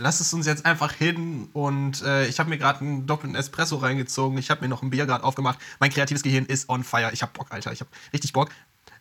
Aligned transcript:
lass 0.00 0.20
es 0.20 0.32
uns 0.32 0.46
jetzt 0.46 0.66
einfach 0.66 0.92
hin. 0.92 1.48
Und 1.52 2.02
äh, 2.02 2.26
ich 2.26 2.40
habe 2.40 2.50
mir 2.50 2.58
gerade 2.58 2.80
einen 2.80 3.06
doppelten 3.06 3.36
Espresso 3.36 3.76
reingezogen. 3.76 4.38
Ich 4.38 4.50
habe 4.50 4.62
mir 4.62 4.68
noch 4.68 4.82
ein 4.82 4.90
Bier 4.90 5.06
gerade 5.06 5.22
aufgemacht. 5.24 5.58
Mein 5.78 5.90
kreatives 5.90 6.22
Gehirn 6.22 6.46
ist 6.46 6.68
on 6.68 6.82
fire. 6.82 7.10
Ich 7.12 7.22
habe 7.22 7.32
Bock, 7.32 7.48
Alter. 7.50 7.72
Ich 7.72 7.80
habe 7.80 7.90
richtig 8.12 8.32
Bock. 8.32 8.50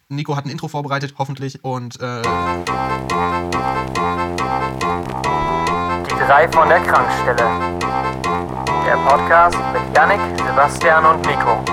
Nico 0.09 0.35
hat 0.35 0.45
ein 0.45 0.49
Intro 0.49 0.67
vorbereitet, 0.67 1.15
hoffentlich. 1.17 1.63
Und 1.63 1.99
äh 2.01 2.21
Die 6.05 6.15
drei 6.25 6.49
von 6.51 6.67
der 6.67 6.81
Krankstelle. 6.81 7.77
Der 8.85 8.97
Podcast 9.07 9.57
mit 9.73 9.95
Yannick, 9.95 10.19
Sebastian 10.39 11.05
und 11.05 11.25
Nico. 11.25 11.63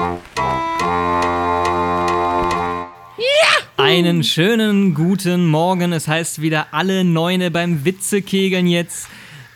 Einen 3.79 4.25
schönen 4.25 4.95
guten 4.95 5.47
Morgen. 5.47 5.93
Es 5.93 6.09
heißt 6.09 6.41
wieder 6.41 6.69
alle 6.73 7.05
Neune 7.05 7.51
beim 7.51 7.85
Witzekegeln 7.85 8.67
jetzt. 8.67 9.09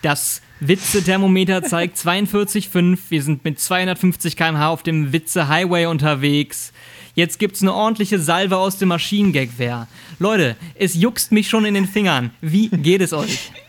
Das 0.03 0.43
Witze-Thermometer 0.59 1.63
zeigt 1.63 1.97
42,5. 1.97 2.99
Wir 3.09 3.23
sind 3.23 3.43
mit 3.43 3.59
250 3.59 4.37
km/h 4.37 4.69
auf 4.69 4.83
dem 4.83 5.11
Witze-Highway 5.11 5.87
unterwegs. 5.87 6.71
Jetzt 7.15 7.39
gibt's 7.39 7.63
eine 7.63 7.73
ordentliche 7.73 8.19
Salve 8.19 8.57
aus 8.57 8.77
dem 8.77 8.89
Maschinengag-Wehr. 8.89 9.87
Leute, 10.19 10.55
es 10.75 10.93
juckst 10.93 11.31
mich 11.31 11.49
schon 11.49 11.65
in 11.65 11.73
den 11.73 11.87
Fingern. 11.87 12.29
Wie 12.41 12.69
geht 12.69 13.01
es 13.01 13.13
euch? 13.13 13.51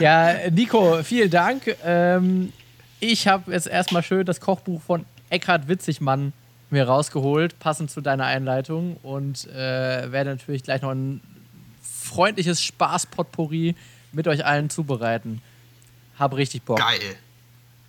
Ja, 0.00 0.48
Nico, 0.50 1.02
vielen 1.02 1.30
Dank. 1.30 1.76
Ähm, 1.84 2.52
ich 3.00 3.26
habe 3.26 3.50
jetzt 3.50 3.66
erstmal 3.66 4.04
schön 4.04 4.24
das 4.24 4.40
Kochbuch 4.40 4.80
von 4.80 5.04
Eckhard 5.30 5.68
Witzigmann 5.68 6.32
mir 6.70 6.86
rausgeholt, 6.86 7.58
passend 7.58 7.90
zu 7.90 8.00
deiner 8.00 8.24
Einleitung. 8.26 8.96
Und 9.02 9.46
äh, 9.48 10.12
werde 10.12 10.30
natürlich 10.30 10.62
gleich 10.62 10.82
noch 10.82 10.90
ein 10.90 11.20
freundliches 11.82 12.62
Spaß-Potpourri 12.62 13.74
mit 14.12 14.28
euch 14.28 14.44
allen 14.44 14.70
zubereiten. 14.70 15.42
Hab 16.18 16.34
richtig 16.36 16.62
Bock. 16.62 16.78
geil. 16.78 17.16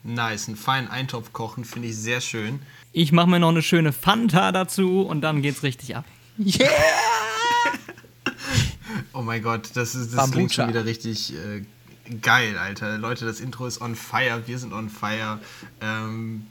Nice. 0.04 0.48
Einen 0.48 0.58
feinen 0.58 0.90
Eintopf 0.90 1.34
kochen 1.34 1.66
finde 1.66 1.90
ich 1.90 1.98
sehr 1.98 2.22
schön. 2.22 2.62
Ich 2.94 3.12
mache 3.12 3.28
mir 3.30 3.40
noch 3.40 3.50
eine 3.50 3.62
schöne 3.62 3.92
Fanta 3.92 4.52
dazu 4.52 5.02
und 5.02 5.22
dann 5.22 5.42
geht's 5.42 5.64
richtig 5.64 5.96
ab. 5.96 6.06
Yeah! 6.38 6.70
Oh 9.14 9.22
mein 9.22 9.42
Gott, 9.44 9.72
das, 9.74 9.96
ist, 9.96 10.08
das 10.08 10.16
Bambucha. 10.16 10.32
klingt 10.32 10.54
schon 10.54 10.68
wieder 10.70 10.86
richtig 10.86 11.34
äh, 11.34 11.64
geil, 12.22 12.58
Alter. 12.58 12.98
Leute, 12.98 13.26
das 13.26 13.40
Intro 13.40 13.66
ist 13.66 13.82
on 13.82 13.96
fire, 13.96 14.44
wir 14.46 14.58
sind 14.58 14.72
on 14.74 14.90
fire. 14.90 15.40
Ähm, 15.82 16.48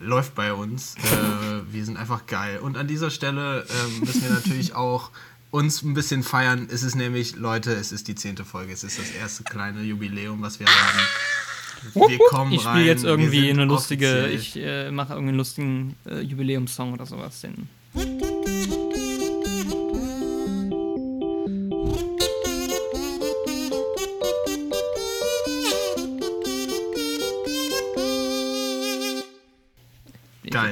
läuft 0.00 0.34
bei 0.34 0.52
uns. 0.52 0.94
Äh, 1.08 1.72
wir 1.72 1.84
sind 1.84 1.96
einfach 1.96 2.26
geil. 2.26 2.58
Und 2.60 2.76
an 2.76 2.86
dieser 2.86 3.10
Stelle 3.10 3.66
ähm, 3.68 4.00
müssen 4.00 4.22
wir 4.22 4.30
natürlich 4.30 4.74
auch 4.74 5.10
uns 5.50 5.82
ein 5.82 5.94
bisschen 5.94 6.22
feiern. 6.22 6.68
Es 6.70 6.82
ist 6.82 6.94
nämlich, 6.94 7.36
Leute, 7.36 7.72
es 7.72 7.90
ist 7.92 8.06
die 8.08 8.14
zehnte 8.14 8.44
Folge. 8.44 8.72
Es 8.72 8.84
ist 8.84 8.98
das 8.98 9.10
erste 9.10 9.44
kleine 9.44 9.82
Jubiläum, 9.82 10.40
was 10.42 10.60
wir 10.60 10.66
haben. 10.66 10.98
Wir 12.08 12.18
kommen 12.30 12.52
Ich 12.52 12.62
spiele 12.62 12.84
jetzt 12.84 13.04
irgendwie 13.04 13.50
eine 13.50 13.64
lustige, 13.64 14.06
offiziell- 14.24 14.34
ich 14.34 14.56
äh, 14.56 14.90
mache 14.90 15.12
irgendwie 15.14 15.28
einen 15.30 15.38
lustigen 15.38 15.96
äh, 16.06 16.20
Jubiläumssong 16.20 16.92
oder 16.92 17.06
sowas. 17.06 17.40
Den 17.40 17.68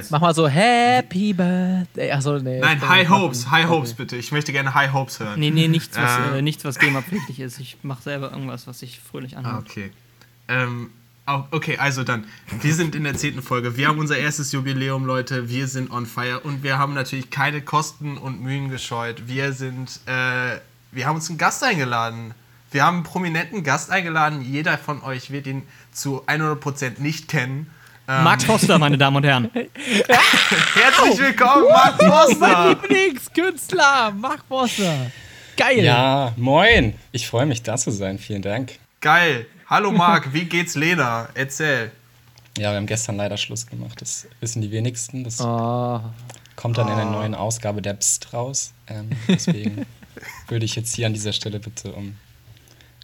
Geil. 0.09 0.19
Mach 0.19 0.21
mal 0.21 0.35
so 0.35 0.49
Happy 0.49 1.33
Birthday. 1.33 2.11
Achso, 2.13 2.39
nee. 2.39 2.61
Nein, 2.61 2.79
ich 2.81 2.89
High. 2.89 3.09
Hopes, 3.09 3.51
High 3.51 3.69
Hopes 3.69 3.91
Okay. 3.91 3.97
bitte. 4.03 4.17
Ich 4.17 4.33
möchte 4.33 4.53
gerne 4.53 4.75
High 4.75 4.93
Hopes 4.93 5.21
hören. 5.21 5.39
Nee, 5.39 5.51
nee, 5.51 5.69
nichts, 5.69 5.97
was, 5.97 6.19
Äh. 6.35 6.39
äh, 6.39 6.43
nichts, 6.43 6.65
was 6.65 6.79
GEMA-pflichtig 6.79 7.41
ist. 7.41 7.59
Ich 7.61 7.79
mache 7.83 8.03
selber 8.03 8.31
irgendwas, 8.33 8.67
was 8.67 8.79
sich 8.81 9.01
fröhlich 9.01 9.37
Ah, 9.37 9.41
anhört. 9.41 9.67
okay. 9.69 9.91
Ähm, 10.49 10.91
okay, 11.51 11.77
also 11.79 12.05
dann. 12.05 12.25
Wir 12.61 12.75
sind 12.75 12.95
in 12.95 13.05
der 13.05 13.15
zehnten 13.15 13.43
Folge. 13.43 13.77
Wir 13.77 13.89
haben 13.89 13.99
unser 13.99 14.17
erstes 14.17 14.53
Jubiläum, 14.53 15.05
Leute. 15.07 15.49
Wir 15.49 15.67
sind 15.67 15.91
on 15.91 16.07
fire 16.07 16.41
und 16.41 16.63
wir 16.63 16.79
haben 16.79 16.95
natürlich 16.95 17.31
keine 17.31 17.61
Kosten 17.63 18.17
und 18.19 18.41
Mühen 18.43 18.69
gescheut. 18.71 19.25
Wir 19.27 19.53
sind, 19.53 20.01
äh, 20.07 20.59
wir 20.93 21.07
haben 21.07 21.17
uns 21.17 21.29
einen 21.29 21.39
Gast 21.39 21.63
eingeladen. 21.65 22.33
Wir 22.71 22.85
haben 22.85 22.97
einen 22.97 23.05
prominenten 23.05 23.63
Gast 23.65 23.91
eingeladen. 23.91 24.43
Jeder 24.43 24.77
von 24.77 25.03
euch 25.03 25.31
wird 25.31 25.47
ihn 25.47 25.63
zu 25.93 26.23
100% 26.27 27.01
nicht 27.01 27.29
kennen. 27.29 27.71
Ähm, 28.09 28.23
Mark 28.23 28.43
Foster, 28.43 28.79
meine 28.79 28.97
Damen 28.97 29.17
und 29.17 29.25
Herren. 29.25 29.51
herzlich 29.55 31.19
willkommen, 31.19 31.65
Mark 31.69 32.01
Mein 32.01 32.11
Foster! 32.11 32.77
Lieblingskünstler, 32.89 34.13
Mark 34.13 34.49
Boster. 34.49 35.11
Geil. 35.57 35.83
Ja, 35.85 36.33
moin. 36.37 36.95
Ich 37.11 37.27
freue 37.27 37.47
mich, 37.47 37.63
da 37.63 37.77
zu 37.77 37.91
sein. 37.91 38.19
Vielen 38.19 38.43
Dank. 38.43 38.79
Geil. 39.01 39.47
Hallo 39.69 39.91
Marc, 39.91 40.33
wie 40.33 40.45
geht's 40.45 40.77
Lena? 40.77 41.29
Erzähl. 41.35 41.91
Ja, 42.57 42.71
wir 42.71 42.77
haben 42.77 42.87
gestern 42.87 43.17
leider 43.17 43.37
Schluss 43.37 43.67
gemacht. 43.67 44.01
Das 44.01 44.29
wissen 44.41 44.63
die 44.63 44.71
wenigsten. 44.71 45.25
Das 45.25 45.41
Oh, 45.41 46.01
kommt 46.55 46.79
dann 46.79 46.89
in 46.89 46.97
der 46.97 47.05
neuen 47.07 47.35
Ausgabe 47.35 47.83
der 47.83 47.95
Psst 47.95 48.33
raus. 48.33 48.73
Ähm, 48.87 49.11
deswegen 49.29 49.85
würde 50.49 50.65
ich 50.65 50.77
jetzt 50.77 50.95
hier 50.95 51.07
an 51.07 51.13
dieser 51.13 51.33
Stelle 51.33 51.59
bitte 51.59 51.93
um 51.93 52.05
Um 52.05 52.17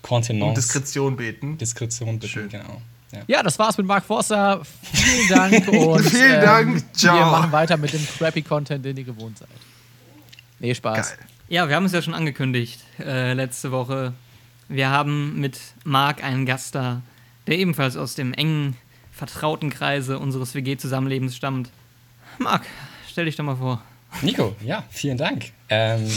Kontenance, 0.02 0.60
Diskretion 0.60 1.16
beten. 1.16 1.58
Diskretion 1.58 2.18
bitten. 2.20 2.32
Schön. 2.32 2.48
Genau. 2.48 2.80
Ja. 3.12 3.20
Ja, 3.26 3.42
das 3.42 3.58
war's 3.58 3.76
mit 3.78 3.86
Mark 3.86 4.04
Forster. 4.04 4.62
Vielen 4.64 5.28
Dank 5.28 5.68
und 5.86 6.02
Vielen 6.02 6.40
Dank. 6.40 6.76
ähm, 6.76 6.84
Ciao. 6.92 7.16
Wir 7.16 7.26
machen 7.26 7.52
weiter 7.52 7.76
mit 7.76 7.92
dem 7.92 8.06
crappy 8.18 8.42
Content, 8.42 8.84
den 8.84 8.96
ihr 8.96 9.04
gewohnt 9.04 9.38
seid. 9.38 9.48
Nee, 10.58 10.74
Spaß. 10.74 11.10
Geil. 11.10 11.26
Ja, 11.48 11.68
wir 11.68 11.76
haben 11.76 11.84
es 11.84 11.92
ja 11.92 12.00
schon 12.00 12.14
angekündigt 12.14 12.80
äh, 12.98 13.34
letzte 13.34 13.70
Woche. 13.72 14.14
Wir 14.68 14.88
haben 14.90 15.38
mit 15.38 15.58
Marc 15.84 16.24
einen 16.24 16.46
Gast 16.46 16.74
da, 16.74 17.02
der 17.46 17.58
ebenfalls 17.58 17.96
aus 17.96 18.14
dem 18.14 18.32
engen, 18.32 18.76
vertrauten 19.12 19.68
Kreise 19.68 20.18
unseres 20.18 20.54
WG-Zusammenlebens 20.54 21.36
stammt. 21.36 21.70
Marc, 22.38 22.62
stell 23.10 23.26
dich 23.26 23.36
doch 23.36 23.44
mal 23.44 23.56
vor. 23.56 23.82
Nico, 24.22 24.56
ja, 24.64 24.84
vielen 24.90 25.18
Dank. 25.18 25.52
Ähm, 25.68 26.08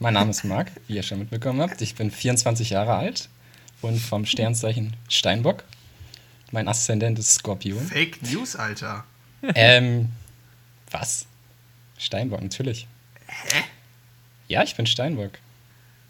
mein 0.00 0.14
Name 0.14 0.30
ist 0.30 0.42
Marc, 0.44 0.72
wie 0.88 0.96
ihr 0.96 1.02
schon 1.02 1.20
mitbekommen 1.20 1.60
habt. 1.60 1.80
Ich 1.80 1.94
bin 1.94 2.10
24 2.10 2.70
Jahre 2.70 2.94
alt 2.94 3.28
und 3.82 3.98
vom 4.00 4.26
Sternzeichen 4.26 4.96
Steinbock. 5.08 5.62
Mein 6.52 6.68
Aszendent 6.68 7.18
ist 7.18 7.34
Skorpion. 7.34 7.84
Fake 7.86 8.22
News, 8.22 8.56
Alter. 8.56 9.04
Ähm, 9.54 10.10
was? 10.90 11.26
Steinbock, 11.98 12.42
natürlich. 12.42 12.86
Hä? 13.26 13.64
Ja, 14.48 14.62
ich 14.62 14.76
bin 14.76 14.86
Steinbock. 14.86 15.32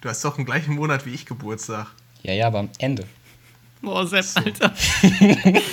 Du 0.01 0.09
hast 0.09 0.25
doch 0.25 0.37
im 0.39 0.45
gleichen 0.45 0.75
Monat 0.75 1.07
wie 1.07 1.15
ich 1.15 1.25
Geburtstag. 1.27 1.87
Ja, 2.23 2.33
ja, 2.33 2.47
aber 2.49 2.59
am 2.61 2.69
Ende. 2.79 3.05
Boah, 3.83 4.07
Sepp, 4.07 4.25
Alter. 4.35 4.73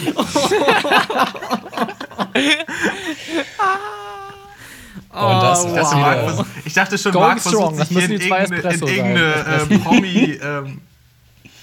Und 5.10 5.20
das, 5.20 5.66
Oh, 5.66 5.76
Das 5.76 5.90
das 5.90 5.94
Marc, 5.94 6.20
vers- 6.36 6.46
ich 6.66 6.74
dachte 6.74 6.98
schon, 6.98 7.12
Going 7.12 7.28
Marc 7.28 7.42
versucht 7.42 7.62
strong, 7.62 7.78
das 7.78 7.90
sich 7.90 7.98
hier 7.98 8.06
in 8.06 8.12
irgendeine, 8.22 8.56
in 8.74 8.82
irgendeine 8.82 9.76
äh, 9.76 9.80
Promi 9.80 10.40
ähm, 10.42 10.82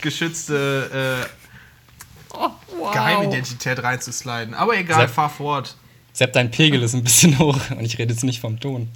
geschützte 0.00 1.26
äh, 2.34 2.78
wow. 2.78 2.92
Geheimidentität 2.92 3.82
reinzusliden. 3.82 4.54
Aber 4.54 4.76
egal, 4.76 5.02
Sepp. 5.02 5.10
fahr 5.10 5.30
fort. 5.30 5.76
Sepp, 6.12 6.32
dein 6.32 6.50
Pegel 6.50 6.82
ist 6.82 6.94
ein 6.94 7.04
bisschen 7.04 7.38
hoch 7.38 7.58
und 7.70 7.84
ich 7.84 7.98
rede 7.98 8.12
jetzt 8.12 8.24
nicht 8.24 8.40
vom 8.40 8.58
Ton. 8.60 8.88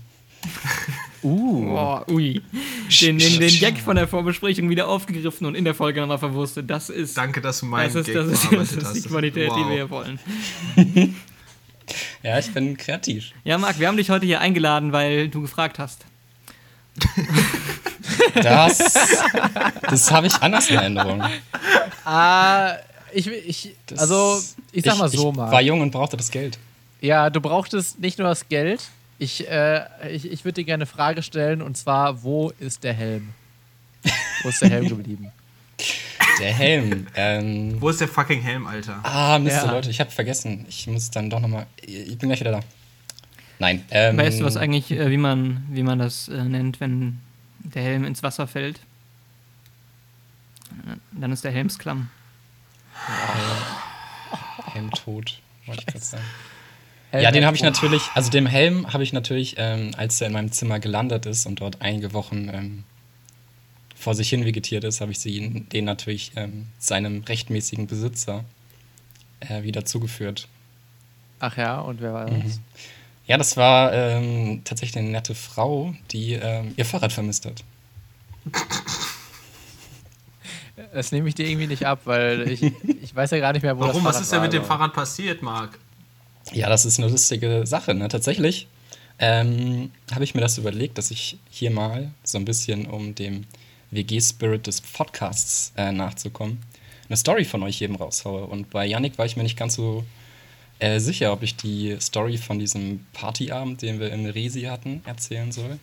Boah, 1.23 2.05
ui. 2.11 2.43
Den, 3.01 3.19
den, 3.19 3.41
den 3.41 3.59
Gag 3.61 3.79
von 3.79 3.97
der 3.97 4.07
Vorbesprechung 4.07 4.69
wieder 4.69 4.89
aufgegriffen 4.89 5.47
und 5.47 5.55
in 5.55 5.65
der 5.65 5.75
Folge 5.75 6.01
nochmal 6.01 6.19
verwurstet. 6.19 6.69
Das 6.69 6.91
ist, 6.91 7.17
Danke, 7.17 7.41
dass 7.41 7.61
du 7.61 7.67
meinen 7.67 7.93
das 7.93 8.07
ist, 8.07 8.15
das 8.15 8.27
ist, 8.27 8.53
das 8.53 8.73
ist 8.95 9.05
die. 9.07 9.09
Qualität, 9.09 9.51
die 9.51 9.61
Wow. 9.61 9.69
wir 9.69 9.75
hier 9.75 9.91
wollen. 9.91 10.19
Ja, 12.23 12.39
ich 12.39 12.51
bin 12.55 12.79
kreativ. 12.79 13.33
Ja, 13.45 13.59
Marc, 13.59 13.79
wir 13.79 13.87
haben 13.89 13.99
dich 13.99 14.09
heute 14.09 14.25
hier 14.25 14.41
eingeladen, 14.41 14.93
weil 14.93 15.29
du 15.29 15.43
gefragt 15.43 15.79
hast. 15.79 16.07
Das, 18.35 18.79
das 19.83 20.11
habe 20.11 20.27
ich 20.27 20.35
anders 20.37 20.71
in 20.71 20.77
Erinnerung. 20.77 21.23
Ah, 22.07 22.77
ich, 23.15 23.27
ich, 23.29 23.75
Das- 23.87 23.99
also, 24.01 24.41
ich 24.73 24.85
sag 24.85 24.99
mal 24.99 25.09
so, 25.09 25.31
ich 25.31 25.37
Marc. 25.37 25.53
war 25.53 25.61
jung 25.63 25.81
und 25.81 25.91
brauchte 25.91 26.17
das 26.17 26.31
Geld. 26.31 26.59
Ja, 27.01 27.31
du 27.31 27.41
brauchtest 27.41 27.99
nicht 28.01 28.19
nur 28.19 28.29
das 28.29 28.49
Geld. 28.49 28.83
Ich, 29.19 29.49
äh, 29.49 29.85
ich, 30.11 30.31
ich 30.31 30.45
würde 30.45 30.55
dir 30.55 30.65
gerne 30.65 30.83
eine 30.85 30.87
Frage 30.87 31.23
stellen 31.23 31.63
und 31.63 31.77
zwar: 31.77 32.23
Wo 32.23 32.51
ist 32.59 32.83
der 32.85 32.95
Helm? 32.95 33.31
Wo 34.43 34.49
ist 34.49 34.61
der 34.63 34.71
Helm 34.71 34.89
geblieben? 34.89 35.31
Der 36.41 36.53
Helm. 36.53 37.07
Ähm, 37.15 37.81
Wo 37.81 37.91
ist 37.91 38.01
der 38.01 38.09
fucking 38.09 38.41
Helm, 38.41 38.67
Alter? 38.67 38.99
ah, 39.05 39.39
Mist, 39.39 39.57
Ja. 39.57 39.71
Leute, 39.71 39.89
ich 39.91 40.01
habe 40.01 40.11
vergessen. 40.11 40.67
Ich 40.69 40.89
muss 40.89 41.09
dann 41.13 41.31
doch 41.31 41.39
nochmal. 41.39 41.67
Ich 41.87 42.19
bin 42.19 42.29
gleich 42.29 42.41
wieder 42.41 42.51
da. 42.51 42.61
Nein. 43.61 43.85
Ähm, 43.93 44.17
Weißt 44.17 44.41
du 44.41 44.45
was 44.45 44.57
eigentlich, 44.57 44.91
äh, 44.91 45.13
wie 45.13 45.17
man, 45.17 45.65
wie 45.71 45.85
man 45.85 46.01
das 46.01 46.27
äh, 46.29 46.43
nennt, 46.43 46.81
wenn 46.81 47.21
der 47.61 47.83
Helm 47.85 48.05
ins 48.05 48.25
Wasser 48.25 48.49
fällt? 48.49 48.81
Dann 51.13 51.31
ist 51.33 51.45
der 51.45 51.53
Helmsklamm. 51.53 52.11
Helm 54.73 54.91
tot, 54.91 55.41
wollte 55.67 55.81
ich 55.81 55.87
gerade 55.87 56.05
sagen. 56.05 56.25
Ja, 57.13 57.31
den 57.31 57.47
habe 57.47 57.55
ich 57.57 57.63
natürlich, 57.63 58.03
also 58.15 58.31
dem 58.31 58.47
Helm 58.47 58.93
habe 58.93 59.05
ich 59.05 59.13
natürlich, 59.13 59.55
ähm, 59.57 59.93
als 59.97 60.21
er 60.21 60.27
in 60.27 60.33
meinem 60.33 60.51
Zimmer 60.51 60.81
gelandet 60.81 61.27
ist 61.27 61.47
und 61.47 61.61
dort 61.61 61.81
einige 61.81 62.13
Wochen 62.13 62.49
ähm, 62.53 62.85
vor 63.95 64.15
sich 64.15 64.29
hin 64.29 64.45
vegetiert 64.45 64.83
ist, 64.83 65.01
habe 65.01 65.13
ich 65.13 65.21
sie, 65.21 65.61
den 65.73 65.85
natürlich 65.85 66.33
ähm, 66.35 66.67
seinem 66.79 67.23
rechtmäßigen 67.23 67.87
Besitzer 67.87 68.45
äh, 69.41 69.63
wieder 69.63 69.85
zugeführt. 69.85 70.49
Ach 71.39 71.57
ja, 71.57 71.79
und 71.81 72.01
wer 72.01 72.13
war 72.13 72.27
das? 72.27 72.35
Mhm. 72.37 72.59
Ja, 73.27 73.39
das 73.39 73.57
war 73.57 73.93
ähm, 73.93 74.63
tatsächlich 74.65 74.99
eine 74.99 75.09
nette 75.09 75.35
Frau, 75.35 75.95
die 76.11 76.33
ähm, 76.33 76.75
ihr 76.77 76.85
Fahrrad 76.85 77.13
vermisst 77.13 77.47
hat. 77.47 77.65
Das 80.95 81.11
nehme 81.11 81.29
ich 81.29 81.35
dir 81.35 81.47
irgendwie 81.47 81.67
nicht 81.67 81.85
ab, 81.85 82.03
weil 82.05 82.49
ich, 82.49 82.63
ich 83.03 83.15
weiß 83.15 83.33
ja 83.33 83.41
gar 83.41 83.53
nicht 83.53 83.63
mehr, 83.63 83.77
wo 83.77 83.81
das 83.81 83.89
Warum? 83.89 84.03
Fahrrad 84.03 84.15
Was 84.17 84.23
ist 84.23 84.33
denn 84.33 84.43
mit 84.43 84.53
dem 84.53 84.65
Fahrrad 84.65 84.93
passiert, 84.93 85.43
Marc? 85.43 85.79
Ja, 86.53 86.69
das 86.69 86.85
ist 86.85 87.01
eine 87.01 87.09
lustige 87.09 87.67
Sache, 87.67 87.95
ne? 87.95 88.09
Tatsächlich 88.09 88.69
ähm, 89.19 89.91
habe 90.13 90.25
ich 90.25 90.35
mir 90.35 90.41
das 90.41 90.59
überlegt, 90.59 90.99
dass 90.99 91.11
ich 91.11 91.39
hier 91.51 91.71
mal 91.71 92.13
so 92.23 92.39
ein 92.39 92.45
bisschen, 92.45 92.87
um 92.87 93.15
dem 93.15 93.45
WG-Spirit 93.91 94.67
des 94.67 94.81
Podcasts 94.81 95.73
äh, 95.77 95.93
nachzukommen, 95.93 96.59
eine 97.09 97.17
Story 97.17 97.45
von 97.45 97.63
euch 97.63 97.81
jedem 97.81 97.97
raushaue. 97.97 98.45
Und 98.47 98.71
bei 98.71 98.87
Yannick 98.87 99.19
war 99.19 99.27
ich 99.27 99.37
mir 99.37 99.43
nicht 99.43 99.57
ganz 99.57 99.75
so 99.75 100.05
äh, 100.79 100.99
sicher, 100.99 101.33
ob 101.33 101.43
ich 101.43 101.57
die 101.57 101.97
Story 102.01 102.39
von 102.39 102.59
diesem 102.59 103.07
Partyabend, 103.13 103.83
den 103.83 104.01
wir 104.01 104.13
in 104.13 104.27
Resi 104.27 104.63
hatten, 104.63 105.03
erzählen 105.07 105.53
soll. 105.53 105.79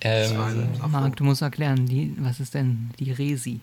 Ähm, 0.00 0.66
Marc, 0.88 1.16
du 1.16 1.24
musst 1.24 1.42
erklären, 1.42 1.86
die, 1.86 2.14
was 2.18 2.40
ist 2.40 2.54
denn 2.54 2.90
die 2.98 3.12
Resi? 3.12 3.60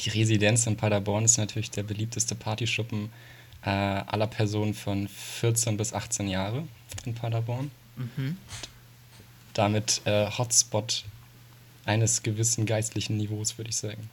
Die 0.00 0.10
Residenz 0.10 0.66
in 0.66 0.76
Paderborn 0.76 1.24
ist 1.24 1.38
natürlich 1.38 1.70
der 1.70 1.82
beliebteste 1.82 2.34
Partyschuppen 2.34 3.10
äh, 3.64 3.68
aller 3.70 4.26
Personen 4.28 4.74
von 4.74 5.08
14 5.08 5.76
bis 5.76 5.92
18 5.92 6.28
Jahre 6.28 6.64
in 7.04 7.14
Paderborn. 7.14 7.70
Damit 9.54 10.02
äh, 10.04 10.30
Hotspot 10.30 11.04
eines 11.84 12.22
gewissen 12.22 12.64
geistlichen 12.64 13.16
Niveaus, 13.16 13.58
würde 13.58 13.70
ich 13.70 13.76
sagen. 13.76 14.08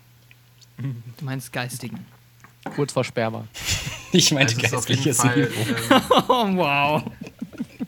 Du 0.78 1.26
meinst 1.26 1.54
geistigen. 1.54 2.04
Kurz 2.76 2.94
vor 2.94 3.04
Sperma. 3.04 3.48
Ich 4.12 4.32
meinte 4.32 4.56
jeden 4.56 4.72
geistliches 4.72 5.18
Fall, 5.18 5.36
Niveau. 5.36 5.94
ähm, 5.94 6.02
Oh, 6.30 6.56
wow. 6.56 7.04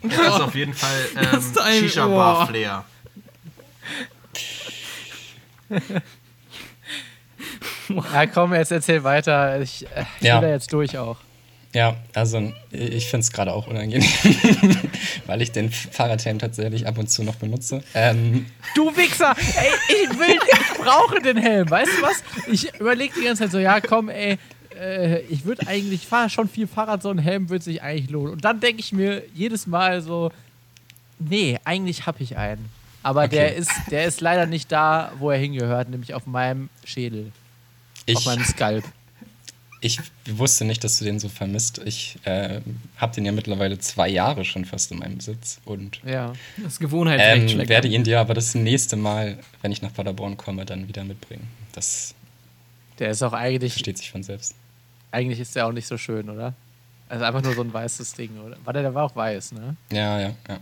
es 0.04 0.12
ist 0.14 0.30
auf 0.42 0.56
jeden 0.56 0.74
Fall 0.74 1.06
ähm. 1.16 1.80
Shisha-Bar-Flair. 1.80 2.84
Ja, 8.14 8.26
komm, 8.28 8.54
jetzt 8.54 8.72
erzähl 8.72 9.04
weiter. 9.04 9.60
Ich, 9.62 9.84
äh, 9.86 10.04
ich 10.20 10.28
Ja. 10.28 10.36
will 10.42 10.48
da 10.50 10.54
jetzt 10.54 10.72
durch 10.74 10.98
auch. 10.98 11.18
Ja, 11.74 11.96
also 12.16 12.52
ich 12.72 13.08
finde 13.08 13.22
es 13.24 13.32
gerade 13.32 13.54
auch 13.54 13.68
unangenehm, 13.68 14.08
weil 15.28 15.42
ich 15.42 15.52
den 15.52 15.70
Fahrradhelm 15.70 16.40
tatsächlich 16.40 16.88
ab 16.88 16.98
und 16.98 17.08
zu 17.10 17.24
noch 17.24 17.36
benutze. 17.36 17.84
Ähm, 17.94 18.46
Du 18.74 18.96
Wichser! 18.96 19.36
Ey, 19.38 20.04
ich 20.04 20.18
will, 20.18 20.38
ich 20.52 20.78
brauche 20.78 21.22
den 21.22 21.38
Helm. 21.38 21.70
Weißt 21.70 21.92
du 21.98 22.02
was? 22.02 22.24
Ich 22.48 22.74
überlege 22.80 23.14
die 23.20 23.26
ganze 23.26 23.44
Zeit 23.44 23.52
so, 23.52 23.60
ja, 23.60 23.80
komm, 23.82 24.10
ey, 24.10 24.38
äh, 24.80 25.20
ich 25.30 25.44
würde 25.46 25.68
eigentlich, 25.68 26.02
ich 26.04 26.08
fahre 26.08 26.30
schon 26.30 26.48
viel 26.48 26.68
Fahrrad, 26.68 27.04
so 27.04 27.10
ein 27.10 27.20
Helm 27.20 27.50
würde 27.50 27.64
sich 27.66 27.82
eigentlich 27.84 28.10
lohnen. 28.10 28.34
Und 28.34 28.46
dann 28.46 28.60
denke 28.60 28.80
ich 28.80 28.92
mir 28.94 29.24
jedes 29.36 29.68
Mal 29.68 30.02
so, 30.02 30.32
nee, 31.20 31.60
eigentlich 31.66 32.06
habe 32.08 32.24
ich 32.24 32.38
einen. 32.38 32.70
Aber 33.04 33.24
Okay. 33.26 33.36
der, 33.36 33.56
ist, 33.56 33.72
der 33.92 34.06
ist 34.06 34.22
leider 34.22 34.46
nicht 34.48 34.72
da, 34.72 35.12
wo 35.20 35.30
er 35.32 35.38
hingehört, 35.38 35.90
nämlich 35.90 36.14
auf 36.14 36.26
meinem 36.26 36.70
Schädel, 36.86 37.32
ich, 38.08 38.18
auf 38.18 38.26
meinem 38.26 38.44
Skalp. 38.44 38.84
ich 39.82 40.00
wusste 40.28 40.66
nicht, 40.66 40.84
dass 40.84 40.98
du 40.98 41.06
den 41.06 41.20
so 41.20 41.30
vermisst. 41.30 41.80
Ich 41.86 42.18
äh, 42.26 42.62
habe 42.98 43.14
den 43.14 43.26
ja 43.26 43.32
mittlerweile 43.32 43.78
zwei 43.80 44.10
Jahre 44.10 44.44
schon 44.44 44.66
fast 44.66 44.92
in 44.92 44.98
meinem 45.00 45.18
Besitz 45.18 45.60
und 45.66 46.02
Ja. 46.04 46.34
Das 46.64 46.80
Gewohnheitsrecht 46.80 47.44
ähm, 47.44 47.50
schlägt 47.50 47.70
werde 47.70 47.88
an. 47.88 47.94
ihn 47.94 48.04
dir 48.04 48.20
aber 48.20 48.34
das 48.34 48.56
nächste 48.56 48.96
Mal, 48.96 49.38
wenn 49.62 49.72
ich 49.72 49.82
nach 49.84 49.94
Paderborn 49.94 50.36
komme, 50.38 50.66
dann 50.66 50.88
wieder 50.88 51.04
mitbringen. 51.04 51.48
Das 51.74 52.16
Der 52.98 53.12
ist 53.12 53.22
auch 53.22 53.34
eigentlich, 53.34 53.74
versteht 53.74 53.98
sich 54.00 54.10
von 54.10 54.24
selbst. 54.24 54.56
eigentlich 55.12 55.40
ist 55.40 55.56
der 55.56 55.68
auch 55.68 55.72
nicht 55.72 55.88
so 55.88 55.98
schön, 55.98 56.30
oder? 56.30 56.54
Also 57.10 57.24
einfach 57.24 57.42
nur 57.42 57.54
so 57.54 57.62
ein 57.62 57.72
weißes 57.72 58.14
Ding, 58.16 58.32
oder? 58.46 58.58
War 58.66 58.74
der, 58.74 58.82
der 58.82 58.94
war 58.94 59.06
auch 59.06 59.16
weiß, 59.16 59.54
ne? 59.54 59.76
Ja, 59.92 60.20
ja, 60.20 60.34
ja. 60.50 60.60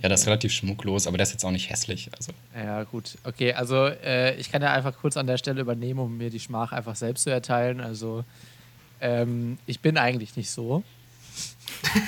Ja, 0.00 0.08
das 0.08 0.22
ist 0.22 0.26
relativ 0.26 0.52
schmucklos, 0.52 1.06
aber 1.06 1.16
der 1.16 1.24
ist 1.24 1.32
jetzt 1.32 1.44
auch 1.44 1.50
nicht 1.50 1.70
hässlich. 1.70 2.10
Also, 2.16 2.32
Ja, 2.56 2.82
gut. 2.84 3.18
Okay, 3.24 3.52
also 3.52 3.86
äh, 3.86 4.34
ich 4.36 4.50
kann 4.50 4.62
ja 4.62 4.72
einfach 4.72 4.96
kurz 4.96 5.16
an 5.16 5.26
der 5.26 5.38
Stelle 5.38 5.60
übernehmen, 5.60 6.00
um 6.00 6.16
mir 6.16 6.30
die 6.30 6.40
Schmach 6.40 6.72
einfach 6.72 6.96
selbst 6.96 7.24
zu 7.24 7.30
erteilen. 7.30 7.80
Also 7.80 8.24
ähm, 9.00 9.58
ich 9.66 9.80
bin 9.80 9.98
eigentlich 9.98 10.36
nicht 10.36 10.50
so. 10.50 10.82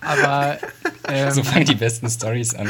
Aber 0.00 0.58
ähm, 1.08 1.30
so 1.30 1.42
fangen 1.42 1.66
die 1.66 1.74
besten 1.74 2.08
Stories 2.08 2.54
an. 2.54 2.68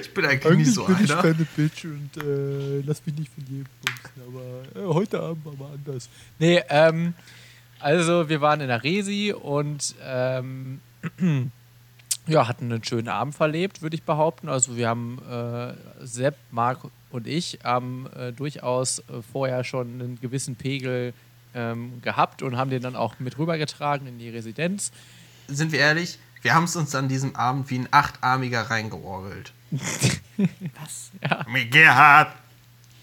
Ich 0.00 0.14
bin 0.14 0.24
eigentlich 0.24 0.56
nicht 0.58 0.74
so 0.74 0.86
einer. 0.86 1.22
keine 1.22 1.46
Bitch 1.56 1.84
und 1.84 2.10
äh, 2.16 2.80
lass 2.86 3.04
mich 3.04 3.14
nicht 3.16 3.32
von 3.34 3.44
jedem 3.44 3.66
bumsen, 3.84 4.22
aber 4.26 4.80
äh, 4.80 4.94
heute 4.94 5.20
Abend 5.20 5.44
war 5.44 5.52
mal 5.54 5.74
anders. 5.74 6.08
Nee, 6.38 6.62
ähm, 6.70 7.14
also 7.84 8.30
wir 8.30 8.40
waren 8.40 8.62
in 8.62 8.68
der 8.68 8.82
Resi 8.82 9.34
und 9.34 9.94
ähm, 10.02 10.80
ja, 12.26 12.48
hatten 12.48 12.72
einen 12.72 12.82
schönen 12.82 13.08
Abend 13.08 13.34
verlebt, 13.34 13.82
würde 13.82 13.94
ich 13.94 14.04
behaupten. 14.04 14.48
Also 14.48 14.76
wir 14.76 14.88
haben 14.88 15.18
äh, 15.30 15.74
Sepp, 16.06 16.36
Marc 16.50 16.78
und 17.10 17.26
ich 17.26 17.58
haben 17.62 18.06
äh, 18.16 18.32
durchaus 18.32 19.02
vorher 19.30 19.64
schon 19.64 20.00
einen 20.00 20.18
gewissen 20.18 20.56
Pegel 20.56 21.12
ähm, 21.54 22.00
gehabt 22.00 22.42
und 22.42 22.56
haben 22.56 22.70
den 22.70 22.80
dann 22.80 22.96
auch 22.96 23.18
mit 23.18 23.36
rübergetragen 23.36 24.06
in 24.06 24.18
die 24.18 24.30
Residenz. 24.30 24.90
Sind 25.48 25.70
wir 25.70 25.80
ehrlich? 25.80 26.18
Wir 26.40 26.54
haben 26.54 26.64
es 26.64 26.76
uns 26.76 26.94
an 26.94 27.08
diesem 27.08 27.36
Abend 27.36 27.68
wie 27.70 27.80
ein 27.80 27.88
Achtarmiger 27.90 28.62
reingeorgelt. 28.62 29.52
Was? 30.80 31.12
Mit 31.48 31.70
Gerhard! 31.70 32.32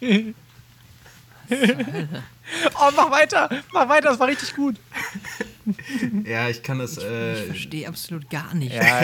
Oh, 1.52 2.90
mach 2.96 3.12
weiter! 3.12 3.50
Mach 3.74 3.88
weiter, 3.90 4.10
das 4.10 4.20
war 4.20 4.28
richtig 4.28 4.56
gut! 4.56 4.76
Ja, 6.26 6.50
ich 6.50 6.64
kann 6.64 6.80
das. 6.80 6.98
Ich 6.98 7.04
Äh, 7.04 7.36
verstehe 7.48 7.88
absolut 7.88 8.30
gar 8.30 8.54
nicht. 8.54 8.74
Ja, 8.74 9.00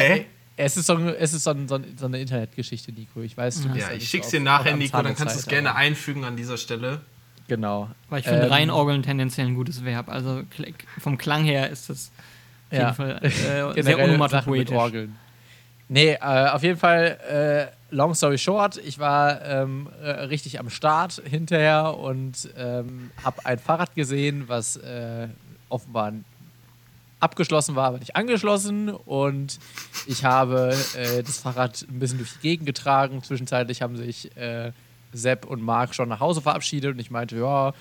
es 0.59 0.75
ist, 0.75 0.88
so, 0.88 0.97
es 0.97 1.33
ist 1.33 1.44
so, 1.44 1.53
so, 1.67 1.79
so 1.97 2.05
eine 2.07 2.19
Internetgeschichte, 2.19 2.91
Nico. 2.91 3.21
Ich 3.21 3.38
weiß, 3.38 3.61
du 3.61 3.69
bist 3.69 3.88
ja, 3.88 3.94
nicht 3.94 4.03
ich 4.03 4.09
schick's 4.09 4.29
dir 4.29 4.39
nachher, 4.39 4.75
Nico, 4.75 4.99
dann 5.01 5.15
kannst 5.15 5.35
du 5.35 5.39
es 5.39 5.45
gerne 5.45 5.69
aber- 5.69 5.77
einfügen 5.79 6.23
an 6.23 6.35
dieser 6.35 6.57
Stelle. 6.57 7.01
Genau. 7.47 7.89
Weil 8.09 8.19
ich 8.21 8.25
finde 8.25 8.44
Ähm, 8.47 8.51
reinorgeln 8.51 9.03
tendenziell 9.03 9.47
ein 9.47 9.55
gutes 9.55 9.85
Verb. 9.85 10.09
Also 10.09 10.44
vom 10.99 11.17
Klang 11.17 11.45
her 11.45 11.69
ist 11.69 11.89
das 11.89 12.11
auf 12.69 12.71
jeden 12.73 12.83
Ja. 12.83 12.94
Fall 12.94 13.19
äh, 13.23 13.29
sehr 13.83 13.99
onomatopoetisch. 13.99 14.75
Orgeln. 14.75 15.15
Nee, 15.88 16.13
äh, 16.13 16.17
auf 16.49 16.63
jeden 16.63 16.77
Fall, 16.77 17.71
äh, 17.71 17.76
long 17.89 18.13
story 18.16 18.38
short, 18.38 18.78
ich 18.78 19.00
war 19.00 19.42
ähm, 19.44 19.90
äh, 20.02 20.09
richtig 20.09 20.59
am 20.59 20.69
Start 20.69 21.21
hinterher 21.26 21.97
und 21.97 22.50
ähm, 22.57 23.11
habe 23.23 23.45
ein 23.45 23.59
Fahrrad 23.59 23.95
gesehen, 23.95 24.45
was 24.47 24.78
äh, 24.78 25.28
offenbar 25.69 26.14
abgeschlossen 27.19 27.76
war, 27.76 27.88
aber 27.88 28.00
nicht 28.00 28.16
angeschlossen. 28.16 28.90
Und 28.90 29.59
ich 30.06 30.23
habe 30.23 30.76
äh, 30.95 31.23
das 31.23 31.40
Fahrrad 31.40 31.85
ein 31.90 32.00
bisschen 32.00 32.19
durch 32.19 32.33
die 32.33 32.40
Gegend 32.40 32.66
getragen. 32.66 33.23
Zwischenzeitlich 33.23 33.81
haben 33.81 33.97
sich 33.97 34.35
äh, 34.38 34.71
Sepp 35.14 35.45
und 35.45 35.61
Marc 35.61 35.95
schon 35.95 36.09
nach 36.09 36.19
Hause 36.19 36.42
verabschiedet 36.42 36.94
und 36.94 37.00
ich 37.00 37.11
meinte, 37.11 37.38
ja, 37.38 37.73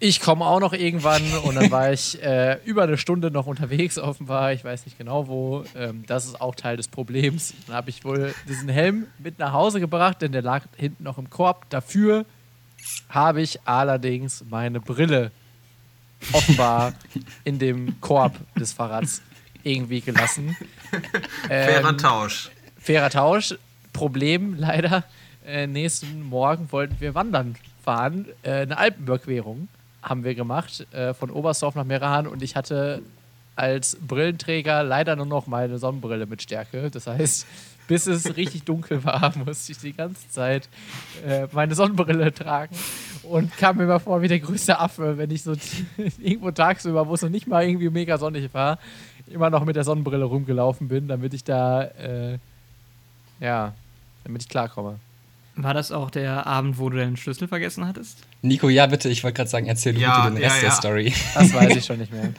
ich 0.00 0.20
komme 0.20 0.44
auch 0.44 0.60
noch 0.60 0.72
irgendwann 0.72 1.22
und 1.44 1.54
dann 1.54 1.70
war 1.70 1.92
ich 1.92 2.22
äh, 2.22 2.58
über 2.64 2.82
eine 2.82 2.98
Stunde 2.98 3.30
noch 3.30 3.46
unterwegs 3.46 3.98
offenbar, 3.98 4.52
ich 4.52 4.64
weiß 4.64 4.84
nicht 4.84 4.98
genau 4.98 5.28
wo. 5.28 5.64
Ähm, 5.76 6.04
das 6.06 6.26
ist 6.26 6.40
auch 6.40 6.54
Teil 6.54 6.76
des 6.76 6.88
Problems. 6.88 7.54
Dann 7.66 7.76
habe 7.76 7.90
ich 7.90 8.04
wohl 8.04 8.34
diesen 8.48 8.68
Helm 8.68 9.06
mit 9.18 9.38
nach 9.38 9.52
Hause 9.52 9.80
gebracht, 9.80 10.20
denn 10.20 10.32
der 10.32 10.42
lag 10.42 10.64
hinten 10.76 11.04
noch 11.04 11.16
im 11.18 11.30
Korb. 11.30 11.68
Dafür 11.70 12.26
habe 13.08 13.40
ich 13.40 13.60
allerdings 13.64 14.44
meine 14.50 14.80
Brille 14.80 15.30
offenbar 16.32 16.92
in 17.44 17.58
dem 17.58 18.00
Korb 18.00 18.34
des 18.56 18.72
Fahrrads 18.72 19.22
irgendwie 19.62 20.00
gelassen. 20.02 20.56
Fairer 21.48 21.88
Ähm, 21.90 21.98
Tausch. 21.98 22.50
fairer 22.78 23.10
Tausch. 23.10 23.54
Problem 23.92 24.56
leider. 24.58 25.04
Äh, 25.46 25.66
nächsten 25.66 26.22
Morgen 26.22 26.70
wollten 26.72 26.96
wir 27.00 27.14
wandern 27.14 27.56
fahren. 27.84 28.26
Äh, 28.42 28.62
eine 28.62 28.76
Alpenüberquerung 28.76 29.68
haben 30.04 30.22
wir 30.22 30.34
gemacht. 30.34 30.86
Äh, 30.92 31.14
von 31.14 31.30
Oberstdorf 31.30 31.74
nach 31.74 31.84
Meran. 31.84 32.26
Und 32.26 32.42
ich 32.42 32.54
hatte 32.54 33.02
als 33.56 33.96
Brillenträger 33.96 34.82
leider 34.82 35.16
nur 35.16 35.26
noch 35.26 35.46
meine 35.46 35.78
Sonnenbrille 35.78 36.26
mit 36.26 36.42
Stärke. 36.42 36.90
Das 36.90 37.06
heißt, 37.06 37.46
bis 37.88 38.06
es 38.06 38.36
richtig 38.36 38.64
dunkel 38.64 39.04
war, 39.04 39.32
musste 39.44 39.72
ich 39.72 39.78
die 39.78 39.92
ganze 39.92 40.28
Zeit 40.28 40.68
äh, 41.26 41.46
meine 41.52 41.74
Sonnenbrille 41.74 42.32
tragen 42.32 42.76
und 43.22 43.56
kam 43.56 43.76
mir 43.76 43.84
immer 43.84 44.00
vor 44.00 44.22
wie 44.22 44.28
der 44.28 44.40
größte 44.40 44.78
Affe, 44.78 45.18
wenn 45.18 45.30
ich 45.30 45.42
so 45.42 45.54
irgendwo 46.18 46.50
tagsüber, 46.50 47.06
wo 47.06 47.14
es 47.14 47.22
noch 47.22 47.28
nicht 47.28 47.46
mal 47.46 47.64
irgendwie 47.64 47.90
mega 47.90 48.18
sonnig 48.18 48.52
war, 48.54 48.78
immer 49.26 49.50
noch 49.50 49.64
mit 49.64 49.76
der 49.76 49.84
Sonnenbrille 49.84 50.24
rumgelaufen 50.24 50.88
bin, 50.88 51.08
damit 51.08 51.34
ich 51.34 51.44
da, 51.44 51.82
äh, 51.82 52.38
ja, 53.40 53.72
damit 54.24 54.42
ich 54.42 54.48
klarkomme. 54.48 54.98
War 55.56 55.72
das 55.74 55.92
auch 55.92 56.10
der 56.10 56.46
Abend, 56.48 56.78
wo 56.78 56.90
du 56.90 56.96
deinen 56.96 57.16
Schlüssel 57.16 57.46
vergessen 57.46 57.86
hattest? 57.86 58.18
Nico, 58.42 58.68
ja, 58.68 58.86
bitte, 58.86 59.08
ich 59.08 59.22
wollte 59.22 59.36
gerade 59.36 59.50
sagen, 59.50 59.66
erzähl 59.66 59.94
du 59.94 60.00
Ja, 60.00 60.22
bitte 60.22 60.34
den 60.34 60.42
ja, 60.42 60.48
Rest 60.48 60.62
der 60.62 60.68
ja. 60.70 60.74
Story. 60.74 61.14
Das 61.34 61.52
weiß 61.52 61.76
ich 61.76 61.84
schon 61.86 61.98
nicht 61.98 62.12
mehr. 62.12 62.32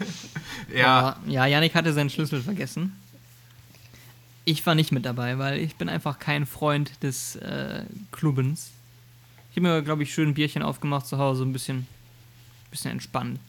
Ja, 0.76 1.16
Oh, 1.26 1.30
ja, 1.30 1.46
Yannick 1.46 1.76
hatte 1.76 1.94
seinen 1.94 2.10
Schlüssel 2.10 2.42
vergessen. 2.42 2.94
Ich 4.44 4.66
war 4.66 4.76
nicht 4.76 4.92
mit 4.92 5.06
dabei, 5.06 5.38
weil 5.40 5.60
ich 5.60 5.76
bin 5.76 5.88
einfach 5.90 6.20
kein 6.20 6.46
Freund 6.46 7.02
des 7.04 7.36
äh, 7.38 7.84
Klubbens. 8.12 8.72
Ich 9.52 9.58
habe 9.58 9.68
mir, 9.68 9.82
glaube 9.82 10.04
ich, 10.04 10.14
schön 10.14 10.30
ein 10.30 10.34
Bierchen 10.34 10.62
aufgemacht 10.62 11.08
zu 11.08 11.18
Hause, 11.18 11.44
ein 11.44 11.54
bisschen, 11.54 11.88
bisschen 12.70 12.92
entspannt. 12.92 13.40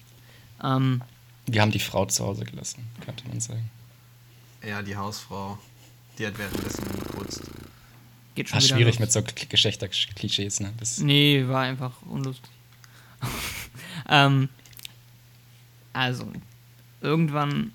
Ähm, 0.62 1.02
Wir 1.46 1.61
haben 1.61 1.73
die 1.73 1.80
Frau 1.80 2.06
zu 2.06 2.25
Hause 2.25 2.44
gelassen, 2.44 2.87
könnte 3.04 3.26
man 3.28 3.40
sagen. 3.40 3.68
ja, 4.66 4.80
die 4.82 4.96
Hausfrau. 4.96 5.58
Die 6.18 6.26
hat 6.26 6.38
währenddessen 6.38 6.85
geputzt. 6.99 7.42
Geht 8.37 8.49
schon 8.49 8.59
wieder 8.61 8.76
schwierig 8.76 8.99
los. 8.99 9.00
mit 9.00 9.12
so 9.12 9.23
Geschlechterklischees, 9.49 10.61
ne? 10.61 10.73
Das, 10.78 10.99
Nee, 10.99 11.45
war 11.49 11.62
einfach 11.62 11.93
unlustig. 12.09 12.50
ähm, 14.09 14.49
also, 15.93 16.31
irgendwann. 17.00 17.73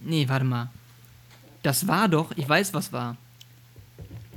Nee, 0.00 0.28
warte 0.28 0.44
mal. 0.44 0.70
Das 1.62 1.88
war 1.88 2.08
doch, 2.08 2.30
ich 2.36 2.48
weiß, 2.48 2.72
was 2.74 2.92
war. 2.92 3.16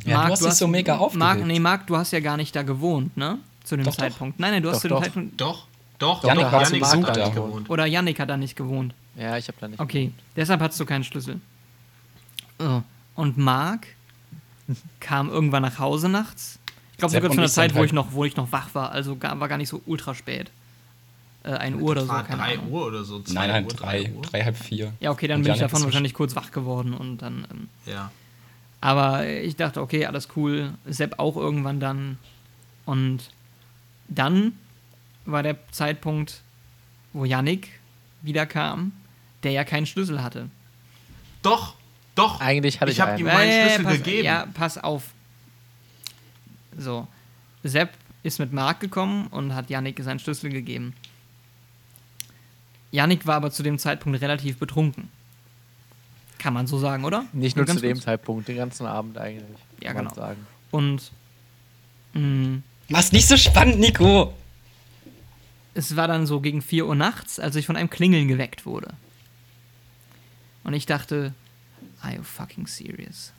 Ja, 0.03 0.25
du 0.25 0.31
hast 0.31 0.43
dich 0.43 0.53
so 0.53 0.67
mega 0.67 0.97
aufgeregt. 0.97 1.19
Marc, 1.19 1.45
nee, 1.45 1.59
Marc, 1.59 1.85
du 1.87 1.95
hast 1.95 2.11
ja 2.11 2.19
gar 2.19 2.37
nicht 2.37 2.55
da 2.55 2.63
gewohnt, 2.63 3.15
ne? 3.15 3.37
Zu 3.63 3.75
dem 3.75 3.85
Doch, 3.85 3.91
doch. 3.91 3.99
Zeitpunkt. 3.99 4.39
Nein, 4.39 4.53
nein, 4.53 4.63
du 4.63 4.69
hast 4.69 4.77
Doch, 4.77 4.81
zu 4.81 4.87
dem 4.87 4.95
doch. 4.95 5.03
Zeitpunkt. 5.03 5.39
Doch, 5.41 5.67
doch, 5.99 6.23
Janik 6.23 6.45
doch, 6.45 6.51
Janik 6.51 6.83
hat 6.83 6.91
da 6.91 6.97
nicht 6.97 7.17
da. 7.17 7.29
gewohnt. 7.29 7.69
Oder 7.69 7.85
Yannick 7.85 8.19
hat 8.19 8.29
da 8.29 8.37
nicht 8.37 8.55
gewohnt. 8.55 8.95
Ja, 9.15 9.37
ich 9.37 9.47
habe 9.47 9.57
da 9.61 9.67
nicht. 9.67 9.79
Okay, 9.79 10.11
deshalb 10.35 10.61
hattest 10.61 10.79
du 10.79 10.85
keinen 10.85 11.03
Schlüssel. 11.03 11.39
Oh. 12.57 12.81
Und 13.13 13.37
Marc 13.37 13.85
kam 14.99 15.29
irgendwann 15.29 15.61
nach 15.63 15.79
Hause 15.79 16.09
nachts. 16.09 16.59
Ich 16.93 16.97
glaube 16.97 17.13
sogar 17.13 17.31
zu 17.31 17.37
einer 17.39 17.47
Zeit, 17.49 17.73
wo 17.75 17.83
ich 17.83 17.93
noch, 17.93 18.11
wo 18.13 18.25
ich 18.25 18.35
noch 18.35 18.51
wach 18.51 18.73
war. 18.75 18.91
Also 18.91 19.15
gar, 19.15 19.39
war 19.39 19.47
gar 19.47 19.57
nicht 19.57 19.69
so 19.69 19.81
ultra 19.85 20.13
spät. 20.15 20.51
Äh, 21.43 21.53
1 21.53 21.77
Uhr 21.77 21.91
oder 21.91 22.01
so, 22.03 22.07
War 22.09 22.23
keine 22.23 22.41
drei 22.43 22.53
Ahnung. 22.59 22.71
Uhr 22.71 22.85
oder 22.85 23.03
so. 23.03 23.19
zwei 23.21 23.33
nein, 23.33 23.49
nein, 23.49 23.63
Uhr, 23.65 23.73
drei, 23.73 24.11
Uhr. 24.11 24.21
drei, 24.21 24.43
halb 24.43 24.57
vier. 24.57 24.93
Ja, 24.99 25.09
okay, 25.09 25.27
dann 25.27 25.37
Und 25.37 25.43
bin 25.43 25.53
ich 25.53 25.59
davon 25.59 25.83
wahrscheinlich 25.83 26.13
kurz 26.13 26.35
wach 26.35 26.51
geworden 26.51 26.93
und 26.93 27.17
dann. 27.19 27.47
Ähm, 27.51 27.67
Ja. 27.87 28.11
aber 28.79 29.27
ich 29.27 29.55
dachte, 29.55 29.81
okay, 29.81 30.05
alles 30.05 30.27
cool. 30.35 30.73
Sepp 30.85 31.17
auch 31.17 31.35
irgendwann 31.37 31.79
dann. 31.79 32.19
Und 32.85 33.31
dann 34.07 34.53
war 35.25 35.41
der 35.41 35.57
Zeitpunkt, 35.71 36.41
wo 37.13 37.25
Yannick 37.25 37.69
wieder 38.21 38.45
kam, 38.45 38.91
der 39.41 39.51
ja 39.51 39.63
keinen 39.63 39.87
Schlüssel 39.87 40.21
hatte. 40.21 40.47
Doch, 41.41 41.73
doch. 42.15 42.39
Eigentlich 42.41 42.79
hatte 42.81 42.91
ich 42.91 42.97
Ich 42.97 43.01
habe 43.01 43.19
ihm 43.19 43.25
meinen 43.25 43.49
Äh, 43.49 43.65
Schlüssel 43.67 43.83
pass, 43.85 43.93
gegeben. 43.97 44.25
Ja, 44.25 44.47
pass 44.53 44.77
auf. 44.77 45.03
So. 46.77 47.07
Sepp 47.63 47.91
ist 48.23 48.39
mit 48.39 48.53
Marc 48.53 48.79
gekommen 48.79 49.27
und 49.27 49.55
hat 49.55 49.69
Yannick 49.69 50.01
seinen 50.03 50.19
Schlüssel 50.19 50.49
gegeben. 50.51 50.93
Yannick 52.91 53.25
war 53.25 53.35
aber 53.35 53.51
zu 53.51 53.63
dem 53.63 53.79
Zeitpunkt 53.79 54.21
relativ 54.21 54.57
betrunken. 54.57 55.09
Kann 56.37 56.53
man 56.53 56.67
so 56.67 56.79
sagen, 56.79 57.05
oder? 57.05 57.25
Nicht 57.33 57.55
nur 57.55 57.67
zu 57.67 57.79
dem 57.79 57.93
kurz. 57.93 58.03
Zeitpunkt, 58.03 58.47
den 58.47 58.57
ganzen 58.57 58.85
Abend 58.85 59.17
eigentlich. 59.17 59.59
Ja, 59.81 59.93
kann 59.93 60.05
man 60.05 60.13
genau. 60.13 60.25
Sagen. 60.27 60.47
Und 60.71 61.11
mh, 62.13 62.59
Mach's 62.89 63.11
nicht 63.11 63.27
so 63.27 63.37
spannend, 63.37 63.79
Nico! 63.79 64.33
es 65.73 65.95
war 65.95 66.07
dann 66.07 66.25
so 66.27 66.41
gegen 66.41 66.61
4 66.61 66.85
Uhr 66.85 66.95
nachts, 66.95 67.39
als 67.39 67.55
ich 67.55 67.65
von 67.65 67.77
einem 67.77 67.89
Klingeln 67.89 68.27
geweckt 68.27 68.65
wurde. 68.65 68.89
Und 70.65 70.73
ich 70.73 70.85
dachte, 70.85 71.33
are 72.01 72.15
you 72.15 72.23
fucking 72.23 72.67
serious? 72.67 73.33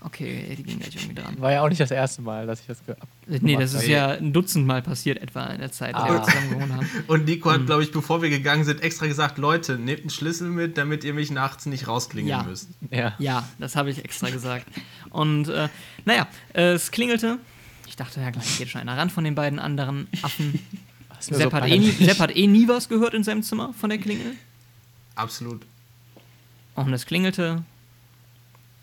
Okay, 0.00 0.54
die 0.58 0.62
ging 0.64 0.80
gleich 0.80 0.94
irgendwie 0.94 1.14
dran. 1.14 1.40
War 1.40 1.52
ja 1.52 1.62
auch 1.62 1.68
nicht 1.70 1.80
das 1.80 1.90
erste 1.90 2.20
Mal, 2.20 2.46
dass 2.46 2.60
ich 2.60 2.66
das 2.66 2.84
ge 2.84 2.94
Nee, 3.40 3.56
das 3.56 3.72
ist 3.72 3.86
ja 3.86 4.08
ein 4.10 4.34
Dutzend 4.34 4.66
Mal 4.66 4.82
passiert 4.82 5.16
etwa 5.22 5.46
in 5.46 5.60
der 5.60 5.72
Zeit, 5.72 5.96
in 5.96 6.02
der 6.04 6.12
wir 6.12 6.20
Ah. 6.20 6.24
zusammen 6.24 6.50
gewohnt 6.50 6.72
haben. 6.74 6.88
Und 7.06 7.24
Nico 7.24 7.50
Hm. 7.50 7.60
hat, 7.60 7.66
glaube 7.66 7.82
ich, 7.84 7.90
bevor 7.90 8.20
wir 8.20 8.28
gegangen 8.28 8.64
sind, 8.64 8.82
extra 8.82 9.06
gesagt, 9.06 9.38
Leute, 9.38 9.78
nehmt 9.78 10.00
einen 10.00 10.10
Schlüssel 10.10 10.50
mit, 10.50 10.76
damit 10.76 11.04
ihr 11.04 11.14
mich 11.14 11.30
nachts 11.30 11.64
nicht 11.64 11.88
rausklingeln 11.88 12.28
Ja. 12.28 12.42
müsst. 12.42 12.68
Ja. 12.90 13.14
Ja, 13.18 13.48
das 13.58 13.76
habe 13.76 13.88
ich 13.90 14.04
extra 14.04 14.28
gesagt. 14.28 14.66
Und 15.08 15.48
äh, 15.48 15.70
naja, 16.04 16.28
äh, 16.52 16.72
es 16.72 16.90
klingelte. 16.90 17.38
Ich 17.88 17.96
dachte, 17.96 18.20
ja 18.20 18.28
gleich 18.28 18.58
geht 18.58 18.68
schon 18.68 18.82
einer 18.82 18.98
ran 18.98 19.08
von 19.08 19.24
den 19.24 19.34
beiden 19.34 19.58
anderen 19.58 20.06
Affen. 20.20 20.58
Sepp, 21.20 21.50
so 21.50 21.52
hat 21.52 21.66
eh 21.66 21.78
nie. 21.78 21.90
Sepp 21.92 22.18
hat 22.18 22.36
eh 22.36 22.46
nie 22.46 22.68
was 22.68 22.90
gehört 22.90 23.14
in 23.14 23.24
seinem 23.24 23.42
Zimmer 23.42 23.72
von 23.72 23.88
der 23.88 23.98
Klingel. 23.98 24.32
Absolut. 25.14 25.62
Und 26.74 26.92
es 26.92 27.06
klingelte. 27.06 27.64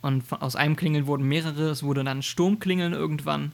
Und 0.02 0.24
aus 0.32 0.56
einem 0.56 0.76
Klingeln 0.76 1.06
wurden 1.06 1.28
mehrere. 1.28 1.70
Es 1.70 1.84
wurde 1.84 2.04
dann 2.04 2.24
Sturmklingeln 2.24 2.94
irgendwann. 2.94 3.52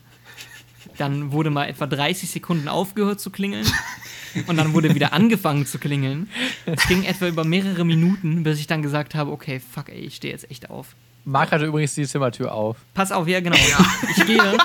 Dann 0.98 1.32
wurde 1.32 1.50
mal 1.50 1.66
etwa 1.66 1.86
30 1.86 2.30
Sekunden 2.30 2.68
aufgehört 2.68 3.20
zu 3.20 3.30
klingeln. 3.30 3.68
Und 4.48 4.58
dann 4.58 4.74
wurde 4.74 4.94
wieder 4.94 5.14
angefangen 5.14 5.66
zu 5.66 5.80
klingeln. 5.80 6.30
Es 6.66 6.88
ging 6.88 7.04
etwa 7.04 7.28
über 7.28 7.44
mehrere 7.44 7.84
Minuten, 7.84 8.44
bis 8.44 8.60
ich 8.60 8.68
dann 8.68 8.82
gesagt 8.82 9.16
habe, 9.16 9.32
okay, 9.32 9.60
fuck 9.60 9.90
ey, 9.90 10.00
ich 10.00 10.16
stehe 10.16 10.34
jetzt 10.34 10.50
echt 10.52 10.70
auf. 10.70 10.96
Marc 11.26 11.52
hatte 11.52 11.66
übrigens 11.66 11.96
die 11.96 12.06
Zimmertür 12.06 12.54
auf. 12.54 12.78
Pass 12.94 13.12
auf, 13.12 13.28
ja, 13.28 13.42
genau. 13.42 13.58
Ich 14.16 14.26
gehe. 14.26 14.58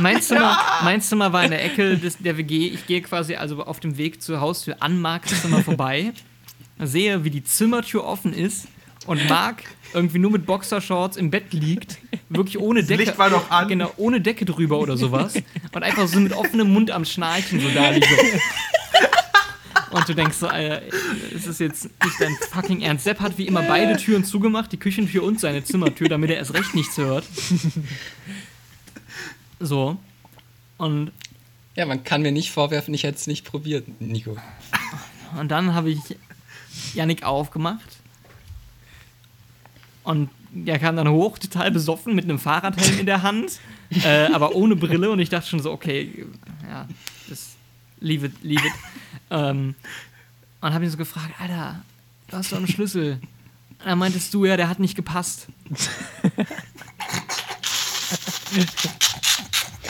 Mein 0.00 0.20
Zimmer, 0.20 0.58
mein 0.82 1.00
Zimmer 1.00 1.32
war 1.32 1.44
in 1.44 1.50
der 1.50 1.64
Ecke 1.64 1.96
des, 1.96 2.18
der 2.18 2.36
WG. 2.36 2.68
Ich 2.68 2.86
gehe 2.86 3.00
quasi 3.00 3.36
also 3.36 3.64
auf 3.64 3.80
dem 3.80 3.96
Weg 3.96 4.20
zur 4.22 4.40
Haustür 4.40 4.76
an 4.80 5.00
Marks 5.00 5.42
Zimmer 5.42 5.62
vorbei. 5.62 6.12
Sehe, 6.78 7.24
wie 7.24 7.30
die 7.30 7.44
Zimmertür 7.44 8.04
offen 8.04 8.32
ist 8.32 8.66
und 9.06 9.28
Marc 9.28 9.62
irgendwie 9.92 10.18
nur 10.18 10.30
mit 10.30 10.46
Boxershorts 10.46 11.16
im 11.16 11.30
Bett 11.30 11.52
liegt. 11.52 11.98
Wirklich 12.28 12.58
ohne 12.60 12.84
Decke. 12.84 13.04
Licht 13.04 13.18
war 13.18 13.30
doch 13.30 13.50
an. 13.50 13.66
Genau, 13.68 13.92
ohne 13.96 14.20
Decke 14.20 14.44
drüber 14.44 14.78
oder 14.78 14.96
sowas. 14.96 15.34
Und 15.72 15.82
einfach 15.82 16.06
so 16.06 16.20
mit 16.20 16.32
offenem 16.32 16.72
Mund 16.72 16.90
am 16.90 17.04
Schnarchen 17.04 17.60
so 17.60 17.68
da 17.70 17.90
liegt. 17.90 18.06
So. 18.08 18.16
Und 19.96 20.08
du 20.08 20.14
denkst 20.14 20.36
so, 20.36 20.46
Alter, 20.46 20.82
es 21.34 21.48
ist 21.48 21.58
jetzt 21.58 21.84
nicht 22.04 22.20
dein 22.20 22.36
fucking 22.52 22.80
Ernst. 22.82 23.02
Sepp 23.04 23.18
hat 23.18 23.36
wie 23.38 23.48
immer 23.48 23.62
beide 23.62 23.96
Türen 23.96 24.22
zugemacht, 24.24 24.70
die 24.70 24.76
Küchentür 24.76 25.24
und 25.24 25.40
seine 25.40 25.64
Zimmertür, 25.64 26.08
damit 26.08 26.30
er 26.30 26.36
erst 26.36 26.54
recht 26.54 26.74
nichts 26.76 26.96
hört. 26.96 27.24
So. 29.58 29.96
Und, 30.78 31.10
Ja, 31.74 31.86
man 31.86 32.04
kann 32.04 32.22
mir 32.22 32.32
nicht 32.32 32.50
vorwerfen, 32.52 32.94
ich 32.94 33.02
hätte 33.02 33.16
es 33.18 33.26
nicht 33.26 33.44
probiert, 33.44 34.00
Nico. 34.00 34.36
und 35.38 35.48
dann 35.50 35.74
habe 35.74 35.90
ich 35.90 35.98
Yannick 36.94 37.22
aufgemacht. 37.24 37.99
Und 40.10 40.28
der 40.50 40.80
kam 40.80 40.96
dann 40.96 41.08
hoch, 41.08 41.38
total 41.38 41.70
besoffen, 41.70 42.16
mit 42.16 42.24
einem 42.24 42.40
Fahrradhelm 42.40 42.98
in 42.98 43.06
der 43.06 43.22
Hand, 43.22 43.60
äh, 43.90 44.26
aber 44.32 44.56
ohne 44.56 44.74
Brille. 44.74 45.08
Und 45.08 45.20
ich 45.20 45.28
dachte 45.28 45.48
schon 45.48 45.60
so, 45.60 45.70
okay, 45.70 46.26
ja, 46.68 46.88
das, 47.28 47.54
leave 48.00 48.26
it, 48.26 48.32
leave 48.42 48.66
it. 48.66 48.72
Ähm, 49.30 49.76
und 50.60 50.74
habe 50.74 50.84
ihn 50.84 50.90
so 50.90 50.96
gefragt, 50.96 51.32
Alter, 51.38 51.84
du 52.26 52.36
hast 52.36 52.50
doch 52.50 52.56
einen 52.56 52.66
Schlüssel. 52.66 53.20
Und 53.78 53.86
dann 53.86 54.00
meintest 54.00 54.34
du, 54.34 54.44
ja, 54.44 54.56
der 54.56 54.68
hat 54.68 54.80
nicht 54.80 54.96
gepasst. 54.96 55.46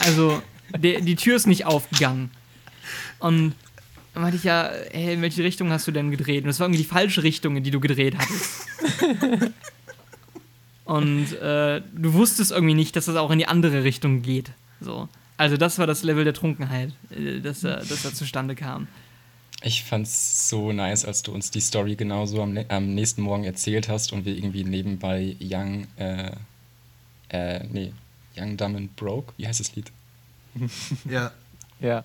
also, 0.01 0.43
der, 0.77 1.01
die 1.01 1.15
Tür 1.15 1.35
ist 1.35 1.47
nicht 1.47 1.65
aufgegangen. 1.65 2.29
Und 3.17 3.55
dann 4.13 4.21
meinte 4.21 4.37
ich 4.37 4.43
ja, 4.43 4.69
hey, 4.91 5.15
in 5.15 5.23
welche 5.23 5.43
Richtung 5.43 5.71
hast 5.71 5.87
du 5.87 5.91
denn 5.91 6.11
gedreht? 6.11 6.43
Und 6.43 6.51
es 6.51 6.59
war 6.59 6.67
irgendwie 6.67 6.83
die 6.83 6.87
falsche 6.87 7.23
Richtung, 7.23 7.57
in 7.57 7.63
die 7.63 7.71
du 7.71 7.79
gedreht 7.79 8.15
hattest. 8.19 8.67
Und 10.85 11.33
äh, 11.33 11.81
du 11.95 12.13
wusstest 12.13 12.51
irgendwie 12.51 12.73
nicht, 12.73 12.95
dass 12.95 13.07
es 13.07 13.15
auch 13.15 13.31
in 13.31 13.37
die 13.39 13.47
andere 13.47 13.83
Richtung 13.83 14.21
geht. 14.21 14.51
So. 14.79 15.07
Also 15.37 15.57
das 15.57 15.77
war 15.79 15.87
das 15.87 16.03
Level 16.03 16.23
der 16.23 16.33
Trunkenheit, 16.33 16.91
äh, 17.11 17.39
das, 17.39 17.61
da- 17.61 17.77
das 17.77 18.03
da 18.03 18.13
zustande 18.13 18.55
kam. 18.55 18.87
Ich 19.63 19.83
fand's 19.83 20.49
so 20.49 20.71
nice, 20.71 21.05
als 21.05 21.21
du 21.21 21.31
uns 21.33 21.51
die 21.51 21.61
Story 21.61 21.95
genauso 21.95 22.41
am, 22.41 22.57
am 22.69 22.95
nächsten 22.95 23.21
Morgen 23.21 23.43
erzählt 23.43 23.89
hast 23.89 24.11
und 24.11 24.25
wir 24.25 24.35
irgendwie 24.35 24.63
nebenbei 24.63 25.35
Young, 25.39 25.85
äh, 25.97 26.31
äh, 27.29 27.63
nee, 27.71 27.93
Young, 28.35 28.57
Dumb 28.57 28.75
and 28.75 28.95
Broke, 28.95 29.33
wie 29.37 29.47
heißt 29.47 29.59
das 29.59 29.75
Lied? 29.75 29.91
Ja. 31.09 31.31
Ja. 31.79 32.03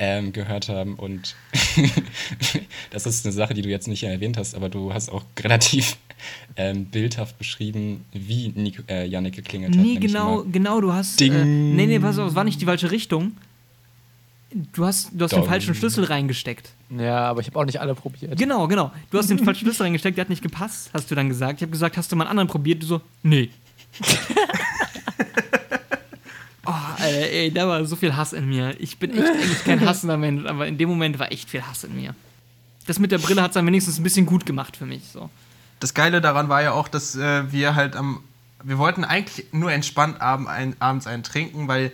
Ähm, 0.00 0.32
gehört 0.32 0.68
haben. 0.68 0.94
Und 0.94 1.36
das 2.90 3.06
ist 3.06 3.24
eine 3.24 3.32
Sache, 3.32 3.54
die 3.54 3.62
du 3.62 3.68
jetzt 3.68 3.86
nicht 3.86 4.02
erwähnt 4.02 4.36
hast, 4.36 4.56
aber 4.56 4.68
du 4.68 4.92
hast 4.92 5.10
auch 5.10 5.22
relativ 5.38 5.96
ähm, 6.56 6.86
bildhaft 6.86 7.38
beschrieben, 7.38 8.04
wie 8.12 8.48
Nico, 8.48 8.82
äh, 8.88 9.06
Yannick 9.06 9.36
geklingelt 9.36 9.76
hat. 9.76 9.84
Nee, 9.84 9.96
genau, 9.96 10.44
genau, 10.50 10.80
du 10.80 10.92
hast. 10.92 11.20
Ding. 11.20 11.32
Äh, 11.32 11.44
nee, 11.44 11.86
nee, 11.86 12.00
pass 12.00 12.18
auf, 12.18 12.30
es 12.30 12.34
war 12.34 12.44
nicht 12.44 12.60
die 12.60 12.64
falsche 12.64 12.90
Richtung. 12.90 13.32
Du 14.72 14.84
hast, 14.84 15.10
du 15.12 15.22
hast 15.22 15.32
den 15.32 15.44
falschen 15.44 15.76
Schlüssel 15.76 16.02
reingesteckt. 16.02 16.72
Ja, 16.98 17.18
aber 17.26 17.40
ich 17.40 17.46
habe 17.46 17.58
auch 17.60 17.64
nicht 17.64 17.80
alle 17.80 17.94
probiert. 17.94 18.36
Genau, 18.36 18.66
genau. 18.66 18.90
Du 19.10 19.18
hast 19.18 19.30
den 19.30 19.38
falschen 19.44 19.64
Schlüssel 19.66 19.84
reingesteckt, 19.84 20.16
der 20.16 20.22
hat 20.22 20.30
nicht 20.30 20.42
gepasst, 20.42 20.90
hast 20.92 21.08
du 21.08 21.14
dann 21.14 21.28
gesagt. 21.28 21.60
Ich 21.60 21.62
habe 21.62 21.70
gesagt, 21.70 21.96
hast 21.96 22.10
du 22.10 22.16
mal 22.16 22.24
einen 22.24 22.30
anderen 22.30 22.48
probiert? 22.48 22.82
Du 22.82 22.86
so, 22.86 23.00
nee. 23.22 23.50
Oh, 26.70 27.02
ey, 27.02 27.52
da 27.52 27.68
war 27.68 27.84
so 27.84 27.96
viel 27.96 28.16
Hass 28.16 28.32
in 28.32 28.48
mir. 28.48 28.74
Ich 28.80 28.98
bin 28.98 29.10
echt 29.12 29.28
eigentlich 29.28 29.64
kein 29.64 29.86
hassender 29.86 30.16
Mensch, 30.16 30.46
aber 30.46 30.66
in 30.66 30.78
dem 30.78 30.88
Moment 30.88 31.18
war 31.18 31.30
echt 31.32 31.50
viel 31.50 31.62
Hass 31.62 31.84
in 31.84 31.96
mir. 31.96 32.14
Das 32.86 32.98
mit 32.98 33.12
der 33.12 33.18
Brille 33.18 33.42
hat 33.42 33.50
es 33.50 33.54
dann 33.54 33.66
wenigstens 33.66 33.98
ein 33.98 34.02
bisschen 34.02 34.26
gut 34.26 34.46
gemacht 34.46 34.76
für 34.76 34.86
mich. 34.86 35.02
So. 35.12 35.30
Das 35.80 35.94
Geile 35.94 36.20
daran 36.20 36.48
war 36.48 36.62
ja 36.62 36.72
auch, 36.72 36.88
dass 36.88 37.14
äh, 37.16 37.52
wir 37.52 37.74
halt 37.74 37.96
am 37.96 38.22
wir 38.62 38.78
wollten 38.78 39.04
eigentlich 39.04 39.46
nur 39.52 39.72
entspannt 39.72 40.20
abend 40.20 40.48
ein, 40.48 40.76
abends 40.80 41.06
einen 41.06 41.22
trinken, 41.22 41.68
weil 41.68 41.92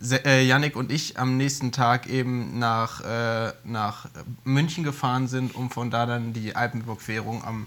äh, 0.00 0.70
und 0.74 0.92
ich 0.92 1.18
am 1.18 1.36
nächsten 1.36 1.72
Tag 1.72 2.06
eben 2.06 2.58
nach, 2.58 3.00
äh, 3.00 3.52
nach 3.64 4.06
München 4.44 4.84
gefahren 4.84 5.26
sind, 5.26 5.54
um 5.54 5.70
von 5.70 5.90
da 5.90 6.06
dann 6.06 6.32
die 6.32 6.54
Alpenüberquerung 6.54 7.44
am 7.44 7.66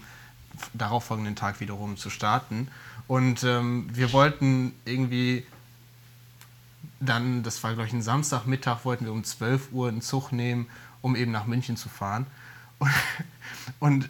darauffolgenden 0.72 1.36
Tag 1.36 1.60
wiederum 1.60 1.96
zu 1.96 2.10
starten. 2.10 2.68
Und 3.06 3.44
ähm, 3.44 3.88
wir 3.92 4.12
wollten 4.12 4.72
irgendwie 4.84 5.44
dann, 7.04 7.42
das 7.42 7.62
war 7.62 7.72
glaube 7.74 7.86
ich 7.88 7.92
ein 7.92 8.02
Samstagmittag, 8.02 8.84
wollten 8.84 9.04
wir 9.04 9.12
um 9.12 9.24
12 9.24 9.72
Uhr 9.72 9.88
einen 9.88 10.02
Zug 10.02 10.32
nehmen, 10.32 10.68
um 11.00 11.16
eben 11.16 11.32
nach 11.32 11.46
München 11.46 11.76
zu 11.76 11.88
fahren. 11.88 12.26
Und, 12.78 12.90
und 13.80 14.08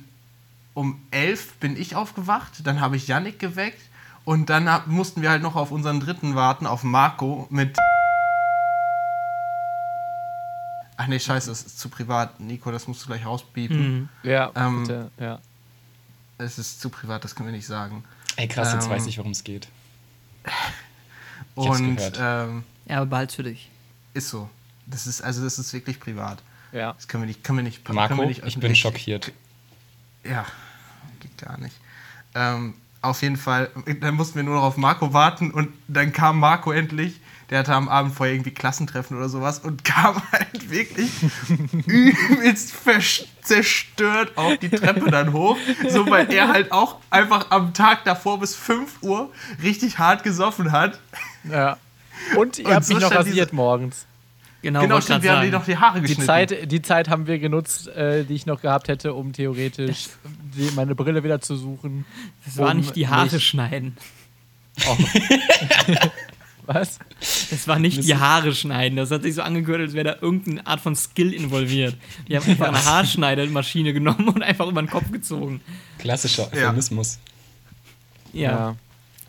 um 0.74 1.00
11 1.10 1.54
bin 1.54 1.76
ich 1.76 1.94
aufgewacht, 1.96 2.66
dann 2.66 2.80
habe 2.80 2.96
ich 2.96 3.06
Yannick 3.08 3.38
geweckt 3.38 3.80
und 4.24 4.48
dann 4.50 4.68
hab, 4.70 4.86
mussten 4.86 5.20
wir 5.22 5.30
halt 5.30 5.42
noch 5.42 5.56
auf 5.56 5.70
unseren 5.70 6.00
dritten 6.00 6.34
warten, 6.34 6.66
auf 6.66 6.82
Marco 6.82 7.46
mit. 7.50 7.76
Ach 10.96 11.06
nee, 11.08 11.18
scheiße, 11.18 11.48
das 11.50 11.62
ist 11.62 11.78
zu 11.80 11.88
privat. 11.88 12.38
Nico, 12.38 12.70
das 12.70 12.86
musst 12.86 13.02
du 13.02 13.06
gleich 13.08 13.24
rauspiepen. 13.26 14.08
Ja, 14.22 14.52
Ähm, 14.54 14.82
bitte, 14.82 15.10
ja. 15.18 15.38
Es 16.38 16.58
ist 16.58 16.80
zu 16.80 16.90
privat, 16.90 17.24
das 17.24 17.34
können 17.34 17.48
wir 17.48 17.56
nicht 17.56 17.66
sagen. 17.66 18.04
Ey, 18.36 18.46
krass, 18.48 18.72
jetzt 18.72 18.84
Ähm, 18.84 18.90
weiß 18.92 19.06
ich, 19.06 19.18
worum 19.18 19.32
es 19.32 19.42
geht. 19.44 19.68
Ich 21.56 21.66
hab's 21.68 21.80
Und 21.80 21.96
gehört. 21.96 22.18
ähm, 22.20 22.64
Ja, 22.86 22.98
aber 22.98 23.06
behalt's 23.06 23.34
für 23.34 23.42
dich. 23.42 23.70
ist 24.14 24.28
so. 24.28 24.48
Das 24.86 25.06
ist, 25.06 25.22
also 25.22 25.44
das 25.44 25.58
ist 25.58 25.72
wirklich 25.72 26.00
privat. 26.00 26.42
ja. 26.72 26.92
Das 26.92 27.06
können 27.08 27.22
wir 27.22 27.28
nicht, 27.28 27.44
können 27.44 27.58
wir 27.58 27.62
nicht, 27.62 27.84
können 27.84 27.96
Marco, 27.96 28.16
wir 28.16 28.26
nicht 28.26 28.44
ich 28.44 28.58
bin 28.58 28.74
schockiert. 28.74 29.32
Ja, 30.24 30.44
geht 31.20 31.38
gar 31.38 31.58
nicht. 31.58 31.76
Ähm, 32.34 32.74
auf 33.00 33.22
jeden 33.22 33.36
Fall, 33.36 33.70
dann 34.00 34.14
mussten 34.14 34.36
wir 34.36 34.42
nur 34.42 34.54
noch 34.56 34.62
auf 34.62 34.76
Marco 34.76 35.12
warten 35.12 35.50
und 35.50 35.68
dann 35.88 36.12
kam 36.12 36.38
Marco 36.38 36.72
endlich. 36.72 37.20
Der 37.50 37.58
hatte 37.58 37.74
am 37.74 37.88
Abend 37.88 38.14
vorher 38.14 38.34
irgendwie 38.34 38.52
Klassentreffen 38.52 39.16
oder 39.16 39.28
sowas 39.28 39.58
und 39.58 39.84
kam 39.84 40.22
halt 40.32 40.70
wirklich 40.70 41.10
übelst 41.86 42.74
zerstört 43.42 44.38
auf 44.38 44.56
die 44.58 44.70
Treppe 44.70 45.10
dann 45.10 45.32
hoch. 45.32 45.58
So, 45.88 46.08
weil 46.08 46.32
er 46.32 46.48
halt 46.48 46.72
auch 46.72 46.96
einfach 47.10 47.50
am 47.50 47.74
Tag 47.74 48.04
davor 48.04 48.40
bis 48.40 48.54
5 48.56 49.02
Uhr 49.02 49.30
richtig 49.62 49.98
hart 49.98 50.22
gesoffen 50.22 50.72
hat. 50.72 50.98
ja. 51.44 51.76
Und 52.36 52.58
ihr 52.58 52.66
Und 52.66 52.74
habt 52.74 52.84
so 52.86 52.94
mich 52.94 53.02
noch 53.02 53.12
rasiert 53.14 53.52
morgens. 53.52 54.06
Genau, 54.62 54.80
genau, 54.82 55.00
stimmt, 55.00 55.24
wir 55.24 55.32
haben 55.32 55.40
dir 55.44 55.50
sagen. 55.50 55.58
noch 55.60 55.64
die 55.64 55.76
Haare 55.76 55.96
Die 56.00 56.02
geschnitten. 56.02 56.24
Zeit, 56.26 56.70
die 56.70 56.82
Zeit 56.82 57.08
haben 57.08 57.26
wir 57.26 57.38
genutzt, 57.40 57.88
äh, 57.88 58.24
die 58.24 58.34
ich 58.34 58.46
noch 58.46 58.62
gehabt 58.62 58.86
hätte, 58.88 59.12
um 59.14 59.32
theoretisch 59.32 60.06
die, 60.56 60.70
meine 60.76 60.94
Brille 60.94 61.24
wieder 61.24 61.40
zu 61.40 61.56
suchen. 61.56 62.04
Das 62.44 62.58
war 62.58 62.70
um 62.70 62.76
nicht 62.76 62.94
die 62.94 63.08
Haare 63.08 63.28
mich- 63.32 63.44
schneiden. 63.44 63.96
Was? 66.66 67.00
Das 67.50 67.66
war 67.66 67.80
nicht 67.80 68.04
die 68.04 68.14
Haare 68.14 68.54
schneiden. 68.54 68.96
Das 68.96 69.10
hat 69.10 69.22
sich 69.22 69.34
so 69.34 69.42
angehört, 69.42 69.80
als 69.80 69.94
wäre 69.94 70.04
da 70.04 70.16
irgendeine 70.20 70.64
Art 70.64 70.80
von 70.80 70.94
Skill 70.94 71.32
involviert. 71.34 71.96
Die 72.28 72.36
haben 72.36 72.48
einfach 72.48 72.68
eine 72.68 72.84
Haarschneidemaschine 72.84 73.92
genommen 73.92 74.28
und 74.28 74.42
einfach 74.44 74.68
über 74.68 74.80
den 74.80 74.88
Kopf 74.88 75.10
gezogen. 75.10 75.60
Klassischer 75.98 76.48
Ja. 76.54 76.68
Euphemismus. 76.68 77.18
Ja. 78.32 78.76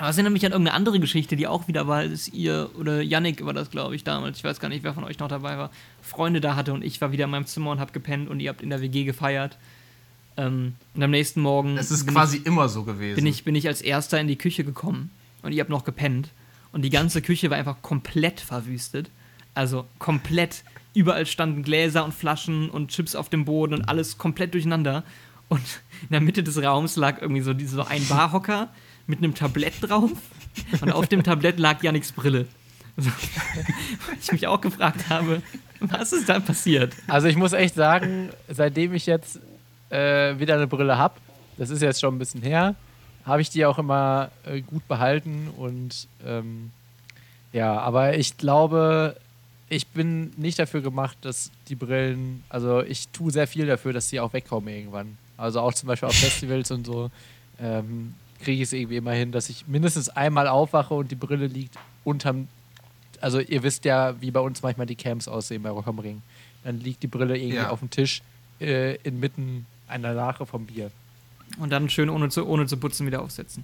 Aber 0.03 0.09
es 0.09 0.17
erinnert 0.17 0.33
mich 0.33 0.45
an 0.45 0.51
irgendeine 0.51 0.75
andere 0.75 0.99
Geschichte, 0.99 1.37
die 1.37 1.47
auch 1.47 1.69
wieder 1.69 1.87
war, 1.87 1.99
als 1.99 2.27
ihr, 2.27 2.69
oder 2.77 3.01
Yannick 3.01 3.45
war 3.45 3.53
das, 3.53 3.71
glaube 3.71 3.95
ich, 3.95 4.03
damals, 4.03 4.37
ich 4.37 4.43
weiß 4.43 4.59
gar 4.59 4.67
nicht, 4.67 4.83
wer 4.83 4.93
von 4.93 5.05
euch 5.05 5.17
noch 5.17 5.29
dabei 5.29 5.57
war, 5.57 5.69
Freunde 6.01 6.41
da 6.41 6.57
hatte 6.57 6.73
und 6.73 6.83
ich 6.83 6.99
war 6.99 7.13
wieder 7.13 7.23
in 7.23 7.31
meinem 7.31 7.45
Zimmer 7.45 7.71
und 7.71 7.79
hab 7.79 7.93
gepennt 7.93 8.29
und 8.29 8.41
ihr 8.41 8.49
habt 8.49 8.61
in 8.61 8.69
der 8.69 8.81
WG 8.81 9.05
gefeiert. 9.05 9.57
Ähm, 10.35 10.73
und 10.93 11.03
am 11.03 11.09
nächsten 11.09 11.39
Morgen 11.39 11.77
Es 11.77 11.89
ist 11.89 12.05
quasi 12.05 12.41
immer 12.43 12.67
so 12.67 12.83
gewesen. 12.83 13.11
ich, 13.11 13.15
bin, 13.15 13.27
ich, 13.27 13.43
bin 13.45 13.55
ich 13.55 13.65
als 13.69 13.81
erster 13.81 14.19
in 14.19 14.27
die 14.27 14.35
Küche 14.35 14.65
gekommen 14.65 15.09
und 15.41 15.53
ihr 15.53 15.61
habt 15.61 15.69
noch 15.69 15.85
gepennt. 15.85 16.31
Und 16.73 16.81
die 16.81 16.89
ganze 16.89 17.21
Küche 17.21 17.49
war 17.49 17.55
einfach 17.55 17.81
komplett 17.81 18.41
verwüstet. 18.41 19.09
Also 19.53 19.85
komplett. 19.99 20.65
Überall 20.93 21.25
standen 21.25 21.63
Gläser 21.63 22.03
und 22.03 22.13
Flaschen 22.13 22.69
und 22.69 22.89
Chips 22.89 23.15
auf 23.15 23.29
dem 23.29 23.45
Boden 23.45 23.73
und 23.73 23.83
alles 23.83 24.17
komplett 24.17 24.53
durcheinander. 24.53 25.05
Und 25.47 25.63
in 26.01 26.09
der 26.09 26.19
Mitte 26.19 26.43
des 26.43 26.61
Raums 26.61 26.97
lag 26.97 27.21
irgendwie 27.21 27.41
so, 27.41 27.53
so 27.65 27.85
ein 27.85 28.05
Barhocker 28.09 28.67
mit 29.07 29.19
einem 29.19 29.35
Tablett 29.35 29.73
drauf. 29.81 30.11
Und 30.81 30.91
auf 30.91 31.07
dem 31.07 31.23
Tablett 31.23 31.59
lag 31.59 31.81
Yannicks 31.81 32.11
Brille. 32.11 32.47
Also, 32.95 33.09
ich 34.21 34.31
mich 34.31 34.47
auch 34.47 34.61
gefragt 34.61 35.09
habe, 35.09 35.41
was 35.79 36.13
ist 36.13 36.29
da 36.29 36.39
passiert? 36.39 36.93
Also 37.07 37.27
ich 37.27 37.35
muss 37.35 37.53
echt 37.53 37.75
sagen, 37.75 38.29
seitdem 38.47 38.93
ich 38.93 39.05
jetzt 39.05 39.39
äh, 39.89 40.37
wieder 40.39 40.55
eine 40.55 40.67
Brille 40.67 40.97
habe, 40.97 41.15
das 41.57 41.69
ist 41.69 41.81
jetzt 41.81 41.99
schon 41.99 42.15
ein 42.15 42.19
bisschen 42.19 42.41
her, 42.41 42.75
habe 43.25 43.41
ich 43.41 43.49
die 43.49 43.65
auch 43.65 43.79
immer 43.79 44.31
äh, 44.45 44.61
gut 44.61 44.87
behalten 44.87 45.49
und 45.57 46.07
ähm, 46.25 46.71
ja, 47.51 47.79
aber 47.79 48.17
ich 48.17 48.37
glaube, 48.37 49.15
ich 49.69 49.87
bin 49.87 50.31
nicht 50.37 50.59
dafür 50.59 50.81
gemacht, 50.81 51.17
dass 51.21 51.51
die 51.67 51.75
Brillen, 51.75 52.43
also 52.49 52.81
ich 52.81 53.07
tue 53.09 53.31
sehr 53.31 53.47
viel 53.47 53.65
dafür, 53.65 53.93
dass 53.93 54.09
sie 54.09 54.19
auch 54.19 54.33
wegkommen 54.33 54.73
irgendwann. 54.73 55.17
Also 55.37 55.61
auch 55.61 55.73
zum 55.73 55.87
Beispiel 55.87 56.09
auf 56.09 56.15
Festivals 56.15 56.71
und 56.71 56.85
so 56.85 57.09
ähm, 57.59 58.13
kriege 58.43 58.57
ich 58.61 58.67
es 58.69 58.73
irgendwie 58.73 58.97
immer 58.97 59.13
hin, 59.13 59.31
dass 59.31 59.49
ich 59.49 59.67
mindestens 59.67 60.09
einmal 60.09 60.47
aufwache 60.47 60.93
und 60.93 61.09
die 61.11 61.15
Brille 61.15 61.47
liegt 61.47 61.75
unterm 62.03 62.47
also 63.21 63.39
ihr 63.39 63.63
wisst 63.63 63.85
ja, 63.85 64.19
wie 64.21 64.31
bei 64.31 64.41
uns 64.41 64.61
manchmal 64.63 64.85
die 64.85 64.95
Camps 64.97 65.29
aussehen 65.29 65.63
bei 65.63 65.69
Rock 65.69 65.87
am 65.87 65.97
Ring. 65.99 66.21
Dann 66.65 66.81
liegt 66.81 67.03
die 67.03 67.07
Brille 67.07 67.37
irgendwie 67.37 67.55
Ja. 67.55 67.69
auf 67.69 67.79
dem 67.79 67.89
Tisch 67.89 68.21
äh, 68.59 68.95
inmitten 68.97 69.65
einer 69.87 70.13
Lache 70.13 70.45
vom 70.45 70.65
Bier. 70.65 70.91
Und 71.57 71.69
dann 71.69 71.89
schön 71.89 72.09
ohne 72.09 72.27
zu, 72.27 72.45
ohne 72.45 72.65
zu 72.67 72.75
putzen 72.75 73.07
wieder 73.07 73.21
aufsetzen. 73.21 73.63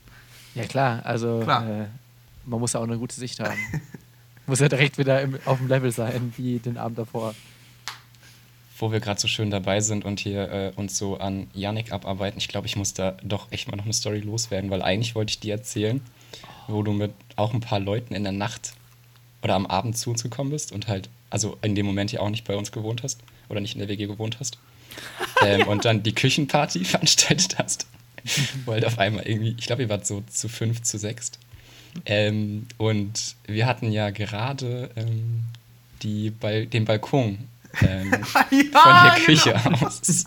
Ja 0.56 0.64
klar, 0.64 1.06
also 1.06 1.42
Klar. 1.44 1.68
Äh, 1.68 1.86
man 2.46 2.62
muss 2.62 2.72
ja 2.72 2.80
auch 2.80 2.86
eine 2.86 2.98
gute 2.98 3.16
Sicht 3.16 3.42
haben. 3.42 3.58
muss 4.48 4.60
ja 4.62 4.70
direkt 4.70 4.98
wieder 4.98 5.22
im, 5.22 5.38
auf 5.44 5.58
dem 5.58 5.68
Level 5.68 5.92
sein, 5.92 6.34
wie 6.38 6.60
den 6.60 6.78
Abend 6.78 6.98
davor. 6.98 7.36
Wo 8.80 8.92
wir 8.92 9.00
gerade 9.00 9.20
so 9.20 9.28
schön 9.28 9.52
dabei 9.52 9.82
sind 9.82 10.06
und 10.06 10.20
hier 10.20 10.52
äh, 10.52 10.72
uns 10.76 10.98
so 10.98 11.18
an 11.18 11.48
Yannick 11.54 11.92
abarbeiten, 11.92 12.40
ich 12.40 12.48
glaube, 12.48 12.66
ich 12.66 12.76
muss 12.76 12.94
da 12.94 13.18
doch 13.24 13.52
echt 13.52 13.70
mal 13.70 13.76
noch 13.76 13.84
eine 13.84 13.94
Story 13.94 14.20
loswerden, 14.20 14.70
weil 14.72 14.82
eigentlich 14.82 15.16
wollte 15.16 15.32
ich 15.32 15.40
dir 15.40 15.54
erzählen, 15.54 16.02
wo 16.68 16.82
du 16.82 16.94
mit 16.94 17.12
auch 17.36 17.54
ein 17.54 17.60
paar 17.60 17.80
Leuten 17.80 18.16
in 18.16 18.24
der 18.24 18.32
Nacht 18.32 18.74
oder 19.44 19.56
am 19.56 19.66
Abend 19.66 19.98
zu 19.98 20.10
uns 20.10 20.24
gekommen 20.24 20.52
bist 20.52 20.72
und 20.72 20.88
halt, 20.88 21.10
also 21.30 21.58
in 21.62 21.76
dem 21.76 21.86
Moment 21.86 22.12
ja 22.12 22.22
auch 22.22 22.30
nicht 22.30 22.46
bei 22.46 22.56
uns 22.56 22.72
gewohnt 22.72 23.04
hast 23.04 23.20
oder 23.50 23.60
nicht 23.60 23.74
in 23.74 23.80
der 23.80 23.90
WG 23.90 24.08
gewohnt 24.08 24.40
hast. 24.40 24.58
ähm, 25.46 25.68
und 25.68 25.86
dann 25.86 26.04
die 26.04 26.14
Küchenparty 26.14 26.84
veranstaltet 26.86 27.58
hast. 27.58 27.86
Halt 28.68 28.86
auf 28.86 29.00
einmal 29.00 29.28
irgendwie, 29.28 29.56
ich 29.58 29.66
glaube, 29.66 29.84
ihr 29.84 29.90
wart 29.90 30.06
so 30.06 30.24
zu 30.30 30.50
fünf, 30.50 30.82
zu 30.82 30.98
sechst. 30.98 31.40
Ähm, 32.06 32.68
und 32.78 33.36
wir 33.46 33.66
hatten 33.66 33.92
ja 33.92 34.10
gerade 34.10 34.90
ähm, 34.96 35.44
die 36.02 36.30
Bal 36.30 36.66
den 36.66 36.86
Balkon 36.86 37.40
ähm, 37.88 38.12
von 38.24 38.44
der 38.52 39.16
Küche 39.26 39.56
aus. 39.82 40.26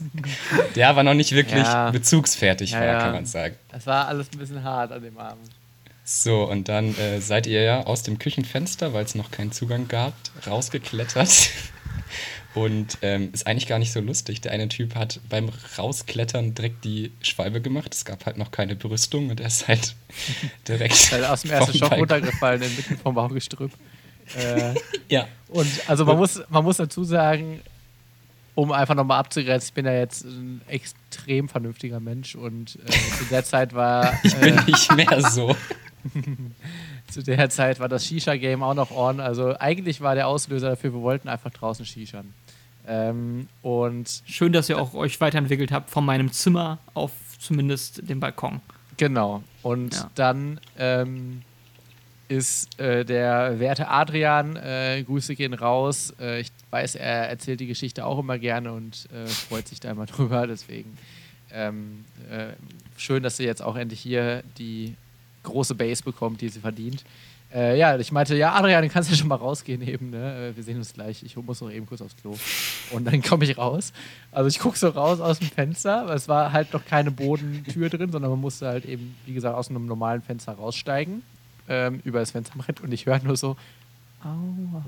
Der 0.74 0.88
aber 0.88 1.02
noch 1.02 1.14
nicht 1.14 1.32
wirklich 1.32 1.62
Ja. 1.64 1.90
bezugsfertig 1.90 2.70
Ja, 2.72 2.78
war, 2.80 2.86
ja. 2.86 2.98
kann 3.00 3.12
man 3.12 3.26
sagen. 3.26 3.56
Das 3.70 3.86
war 3.86 4.08
alles 4.08 4.28
ein 4.32 4.38
bisschen 4.38 4.62
hart 4.64 4.92
an 4.92 5.02
dem 5.02 5.18
Abend. 5.18 5.48
So, 6.04 6.44
und 6.50 6.68
dann 6.68 6.96
äh, 6.98 7.20
seid 7.20 7.46
ihr 7.46 7.62
ja 7.62 7.82
aus 7.84 8.02
dem 8.02 8.18
Küchenfenster, 8.18 8.92
weil 8.92 9.04
es 9.04 9.14
noch 9.14 9.30
keinen 9.30 9.52
Zugang 9.52 9.86
gab, 9.88 10.12
rausgeklettert. 10.46 11.50
Und 12.54 12.98
ähm, 13.00 13.30
ist 13.32 13.46
eigentlich 13.46 13.66
gar 13.66 13.78
nicht 13.78 13.92
so 13.92 14.00
lustig. 14.00 14.42
Der 14.42 14.52
eine 14.52 14.68
Typ 14.68 14.94
hat 14.94 15.20
beim 15.30 15.48
Rausklettern 15.78 16.52
direkt 16.54 16.84
die 16.84 17.10
Schwalbe 17.22 17.62
gemacht. 17.62 17.94
Es 17.94 18.04
gab 18.04 18.26
halt 18.26 18.36
noch 18.36 18.50
keine 18.50 18.76
Brüstung 18.76 19.30
und 19.30 19.40
er 19.40 19.46
ist 19.46 19.68
halt 19.68 19.94
direkt. 20.68 21.12
Weil 21.12 21.24
aus 21.24 21.40
dem 21.42 21.50
ersten 21.52 21.78
Balkon- 21.78 21.98
runtergefallen, 22.00 22.60
inmitten 22.60 22.98
vom 22.98 23.14
Baugestrüpp. 23.14 23.72
Äh, 24.36 24.74
Ja. 25.08 25.26
Und 25.48 25.68
also 25.88 26.04
man 26.04 26.16
muss, 26.16 26.42
man 26.48 26.64
muss 26.64 26.78
dazu 26.78 27.04
sagen, 27.04 27.60
um 28.54 28.70
einfach 28.72 28.94
nochmal 28.94 29.18
abzugrenzen, 29.20 29.68
ich 29.68 29.74
bin 29.74 29.86
ja 29.86 29.92
jetzt 29.92 30.24
ein 30.24 30.60
extrem 30.68 31.48
vernünftiger 31.48 32.00
Mensch 32.00 32.34
und 32.34 32.78
äh, 32.86 32.90
zu 33.18 33.24
der 33.30 33.44
Zeit 33.44 33.74
war 33.74 34.12
Ich 34.22 34.34
bin 34.36 34.58
äh, 34.58 34.64
nicht 34.66 34.94
mehr 34.96 35.20
so. 35.30 35.54
zu 37.10 37.22
der 37.22 37.48
Zeit 37.50 37.80
war 37.80 37.88
das 37.88 38.06
Shisha-Game 38.06 38.62
auch 38.62 38.74
noch 38.74 38.90
on. 38.90 39.20
Also 39.20 39.56
eigentlich 39.58 40.00
war 40.00 40.14
der 40.14 40.26
Auslöser 40.28 40.70
dafür, 40.70 40.92
wir 40.92 41.00
wollten 41.02 41.28
einfach 41.28 41.50
draußen 41.50 41.84
Shishern. 41.86 42.32
Ähm, 42.86 43.48
und 43.62 44.22
Schön, 44.26 44.52
dass 44.52 44.68
ihr 44.68 44.78
auch 44.80 44.94
euch 44.94 45.20
weiterentwickelt 45.20 45.70
habt 45.72 45.90
von 45.90 46.04
meinem 46.04 46.32
Zimmer 46.32 46.78
auf 46.94 47.12
zumindest 47.38 48.08
den 48.08 48.18
Balkon. 48.20 48.60
Genau. 48.96 49.42
Und 49.62 49.94
Ja. 49.94 50.10
dann 50.14 50.60
ähm, 50.78 51.42
ist 52.32 52.80
äh, 52.80 53.04
der 53.04 53.60
werte 53.60 53.88
Adrian, 53.88 54.56
äh, 54.56 55.04
Grüße 55.06 55.34
gehen 55.34 55.52
raus. 55.52 56.14
Äh, 56.18 56.40
ich 56.40 56.48
weiß, 56.70 56.94
er 56.94 57.28
erzählt 57.28 57.60
die 57.60 57.66
Geschichte 57.66 58.06
auch 58.06 58.18
immer 58.18 58.38
gerne 58.38 58.72
und 58.72 59.06
äh, 59.12 59.26
freut 59.26 59.68
sich 59.68 59.80
da 59.80 59.90
immer 59.90 60.06
drüber. 60.12 60.46
Deswegen 60.46 60.96
ähm, 61.52 62.04
äh, 62.30 62.54
schön, 62.96 63.22
dass 63.22 63.36
du 63.36 63.44
jetzt 63.44 63.62
auch 63.62 63.76
endlich 63.76 64.00
hier 64.00 64.42
die 64.56 64.94
große 65.42 65.74
Base 65.74 66.02
bekommt, 66.02 66.40
die 66.40 66.48
sie 66.48 66.60
verdient. 66.60 67.04
Äh, 67.54 67.78
ja, 67.78 67.98
ich 67.98 68.10
meinte, 68.12 68.34
ja, 68.34 68.54
Adrian, 68.54 68.82
du 68.82 68.88
kannst 68.88 69.10
ja 69.10 69.16
schon 69.16 69.28
mal 69.28 69.34
rausgehen 69.34 69.86
eben, 69.86 70.08
ne? 70.08 70.52
Wir 70.54 70.64
sehen 70.64 70.78
uns 70.78 70.94
gleich. 70.94 71.22
Ich 71.22 71.36
muss 71.36 71.60
noch 71.60 71.70
eben 71.70 71.84
kurz 71.84 72.00
aufs 72.00 72.16
Klo. 72.16 72.34
Und 72.92 73.04
dann 73.04 73.20
komme 73.20 73.44
ich 73.44 73.58
raus. 73.58 73.92
Also 74.30 74.48
ich 74.48 74.58
gucke 74.58 74.78
so 74.78 74.88
raus 74.88 75.20
aus 75.20 75.38
dem 75.38 75.48
Fenster. 75.48 76.08
Es 76.14 76.28
war 76.28 76.52
halt 76.52 76.72
noch 76.72 76.86
keine 76.86 77.10
Bodentür 77.10 77.90
drin, 77.90 78.10
sondern 78.10 78.30
man 78.30 78.40
musste 78.40 78.68
halt 78.68 78.86
eben, 78.86 79.14
wie 79.26 79.34
gesagt, 79.34 79.54
aus 79.54 79.68
einem 79.68 79.84
normalen 79.84 80.22
Fenster 80.22 80.52
raussteigen. 80.52 81.22
Ähm, 81.68 82.00
über 82.04 82.20
das 82.20 82.32
Fensterbrett. 82.32 82.80
Und 82.80 82.92
ich 82.92 83.06
höre 83.06 83.22
nur 83.22 83.36
so, 83.36 83.56
aua. 84.22 84.84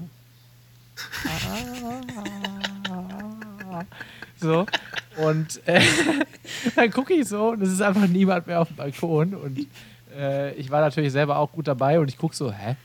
So. 4.36 4.66
Und 5.16 5.66
äh, 5.66 5.80
dann 6.76 6.90
gucke 6.90 7.14
ich 7.14 7.28
so 7.28 7.50
und 7.50 7.62
es 7.62 7.72
ist 7.72 7.80
einfach 7.80 8.06
niemand 8.08 8.46
mehr 8.46 8.60
auf 8.60 8.68
dem 8.68 8.76
Balkon. 8.76 9.34
Und 9.34 9.66
äh, 10.16 10.54
ich 10.54 10.70
war 10.70 10.80
natürlich 10.80 11.12
selber 11.12 11.38
auch 11.38 11.52
gut 11.52 11.68
dabei 11.68 12.00
und 12.00 12.08
ich 12.08 12.18
gucke 12.18 12.34
so, 12.34 12.52
hä? 12.52 12.76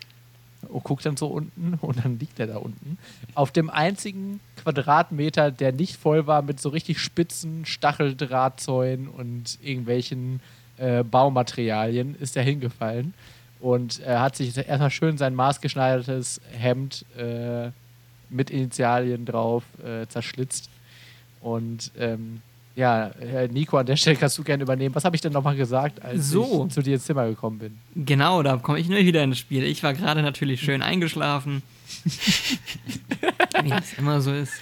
Und 0.68 0.84
guck 0.84 1.02
dann 1.02 1.16
so 1.16 1.28
unten 1.28 1.76
und 1.82 2.04
dann 2.04 2.20
liegt 2.20 2.40
er 2.40 2.48
da 2.48 2.58
unten. 2.58 2.98
Auf 3.34 3.52
dem 3.52 3.70
einzigen 3.70 4.42
Quadratmeter, 4.62 5.52
der 5.52 5.72
nicht 5.72 5.96
voll 5.96 6.28
war 6.28 6.42
mit 6.42 6.60
so 6.60 6.70
richtig 6.70 7.00
spitzen 7.00 7.66
Stacheldrahtzäunen 7.66 9.08
und 9.08 9.58
irgendwelchen 9.64 10.42
äh, 10.78 11.04
Baumaterialien, 11.04 12.16
ist 12.16 12.36
er 12.36 12.44
hingefallen. 12.44 13.14
Und 13.60 14.00
er 14.00 14.22
hat 14.22 14.36
sich 14.38 14.56
erstmal 14.58 14.90
schön 14.92 15.18
sein 15.18 15.36
maßgeschneidertes 15.36 16.40
Hemd 16.52 17.06
äh, 17.18 17.70
mit 18.30 18.50
Initialien 18.52 19.26
drauf 19.26 19.64
äh, 19.84 20.08
zerschlitzt. 20.08 20.70
Und 21.42 21.92
ähm, 21.98 22.42
ja, 22.76 23.12
Herr 23.20 23.48
Nico, 23.50 23.78
an 23.78 23.86
der 23.86 23.98
Stelle 23.98 24.16
kannst 24.16 24.38
du 24.38 24.44
gerne 24.44 24.64
übernehmen. 24.64 24.96
Was 24.96 25.04
habe 25.04 25.16
ich 25.16 25.22
denn 25.22 25.34
nochmal 25.34 25.56
gesagt, 25.58 26.02
als 26.04 26.30
So. 26.30 26.66
ich 26.68 26.74
zu 26.74 26.82
dir 26.82 26.94
ins 26.94 27.04
Zimmer 27.06 27.28
gekommen 27.28 27.60
bin? 27.60 27.78
Genau, 28.06 28.42
da 28.44 28.56
komme 28.58 28.80
ich 28.80 28.88
nur 28.88 29.00
wieder 29.00 29.24
ins 29.24 29.40
Spiel. 29.40 29.64
Ich 29.64 29.84
war 29.84 29.94
gerade 29.94 30.22
natürlich 30.22 30.62
schön 30.62 30.82
eingeschlafen. 30.82 31.62
Wie 33.64 33.70
das 33.70 33.94
immer 33.98 34.22
so 34.22 34.32
ist. 34.34 34.54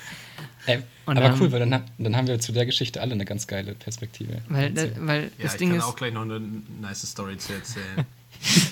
Ey, 0.65 0.79
aber 1.05 1.15
dann- 1.21 1.39
cool, 1.39 1.51
weil 1.51 1.59
dann, 1.69 1.83
dann 1.97 2.15
haben 2.17 2.27
wir 2.27 2.39
zu 2.39 2.51
der 2.51 2.65
Geschichte 2.65 2.99
alle 3.01 3.13
eine 3.13 3.25
ganz 3.25 3.45
geile 3.47 3.73
Perspektive. 3.75 4.39
Weil, 4.49 4.71
da, 4.71 4.83
weil 5.01 5.23
Ja, 5.37 5.43
das 5.43 5.53
ich 5.53 5.59
Ding 5.59 5.69
kann 5.69 5.77
ist. 5.79 5.83
auch 5.85 5.95
gleich 5.95 6.13
noch 6.13 6.23
eine 6.23 6.39
nice 6.81 7.03
Story 7.07 7.37
zu 7.37 7.53
erzählen. 7.53 8.05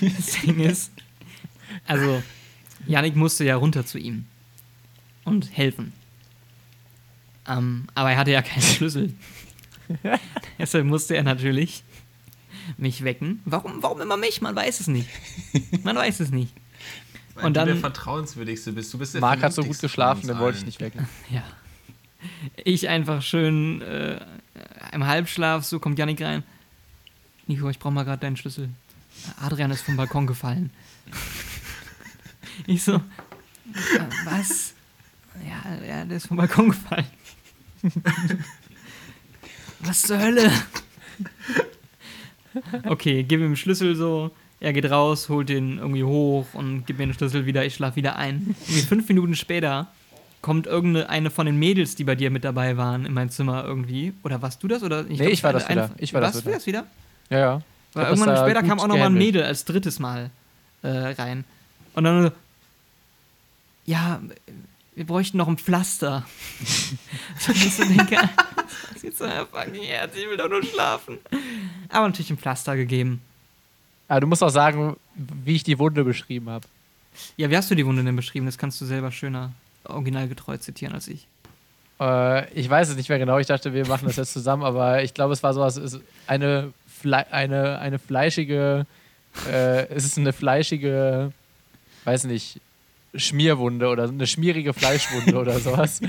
Das 0.00 0.40
Ding 0.42 0.60
ist, 0.60 0.92
also, 1.86 2.22
Yannick 2.86 3.16
musste 3.16 3.44
ja 3.44 3.56
runter 3.56 3.84
zu 3.84 3.98
ihm 3.98 4.26
und 5.24 5.56
helfen. 5.56 5.92
Ähm, 7.48 7.86
aber 7.94 8.10
er 8.12 8.16
hatte 8.18 8.30
ja 8.32 8.42
keinen 8.42 8.62
Schlüssel. 8.62 9.14
Deshalb 10.58 10.86
musste 10.86 11.16
er 11.16 11.22
natürlich 11.22 11.84
mich 12.76 13.04
wecken. 13.04 13.40
Warum, 13.44 13.82
warum 13.82 14.00
immer 14.00 14.16
mich? 14.16 14.40
Man 14.40 14.54
weiß 14.56 14.80
es 14.80 14.88
nicht. 14.88 15.08
Man 15.84 15.96
weiß 15.96 16.20
es 16.20 16.30
nicht. 16.30 16.52
Weil 17.34 17.46
Und 17.46 17.56
du 17.56 17.64
der 17.64 17.66
dann- 17.74 17.80
vertrauenswürdigste 17.80 18.72
bist. 18.72 18.92
Du 18.92 18.98
bist 18.98 19.14
der 19.14 19.20
Marc 19.20 19.42
hat 19.42 19.52
so 19.52 19.62
gut 19.62 19.78
geschlafen, 19.78 20.26
den 20.26 20.38
wollte 20.38 20.58
ich 20.58 20.66
nicht 20.66 20.80
wecken. 20.80 21.06
Ja. 21.30 21.42
Ich 22.64 22.88
einfach 22.88 23.22
schön 23.22 23.82
äh, 23.82 24.18
im 24.92 25.06
Halbschlaf, 25.06 25.64
so 25.64 25.78
kommt 25.78 25.98
Yannick 25.98 26.20
rein. 26.22 26.42
Nico, 27.46 27.68
ich 27.68 27.78
brauch 27.78 27.92
mal 27.92 28.04
gerade 28.04 28.20
deinen 28.20 28.36
Schlüssel. 28.36 28.70
Adrian 29.40 29.70
ist 29.70 29.82
vom 29.82 29.96
Balkon 29.96 30.26
gefallen. 30.26 30.70
Ich 32.66 32.82
so, 32.82 32.94
äh, 32.94 33.00
was? 34.24 34.74
Ja, 35.46 35.86
ja, 35.86 36.04
der 36.04 36.16
ist 36.16 36.28
vom 36.28 36.36
Balkon 36.36 36.70
gefallen. 36.70 37.06
Was 39.80 40.02
zur 40.02 40.18
Hölle? 40.18 40.50
Okay, 42.84 43.22
gib 43.22 43.40
ihm 43.40 43.48
den 43.50 43.56
Schlüssel 43.56 43.94
so. 43.94 44.30
Er 44.60 44.72
geht 44.72 44.90
raus, 44.90 45.28
holt 45.28 45.50
den 45.50 45.76
irgendwie 45.78 46.04
hoch 46.04 46.46
und 46.54 46.86
gibt 46.86 46.98
mir 46.98 47.06
den 47.06 47.14
Schlüssel 47.14 47.44
wieder. 47.44 47.64
Ich 47.66 47.74
schlaf 47.74 47.96
wieder 47.96 48.16
ein. 48.16 48.56
Irgendwie 48.66 48.80
fünf 48.82 49.08
Minuten 49.08 49.34
später 49.36 49.88
kommt 50.40 50.66
irgendeine 50.66 51.10
eine 51.10 51.30
von 51.30 51.44
den 51.44 51.58
Mädels, 51.58 51.94
die 51.96 52.04
bei 52.04 52.14
dir 52.14 52.30
mit 52.30 52.44
dabei 52.44 52.76
waren, 52.76 53.04
in 53.04 53.12
mein 53.12 53.28
Zimmer 53.28 53.64
irgendwie. 53.64 54.14
Oder 54.22 54.40
warst 54.40 54.62
du 54.62 54.68
das? 54.68 54.82
Oder 54.82 55.02
Nee, 55.02 55.16
glaub, 55.16 55.28
ich 55.28 55.44
war 55.44 55.52
das 55.52 55.68
wieder. 55.68 55.90
Ich 55.98 56.14
war 56.14 56.20
das 56.22 56.34
warst 56.34 56.46
du 56.46 56.48
wieder. 56.48 56.56
das 56.56 56.66
wieder? 56.66 56.86
Ja, 57.30 57.38
ja. 57.38 57.62
Weil 57.96 58.10
das 58.10 58.18
irgendwann 58.18 58.44
später 58.44 58.62
kam 58.62 58.78
auch 58.78 58.88
noch 58.88 58.98
mal 58.98 59.06
ein. 59.06 59.14
Mädel 59.14 59.42
als 59.42 59.64
drittes 59.64 59.98
Mal 59.98 60.30
äh, 60.82 60.88
rein. 60.88 61.44
Und 61.94 62.04
dann 62.04 62.24
so, 62.24 62.32
ja, 63.86 64.20
wir 64.94 65.06
bräuchten 65.06 65.38
noch 65.38 65.48
ein 65.48 65.56
Pflaster. 65.56 66.26
so, 67.38 67.52
ich 67.52 67.74
so 67.74 67.84
denke, 67.84 68.18
was 68.92 69.02
jetzt 69.02 69.18
fucking 69.18 69.82
Herz, 69.82 70.14
ich 70.14 70.28
will 70.28 70.36
doch 70.36 70.50
nur 70.50 70.62
schlafen. 70.62 71.18
Aber 71.88 72.06
natürlich 72.06 72.30
ein 72.30 72.38
Pflaster 72.38 72.76
gegeben. 72.76 73.22
Aber 74.08 74.20
du 74.20 74.26
musst 74.26 74.42
auch 74.42 74.50
sagen, 74.50 74.96
wie 75.14 75.56
ich 75.56 75.64
die 75.64 75.78
Wunde 75.78 76.04
beschrieben 76.04 76.50
habe. 76.50 76.66
Ja, 77.38 77.48
wie 77.50 77.56
hast 77.56 77.70
du 77.70 77.74
die 77.74 77.86
Wunde 77.86 78.04
denn 78.04 78.14
beschrieben? 78.14 78.44
Das 78.44 78.58
kannst 78.58 78.78
du 78.80 78.84
selber 78.84 79.10
schöner 79.10 79.52
originalgetreu 79.84 80.58
zitieren 80.58 80.94
als 80.94 81.08
ich. 81.08 81.26
Äh, 81.98 82.52
ich 82.52 82.68
weiß 82.68 82.90
es 82.90 82.96
nicht 82.96 83.08
mehr 83.08 83.18
genau. 83.18 83.38
Ich 83.38 83.46
dachte, 83.46 83.72
wir 83.72 83.86
machen 83.86 84.06
das 84.06 84.16
jetzt 84.16 84.34
zusammen, 84.34 84.64
aber 84.64 85.02
ich 85.02 85.14
glaube, 85.14 85.32
es 85.32 85.42
war 85.42 85.54
sowas, 85.54 85.80
eine, 86.26 86.72
Fle 87.00 87.30
eine, 87.32 87.78
eine 87.78 87.98
fleischige, 87.98 88.86
äh, 89.50 89.86
es 89.88 90.04
ist 90.04 90.18
eine 90.18 90.32
fleischige, 90.32 91.32
weiß 92.04 92.24
nicht, 92.24 92.60
Schmierwunde 93.14 93.88
oder 93.88 94.04
eine 94.08 94.26
schmierige 94.26 94.72
Fleischwunde 94.74 95.36
oder 95.38 95.58
sowas. 95.60 96.00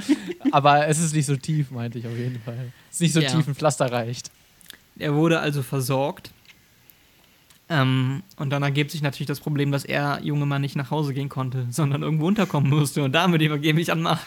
Aber 0.52 0.88
es 0.88 1.00
ist 1.00 1.14
nicht 1.14 1.26
so 1.26 1.36
tief, 1.36 1.72
meinte 1.72 2.00
ich 2.00 2.08
auf 2.08 2.18
jeden 2.18 2.40
Fall. 2.42 2.72
Es 2.90 2.96
ist 2.96 3.02
nicht 3.02 3.14
so 3.14 3.22
Ja. 3.22 3.30
tief, 3.34 3.48
ein 3.48 3.56
Pflaster 3.56 3.92
reicht. 3.92 4.32
Er 5.00 5.14
wurde 5.14 5.40
also 5.40 5.62
versorgt. 5.64 6.32
Ähm, 7.70 8.24
und 8.38 8.50
dann 8.50 8.64
ergibt 8.64 8.92
sich 8.92 9.02
natürlich 9.02 9.28
das 9.28 9.42
Problem, 9.42 9.72
dass 9.72 9.84
er, 9.84 10.20
junge 10.24 10.46
Mann, 10.46 10.62
nicht 10.62 10.76
nach 10.78 10.90
Hause 10.90 11.14
gehen 11.14 11.28
konnte, 11.30 11.68
sondern 11.70 12.02
irgendwo 12.02 12.28
unterkommen 12.28 12.70
musste. 12.70 13.04
Und 13.04 13.12
damit 13.12 13.42
übergebe 13.42 13.80
ich 13.82 13.92
an 13.92 14.02
Marc. 14.02 14.20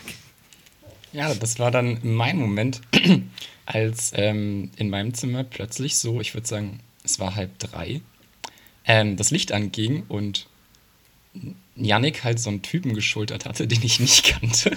Ja, 1.12 1.35
das 1.35 1.59
war 1.59 1.70
dann 1.70 1.99
mein 2.03 2.38
Moment, 2.38 2.81
als 3.66 4.12
ähm, 4.14 4.70
in 4.77 4.90
meinem 4.90 5.14
Zimmer 5.14 5.44
plötzlich 5.44 5.96
so, 5.96 6.20
ich 6.20 6.35
würde 6.35 6.46
sagen, 6.46 6.81
es 7.05 7.18
war 7.18 7.35
halb 7.35 7.59
drei, 7.59 8.01
ähm, 8.85 9.16
das 9.16 9.31
Licht 9.31 9.53
anging 9.53 10.05
und 10.09 10.46
Yannick 11.77 12.25
halt 12.25 12.40
so 12.40 12.51
einen 12.51 12.62
Typen 12.62 12.94
geschultert 12.94 13.44
hatte, 13.44 13.66
den 13.68 13.83
ich 13.83 14.01
nicht 14.01 14.25
kannte. 14.25 14.77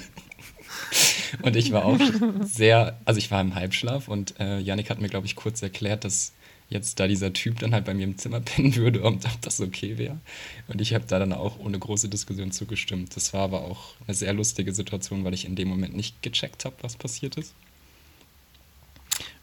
Und 1.41 1.55
ich 1.55 1.71
war 1.71 1.85
auch 1.85 1.99
sehr, 2.41 2.99
also 3.05 3.17
ich 3.17 3.31
war 3.31 3.41
im 3.41 3.55
Halbschlaf 3.55 4.07
und 4.07 4.39
äh, 4.39 4.59
Yannick 4.59 4.89
hat 4.89 5.01
mir, 5.01 5.09
glaube 5.09 5.25
ich, 5.25 5.35
kurz 5.35 5.61
erklärt, 5.61 6.03
dass 6.03 6.33
jetzt 6.69 6.99
da 6.99 7.07
dieser 7.07 7.33
Typ 7.33 7.59
dann 7.59 7.73
halt 7.73 7.85
bei 7.85 7.93
mir 7.93 8.03
im 8.03 8.17
Zimmer 8.17 8.39
pennen 8.41 8.75
würde 8.75 9.03
ob 9.03 9.19
das 9.41 9.61
okay 9.61 9.97
wäre. 9.97 10.19
Und 10.67 10.81
ich 10.81 10.93
habe 10.93 11.05
da 11.07 11.19
dann 11.19 11.33
auch 11.33 11.59
ohne 11.59 11.79
große 11.79 12.09
Diskussion 12.09 12.51
zugestimmt. 12.51 13.15
Das 13.15 13.33
war 13.33 13.41
aber 13.41 13.61
auch 13.61 13.95
eine 14.07 14.15
sehr 14.15 14.33
lustige 14.33 14.73
Situation, 14.73 15.23
weil 15.23 15.33
ich 15.33 15.45
in 15.45 15.55
dem 15.55 15.67
Moment 15.67 15.95
nicht 15.95 16.21
gecheckt 16.21 16.65
habe, 16.65 16.75
was 16.81 16.95
passiert 16.95 17.37
ist. 17.37 17.53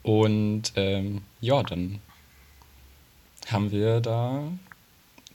Und 0.03 0.73
ähm, 0.77 1.23
ja, 1.41 1.63
dann 1.63 2.01
haben 3.49 3.71
wir 3.71 4.01
da. 4.01 4.43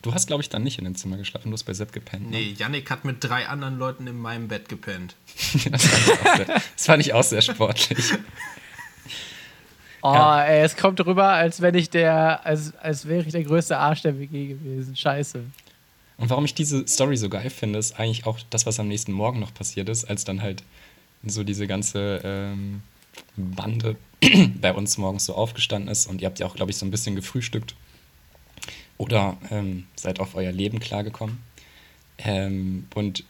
Du 0.02 0.14
hast, 0.14 0.28
glaube 0.28 0.44
ich, 0.44 0.50
dann 0.50 0.64
nicht 0.64 0.78
in 0.78 0.86
dem 0.86 0.96
Zimmer 0.96 1.18
geschlafen, 1.18 1.50
du 1.50 1.54
hast 1.54 1.64
bei 1.64 1.74
Sepp 1.74 1.92
gepennt. 1.92 2.30
ne? 2.30 2.38
Nee, 2.38 2.56
Yannick 2.58 2.92
hat 2.92 3.06
mit 3.06 3.24
drei 3.24 3.48
anderen 3.48 3.80
Leuten 3.80 4.06
in 4.06 4.20
meinem 4.20 4.48
Bett 4.48 4.70
gepennt. 4.70 5.16
Das 5.72 5.86
fand 5.86 6.38
sehr, 6.38 6.62
das 6.76 6.86
fand 6.86 7.02
ich 7.02 7.14
auch 7.14 7.24
sehr 7.24 7.42
sportlich. 7.42 8.14
Oh, 10.08 10.14
Ja. 10.14 10.44
ey, 10.44 10.62
es 10.64 10.76
kommt 10.78 11.04
rüber, 11.06 11.30
als 11.30 11.62
wenn 11.62 11.74
ich 11.76 11.90
der, 11.90 12.46
als, 12.46 12.76
als 12.78 13.08
wäre 13.08 13.24
ich 13.26 13.32
der 13.32 13.44
größte 13.44 13.78
Arsch 13.78 14.02
der 14.04 14.20
WG 14.20 14.48
gewesen. 14.50 14.96
Scheiße. 14.96 15.44
Und 16.18 16.30
warum 16.30 16.46
ich 16.46 16.54
diese 16.54 16.88
Story 16.88 17.18
so 17.18 17.28
geil 17.28 17.50
finde, 17.50 17.80
ist 17.80 18.00
eigentlich 18.00 18.26
auch 18.26 18.38
das, 18.50 18.66
was 18.66 18.80
am 18.80 18.88
nächsten 18.88 19.12
Morgen 19.12 19.40
noch 19.40 19.54
passiert 19.54 19.90
ist, 19.90 20.06
als 20.06 20.24
dann 20.24 20.42
halt 20.42 20.64
so 21.26 21.44
diese 21.44 21.66
ganze 21.68 22.22
ähm, 22.24 22.84
Bande 23.36 23.96
bei 24.62 24.72
uns 24.74 24.98
morgens 24.98 25.26
so 25.26 25.34
aufgestanden 25.36 25.90
ist 25.90 26.06
und 26.06 26.22
ihr 26.22 26.28
habt 26.28 26.40
ja 26.40 26.46
auch, 26.46 26.56
glaube 26.56 26.72
ich, 26.72 26.78
so 26.78 26.86
ein 26.86 26.92
bisschen 26.92 27.16
gefrühstückt 27.16 27.76
oder 28.98 29.38
ähm, 29.50 29.88
seid 29.96 30.20
auf 30.20 30.36
euer 30.36 30.52
Leben 30.52 30.80
klargekommen. 30.80 31.40
Ähm, 32.20 32.88
und 32.96 33.24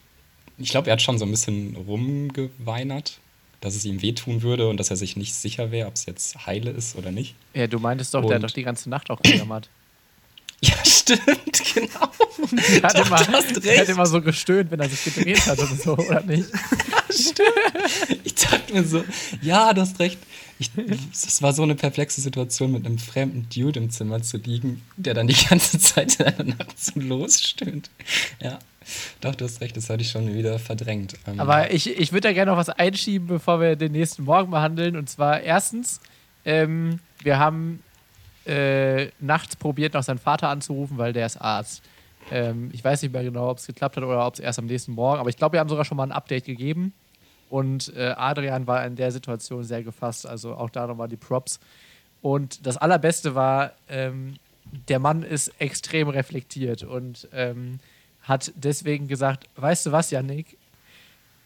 ich 0.58 0.70
glaube, 0.70 0.90
er 0.90 0.94
hat 0.94 1.02
schon 1.02 1.18
so 1.18 1.26
ein 1.26 1.32
bisschen 1.32 1.76
rumgeweinert, 1.76 3.20
dass 3.62 3.76
es 3.76 3.86
ihm 3.86 4.02
wehtun 4.02 4.42
würde 4.42 4.68
und 4.70 4.78
dass 4.78 4.90
er 4.90 4.98
sich 4.98 5.16
nicht 5.16 5.34
sicher 5.36 5.72
wäre, 5.72 5.88
ob 5.88 5.96
es 5.96 6.06
jetzt 6.06 6.46
heile 6.46 6.72
ist 6.72 6.96
oder 6.96 7.12
nicht. 7.12 7.36
Ja, 7.54 7.68
du 7.68 7.80
meintest 7.80 8.14
doch, 8.14 8.22
der 8.22 8.36
hat 8.36 8.44
Und- 8.44 8.50
doch 8.52 8.56
die 8.56 8.64
ganze 8.64 8.90
Nacht 8.90 9.10
auch 9.10 9.22
gejammert. 9.22 9.70
Ja, 10.62 10.74
stimmt, 10.86 11.22
genau. 11.76 12.10
Der 12.72 12.84
hat, 12.84 12.98
Doch, 12.98 13.06
immer, 13.28 13.42
der 13.62 13.82
hat 13.82 13.90
immer 13.90 14.06
so 14.06 14.22
gestöhnt, 14.22 14.72
wenn 14.72 14.80
er 14.80 14.88
sich 14.90 15.14
gedreht 15.14 15.46
hat 15.48 15.60
oder 15.60 15.76
so, 15.76 15.98
oder 15.98 16.22
nicht? 16.22 16.46
Ich 18.24 18.36
dachte 18.36 18.74
mir 18.74 18.84
so, 18.86 19.04
ja, 19.42 19.74
du 19.74 19.82
hast 19.82 20.00
recht. 20.00 20.18
Ich, 20.60 20.72
das 21.12 21.42
war 21.42 21.54
so 21.54 21.64
eine 21.64 21.76
perplexe 21.76 22.22
Situation, 22.22 22.72
mit 22.72 22.86
einem 22.86 22.98
fremden 22.98 23.48
Dude 23.54 23.80
im 23.80 23.90
Zimmer 23.90 24.22
zu 24.22 24.38
liegen, 24.38 24.82
der 24.96 25.14
dann 25.14 25.28
die 25.28 25.36
ganze 25.36 25.78
Zeit 25.80 26.16
in 26.20 26.26
der 26.38 26.46
Nacht 26.46 26.80
so 26.80 27.00
losstöhnt. 27.00 27.90
Ja, 28.42 28.58
doch, 29.22 29.36
du 29.36 29.46
hast 29.46 29.62
recht, 29.62 29.76
das 29.78 29.90
hatte 29.90 30.02
ich 30.02 30.10
schon 30.10 30.34
wieder 30.34 30.60
verdrängt. 30.60 31.16
Ähm, 31.28 31.40
Aber 31.40 31.72
ich, 31.72 31.88
ich 31.88 32.12
würde 32.12 32.28
da 32.28 32.34
gerne 32.34 32.52
noch 32.52 32.58
was 32.58 32.70
einschieben, 32.70 33.28
bevor 33.28 33.60
wir 33.60 33.76
den 33.76 33.92
nächsten 33.92 34.24
Morgen 34.24 34.52
behandeln. 34.52 34.96
Und 34.96 35.10
zwar 35.10 35.42
erstens, 35.42 36.00
ähm, 36.46 37.00
wir 37.22 37.40
haben 37.40 37.84
äh, 38.46 39.08
nachts 39.20 39.56
probiert, 39.56 39.94
noch 39.94 40.04
seinen 40.04 40.20
Vater 40.20 40.50
anzurufen, 40.50 40.98
weil 40.98 41.14
der 41.14 41.26
ist 41.26 41.38
Arzt. 41.38 41.82
Ähm, 42.32 42.70
ich 42.74 42.84
weiß 42.84 43.02
nicht 43.02 43.12
mehr 43.12 43.24
genau, 43.24 43.50
ob 43.50 43.58
es 43.58 43.68
geklappt 43.68 43.98
hat 43.98 44.04
oder 44.04 44.26
ob 44.26 44.36
es 44.36 44.40
erst 44.40 44.60
am 44.60 44.66
nächsten 44.66 44.94
Morgen, 44.94 45.20
aber 45.20 45.30
ich 45.30 45.38
glaube, 45.38 45.54
wir 45.54 45.60
haben 45.60 45.70
sogar 45.70 45.86
schon 45.86 45.98
mal 45.98 46.04
ein 46.04 46.12
Update 46.12 46.46
gegeben. 46.46 46.94
Und 47.50 47.94
äh, 47.96 48.14
Adrian 48.18 48.66
war 48.66 48.86
in 48.86 48.96
der 48.96 49.12
Situation 49.12 49.64
sehr 49.64 49.84
gefasst, 49.84 50.26
also 50.26 50.56
auch 50.56 50.70
da 50.70 50.88
nochmal 50.88 51.08
die 51.08 51.18
Props. 51.18 51.60
Und 52.22 52.66
das 52.66 52.78
Allerbeste 52.78 53.36
war, 53.36 53.74
ähm, 53.88 54.36
der 54.88 54.98
Mann 54.98 55.22
ist 55.22 55.52
extrem 55.60 56.10
reflektiert 56.10 56.84
und 56.84 57.28
ähm, 57.32 57.80
hat 58.28 58.52
deswegen 58.56 59.08
gesagt: 59.08 59.48
Weißt 59.56 59.86
du 59.86 59.92
was, 59.92 60.12
Yannick? 60.12 60.58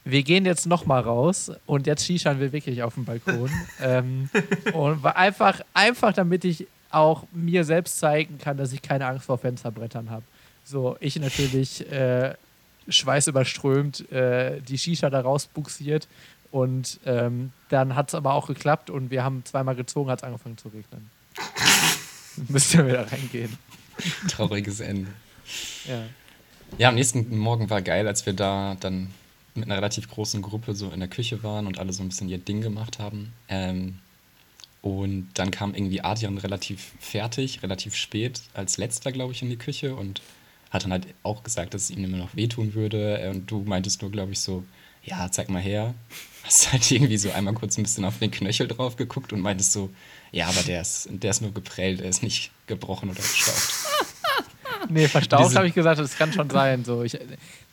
Wir 0.05 0.23
gehen 0.23 0.45
jetzt 0.45 0.65
nochmal 0.65 1.01
raus 1.01 1.51
und 1.65 1.85
jetzt 1.85 2.05
shishan 2.05 2.39
wir 2.39 2.51
wirklich 2.51 2.81
auf 2.83 2.95
dem 2.95 3.05
Balkon. 3.05 3.51
ähm, 3.81 4.29
und 4.73 5.03
war 5.03 5.15
einfach, 5.17 5.61
einfach, 5.73 6.13
damit 6.13 6.45
ich 6.45 6.67
auch 6.89 7.25
mir 7.31 7.63
selbst 7.63 7.99
zeigen 7.99 8.37
kann, 8.39 8.57
dass 8.57 8.73
ich 8.73 8.81
keine 8.81 9.05
Angst 9.05 9.25
vor 9.25 9.37
Fensterbrettern 9.37 10.09
habe. 10.09 10.23
So, 10.63 10.97
ich 10.99 11.19
natürlich 11.19 11.89
äh, 11.91 12.33
schweißüberströmt 12.87 14.11
äh, 14.11 14.61
die 14.61 14.77
Shisha 14.77 15.09
da 15.09 15.21
rausbuxiert 15.21 16.07
und 16.51 16.99
ähm, 17.05 17.51
dann 17.69 17.95
hat 17.95 18.09
es 18.09 18.15
aber 18.15 18.33
auch 18.33 18.47
geklappt 18.47 18.89
und 18.89 19.11
wir 19.11 19.23
haben 19.23 19.43
zweimal 19.45 19.75
gezogen, 19.75 20.09
hat 20.09 20.19
es 20.19 20.23
angefangen 20.23 20.57
zu 20.57 20.69
regnen. 20.69 21.09
Müsst 22.47 22.73
ihr 22.73 22.87
wieder 22.87 23.11
reingehen. 23.11 23.57
Trauriges 24.29 24.79
Ende. 24.79 25.11
Ja. 25.85 26.03
Ja, 26.77 26.89
am 26.89 26.95
nächsten 26.95 27.37
Morgen 27.37 27.69
war 27.69 27.81
geil, 27.81 28.07
als 28.07 28.25
wir 28.25 28.33
da 28.33 28.77
dann 28.79 29.11
mit 29.55 29.65
einer 29.65 29.75
relativ 29.75 30.09
großen 30.09 30.41
Gruppe 30.41 30.75
so 30.75 30.89
in 30.91 30.99
der 30.99 31.09
Küche 31.09 31.43
waren 31.43 31.67
und 31.67 31.79
alle 31.79 31.93
so 31.93 32.03
ein 32.03 32.09
bisschen 32.09 32.29
ihr 32.29 32.37
Ding 32.37 32.61
gemacht 32.61 32.99
haben. 32.99 33.33
Ähm, 33.49 33.99
und 34.81 35.29
dann 35.33 35.51
kam 35.51 35.73
irgendwie 35.73 36.01
Adrian 36.01 36.37
relativ 36.37 36.93
fertig, 36.99 37.63
relativ 37.63 37.95
spät, 37.95 38.41
als 38.53 38.77
letzter, 38.77 39.11
glaube 39.11 39.33
ich, 39.33 39.41
in 39.41 39.49
die 39.49 39.57
Küche 39.57 39.95
und 39.95 40.21
hat 40.69 40.83
dann 40.83 40.91
halt 40.91 41.07
auch 41.23 41.43
gesagt, 41.43 41.73
dass 41.73 41.83
es 41.83 41.89
ihm 41.89 42.03
immer 42.03 42.17
noch 42.17 42.35
wehtun 42.35 42.73
würde. 42.73 43.29
Und 43.29 43.49
du 43.51 43.61
meintest 43.63 44.01
nur, 44.01 44.11
glaube 44.11 44.31
ich, 44.31 44.39
so, 44.39 44.63
ja, 45.03 45.29
zeig 45.31 45.49
mal 45.49 45.61
her. 45.61 45.93
Hast 46.43 46.71
halt 46.71 46.89
irgendwie 46.89 47.17
so 47.17 47.31
einmal 47.31 47.53
kurz 47.53 47.77
ein 47.77 47.83
bisschen 47.83 48.05
auf 48.05 48.19
den 48.19 48.31
Knöchel 48.31 48.67
drauf 48.67 48.95
geguckt 48.95 49.33
und 49.33 49.41
meintest 49.41 49.73
so, 49.73 49.89
ja, 50.31 50.47
aber 50.47 50.61
der 50.61 50.81
ist, 50.81 51.09
der 51.11 51.31
ist 51.31 51.41
nur 51.41 51.53
geprellt, 51.53 52.01
er 52.01 52.09
ist 52.09 52.23
nicht 52.23 52.51
gebrochen 52.67 53.09
oder 53.09 53.21
gestaucht. 53.21 53.73
Nee, 54.89 55.07
verstaucht 55.07 55.55
habe 55.55 55.67
ich 55.67 55.73
gesagt, 55.73 55.99
das 55.99 56.17
kann 56.17 56.31
schon 56.33 56.49
sein. 56.49 56.83
So, 56.85 57.03
ich, 57.03 57.17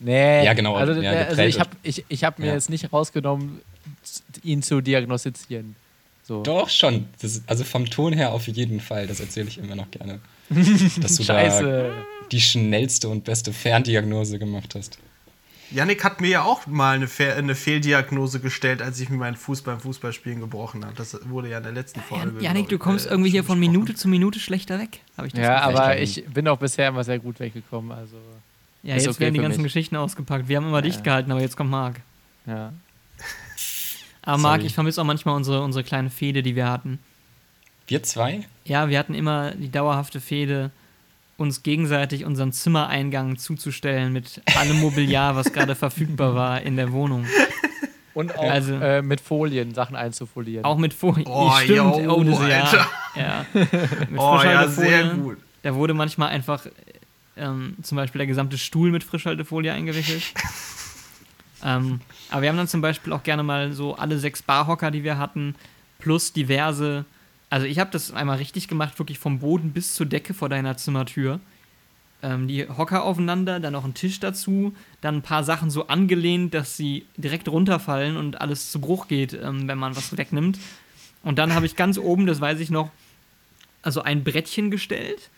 nee, 0.00 0.44
Ja, 0.44 0.52
genau, 0.54 0.74
Also, 0.74 0.92
ja, 1.00 1.12
der, 1.12 1.28
also 1.28 1.42
ich 1.42 1.60
habe 1.60 1.70
ich, 1.82 2.04
ich 2.08 2.24
hab 2.24 2.38
mir 2.38 2.46
Ja. 2.48 2.54
jetzt 2.54 2.68
nicht 2.70 2.92
rausgenommen, 2.92 3.60
ihn 4.42 4.62
zu 4.62 4.80
diagnostizieren. 4.80 5.76
So. 6.24 6.42
Doch, 6.42 6.68
schon. 6.68 7.06
Das, 7.22 7.36
ist- 7.36 7.44
also 7.48 7.62
vom 7.64 7.86
Ton 7.86 8.12
her 8.12 8.32
auf 8.32 8.48
jeden 8.48 8.80
Fall, 8.80 9.06
das 9.06 9.20
erzähle 9.20 9.48
ich 9.48 9.58
immer 9.58 9.76
noch 9.76 9.90
gerne. 9.90 10.20
Dass 10.48 11.16
du 11.16 11.24
da 11.24 11.34
Scheiße. 11.40 11.90
die 12.32 12.40
schnellste 12.40 13.08
und 13.08 13.24
beste 13.24 13.52
Ferndiagnose 13.52 14.38
gemacht 14.38 14.74
hast. 14.74 14.98
Yannick 15.70 16.04
hat 16.04 16.20
mir 16.20 16.28
ja 16.28 16.42
auch 16.42 16.66
mal 16.66 16.94
eine, 16.96 17.08
Fe 17.08 17.34
eine 17.34 17.54
Fehldiagnose 17.54 18.40
gestellt, 18.40 18.82
als 18.82 19.00
ich 19.00 19.08
mir 19.08 19.16
meinen 19.16 19.36
Fuß 19.36 19.62
beim 19.62 19.80
Fußballspielen 19.80 20.40
gebrochen 20.40 20.84
habe. 20.84 20.94
Das 20.96 21.18
wurde 21.28 21.48
ja 21.50 21.58
in 21.58 21.64
der 21.64 21.72
letzten 21.72 22.00
Folge. 22.00 22.40
Janik, 22.40 22.68
du 22.68 22.68
glaub 22.68 22.80
ich, 22.80 22.84
kommst 22.84 23.06
äh, 23.06 23.10
irgendwie 23.10 23.30
hier 23.30 23.44
von. 23.44 23.58
Minute 23.58 23.94
zu 23.94 24.08
Minute 24.08 24.38
schlechter 24.38 24.78
weg. 24.78 25.00
Habe 25.16 25.26
ich 25.26 25.32
das 25.32 25.42
Ja, 25.42 25.60
aber 25.62 25.98
ich 25.98 26.24
bin 26.26 26.46
auch 26.48 26.58
bisher 26.58 26.88
immer 26.88 27.02
sehr 27.04 27.18
gut 27.18 27.40
weggekommen. 27.40 27.90
Also, 27.90 28.16
Ja, 28.82 28.94
jetzt 28.94 29.08
okay 29.08 29.20
werden 29.20 29.34
die 29.34 29.40
ganzen 29.40 29.62
mich. 29.62 29.72
Geschichten 29.72 29.96
ausgepackt. 29.96 30.48
Wir 30.48 30.58
haben 30.58 30.66
immer 30.68 30.82
dicht 30.82 31.02
gehalten, 31.02 31.30
aber 31.32 31.40
jetzt 31.40 31.56
kommt 31.56 31.70
Marc. 31.70 32.00
ja. 32.46 32.72
Aber 34.22 34.38
Marc, 34.38 34.56
Sorry. 34.56 34.66
ich 34.66 34.74
vermisse 34.74 35.00
auch 35.00 35.04
manchmal 35.06 35.36
unsere, 35.36 35.62
unsere 35.62 35.84
kleine 35.84 36.10
Fehde, 36.10 36.42
die 36.42 36.56
wir 36.56 36.68
hatten. 36.68 36.98
Wir 37.86 38.02
zwei? 38.02 38.40
Ja, 38.64 38.88
wir 38.88 38.98
hatten 38.98 39.14
immer 39.14 39.52
die 39.52 39.70
dauerhafte 39.70 40.20
Fehde, 40.20 40.72
uns 41.36 41.62
gegenseitig 41.62 42.24
unseren 42.24 42.52
Zimmereingang 42.52 43.36
zuzustellen 43.36 44.12
mit 44.12 44.40
allem 44.56 44.80
Mobiliar, 44.80 45.36
was 45.36 45.52
gerade 45.52 45.74
verfügbar 45.76 46.34
war 46.34 46.62
in 46.62 46.76
der 46.76 46.92
Wohnung. 46.92 47.26
Und 48.14 48.36
auch 48.38 48.50
Also- 48.50 48.74
äh, 48.74 49.02
mit 49.02 49.20
Folien 49.20 49.74
Sachen 49.74 49.94
einzufolieren. 49.96 50.64
Auch 50.64 50.78
mit 50.78 50.94
Folie. 50.94 51.24
Oh, 51.26 51.50
Stimmt, 51.56 51.96
yo, 51.98 52.14
oh, 52.14 52.24
das 52.24 52.38
ja. 52.48 52.62
Alter. 52.62 52.90
ja. 53.16 53.46
Mit 54.10 54.18
Oh 54.18 54.40
ja, 54.42 54.66
sehr 54.68 55.04
gut. 55.14 55.36
Da 55.62 55.74
wurde 55.74 55.92
manchmal 55.92 56.30
einfach 56.30 56.66
ähm, 57.36 57.76
zum 57.82 57.96
Beispiel 57.96 58.20
der 58.20 58.26
gesamte 58.26 58.56
Stuhl 58.56 58.90
mit 58.90 59.04
Frischhaltefolie 59.04 59.70
eingewickelt. 59.72 60.22
ähm, 61.64 62.00
aber 62.30 62.42
wir 62.42 62.48
haben 62.48 62.56
dann 62.56 62.68
zum 62.68 62.80
Beispiel 62.80 63.12
auch 63.12 63.22
gerne 63.22 63.42
mal 63.42 63.72
so 63.72 63.94
alle 63.96 64.18
sechs 64.18 64.42
Barhocker, 64.42 64.90
die 64.90 65.04
wir 65.04 65.18
hatten, 65.18 65.54
plus 65.98 66.32
diverse. 66.32 67.04
Also 67.56 67.66
ich 67.66 67.78
habe 67.78 67.90
das 67.90 68.12
einmal 68.12 68.36
richtig 68.36 68.68
gemacht, 68.68 68.98
wirklich 68.98 69.18
vom 69.18 69.38
Boden 69.38 69.72
bis 69.72 69.94
zur 69.94 70.04
Decke 70.04 70.34
vor 70.34 70.50
deiner 70.50 70.76
Zimmertür. 70.76 71.40
Ähm, 72.22 72.48
die 72.48 72.68
Hocker 72.68 73.02
aufeinander, 73.02 73.60
dann 73.60 73.72
noch 73.72 73.86
ein 73.86 73.94
Tisch 73.94 74.20
dazu, 74.20 74.74
dann 75.00 75.14
ein 75.14 75.22
paar 75.22 75.42
Sachen 75.42 75.70
so 75.70 75.86
angelehnt, 75.86 76.52
dass 76.52 76.76
sie 76.76 77.06
direkt 77.16 77.48
runterfallen 77.48 78.18
und 78.18 78.42
alles 78.42 78.70
zu 78.70 78.78
Bruch 78.78 79.08
geht, 79.08 79.32
ähm, 79.32 79.68
wenn 79.68 79.78
man 79.78 79.96
was 79.96 80.14
wegnimmt. 80.18 80.58
Und 81.22 81.38
dann 81.38 81.54
habe 81.54 81.64
ich 81.64 81.76
ganz 81.76 81.96
oben, 81.96 82.26
das 82.26 82.42
weiß 82.42 82.60
ich 82.60 82.68
noch, 82.68 82.90
also 83.80 84.02
ein 84.02 84.22
Brettchen 84.22 84.70
gestellt 84.70 85.30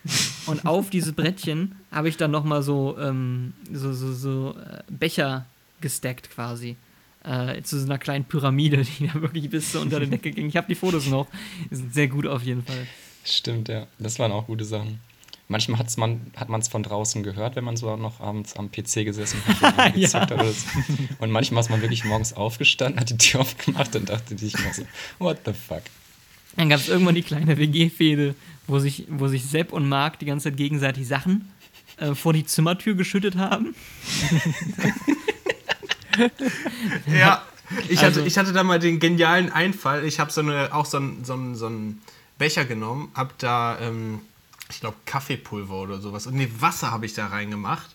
und 0.46 0.66
auf 0.66 0.90
dieses 0.90 1.12
Brettchen 1.12 1.76
habe 1.92 2.08
ich 2.08 2.16
dann 2.16 2.32
nochmal 2.32 2.64
so, 2.64 2.98
ähm, 2.98 3.52
so, 3.72 3.92
so, 3.92 4.12
so 4.12 4.56
äh, 4.58 4.82
Becher 4.90 5.46
gestackt 5.80 6.30
quasi. 6.30 6.74
Äh, 7.24 7.62
zu 7.62 7.78
so 7.78 7.84
einer 7.86 7.98
kleinen 7.98 8.24
Pyramide, 8.24 8.82
die 8.98 9.08
da 9.08 9.14
wirklich 9.20 9.50
bis 9.50 9.72
so 9.72 9.80
unter 9.80 9.98
der 9.98 10.08
Decke 10.08 10.30
ging. 10.30 10.48
Ich 10.48 10.56
habe 10.56 10.68
die 10.68 10.74
Fotos 10.74 11.06
noch. 11.06 11.26
Die 11.70 11.74
sind 11.76 11.92
sehr 11.92 12.08
gut 12.08 12.26
auf 12.26 12.42
jeden 12.42 12.64
Fall. 12.64 12.86
Stimmt, 13.24 13.68
ja. 13.68 13.86
Das 13.98 14.18
waren 14.18 14.32
auch 14.32 14.46
gute 14.46 14.64
Sachen. 14.64 15.00
Manchmal 15.50 15.78
hat's 15.80 15.96
man, 15.96 16.20
hat 16.36 16.48
man 16.50 16.60
es 16.60 16.68
von 16.68 16.82
draußen 16.82 17.22
gehört, 17.22 17.56
wenn 17.56 17.64
man 17.64 17.76
so 17.76 17.96
noch 17.96 18.20
abends 18.20 18.54
am 18.56 18.70
PC 18.70 19.04
gesessen 19.04 19.40
hat 19.46 19.94
und 19.94 19.96
Ja. 20.00 20.12
hat. 20.12 20.28
So. 20.30 20.54
Und 21.18 21.30
manchmal 21.30 21.62
ist 21.62 21.70
man 21.70 21.80
wirklich 21.80 22.04
morgens 22.04 22.34
aufgestanden, 22.34 23.00
hat 23.00 23.08
die 23.10 23.16
Tür 23.16 23.40
aufgemacht 23.40 23.96
und 23.96 24.08
dachte 24.10 24.36
sich 24.36 24.54
immer 24.54 24.72
so, 24.74 24.82
what 25.18 25.38
the 25.46 25.52
fuck? 25.54 25.82
Dann 26.56 26.68
gab 26.68 26.80
es 26.80 26.88
irgendwann 26.88 27.14
die 27.14 27.22
kleine 27.22 27.56
WG-Fehde, 27.56 28.34
wo 28.66 28.78
sich, 28.78 29.06
wo 29.08 29.28
sich 29.28 29.44
Sepp 29.44 29.72
und 29.72 29.88
Marc 29.88 30.18
die 30.18 30.26
ganze 30.26 30.44
Zeit 30.50 30.56
gegenseitig 30.58 31.06
Sachen 31.08 31.50
äh, 31.96 32.14
vor 32.14 32.32
die 32.34 32.44
Zimmertür 32.44 32.94
geschüttet 32.94 33.36
haben. 33.36 33.74
Ja, 37.06 37.42
ich, 37.88 38.00
Also- 38.02 38.20
hatte, 38.20 38.28
ich 38.28 38.38
hatte 38.38 38.52
da 38.52 38.62
mal 38.62 38.78
den 38.78 38.98
genialen 39.00 39.52
Einfall. 39.52 40.04
Ich 40.04 40.20
habe 40.20 40.30
so 40.30 40.40
eine, 40.40 40.72
auch 40.74 40.86
so 40.86 40.96
einen 40.98 41.24
so 41.24 41.34
einen- 41.34 41.54
so 41.56 41.66
einen 41.66 42.02
Becher 42.38 42.64
genommen, 42.64 43.10
habe 43.14 43.30
da, 43.38 43.78
ähm, 43.80 44.20
ich 44.70 44.80
glaube, 44.80 44.96
Kaffeepulver 45.06 45.74
oder 45.74 46.00
sowas. 46.00 46.26
Und 46.26 46.34
nee, 46.34 46.48
Wasser 46.60 46.90
habe 46.90 47.06
ich 47.06 47.14
da 47.14 47.26
reingemacht. 47.26 47.94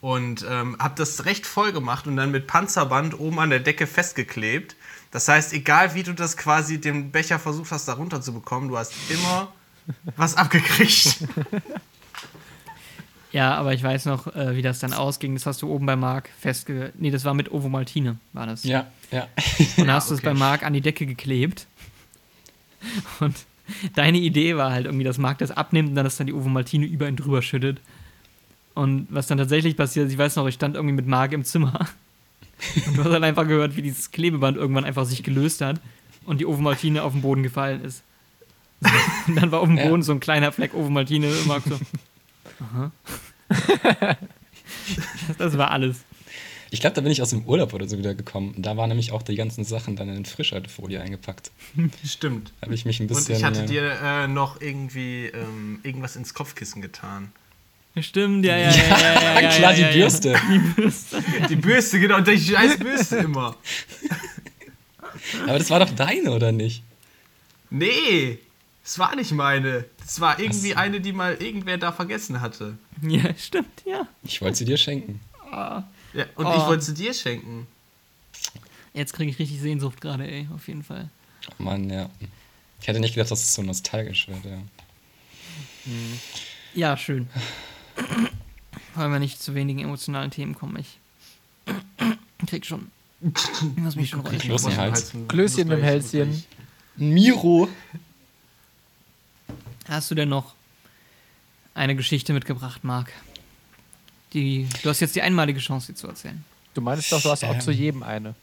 Und 0.00 0.44
ähm, 0.48 0.76
habe 0.80 0.94
das 0.96 1.26
recht 1.26 1.46
voll 1.46 1.72
gemacht 1.72 2.08
und 2.08 2.16
dann 2.16 2.32
mit 2.32 2.48
Panzerband 2.48 3.20
oben 3.20 3.38
an 3.38 3.50
der 3.50 3.60
Decke 3.60 3.86
festgeklebt. 3.86 4.74
Das 5.12 5.28
heißt, 5.28 5.52
egal 5.52 5.94
wie 5.94 6.02
du 6.02 6.12
das 6.12 6.36
quasi 6.36 6.80
den 6.80 7.12
Becher 7.12 7.38
versucht 7.38 7.70
hast, 7.70 7.86
da 7.86 7.92
runter 7.92 8.20
zu 8.20 8.32
bekommen, 8.32 8.68
du 8.68 8.76
hast 8.78 8.92
immer 9.10 9.52
was 10.16 10.36
abgekriegt. 10.36 11.18
Ja, 13.32 13.54
aber 13.54 13.72
ich 13.72 13.82
weiß 13.82 14.06
noch, 14.06 14.34
äh, 14.34 14.56
wie 14.56 14.62
das 14.62 14.78
dann 14.78 14.92
ausging. 14.92 15.34
Das 15.34 15.46
hast 15.46 15.62
du 15.62 15.68
oben 15.68 15.86
bei 15.86 15.96
Marc 15.96 16.28
festge... 16.38 16.92
Nee, 16.98 17.10
das 17.10 17.24
war 17.24 17.32
mit 17.34 17.50
Ovomaltine, 17.50 18.16
war 18.34 18.46
das. 18.46 18.64
Ja, 18.64 18.86
ja. 19.10 19.26
Und 19.78 19.90
hast 19.90 20.10
du 20.10 20.14
es 20.14 20.20
okay. 20.20 20.30
bei 20.30 20.34
Marc 20.34 20.62
an 20.64 20.74
die 20.74 20.82
Decke 20.82 21.06
geklebt. 21.06 21.66
Und 23.20 23.34
deine 23.94 24.18
Idee 24.18 24.56
war 24.56 24.70
halt 24.70 24.86
irgendwie, 24.86 25.04
dass 25.04 25.18
Marc 25.18 25.38
das 25.38 25.50
abnimmt 25.50 25.90
und 25.90 25.94
dann 25.94 26.04
das 26.04 26.16
dann 26.16 26.26
die 26.26 26.34
Ovomaltine 26.34 26.84
über 26.84 27.08
ihn 27.08 27.16
drüber 27.16 27.40
schüttet. 27.40 27.80
Und 28.74 29.06
was 29.10 29.26
dann 29.26 29.38
tatsächlich 29.38 29.76
passiert 29.76 30.06
ist, 30.06 30.12
ich 30.12 30.18
weiß 30.18 30.36
noch, 30.36 30.46
ich 30.46 30.54
stand 30.54 30.76
irgendwie 30.76 30.94
mit 30.94 31.06
Marc 31.06 31.32
im 31.32 31.44
Zimmer. 31.44 31.88
Und 32.86 32.96
du 32.96 33.04
hast 33.04 33.12
halt 33.12 33.24
einfach 33.24 33.46
gehört, 33.46 33.76
wie 33.76 33.82
dieses 33.82 34.10
Klebeband 34.10 34.56
irgendwann 34.56 34.84
einfach 34.84 35.04
sich 35.04 35.22
gelöst 35.22 35.60
hat 35.60 35.80
und 36.24 36.40
die 36.40 36.46
Ovomaltine 36.46 37.02
auf 37.02 37.12
den 37.12 37.22
Boden 37.22 37.42
gefallen 37.42 37.84
ist. 37.84 38.02
Und 39.28 39.36
dann 39.36 39.52
war 39.52 39.60
auf 39.60 39.68
dem 39.68 39.78
Ja. 39.78 39.88
Boden 39.88 40.02
so 40.02 40.10
ein 40.10 40.18
kleiner 40.18 40.50
Fleck 40.50 40.74
Ovomaltine 40.74 41.28
und 41.28 41.46
Marc 41.46 41.62
so. 41.62 41.78
Aha. 42.60 42.90
Das 45.38 45.58
war 45.58 45.70
alles. 45.70 45.98
Ich 46.70 46.80
glaube, 46.80 46.94
da 46.96 47.02
bin 47.02 47.12
ich 47.12 47.20
aus 47.20 47.30
dem 47.30 47.44
Urlaub 47.44 47.74
oder 47.74 47.86
so 47.86 47.98
wieder 47.98 48.14
gekommen. 48.14 48.54
Da 48.56 48.78
waren 48.78 48.88
nämlich 48.88 49.12
auch 49.12 49.22
die 49.22 49.36
ganzen 49.36 49.62
Sachen 49.62 49.94
dann 49.94 50.08
in 50.08 50.24
Frischhaltefolie 50.24 51.00
eingepackt. 51.02 51.50
Stimmt. 52.04 52.52
Da 52.60 52.66
habe 52.66 52.74
ich 52.74 52.86
mich 52.86 52.98
ein 52.98 53.02
Und 53.02 53.08
bisschen. 53.08 53.36
ich 53.36 53.44
hatte 53.44 53.64
äh, 53.64 53.66
dir 53.66 53.92
äh, 54.02 54.26
noch 54.26 54.60
irgendwie 54.60 55.26
ähm, 55.26 55.80
irgendwas 55.82 56.16
ins 56.16 56.32
Kopfkissen 56.32 56.80
getan. 56.80 57.30
Stimmt, 58.00 58.46
ja, 58.46 58.56
ja, 58.56 58.70
ja. 58.70 58.76
ja, 58.88 58.98
ja, 58.98 59.40
ja, 59.42 59.50
klar, 59.56 59.74
ja, 59.74 59.74
die 59.74 59.80
ja, 59.82 59.88
ja. 59.88 59.92
Bürste. 60.76 61.22
Die 61.50 61.56
Bürste, 61.56 62.00
genau, 62.00 62.20
die 62.20 62.38
scheiß 62.38 62.78
Bürste 62.78 63.16
immer. 63.16 63.54
Aber 65.46 65.58
das 65.58 65.68
war 65.68 65.80
doch 65.80 65.90
deine, 65.90 66.32
oder 66.32 66.52
nicht? 66.52 66.82
Nee, 67.68 68.38
es 68.82 68.98
war 68.98 69.14
nicht 69.14 69.32
meine. 69.32 69.84
Es 70.04 70.20
war 70.20 70.38
irgendwie 70.38 70.74
eine, 70.74 71.00
die 71.00 71.12
mal 71.12 71.34
irgendwer 71.34 71.78
da 71.78 71.92
vergessen 71.92 72.40
hatte. 72.40 72.76
Ja, 73.02 73.34
stimmt, 73.36 73.82
ja. 73.84 74.06
Ich 74.22 74.40
wollte 74.40 74.56
sie 74.58 74.64
dir 74.64 74.76
schenken. 74.76 75.20
Ja, 75.50 75.84
und 76.36 76.46
Oh. 76.46 76.54
ich 76.56 76.66
wollte 76.66 76.84
sie 76.84 76.94
dir 76.94 77.12
schenken. 77.12 77.66
Jetzt 78.94 79.12
kriege 79.14 79.30
ich 79.30 79.38
richtig 79.38 79.60
Sehnsucht 79.60 80.00
gerade, 80.00 80.30
ey, 80.30 80.46
auf 80.54 80.68
jeden 80.68 80.84
Fall. 80.84 81.08
Oh 81.58 81.62
Mann, 81.62 81.90
ja. 81.90 82.08
Ich 82.80 82.86
hätte 82.88 83.00
nicht 83.00 83.14
gedacht, 83.14 83.30
dass 83.30 83.42
es 83.42 83.54
so 83.54 83.62
nostalgisch 83.62 84.28
wird, 84.28 84.44
ja. 84.44 84.58
Ja, 86.74 86.96
schön. 86.96 87.28
Wollen 88.94 89.12
wir 89.12 89.18
nicht 89.18 89.42
zu 89.42 89.54
wenigen 89.54 89.80
emotionalen 89.80 90.30
Themen 90.30 90.54
kommen. 90.54 90.76
Ich 90.78 90.98
krieg 92.46 92.64
schon. 92.66 92.90
Ich 93.76 93.82
muss 93.82 93.94
mich 93.96 94.10
schon 94.10 94.24
Hals. 94.76 95.12
Klößchen 95.28 95.70
im 95.70 95.80
Hälschen. 95.82 96.44
Miro. 96.96 97.68
Hast 99.92 100.10
du 100.10 100.14
denn 100.14 100.28
noch 100.30 100.54
eine 101.74 101.94
Geschichte 101.94 102.32
mitgebracht, 102.32 102.82
Marc? 102.84 103.12
Die, 104.32 104.66
du 104.82 104.88
hast 104.88 105.00
jetzt 105.00 105.14
die 105.14 105.22
einmalige 105.22 105.60
Chance, 105.60 105.88
sie 105.88 105.94
zu 105.94 106.06
erzählen. 106.06 106.42
Du 106.74 106.80
meinst 106.80 107.12
doch, 107.12 107.20
du 107.20 107.28
hast 107.30 107.44
auch 107.44 107.54
Ähm. 107.54 107.60
zu 107.60 107.70
jedem 107.70 108.02
eine. 108.02 108.34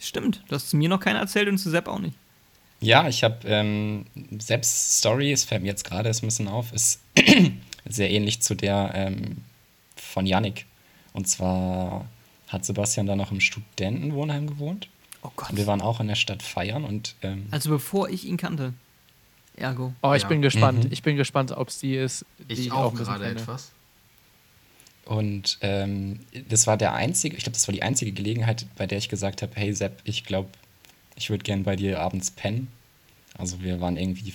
Stimmt, 0.00 0.42
du 0.48 0.54
hast 0.54 0.70
zu 0.70 0.76
mir 0.76 0.88
noch 0.88 1.00
keine 1.00 1.18
erzählt 1.18 1.48
und 1.48 1.58
zu 1.58 1.70
Sepp 1.70 1.86
auch 1.88 1.98
nicht. 1.98 2.16
Ja, 2.80 3.06
ich 3.06 3.22
habe 3.22 3.46
ähm, 3.46 4.06
selbst 4.38 4.98
Story, 4.98 5.30
es 5.30 5.44
fällt 5.44 5.62
mir 5.62 5.68
jetzt 5.68 5.84
gerade 5.84 6.08
erst 6.08 6.22
ein 6.22 6.26
bisschen 6.26 6.48
auf, 6.48 6.72
ist 6.72 7.00
sehr 7.88 8.10
ähnlich 8.10 8.40
zu 8.42 8.54
der 8.54 8.90
ähm, 8.94 9.44
von 9.94 10.26
Yannick. 10.26 10.64
Und 11.12 11.28
zwar 11.28 12.06
hat 12.48 12.64
Sebastian 12.64 13.06
da 13.06 13.14
noch 13.14 13.30
im 13.30 13.40
Studentenwohnheim 13.40 14.46
gewohnt. 14.46 14.88
Oh 15.22 15.30
Gott. 15.36 15.50
Und 15.50 15.58
wir 15.58 15.66
waren 15.66 15.82
auch 15.82 16.00
in 16.00 16.08
der 16.08 16.16
Stadt 16.16 16.42
feiern 16.42 16.84
und 16.84 17.14
ähm, 17.22 17.46
Also 17.50 17.68
bevor 17.70 18.08
ich 18.08 18.24
ihn 18.24 18.38
kannte. 18.38 18.72
Ergo. 19.56 19.92
Oh, 20.02 20.14
ich 20.14 20.22
Ja. 20.22 20.28
bin 20.28 20.42
gespannt. 20.42 20.84
Mhm. 20.84 20.92
Ich 20.92 21.02
bin 21.02 21.16
gespannt, 21.16 21.52
ob 21.52 21.68
es 21.68 21.78
die 21.78 21.94
ist, 21.96 22.24
die 22.48 22.52
Ich 22.54 22.60
ich 22.66 22.72
auch 22.72 22.90
bisschen 22.92 23.06
gerade 23.06 23.24
kenne. 23.24 23.40
etwas. 23.40 23.72
Und 25.04 25.58
ähm, 25.62 26.20
das 26.48 26.66
war 26.66 26.76
der 26.76 26.94
einzige, 26.94 27.36
ich 27.36 27.42
glaube, 27.42 27.54
das 27.54 27.66
war 27.68 27.72
die 27.72 27.82
einzige 27.82 28.12
Gelegenheit, 28.12 28.66
bei 28.76 28.86
der 28.86 28.98
ich 28.98 29.08
gesagt 29.08 29.42
habe, 29.42 29.52
hey 29.56 29.72
Sepp, 29.74 30.00
ich 30.04 30.24
glaube, 30.24 30.48
ich 31.16 31.28
würde 31.28 31.42
gern 31.44 31.64
bei 31.64 31.76
dir 31.76 32.00
abends 32.00 32.30
pennen. 32.30 32.68
Also 33.36 33.62
wir 33.62 33.80
waren 33.80 33.96
irgendwie 33.96 34.32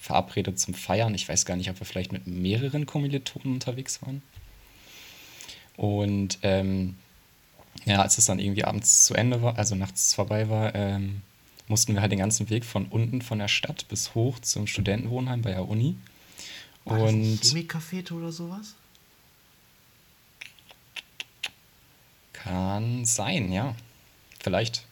verabredet 0.00 0.58
zum 0.58 0.74
Feiern. 0.74 1.14
Ich 1.14 1.28
weiß 1.28 1.44
gar 1.46 1.56
nicht, 1.56 1.70
ob 1.70 1.78
wir 1.80 1.86
vielleicht 1.86 2.12
mit 2.12 2.26
mehreren 2.26 2.84
Kommilitonen 2.86 3.54
unterwegs 3.54 4.02
waren. 4.02 4.22
Und 5.76 6.38
ähm, 6.42 6.96
ja, 7.84 8.02
als 8.02 8.18
es 8.18 8.26
dann 8.26 8.40
irgendwie 8.40 8.64
abends 8.64 9.04
zu 9.04 9.14
Ende 9.14 9.40
war, 9.42 9.56
also 9.56 9.74
nachts 9.76 10.14
vorbei 10.14 10.48
war, 10.48 10.74
ähm, 10.74 11.22
mussten 11.68 11.94
wir 11.94 12.00
halt 12.00 12.12
den 12.12 12.18
ganzen 12.18 12.50
Weg 12.50 12.64
von 12.64 12.86
unten 12.86 13.22
von 13.22 13.38
der 13.38 13.48
Stadt 13.48 13.86
bis 13.88 14.14
hoch 14.14 14.38
zum 14.40 14.66
Studentenwohnheim 14.66 15.42
bei 15.42 15.50
der 15.50 15.68
Uni. 15.68 15.96
War 16.84 16.98
das 16.98 17.12
Und 17.12 17.20
nicht 17.20 17.44
Chemikcafete 17.44 18.14
oder 18.14 18.32
sowas? 18.32 18.74
Kann 22.32 23.04
sein, 23.04 23.52
ja. 23.52 23.74
Vielleicht. 24.40 24.84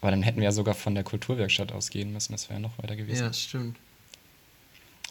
Aber 0.00 0.10
dann 0.10 0.22
hätten 0.22 0.38
wir 0.38 0.44
ja 0.44 0.52
sogar 0.52 0.74
von 0.74 0.94
der 0.94 1.04
Kulturwerkstatt 1.04 1.72
ausgehen 1.72 2.12
müssen. 2.12 2.32
Das 2.32 2.48
wäre 2.48 2.60
ja 2.60 2.68
noch 2.68 2.76
weiter 2.78 2.96
gewesen. 2.96 3.24
Ja, 3.24 3.32
stimmt. 3.32 3.76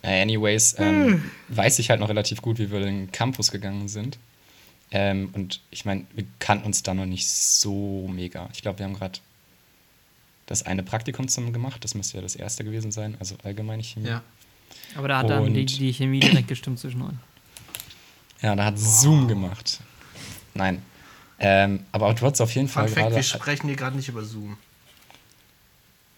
Äh, 0.03 0.21
anyways, 0.21 0.75
ähm, 0.79 1.29
weiß 1.49 1.79
ich 1.79 1.89
halt 1.89 1.99
noch 1.99 2.09
relativ 2.09 2.41
gut, 2.41 2.59
wie 2.59 2.71
wir 2.71 2.79
den 2.79 3.11
Campus 3.11 3.51
gegangen 3.51 3.87
sind. 3.87 4.17
Ähm, 4.91 5.29
und 5.33 5.61
ich 5.69 5.85
meine, 5.85 6.05
wir 6.13 6.25
kannten 6.39 6.65
uns 6.65 6.83
da 6.83 6.93
noch 6.93 7.05
nicht 7.05 7.27
so 7.29 8.07
mega. 8.11 8.49
Ich 8.53 8.61
glaube, 8.61 8.79
wir 8.79 8.85
haben 8.85 8.95
gerade 8.95 9.19
das 10.51 10.63
eine 10.65 10.83
Praktikum 10.83 11.27
zusammen 11.27 11.53
gemacht. 11.53 11.83
Das 11.83 11.95
müsste 11.95 12.17
ja 12.17 12.21
das 12.21 12.35
erste 12.35 12.63
gewesen 12.63 12.91
sein, 12.91 13.15
also 13.19 13.35
allgemeine 13.43 13.83
Chemie. 13.83 14.07
Ja. 14.09 14.21
Aber 14.95 15.07
da 15.07 15.17
hat 15.19 15.29
dann 15.29 15.53
die, 15.53 15.61
Und- 15.61 15.79
die 15.79 15.93
Chemie 15.93 16.19
direkt 16.19 16.47
gestimmt 16.47 16.79
zwischen 16.79 17.01
euch. 17.01 17.13
Ja, 18.41 18.55
da 18.55 18.65
hat 18.65 18.79
Zoom 18.79 19.27
gemacht. 19.27 19.79
Nein. 20.53 20.81
Ähm, 21.39 21.85
aber 21.91 22.13
du 22.13 22.25
hattest 22.25 22.41
auf 22.41 22.53
jeden 22.53 22.67
Fun 22.67 22.83
Fall 22.83 22.87
Fact, 22.89 23.01
gerade. 23.01 23.15
wir 23.15 23.23
sprechen 23.23 23.67
hier 23.67 23.75
gerade 23.75 23.95
nicht 23.95 24.09
über 24.09 24.23
Zoom. 24.23 24.57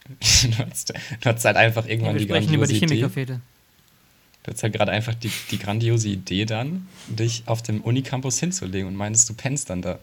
du, 0.09 0.57
hattest, 0.57 0.89
du 0.89 1.29
hattest 1.29 1.45
halt 1.45 1.55
einfach 1.57 1.85
Ja, 1.85 1.91
irgendwann 1.91 2.13
wir 2.15 2.19
die 2.19 2.25
sprechen 2.25 2.53
über 2.53 2.67
die 2.67 2.73
grandiose. 2.79 2.95
Chemikerfete. 3.09 3.41
Du 4.43 4.51
hast 4.51 4.61
halt 4.63 4.73
gerade 4.73 4.91
einfach 4.91 5.13
die, 5.15 5.31
die 5.51 5.57
grandiose 5.59 6.09
Idee 6.09 6.45
dann, 6.45 6.87
dich 7.07 7.43
auf 7.45 7.61
dem 7.61 7.79
Unicampus 7.81 8.39
hinzulegen 8.39 8.87
und 8.89 8.95
meinst, 8.95 9.29
du 9.29 9.33
pennst 9.33 9.69
dann 9.69 9.81
da. 9.81 9.99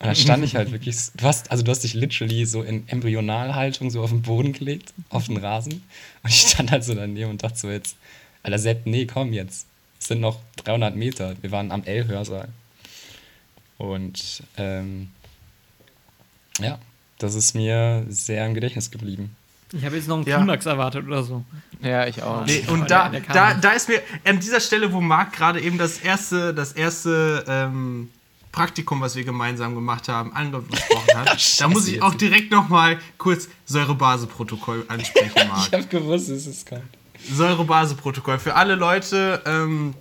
Und 0.00 0.06
dann 0.08 0.16
stand 0.16 0.44
ich 0.44 0.56
halt 0.56 0.72
wirklich, 0.72 0.96
du 1.16 1.24
hast, 1.24 1.50
also 1.50 1.62
du 1.62 1.70
hast 1.70 1.80
dich 1.84 1.94
literally 1.94 2.44
so 2.44 2.62
in 2.62 2.86
Embryonalhaltung 2.88 3.90
so 3.90 4.02
auf 4.02 4.10
den 4.10 4.22
Boden 4.22 4.52
gelegt, 4.52 4.92
auf 5.08 5.26
den 5.26 5.36
Rasen. 5.36 5.82
Und 6.22 6.30
ich 6.30 6.40
stand 6.40 6.70
halt 6.72 6.84
so 6.84 6.94
daneben 6.94 7.30
und 7.30 7.42
dachte 7.42 7.56
so 7.58 7.70
jetzt, 7.70 7.96
Alter 8.42 8.58
Sepp, 8.58 8.86
nee, 8.86 9.06
komm 9.06 9.32
jetzt. 9.32 9.66
Es 9.98 10.08
sind 10.08 10.20
noch 10.20 10.40
300 10.64 10.94
Meter. 10.96 11.34
Wir 11.40 11.50
waren 11.50 11.70
am 11.72 11.84
L-Hörsaal. 11.84 12.48
Und 13.78 14.42
ähm, 14.58 15.08
ja, 16.60 16.78
das 17.18 17.34
ist 17.34 17.54
mir 17.54 18.04
sehr 18.08 18.44
im 18.46 18.54
Gedächtnis 18.54 18.90
geblieben. 18.90 19.34
Ich 19.72 19.84
habe 19.84 19.96
jetzt 19.96 20.06
noch 20.08 20.16
einen 20.18 20.26
Ja. 20.26 20.36
Klimax 20.36 20.66
erwartet 20.66 21.06
oder 21.06 21.22
so. 21.22 21.44
Ja, 21.82 22.06
ich 22.06 22.22
auch. 22.22 22.44
Nee, 22.46 22.64
und 22.68 22.90
da, 22.90 23.10
da, 23.32 23.54
da 23.54 23.70
ist 23.70 23.88
mir 23.88 24.00
an 24.24 24.38
dieser 24.38 24.60
Stelle, 24.60 24.92
wo 24.92 25.00
Marc 25.00 25.32
gerade 25.32 25.60
eben 25.60 25.78
das 25.78 25.98
erste, 25.98 26.54
das 26.54 26.72
erste 26.72 27.44
ähm, 27.48 28.10
Praktikum, 28.54 29.00
was 29.00 29.16
wir 29.16 29.24
gemeinsam 29.24 29.74
gemacht 29.74 30.08
haben, 30.08 30.32
angesprochen 30.32 31.08
hat, 31.16 31.60
da 31.60 31.68
muss 31.68 31.88
ich 31.88 32.00
auch 32.00 32.14
direkt 32.14 32.52
nochmal 32.52 33.00
kurz 33.18 33.48
Säure-Base-Protokoll 33.66 34.84
ansprechen, 34.88 35.48
Marc. 35.48 35.72
habe 35.72 35.86
gewusst, 35.86 36.30
dass 36.30 36.46
es 36.46 36.64
kommt. 36.64 36.82
Säure-Base-Protokoll. 37.32 38.38
Für 38.38 38.54
alle 38.54 38.76
Leute, 38.76 39.42
ähm, 39.44 39.94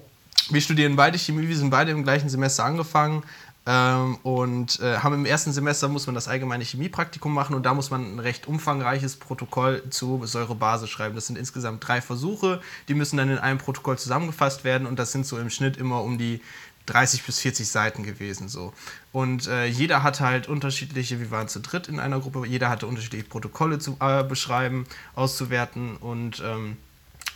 wir 0.52 0.62
studieren 0.62 0.96
beide 0.96 1.18
Chemie, 1.18 1.48
wir 1.48 1.58
sind 1.58 1.72
beide 1.72 1.92
im 1.92 2.04
gleichen 2.04 2.30
Semester 2.30 2.64
angefangen. 2.64 3.24
Ähm, 3.66 4.18
und 4.24 4.82
äh, 4.82 4.98
haben 4.98 5.16
im 5.16 5.26
ersten 5.26 5.54
Semester 5.54 5.88
muss 5.88 6.06
man 6.06 6.14
das 6.16 6.28
allgemeine 6.28 6.66
Chemiepraktikum 6.66 7.34
machen 7.34 7.56
und 7.56 7.66
da 7.66 7.74
muss 7.74 7.92
man 7.92 8.16
ein 8.16 8.20
recht 8.20 8.46
umfangreiches 8.46 9.16
Protokoll 9.16 9.84
zu 9.90 10.26
Säurebase 10.26 10.86
schreiben. 10.86 11.16
Das 11.16 11.28
sind 11.28 11.38
insgesamt 11.38 11.88
drei 11.88 12.02
Versuche, 12.02 12.60
die 12.90 12.94
müssen 12.94 13.16
dann 13.16 13.30
in 13.30 13.38
einem 13.38 13.60
Protokoll 13.60 13.98
zusammengefasst 13.98 14.66
werden 14.66 14.86
und 14.86 15.00
das 15.00 15.14
sind 15.14 15.26
so 15.26 15.40
im 15.40 15.50
Schnitt 15.50 15.78
immer 15.78 16.04
um 16.04 16.18
die 16.18 16.42
30 16.86 17.24
bis 17.24 17.40
40 17.40 17.68
Seiten 17.70 18.04
gewesen 18.04 18.50
so. 18.50 18.74
Und 19.12 19.48
äh, 19.48 19.66
jeder 19.66 20.04
hatte 20.04 20.26
halt 20.26 20.48
unterschiedliche, 20.48 21.20
wir 21.20 21.32
waren 21.32 21.48
zu 21.48 21.60
dritt 21.60 21.88
in 21.88 22.00
einer 22.00 22.20
Gruppe, 22.20 22.46
jeder 22.46 22.70
hatte 22.70 22.88
unterschiedliche 22.88 23.26
Protokolle 23.26 23.80
zu 23.80 23.98
äh, 24.00 24.24
beschreiben, 24.24 24.86
auszuwerten 25.16 25.98
und 25.98 26.42
ähm, 26.46 26.78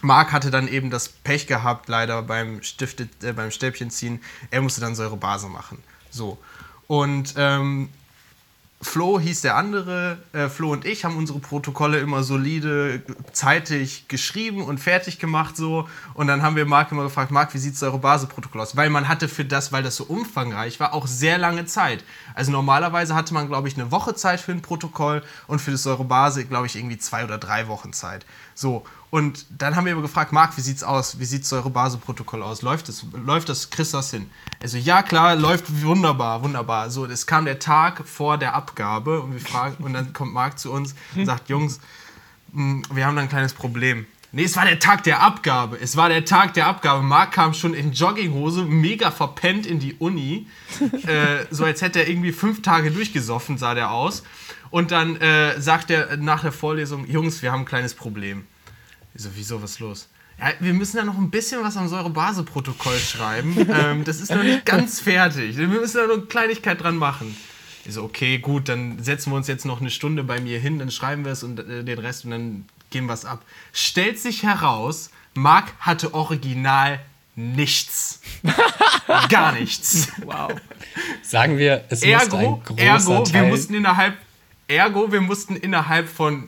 Marc 0.02 0.32
hatte 0.32 0.52
dann 0.52 0.68
eben 0.68 0.90
das 0.90 1.10
Pech 1.10 1.48
gehabt, 1.48 1.90
leider 1.90 2.22
beim, 2.22 2.62
Stifte, 2.62 3.10
äh, 3.24 3.34
beim 3.34 3.52
Stäbchenziehen. 3.52 4.22
Er 4.52 4.62
musste 4.62 4.82
dann 4.82 4.96
Säurebase 4.96 5.48
machen. 5.48 5.80
So. 6.12 6.38
Und 6.88 7.34
ähm, 7.38 7.90
Flo 8.80 9.20
hieß 9.20 9.42
der 9.42 9.56
andere. 9.56 10.20
Äh, 10.34 10.50
Flo 10.50 10.72
und 10.72 10.86
ich 10.86 11.04
haben 11.04 11.18
unsere 11.18 11.40
Protokolle 11.40 12.00
immer 12.00 12.22
solide, 12.24 13.02
zeitig 13.32 14.08
geschrieben 14.08 14.64
und 14.64 14.80
fertig 14.80 15.18
gemacht. 15.18 15.58
so 15.58 15.90
Und 16.14 16.28
dann 16.28 16.44
haben 16.44 16.56
wir 16.56 16.66
Marc 16.66 16.92
immer 16.92 17.04
gefragt: 17.04 17.32
Marc, 17.32 17.56
wie 17.56 17.58
sieht 17.58 17.76
Säurebase-Protokoll 17.76 18.62
aus? 18.62 18.76
Weil 18.76 18.92
man 18.92 19.08
hatte 19.08 19.28
für 19.28 19.46
das, 19.46 19.72
weil 19.72 19.82
das 19.82 19.96
so 19.96 20.04
umfangreich 20.04 20.80
war, 20.80 20.94
auch 20.94 21.08
sehr 21.08 21.40
lange 21.40 21.66
Zeit. 21.66 22.04
Also 22.36 22.52
normalerweise 22.52 23.16
hatte 23.16 23.34
man, 23.34 23.48
glaube 23.48 23.68
ich, 23.68 23.76
eine 23.76 23.92
Woche 23.92 24.14
Zeit 24.14 24.40
für 24.40 24.52
ein 24.52 24.62
Protokoll 24.62 25.24
und 25.48 25.60
für 25.60 25.72
das 25.72 25.82
Säurebase, 25.82 26.46
glaube 26.46 26.68
ich, 26.68 26.76
irgendwie 26.76 27.00
zwei 27.00 27.24
oder 27.24 27.40
drei 27.40 27.68
Wochen 27.68 27.94
Zeit. 27.94 28.26
So. 28.54 28.86
Und 29.10 29.46
dann 29.50 29.76
haben 29.76 29.86
wir 29.86 29.94
immer 29.94 30.02
gefragt, 30.02 30.34
Marc, 30.34 30.58
wie 30.58 30.62
sieht's 30.62 30.84
aus? 30.84 31.20
Wie 31.20 31.26
sieht 31.26 31.46
Säurebase-Protokoll 31.46 32.44
aus? 32.44 32.62
Läuft 32.62 32.90
das, 32.90 33.06
läuft 33.14 33.48
das, 33.48 33.70
kriegst 33.70 33.94
das 33.94 34.12
hin? 34.12 34.30
Also 34.62 34.78
ja, 34.78 35.02
klar, 35.02 35.36
läuft 35.36 35.82
wunderbar, 35.82 36.44
wunderbar. 36.44 36.90
So, 36.90 37.06
es 37.06 37.26
kam 37.26 37.46
der 37.46 37.60
Tag 37.60 38.06
vor 38.06 38.38
der 38.38 38.54
Abgabe 38.54 39.22
und 39.22 39.32
wir 39.32 39.40
fragen, 39.40 39.82
und 39.84 39.94
dann 39.94 40.12
kommt 40.12 40.34
Marc 40.34 40.60
zu 40.60 40.72
uns 40.72 40.94
und 41.16 41.26
sagt, 41.26 41.48
Jungs, 41.48 41.80
mh, 42.52 42.84
wir 42.92 43.06
haben 43.06 43.16
da 43.16 43.22
ein 43.22 43.30
kleines 43.30 43.54
Problem. 43.54 44.06
Nee, 44.34 44.44
es 44.44 44.58
war 44.58 44.66
der 44.66 44.80
Tag 44.80 45.04
der 45.04 45.22
Abgabe. 45.22 45.78
Es 45.80 45.96
war 45.96 46.10
der 46.10 46.26
Tag 46.26 46.54
der 46.54 46.68
Abgabe. 46.68 47.02
Marc 47.02 47.32
kam 47.32 47.54
schon 47.54 47.74
in 47.74 47.94
Jogginghose, 47.94 48.66
mega 48.66 49.10
verpennt 49.10 49.66
in 49.66 49.80
die 49.80 49.94
Uni. 49.94 50.48
äh, 51.08 51.46
so 51.50 51.64
als 51.64 51.82
hätte 51.82 52.00
er 52.00 52.10
irgendwie 52.10 52.34
fünf 52.34 52.62
Tage 52.62 52.92
durchgesoffen, 52.92 53.58
sah 53.58 53.74
der 53.74 53.92
aus. 53.92 54.24
Und 54.70 54.92
dann 54.92 55.16
äh, 55.16 55.62
sagt 55.62 55.92
er 55.92 56.18
nach 56.18 56.42
der 56.42 56.52
Vorlesung, 56.52 57.10
Jungs, 57.10 57.42
wir 57.42 57.54
haben 57.54 57.62
ein 57.62 57.66
kleines 57.66 57.94
Problem. 57.94 58.46
Ich 59.18 59.24
so, 59.24 59.30
wieso, 59.34 59.64
was 59.64 59.72
ist 59.72 59.80
los? 59.80 60.08
Ja, 60.38 60.54
wir 60.60 60.74
müssen 60.74 60.98
da 60.98 61.04
noch 61.04 61.18
ein 61.18 61.32
bisschen 61.32 61.64
was 61.64 61.76
am 61.76 61.88
Säurebase-Protokoll 61.88 63.00
schreiben. 63.00 63.58
ähm, 63.74 64.04
das 64.04 64.22
ist 64.22 64.30
noch 64.30 64.44
nicht 64.44 64.64
ganz 64.64 65.00
fertig. 65.00 65.58
Wir 65.58 65.66
müssen 65.66 65.98
da 65.98 66.06
noch 66.06 66.18
eine 66.18 66.26
Kleinigkeit 66.28 66.84
dran 66.84 66.98
machen. 66.98 67.36
Ich 67.84 67.96
so, 67.96 68.04
okay, 68.04 68.38
gut, 68.38 68.70
dann 68.70 69.02
setzen 69.02 69.32
wir 69.32 69.38
uns 69.38 69.48
jetzt 69.48 69.66
noch 69.66 69.82
eine 69.82 69.90
Stunde 69.90 70.24
bei 70.24 70.40
mir 70.40 70.60
hin, 70.60 70.78
dann 70.78 70.92
schreiben 70.92 71.26
wir 71.26 71.32
es 71.32 71.42
und 71.42 71.58
äh, 71.58 71.84
den 71.84 71.98
Rest 71.98 72.26
und 72.26 72.32
dann 72.32 72.66
geben 72.92 73.08
wir 73.08 73.14
es 73.14 73.26
ab. 73.26 73.44
Stellt 73.74 74.20
sich 74.20 74.44
heraus, 74.44 75.10
Marc 75.34 75.74
hatte 75.80 76.14
original 76.14 77.00
nichts. 77.36 78.22
Gar 79.30 79.54
nichts. 79.54 80.10
Wow. 80.24 80.52
Sagen 81.24 81.58
wir, 81.58 81.86
es 81.90 82.04
Ergo, 82.04 82.38
ein 82.38 82.64
großer 82.64 82.84
ergo, 82.84 83.26
wir 83.26 83.32
Teil 83.32 83.50
mussten 83.50 83.74
innerhalb, 83.74 84.16
ergo, 84.68 85.12
wir 85.12 85.22
mussten 85.22 85.56
innerhalb 85.56 86.08
von 86.08 86.48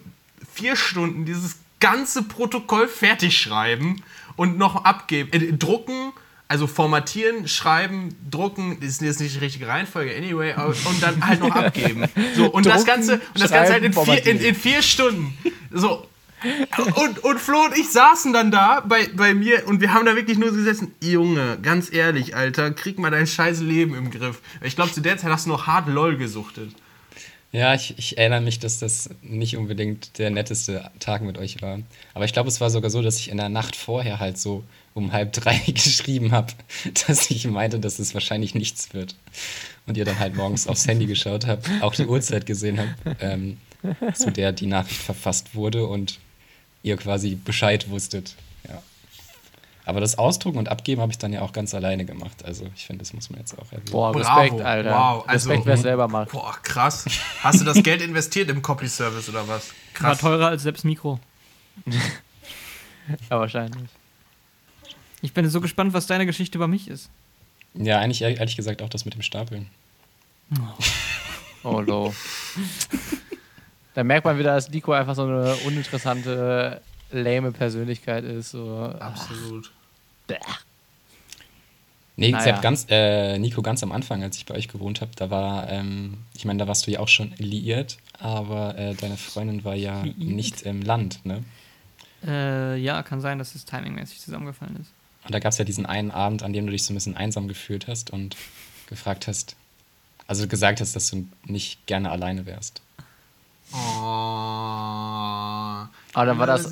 vier 0.54 0.76
Stunden 0.76 1.26
dieses 1.26 1.56
ganze 1.80 2.24
Protokoll 2.24 2.88
fertig 2.88 3.38
schreiben 3.38 4.02
und 4.36 4.58
noch 4.58 4.86
abgeben, 4.86 5.32
äh, 5.34 5.54
drucken, 5.54 6.14
also 6.48 6.66
formatieren, 6.66 7.48
schreiben, 7.48 8.16
drucken, 8.30 8.78
das 8.80 8.90
ist 8.90 9.02
jetzt 9.02 9.20
nicht 9.20 9.36
die 9.36 9.40
richtige 9.40 9.68
Reihenfolge, 9.68 10.16
anyway, 10.16 10.54
und 10.56 11.02
dann 11.04 11.26
halt 11.26 11.42
noch 11.42 11.56
abgeben. 11.56 12.06
So, 12.36 12.50
und 12.52 12.66
das 12.66 12.84
Drucken, 12.84 12.88
Ganze, 12.88 13.14
und 13.14 13.42
das 13.42 13.52
Ganze 13.52 13.74
halt 13.74 13.84
in 13.84 13.94
vier, 13.94 14.26
in, 14.26 14.40
in 14.40 14.56
vier 14.56 14.82
Stunden. 14.82 15.38
So, 15.72 16.08
Und, 16.96 17.20
und 17.24 17.40
Flo 17.40 17.66
und 17.66 17.78
ich 17.78 17.90
saßen 17.90 18.32
dann 18.32 18.52
da 18.52 18.80
bei, 18.82 19.10
bei 19.14 19.34
mir 19.34 19.68
und 19.68 19.82
wir 19.82 19.94
haben 19.94 20.06
da 20.06 20.16
wirklich 20.16 20.38
nur 20.38 20.52
gesessen. 20.52 20.94
Junge, 21.02 21.58
ganz 21.62 21.92
ehrlich, 21.92 22.36
Alter, 22.36 22.72
krieg 22.72 22.98
mal 22.98 23.12
dein 23.12 23.28
scheiß 23.28 23.60
Leben 23.60 23.94
im 23.94 24.10
Griff. 24.10 24.42
Ich 24.64 24.76
glaube, 24.76 24.92
zu 24.92 25.02
der 25.02 25.18
Zeit 25.18 25.32
hast 25.32 25.46
du 25.46 25.50
noch 25.50 25.68
hart 25.68 25.88
LOL 25.88 26.18
gesuchtet. 26.18 26.72
Ja, 27.52 27.74
ich, 27.74 27.98
ich 27.98 28.18
erinnere 28.18 28.42
mich, 28.42 28.60
dass 28.60 28.78
das 28.78 29.10
nicht 29.24 29.58
unbedingt 29.58 30.20
der 30.20 30.30
netteste 30.30 30.92
Tag 31.00 31.24
mit 31.24 31.38
euch 31.40 31.62
war. 31.64 31.80
Aber 32.14 32.26
ich 32.26 32.34
glaube, 32.34 32.48
es 32.48 32.62
war 32.62 32.70
sogar 32.70 32.92
so, 32.92 33.02
dass 33.02 33.18
ich 33.18 33.30
in 33.30 33.38
der 33.38 33.50
Nacht 33.50 33.76
vorher 33.76 34.20
halt 34.20 34.38
so 34.38 34.64
um 34.94 35.12
halb 35.12 35.34
drei 35.34 35.58
geschrieben 35.68 36.32
habe, 36.32 36.54
dass 37.08 37.32
ich 37.32 37.48
meinte, 37.48 37.80
dass 37.80 37.98
es 37.98 38.14
wahrscheinlich 38.14 38.54
nichts 38.54 38.94
wird. 38.94 39.16
Und 39.88 39.98
ihr 39.98 40.06
dann 40.06 40.20
halt 40.20 40.36
morgens 40.36 40.68
aufs 40.68 40.88
Handy 40.88 41.08
geschaut 41.08 41.48
habt, 41.48 41.68
auch 41.82 41.96
die 41.96 42.06
Uhrzeit 42.06 42.46
gesehen 42.46 42.80
habt, 42.80 43.18
ähm, 43.22 43.58
zu 44.14 44.32
der 44.32 44.52
die 44.52 44.68
Nachricht 44.68 45.02
verfasst 45.02 45.56
wurde 45.56 45.88
und 45.88 46.20
ihr 46.84 46.98
quasi 46.98 47.34
Bescheid 47.34 47.90
wusstet. 47.90 48.36
Aber 49.90 50.00
das 50.02 50.18
Ausdrucken 50.18 50.58
und 50.58 50.70
Abgeben 50.70 51.02
habe 51.02 51.12
ich 51.12 51.18
dann 51.18 51.34
ja 51.34 51.42
auch 51.42 51.52
ganz 51.52 51.74
alleine 51.74 52.06
gemacht. 52.06 52.46
Also 52.46 52.66
ich 52.76 52.86
finde, 52.86 53.00
das 53.04 53.14
muss 53.14 53.30
man 53.30 53.40
jetzt 53.40 53.58
auch 53.58 53.66
erwähnen. 53.72 53.92
Boah, 53.92 54.12
Bravo. 54.12 54.40
Respekt, 54.42 54.62
Alter. 54.62 54.92
Wow, 54.92 55.24
also- 55.28 55.50
Respekt, 55.50 55.66
wer 55.66 55.74
es 55.74 55.82
selber 55.82 56.08
macht. 56.08 56.32
Boah, 56.32 56.56
krass. 56.64 57.06
Hast 57.42 57.60
du 57.62 57.66
das 57.66 57.82
Geld 57.84 58.02
investiert 58.02 58.50
im 58.50 58.62
Copy-Service 58.62 59.28
oder 59.30 59.48
was? 59.48 59.72
War 60.00 60.18
teurer 60.18 60.48
als 60.48 60.64
selbst 60.64 60.86
Mikro. 60.86 61.20
Ja, 63.32 63.40
wahrscheinlich. 63.40 63.90
Ich 65.24 65.34
bin 65.34 65.50
so 65.50 65.60
gespannt, 65.62 65.94
was 65.94 66.06
deine 66.06 66.28
Geschichte 66.28 66.60
über 66.60 66.68
mich 66.68 66.88
ist. 66.88 67.10
Ja, 67.74 67.98
eigentlich 68.00 68.22
ehr- 68.22 68.38
ehrlich 68.38 68.56
gesagt 68.56 68.84
auch 68.84 68.90
das 68.90 69.04
mit 69.04 69.16
dem 69.16 69.24
Stapeln. 69.24 69.68
Oh, 71.64 71.82
low. 71.82 72.14
da 73.96 74.04
merkt 74.04 74.26
man 74.26 74.38
wieder, 74.38 74.54
dass 74.54 74.70
Nico 74.70 74.92
einfach 74.92 75.16
so 75.16 75.24
eine 75.24 75.56
uninteressante, 75.66 76.82
lame 77.12 77.52
Persönlichkeit 77.52 78.24
ist. 78.24 78.52
So. 78.52 78.94
Absolut. 79.00 79.72
Nee, 82.20 82.32
Naja. 82.32 82.60
Ganz, 82.60 82.86
äh, 82.90 83.40
Nico, 83.40 83.62
ganz 83.62 83.82
am 83.82 83.94
Anfang, 83.94 84.24
als 84.24 84.36
ich 84.36 84.46
bei 84.46 84.54
euch 84.54 84.68
gewohnt 84.68 85.00
habe, 85.00 85.12
da 85.16 85.30
war, 85.30 85.70
ähm, 85.70 86.18
ich 86.36 86.44
meine, 86.44 86.60
da 86.60 86.68
warst 86.68 86.86
du 86.86 86.92
ja 86.92 87.00
auch 87.00 87.08
schon 87.08 87.34
liiert, 87.38 87.98
aber 88.20 88.78
äh, 88.78 88.94
deine 88.94 89.16
Freundin 89.16 89.64
war 89.64 89.76
ja 89.76 90.02
Liiert? 90.02 90.18
nicht 90.18 90.62
im 90.64 90.82
Land, 90.82 91.26
ne? 91.26 91.46
Äh, 92.28 92.76
ja, 92.76 93.02
kann 93.04 93.22
sein, 93.22 93.40
dass 93.40 93.56
es 93.56 93.64
timingmäßig 93.64 94.20
zusammengefallen 94.20 94.76
ist. 94.82 94.92
Und 95.24 95.34
da 95.34 95.40
gab 95.40 95.54
es 95.54 95.60
ja 95.60 95.66
diesen 95.66 95.86
einen 95.86 96.12
Abend, 96.12 96.44
an 96.44 96.52
dem 96.52 96.66
du 96.66 96.74
dich 96.74 96.84
so 96.84 96.92
ein 96.92 96.96
bisschen 96.96 97.16
einsam 97.16 97.48
gefühlt 97.48 97.88
hast 97.88 98.10
und 98.10 98.36
gefragt 98.88 99.28
hast, 99.28 99.56
also 100.28 100.46
gesagt 100.46 100.82
hast, 100.82 100.98
dass 100.98 101.10
du 101.10 101.26
nicht 101.46 101.86
gerne 101.86 102.12
alleine 102.12 102.46
wärst. 102.46 102.82
Oh. 103.72 103.78
Aber 106.14 106.26
dann 106.26 106.38
war 106.38 106.48
das, 106.48 106.70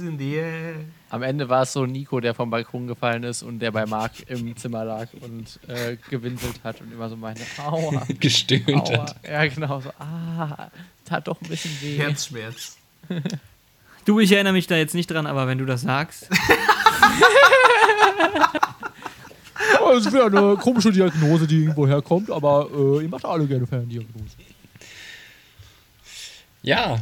Am 1.09 1.23
Ende 1.23 1.47
war 1.47 1.63
es 1.63 1.73
so 1.73 1.85
Nico, 1.85 2.19
der 2.19 2.33
vom 2.33 2.49
Balkon 2.49 2.85
gefallen 2.87 3.23
ist 3.23 3.41
und 3.41 3.59
der 3.59 3.71
bei 3.71 3.85
Marc 3.85 4.29
im 4.29 4.55
Zimmer 4.57 4.83
lag 4.83 5.07
und 5.21 5.59
äh, 5.69 5.95
gewinselt 6.09 6.59
hat 6.63 6.81
und 6.81 6.91
immer 6.91 7.07
so 7.09 7.15
meinte, 7.15 7.43
aua, 7.57 8.05
Gestöhnt 8.19 8.69
aua. 8.69 8.97
hat. 9.03 9.15
Ja, 9.25 9.45
genau, 9.47 9.79
so, 9.79 9.89
ah, 9.99 10.69
tat 11.05 11.27
doch 11.27 11.41
ein 11.41 11.47
bisschen 11.47 11.71
weh. 11.81 11.97
Herzschmerz. 11.97 12.77
Du, 14.05 14.21
ich 14.21 14.31
erinnere 14.31 14.53
mich 14.53 14.67
da 14.67 14.77
jetzt 14.77 14.95
nicht 14.95 15.11
dran, 15.11 15.27
aber 15.27 15.47
wenn 15.47 15.57
du 15.57 15.65
das 15.65 15.81
sagst. 15.81 16.29
Oh, 19.81 19.91
das 19.93 20.05
ist 20.05 20.13
wieder 20.13 20.25
eine 20.27 20.55
komische 20.57 20.91
Diagnose, 20.91 21.47
die 21.47 21.61
irgendwo 21.61 21.87
herkommt, 21.87 22.29
aber 22.29 22.69
äh, 22.73 23.03
ihr 23.03 23.09
macht 23.09 23.25
alle 23.25 23.45
gerne 23.47 23.65
Ferndiagnose. 23.65 24.35
Ja, 26.61 26.97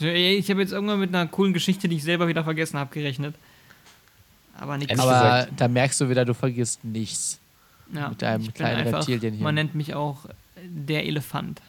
Ich 0.00 0.50
habe 0.50 0.60
jetzt 0.60 0.72
irgendwann 0.72 0.98
mit 1.00 1.14
einer 1.14 1.26
coolen 1.28 1.52
Geschichte, 1.52 1.88
die 1.88 1.96
ich 1.96 2.02
selber 2.02 2.26
wieder 2.28 2.42
vergessen 2.44 2.78
habe, 2.78 2.92
gerechnet. 2.92 3.34
Aber 4.58 4.76
nichts. 4.76 4.98
Aber 4.98 5.12
gesagt- 5.12 5.52
da 5.60 5.68
merkst 5.68 6.00
du 6.00 6.08
wieder, 6.08 6.24
du 6.24 6.34
vergisst 6.34 6.84
nichts. 6.84 7.38
Ja, 7.92 8.08
mit 8.08 8.22
deinem 8.22 8.40
ich 8.40 8.46
bin 8.48 8.54
kleinen 8.54 8.88
Reptilienhirn. 8.94 9.42
Man 9.42 9.54
nennt 9.54 9.74
mich 9.74 9.94
auch 9.94 10.24
der 10.66 11.04
Elefant. 11.04 11.60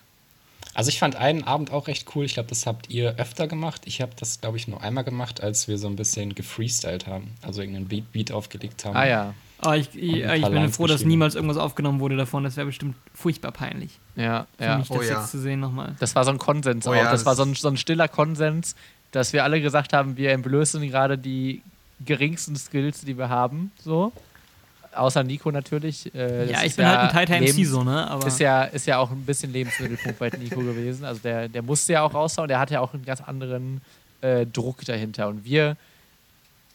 also 0.74 0.90
ich 0.90 0.98
fand 1.00 1.16
einen 1.16 1.44
Abend 1.44 1.72
auch 1.72 1.88
recht 1.88 2.08
cool. 2.16 2.26
Ich 2.26 2.34
glaube, 2.36 2.50
das 2.50 2.66
habt 2.66 2.90
ihr 2.90 3.16
öfter 3.18 3.48
gemacht. 3.48 3.82
Ich 3.86 4.02
habe 4.02 4.12
das, 4.18 4.42
glaube 4.42 4.58
ich, 4.58 4.68
nur 4.68 4.82
einmal 4.82 5.04
gemacht, 5.04 5.42
als 5.42 5.68
wir 5.68 5.78
so 5.78 5.88
ein 5.88 5.96
bisschen 5.96 6.34
gefreestylt 6.36 7.06
haben. 7.08 7.32
Also 7.42 7.62
irgendeinen 7.62 7.88
Beat, 7.88 8.12
Beat 8.12 8.32
aufgelegt 8.32 8.86
haben. 8.86 8.96
Ah 8.96 9.06
ja, 9.08 9.34
Aber 9.60 9.78
ich, 9.78 9.96
ich, 9.96 10.18
ich 10.24 10.42
paar 10.42 10.50
bin 10.50 10.72
froh, 10.72 10.88
dass 10.88 11.06
niemals 11.06 11.36
irgendwas 11.36 11.58
aufgenommen 11.58 12.00
wurde 12.00 12.18
davon. 12.18 12.44
Das 12.44 12.58
wäre 12.58 12.68
bestimmt 12.68 12.96
furchtbar 13.14 13.52
peinlich. 13.52 14.00
ja, 14.16 14.46
Für 14.58 14.64
ja. 14.64 14.78
mich 14.78 14.88
das 14.88 14.98
Oh 14.98 15.02
ja. 15.02 15.20
jetzt 15.20 15.32
zu 15.32 15.40
sehen 15.40 15.60
nochmal. 15.60 15.96
Das 16.00 16.16
war 16.16 16.24
so 16.26 16.32
ein 16.32 16.38
Konsens 16.38 16.86
Oh 16.88 16.92
auch. 16.92 16.96
ja, 16.96 17.04
das, 17.04 17.12
das 17.12 17.26
war 17.26 17.36
so 17.36 17.44
ein, 17.44 17.56
so 17.56 17.68
ein 17.70 17.78
stiller 17.78 18.08
Konsens, 18.08 18.76
dass 19.12 19.34
wir 19.34 19.44
alle 19.44 19.62
gesagt 19.62 19.94
haben, 19.94 20.18
wir 20.18 20.32
entblößen 20.32 20.82
gerade 20.88 21.18
die 21.18 21.62
geringsten 22.06 22.56
Skills, 22.58 23.02
die 23.02 23.18
wir 23.18 23.30
haben. 23.30 23.72
So. 23.84 24.12
Außer 24.94 25.24
Nico 25.24 25.52
natürlich. 25.52 26.14
Äh, 26.14 26.52
Ja, 26.52 26.64
ich 26.64 26.76
bin 26.76 26.86
halt 26.88 27.00
ein 27.00 27.10
Tighter 27.28 27.40
MC 27.42 27.66
so, 27.66 27.84
ne? 27.84 28.10
Aber 28.10 28.28
Ist 28.28 28.40
ja, 28.40 28.64
ist 28.64 28.86
ja 28.88 28.98
auch 28.98 29.12
ein 29.12 29.26
bisschen 29.26 29.52
Lebensmittelpunkt 29.52 30.20
bei 30.20 30.30
Nico 30.30 30.60
gewesen. 30.62 31.06
Also 31.06 31.22
der, 31.22 31.48
der 31.50 31.62
musste 31.62 31.94
ja 31.94 32.02
auch 32.02 32.14
raushauen. 32.14 32.48
Der 32.48 32.60
hatte 32.60 32.76
ja 32.76 32.80
auch 32.82 32.94
einen 32.94 33.04
ganz 33.06 33.22
anderen 33.22 33.82
äh, 34.22 34.46
Druck 34.46 34.84
dahinter. 34.86 35.28
Und 35.28 35.44
wir 35.46 35.76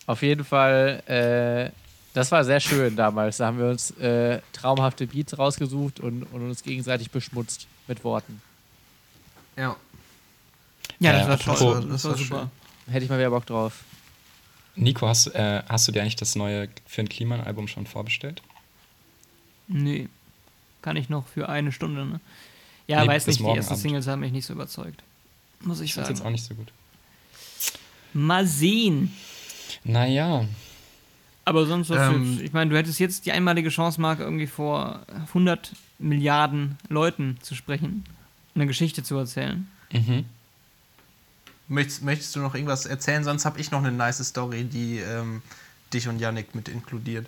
auf 0.06 0.22
jeden 0.22 0.44
Fall, 0.44 1.02
äh, 1.06 1.70
das 2.14 2.30
war 2.32 2.44
sehr 2.44 2.60
schön 2.60 2.96
damals. 2.96 3.36
Da 3.38 3.46
haben 3.46 3.58
wir 3.58 3.66
uns 3.66 3.90
äh, 3.92 4.40
traumhafte 4.52 5.06
Beats 5.06 5.38
rausgesucht 5.38 6.00
und, 6.00 6.24
und 6.24 6.42
uns 6.42 6.62
gegenseitig 6.62 7.10
beschmutzt 7.10 7.66
mit 7.86 8.02
Worten. 8.04 8.42
Ja. 9.56 9.76
ja, 10.98 11.12
das 11.12 11.26
Äh, 11.26 11.28
war 11.46 11.56
toll. 11.56 11.80
Das 11.88 12.02
das 12.02 12.04
war 12.04 12.10
war 12.12 12.18
super. 12.18 12.50
Hätte 12.88 13.04
ich 13.04 13.10
mal 13.10 13.18
wieder 13.18 13.30
Bock 13.30 13.46
drauf. 13.46 13.84
Nico, 14.76 15.06
hast, 15.06 15.28
äh, 15.28 15.62
hast 15.68 15.86
du 15.88 15.92
dir 15.92 16.02
eigentlich 16.02 16.16
das 16.16 16.36
neue 16.36 16.68
Finn 16.86 17.08
Kliman-Album 17.08 17.68
schon 17.68 17.86
vorbestellt? 17.86 18.40
Nee. 19.68 20.08
Kann 20.82 20.96
ich 20.96 21.08
noch 21.10 21.26
für 21.26 21.48
eine 21.48 21.72
Stunde, 21.72 22.06
ne? 22.06 22.20
Ja, 22.86 23.02
Nee, 23.02 23.08
weiß 23.08 23.26
nicht, 23.26 23.40
die 23.40 23.44
ersten 23.44 23.72
Abend. 23.72 23.82
Singles 23.82 24.06
haben 24.06 24.20
mich 24.20 24.32
nicht 24.32 24.46
so 24.46 24.54
überzeugt. 24.54 25.02
Muss 25.60 25.80
ich 25.80 25.86
Ich 25.86 25.94
find's 25.94 26.08
jetzt 26.08 26.18
sagen. 26.18 26.28
auch 26.28 26.32
nicht 26.32 26.44
so 26.44 26.54
gut. 26.54 26.72
Mal 28.14 28.46
sehen. 28.46 29.14
Naja, 29.84 30.44
Aber 31.50 31.66
sonst 31.66 31.90
was 31.90 32.14
Ähm, 32.14 32.34
jetzt? 32.34 32.42
Ich 32.44 32.52
meine, 32.52 32.70
du 32.70 32.76
hättest 32.76 33.00
jetzt 33.00 33.26
die 33.26 33.32
einmalige 33.32 33.70
Chance, 33.70 34.00
Marc, 34.00 34.20
irgendwie 34.20 34.46
vor 34.46 35.00
100 35.28 35.72
Milliarden 35.98 36.78
Leuten 36.88 37.38
zu 37.42 37.56
sprechen, 37.56 38.04
eine 38.54 38.68
Geschichte 38.68 39.02
zu 39.02 39.16
erzählen. 39.16 39.66
mhm. 39.90 40.26
Möchtest, 41.66 42.04
möchtest 42.04 42.36
du 42.36 42.40
noch 42.40 42.54
irgendwas 42.54 42.86
erzählen? 42.86 43.24
Sonst 43.24 43.44
habe 43.44 43.60
ich 43.60 43.72
noch 43.72 43.80
eine 43.80 43.90
nice 43.90 44.24
Story, 44.24 44.62
die 44.62 44.98
ähm, 44.98 45.42
dich 45.92 46.06
und 46.06 46.20
Yannick 46.20 46.54
mit 46.54 46.68
inkludiert. 46.68 47.26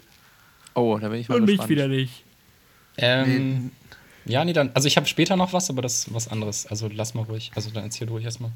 Oh, 0.75 0.99
da 1.01 1.09
bin 1.09 1.19
ich 1.21 1.29
mal 1.29 1.35
Und 1.37 1.43
mich 1.43 1.51
gespannt. 1.53 1.71
wieder 1.71 1.89
nicht. 1.89 2.23
Ähm, 2.99 3.73
ja, 4.25 4.45
nee, 4.45 4.53
dann, 4.53 4.71
also 4.75 4.87
ich 4.87 4.97
habe 4.97 5.07
später 5.07 5.37
noch 5.37 5.53
was, 5.53 5.69
aber 5.69 5.83
das 5.83 6.07
ist 6.07 6.15
was 6.15 6.29
anderes. 6.29 6.67
Also 6.67 6.89
lass 6.93 7.15
mal 7.15 7.25
ruhig. 7.25 7.51
Also 7.57 7.71
dann 7.71 7.83
erzähl 7.83 8.09
ruhig 8.09 8.25
erstmal. 8.25 8.53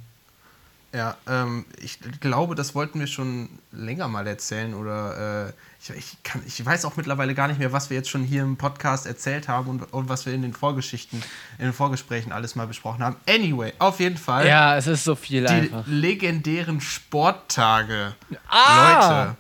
Ja, 0.92 1.16
ähm, 1.28 1.66
ich 1.82 1.98
glaube, 2.20 2.54
das 2.54 2.74
wollten 2.74 3.00
wir 3.00 3.06
schon 3.06 3.48
länger 3.72 4.08
mal 4.08 4.26
erzählen 4.26 4.72
oder 4.74 5.48
äh, 5.48 5.52
ich, 5.80 5.90
ich, 5.90 6.22
kann, 6.22 6.42
ich 6.46 6.64
weiß 6.64 6.84
auch 6.86 6.96
mittlerweile 6.96 7.34
gar 7.34 7.48
nicht 7.48 7.58
mehr, 7.58 7.72
was 7.72 7.90
wir 7.90 7.96
jetzt 7.96 8.08
schon 8.08 8.22
hier 8.22 8.42
im 8.42 8.56
Podcast 8.56 9.06
erzählt 9.06 9.48
haben 9.48 9.68
und, 9.68 9.92
und 9.92 10.08
was 10.08 10.24
wir 10.24 10.32
in 10.32 10.42
den 10.42 10.54
Vorgeschichten, 10.54 11.22
in 11.58 11.64
den 11.64 11.72
Vorgesprächen 11.74 12.32
alles 12.32 12.54
mal 12.54 12.66
besprochen 12.66 13.02
haben. 13.02 13.16
Anyway, 13.28 13.72
auf 13.78 14.00
jeden 14.00 14.16
Fall 14.16 14.46
Ja, 14.46 14.76
es 14.76 14.86
ist 14.86 15.04
so 15.04 15.14
viel 15.14 15.42
die 15.42 15.52
einfach. 15.52 15.84
legendären 15.86 16.80
Sporttage. 16.80 18.14
Ah! 18.48 19.24
Leute, 19.24 19.36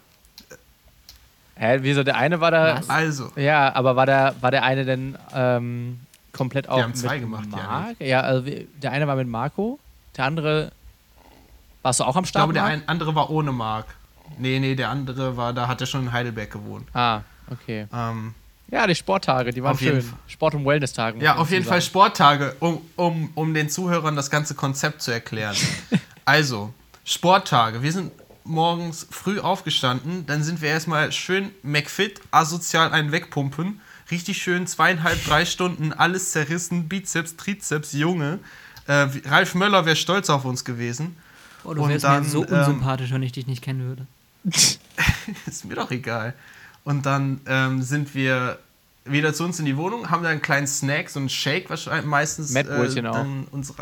Hä, 1.58 1.78
wieso? 1.80 2.02
Der 2.02 2.16
eine 2.16 2.40
war 2.40 2.50
da. 2.50 2.80
also, 2.88 3.32
Ja, 3.34 3.74
aber 3.74 3.96
war 3.96 4.04
der, 4.04 4.34
war 4.42 4.50
der 4.50 4.62
eine 4.62 4.84
denn 4.84 5.16
ähm, 5.32 6.00
komplett 6.32 6.68
auch 6.68 6.82
haben 6.82 6.90
mit 6.90 6.98
zwei 6.98 7.18
gemacht, 7.18 7.48
ja, 7.50 7.56
Marc? 7.56 8.00
Ja, 8.00 8.20
also 8.20 8.50
der 8.82 8.92
eine 8.92 9.06
war 9.06 9.16
mit 9.16 9.26
Marco, 9.26 9.78
der 10.16 10.26
andere. 10.26 10.72
Warst 11.86 12.00
du 12.00 12.04
auch 12.04 12.16
am 12.16 12.24
ich 12.24 12.30
Start? 12.30 12.46
glaube, 12.46 12.52
der 12.54 12.64
ein, 12.64 12.82
andere 12.88 13.14
war 13.14 13.30
ohne 13.30 13.52
Marc. 13.52 13.86
Nee, 14.38 14.58
nee, 14.58 14.74
der 14.74 14.88
andere 14.90 15.36
war, 15.36 15.52
da 15.52 15.68
hat 15.68 15.80
er 15.80 15.86
schon 15.86 16.02
in 16.02 16.12
Heidelberg 16.12 16.50
gewohnt. 16.50 16.88
Ah, 16.92 17.20
okay. 17.48 17.86
Ähm, 17.94 18.34
Ja, 18.72 18.88
die 18.88 18.96
Sporttage, 18.96 19.52
die 19.52 19.62
waren 19.62 19.78
schön. 19.78 20.04
Sport- 20.26 20.56
und 20.56 20.66
Wellness-Tage. 20.66 21.22
Ja, 21.22 21.36
auf 21.36 21.48
jeden 21.52 21.64
Fall. 21.64 21.80
Sporttage, 21.80 22.56
um, 22.58 22.80
um, 22.96 23.30
um 23.36 23.54
den 23.54 23.70
Zuhörern 23.70 24.16
das 24.16 24.30
ganze 24.30 24.56
Konzept 24.56 25.00
zu 25.00 25.12
erklären. 25.12 25.54
also, 26.24 26.74
Sporttage. 27.04 27.84
Wir 27.84 27.92
sind 27.92 28.10
morgens 28.42 29.06
früh 29.08 29.38
aufgestanden, 29.38 30.26
dann 30.26 30.42
sind 30.42 30.62
wir 30.62 30.70
erstmal 30.70 31.12
schön 31.12 31.52
McFit, 31.62 32.20
asozial 32.32 32.90
einen 32.90 33.12
wegpumpen. 33.12 33.80
Richtig 34.10 34.42
schön 34.42 34.66
zweieinhalb, 34.66 35.24
drei 35.24 35.44
Stunden, 35.44 35.92
alles 35.92 36.32
zerrissen, 36.32 36.88
Bizeps, 36.88 37.36
Trizeps, 37.36 37.92
Junge. 37.92 38.40
Äh, 38.88 39.06
Ralf 39.26 39.54
Möller 39.54 39.86
wäre 39.86 39.94
stolz 39.94 40.30
auf 40.30 40.44
uns 40.44 40.64
gewesen. 40.64 41.16
Oh, 41.66 41.74
du 41.74 41.88
wärst 41.88 42.04
dann, 42.04 42.22
mir 42.22 42.28
so 42.28 42.46
ähm, 42.46 42.52
unsympathisch, 42.52 43.10
wenn 43.12 43.22
ich 43.22 43.32
dich 43.32 43.46
nicht 43.46 43.62
kennen 43.62 43.80
würde. 43.80 44.06
Ist 45.46 45.64
mir 45.64 45.74
doch 45.74 45.90
egal. 45.90 46.34
Und 46.84 47.06
dann 47.06 47.40
ähm, 47.46 47.82
sind 47.82 48.14
wir 48.14 48.58
wieder 49.04 49.34
zu 49.34 49.44
uns 49.44 49.58
in 49.58 49.66
die 49.66 49.76
Wohnung, 49.76 50.10
haben 50.10 50.22
da 50.22 50.28
einen 50.28 50.42
kleinen 50.42 50.66
Snack, 50.66 51.10
so 51.10 51.20
einen 51.20 51.28
Shake 51.28 51.68
wahrscheinlich 51.70 52.06
meistens 52.06 52.50
Mettbrötchen 52.50 53.04
äh, 53.04 53.08
auch. 53.08 53.26
uns, 53.50 53.72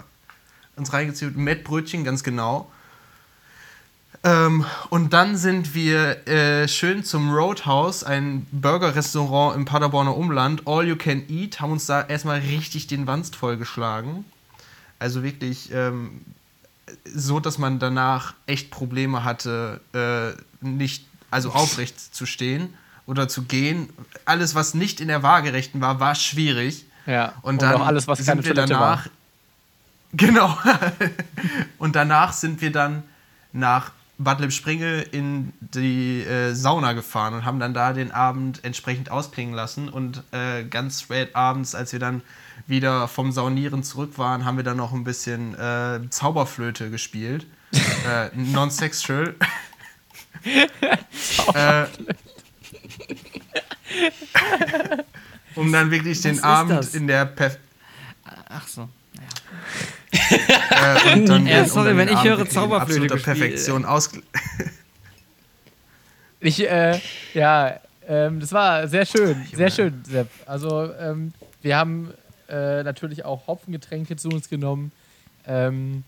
uns 0.76 0.93
reingezogen. 0.93 1.43
Mettbrötchen, 1.43 2.05
ganz 2.05 2.22
genau. 2.22 2.70
Ähm, 4.22 4.64
und 4.89 5.12
dann 5.12 5.37
sind 5.37 5.74
wir 5.74 6.26
äh, 6.26 6.66
schön 6.66 7.05
zum 7.05 7.30
Roadhouse, 7.30 8.05
ein 8.05 8.47
Burger-Restaurant 8.53 9.55
im 9.55 9.66
Paderborner 9.66 10.16
Umland, 10.16 10.62
All 10.66 10.87
You 10.87 10.97
Can 10.97 11.24
Eat, 11.28 11.61
haben 11.61 11.72
uns 11.72 11.85
da 11.85 12.01
erstmal 12.03 12.39
richtig 12.39 12.87
den 12.87 13.07
Wanst 13.07 13.37
vollgeschlagen. 13.37 14.24
Also 14.99 15.22
wirklich 15.22 15.70
ähm, 15.74 16.22
so, 17.05 17.41
dass 17.41 17.59
man 17.59 17.78
danach 17.78 18.35
echt 18.47 18.70
Probleme 18.70 19.24
hatte, 19.24 19.80
äh, 19.93 20.66
nicht, 20.66 21.07
also 21.30 21.51
aufrecht 21.51 22.14
zu 22.14 22.26
stehen 22.26 22.74
oder 23.07 23.28
zu 23.28 23.43
gehen. 23.43 23.89
Alles, 24.24 24.55
was 24.55 24.74
nicht 24.74 25.01
in 25.01 25.09
der 25.09 25.22
Waagerechten 25.22 25.80
war, 25.80 26.01
war 26.01 26.14
schwierig. 26.14 26.87
Ja. 27.07 27.35
Und 27.43 27.62
dann 27.62 27.74
auch 27.74 27.87
alles, 27.87 28.09
was 28.09 28.18
sind 28.18 28.26
keine 28.26 28.45
wir 28.45 28.55
Toilette 28.55 28.74
danach. 28.74 29.07
war. 29.07 29.11
Genau. 30.16 30.57
und 31.78 31.97
danach 31.97 32.32
sind 32.32 32.61
wir 32.61 32.70
dann 32.70 33.03
nach 33.53 33.91
Bad 34.16 34.39
Lippspringe 34.39 35.03
in 35.03 35.53
die 35.59 36.22
äh, 36.22 36.55
Sauna 36.55 36.93
gefahren 36.93 37.35
und 37.35 37.45
haben 37.45 37.59
dann 37.59 37.74
da 37.74 37.93
den 37.93 38.12
Abend 38.12 38.62
entsprechend 38.62 39.11
ausklingen 39.11 39.55
lassen. 39.55 39.89
Und 39.89 40.22
äh, 40.30 40.62
ganz 40.62 41.03
spät 41.03 41.35
abends, 41.35 41.74
als 41.74 41.93
wir 41.93 41.99
dann 41.99 42.22
wieder 42.67 43.09
vom 43.09 43.33
Saunieren 43.33 43.83
zurück 43.83 44.19
waren, 44.19 44.45
haben 44.45 44.57
wir 44.57 44.65
dann 44.65 44.77
noch 44.77 44.93
ein 44.93 45.05
bisschen 45.05 45.55
äh, 45.59 46.01
Zauberflöte 46.11 46.91
gespielt. 46.91 47.47
äh, 48.09 48.29
Non-sexual. 48.35 49.35
äh, 51.55 51.85
um 55.55 55.73
dann 55.73 55.91
wirklich 55.91 56.21
den 56.21 56.43
Abend 56.43 56.73
das? 56.73 56.95
in 56.95 57.07
der 57.07 57.25
Perf 57.27 57.59
Ach 58.49 58.69
so. 58.69 58.89
äh, 60.12 61.12
und 61.15 61.29
dann, 61.29 61.47
Ja, 61.47 61.62
um 61.62 61.69
sorry, 61.69 61.89
dann 61.89 61.99
wenn 61.99 62.09
ich 62.09 62.17
Abend 62.17 62.31
höre 62.31 62.49
Zauberflöte 62.49 63.15
gespielt, 63.15 63.25
Perfektion 63.25 63.85
ausge 63.85 64.23
Ich, 66.41 66.69
äh, 66.69 67.01
ja, 67.33 67.81
ähm, 68.07 68.41
das 68.41 68.53
war 68.53 68.87
sehr 68.87 69.07
schön, 69.07 69.45
sehr 69.53 69.71
schön, 69.71 70.03
Sepp. 70.07 70.29
Also, 70.47 70.93
ähm, 70.95 71.33
wir 71.62 71.77
haben 71.77 72.12
äh, 72.49 72.82
natürlich 72.82 73.24
auch 73.24 73.47
Hopfengetränke 73.47 74.16
zu 74.16 74.28
uns 74.28 74.49
genommen. 74.49 74.92
Ähm, 75.47 76.05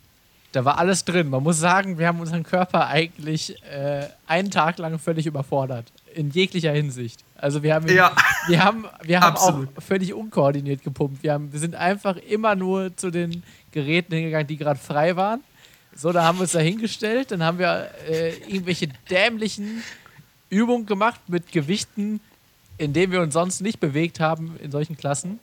da 0.53 0.65
war 0.65 0.79
alles 0.79 1.05
drin. 1.05 1.29
Man 1.29 1.43
muss 1.43 1.59
sagen, 1.59 1.99
wir 1.99 2.07
haben 2.07 2.19
unseren 2.21 2.43
Körper 2.43 2.87
eigentlich 2.87 3.63
äh, 3.65 4.07
einen 4.27 4.51
Tag 4.51 4.79
lang 4.79 4.99
völlig 4.99 5.27
überfordert. 5.27 5.93
In 6.15 6.31
jeglicher 6.31 6.73
Hinsicht. 6.73 7.21
Also 7.37 7.63
wir 7.63 7.75
haben, 7.75 7.89
Ja. 7.89 8.13
wir 8.49 8.65
haben, 8.65 8.87
wir 9.03 9.21
haben 9.21 9.37
auch 9.37 9.83
völlig 9.83 10.15
unkoordiniert 10.15 10.83
gepumpt. 10.83 11.23
Wir, 11.23 11.35
haben, 11.35 11.53
wir 11.53 11.61
sind 11.61 11.75
einfach 11.75 12.17
immer 12.17 12.55
nur 12.55 12.97
zu 12.97 13.11
den 13.11 13.43
Geräten 13.73 14.15
hingegangen, 14.15 14.47
die 14.47 14.57
gerade 14.57 14.81
frei 14.81 15.17
waren. 15.17 15.41
So, 15.95 16.13
da 16.13 16.25
haben 16.25 16.39
wir 16.39 16.43
uns 16.43 16.53
da 16.53 16.61
hingestellt. 16.61 17.33
Dann 17.33 17.43
haben 17.43 17.59
wir 17.59 17.91
äh, 18.09 18.31
irgendwelche 18.47 18.89
dämlichen 19.11 19.83
Übungen 20.49 20.87
gemacht 20.87 21.21
mit 21.29 21.53
Gewichten, 21.53 22.21
in 22.79 22.93
denen 22.93 23.13
wir 23.13 23.21
uns 23.21 23.35
sonst 23.35 23.61
nicht 23.61 23.81
bewegt 23.81 24.21
haben 24.21 24.57
in 24.63 24.71
solchen 24.71 24.97
Klassen. 24.97 25.39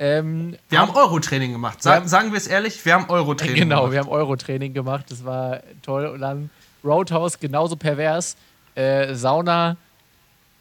Ähm, 0.00 0.56
Wir 0.68 0.78
haben 0.78 0.94
Euro-Training 0.94 1.52
gemacht. 1.52 1.82
Sa 1.82 1.96
haben- 1.96 2.08
sagen 2.08 2.30
wir 2.30 2.36
es 2.38 2.46
ehrlich, 2.46 2.84
wir 2.84 2.94
haben 2.94 3.08
Euro-Training 3.10 3.54
Genau, 3.62 3.80
gemacht. 3.80 3.92
wir 3.92 3.98
haben 4.00 4.08
Euro-Training 4.08 4.72
gemacht, 4.74 5.06
das 5.10 5.24
war 5.24 5.60
toll. 5.82 6.06
Und 6.06 6.20
dann 6.20 6.50
Roadhouse 6.84 7.40
genauso 7.40 7.74
pervers. 7.76 8.36
Äh, 8.76 9.14
Sauna 9.14 9.76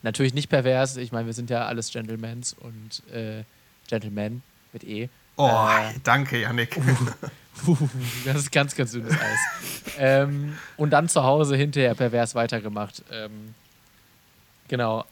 natürlich 0.01 0.33
nicht 0.33 0.49
pervers. 0.49 0.97
Ich 0.97 1.11
meine, 1.11 1.27
wir 1.27 1.33
sind 1.33 1.49
ja 1.51 1.65
alles 1.65 1.91
Gentlemans 1.91 2.55
und 2.59 3.03
äh, 3.13 3.43
Gentlemen 3.87 4.41
mit 4.73 4.83
E. 4.83 5.09
oh, 5.37 5.47
Äh, 5.47 5.93
danke, 6.03 6.41
Yannick. 6.41 6.75
das 8.25 8.37
ist 8.37 8.51
ganz, 8.51 8.75
ganz 8.75 8.91
dünnes 8.91 9.13
Eis. 9.13 9.93
ähm, 9.99 10.57
und 10.77 10.89
dann 10.91 11.09
zu 11.09 11.23
Hause 11.23 11.55
hinterher 11.55 11.93
pervers 11.95 12.33
weitergemacht. 12.33 13.03
Ähm, 13.11 13.53
genau. 14.67 15.05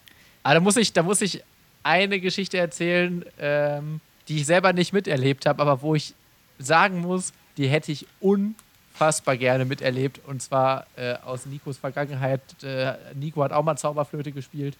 Aber 0.43 0.55
da 0.55 0.59
muss 0.59 0.77
ich, 0.77 0.93
da 0.93 1.03
muss 1.03 1.21
ich 1.21 1.43
eine 1.83 2.19
Geschichte 2.19 2.57
erzählen, 2.57 3.23
ähm, 3.39 4.01
die 4.27 4.37
ich 4.37 4.45
selber 4.45 4.73
nicht 4.73 4.93
miterlebt 4.93 5.45
habe, 5.45 5.61
aber 5.61 5.81
wo 5.81 5.95
ich 5.95 6.13
sagen 6.59 6.99
muss, 7.01 7.33
die 7.57 7.67
hätte 7.67 7.91
ich 7.91 8.05
unfassbar 8.19 9.37
gerne 9.37 9.65
miterlebt. 9.65 10.19
Und 10.25 10.41
zwar 10.41 10.87
äh, 10.95 11.15
aus 11.25 11.45
Nikos 11.45 11.77
Vergangenheit. 11.77 12.41
Äh, 12.63 12.93
Nico 13.15 13.43
hat 13.43 13.51
auch 13.51 13.63
mal 13.63 13.77
Zauberflöte 13.77 14.31
gespielt. 14.31 14.77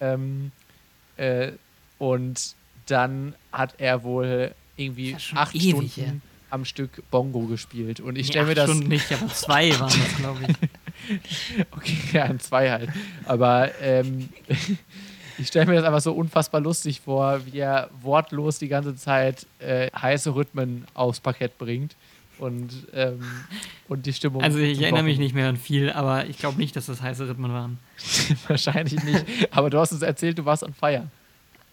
Ähm, 0.00 0.52
äh, 1.16 1.52
und 1.98 2.54
dann 2.86 3.34
hat 3.52 3.74
er 3.78 4.02
wohl 4.02 4.54
irgendwie 4.76 5.18
schon 5.18 5.38
acht 5.38 5.54
ewig 5.54 5.92
Stunden 5.92 6.10
her. 6.10 6.20
am 6.50 6.64
Stück 6.64 7.02
Bongo 7.10 7.40
gespielt. 7.46 8.00
Und 8.00 8.16
ich 8.16 8.26
Nee, 8.26 8.32
stelle 8.32 8.46
mir 8.46 8.54
das. 8.54 8.70
Stunden 8.70 8.88
nicht, 8.88 9.10
aber 9.12 9.28
zwei 9.28 9.70
waren 9.78 9.88
das, 9.88 10.16
glaube 10.16 10.40
ich. 10.48 10.56
Okay, 11.70 11.96
ja, 12.14 12.38
zwei 12.38 12.70
halt. 12.70 12.88
Aber 13.26 13.70
ähm, 13.82 14.30
ich 15.38 15.48
stelle 15.48 15.66
mir 15.66 15.74
das 15.74 15.84
einfach 15.84 16.00
so 16.00 16.12
unfassbar 16.12 16.60
lustig 16.60 17.00
vor, 17.00 17.44
wie 17.46 17.58
er 17.58 17.90
wortlos 18.02 18.58
die 18.58 18.68
ganze 18.68 18.96
Zeit 18.96 19.46
äh, 19.58 19.90
heiße 19.90 20.34
Rhythmen 20.34 20.86
aufs 20.94 21.20
Parkett 21.20 21.58
bringt 21.58 21.96
und, 22.38 22.86
ähm, 22.92 23.20
und 23.88 24.06
die 24.06 24.12
Stimmung. 24.12 24.42
Also 24.42 24.58
ich 24.58 24.80
erinnere 24.80 25.02
mich 25.02 25.18
nicht 25.18 25.34
mehr 25.34 25.48
an 25.48 25.56
viel, 25.56 25.90
aber 25.90 26.26
ich 26.26 26.38
glaube 26.38 26.58
nicht, 26.58 26.76
dass 26.76 26.86
das 26.86 27.02
heiße 27.02 27.28
Rhythmen 27.28 27.52
waren. 27.52 27.78
Wahrscheinlich 28.48 29.02
nicht. 29.02 29.24
Aber 29.50 29.70
du 29.70 29.78
hast 29.78 29.92
uns 29.92 30.02
erzählt, 30.02 30.38
du 30.38 30.44
warst 30.44 30.62
on 30.62 30.74
fire. 30.74 31.08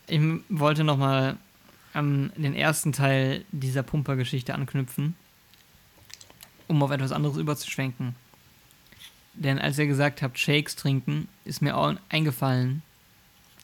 Ich 0.07 0.21
wollte 0.49 0.83
noch 0.83 0.97
mal 0.97 1.37
an 1.93 2.31
den 2.35 2.55
ersten 2.55 2.93
Teil 2.93 3.43
dieser 3.51 3.83
Pumpergeschichte 3.83 4.53
anknüpfen, 4.53 5.15
um 6.67 6.81
auf 6.83 6.91
etwas 6.91 7.11
anderes 7.11 7.37
überzuschwenken. 7.37 8.15
Denn 9.33 9.59
als 9.59 9.77
ihr 9.77 9.87
gesagt 9.87 10.21
habt, 10.21 10.37
Shakes 10.37 10.75
trinken, 10.75 11.27
ist 11.45 11.61
mir 11.61 11.77
auch 11.77 11.93
eingefallen, 12.09 12.81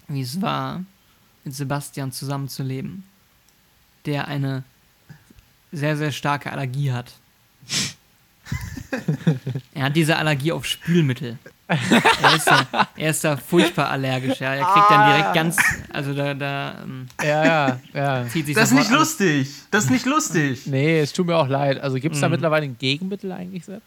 wie 0.08 0.22
es 0.22 0.42
war, 0.42 0.84
mit 1.44 1.56
Sebastian 1.56 2.12
zusammenzuleben, 2.12 3.04
der 4.06 4.28
eine 4.28 4.64
sehr, 5.72 5.98
sehr 5.98 6.12
starke 6.12 6.52
Allergie 6.52 6.92
hat. 6.92 7.14
er 9.74 9.84
hat 9.86 9.96
diese 9.96 10.18
Allergie 10.18 10.52
auf 10.52 10.66
Spülmittel. 10.66 11.38
Er 11.68 12.36
ist, 12.36 12.48
da, 12.48 12.88
er 12.96 13.10
ist 13.10 13.24
da 13.26 13.36
furchtbar 13.36 13.90
allergisch. 13.90 14.40
Ja. 14.40 14.54
Er 14.54 14.66
kriegt 14.66 14.90
dann 14.90 15.10
direkt 15.10 15.34
ganz, 15.34 15.58
also 15.92 16.14
da, 16.14 16.34
da 16.34 16.82
ähm, 16.84 17.08
Ja, 17.22 17.46
ja, 17.46 17.80
ja. 17.94 18.28
zieht 18.30 18.46
sich 18.46 18.56
Das 18.56 18.72
ist 18.72 18.78
nicht 18.78 18.90
lustig. 18.92 19.50
Das 19.72 19.86
ist 19.86 19.90
nicht 19.90 20.06
lustig. 20.06 20.66
Nee, 20.66 21.02
es 21.02 21.12
tut 21.12 21.28
mir 21.28 21.36
auch 21.36 21.50
leid. 21.50 21.82
Also 21.82 21.98
gibt 22.00 22.16
es 22.16 22.22
da 22.22 22.28
Mhm. 22.30 22.34
mittlerweile 22.36 22.66
ein 22.66 22.78
Gegenmittel 22.78 23.32
eigentlich, 23.34 23.66
Sepp? 23.66 23.82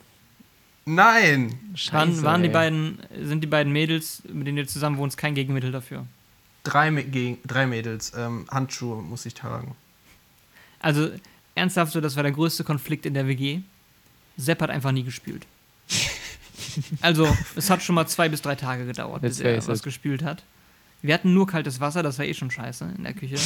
Nein. 0.84 1.54
Waren, 1.90 2.22
waren 2.22 2.42
die 2.42 2.48
beiden, 2.48 2.98
sind 3.22 3.42
die 3.42 3.46
beiden 3.46 3.72
Mädels, 3.72 4.22
mit 4.32 4.46
denen 4.46 4.58
ihr 4.58 4.66
zusammen 4.66 4.96
wohnst, 4.98 5.16
kein 5.16 5.34
Gegenmittel 5.34 5.72
dafür? 5.72 6.06
Drei, 6.64 6.90
drei 7.46 7.66
Mädels. 7.66 8.12
Ähm, 8.16 8.46
Handschuhe 8.50 9.02
muss 9.02 9.26
ich 9.26 9.34
tragen. 9.34 9.74
Also, 10.80 11.10
ernsthaft, 11.54 11.92
so, 11.92 12.00
das 12.00 12.16
war 12.16 12.22
der 12.22 12.32
größte 12.32 12.64
Konflikt 12.64 13.06
in 13.06 13.14
der 13.14 13.26
WG. 13.26 13.60
Sepp 14.36 14.62
hat 14.62 14.70
einfach 14.70 14.92
nie 14.92 15.04
gespült. 15.04 15.46
also, 17.00 17.28
es 17.56 17.70
hat 17.70 17.82
schon 17.82 17.94
mal 17.94 18.06
zwei 18.06 18.28
bis 18.28 18.42
drei 18.42 18.54
Tage 18.54 18.86
gedauert, 18.86 19.22
bis 19.22 19.40
er 19.40 19.66
was 19.66 19.78
it. 19.78 19.84
gespült 19.84 20.22
hat. 20.22 20.42
Wir 21.02 21.14
hatten 21.14 21.32
nur 21.32 21.46
kaltes 21.46 21.80
Wasser, 21.80 22.02
das 22.02 22.18
war 22.18 22.26
eh 22.26 22.34
schon 22.34 22.50
scheiße 22.50 22.92
in 22.96 23.04
der 23.04 23.14
Küche. 23.14 23.36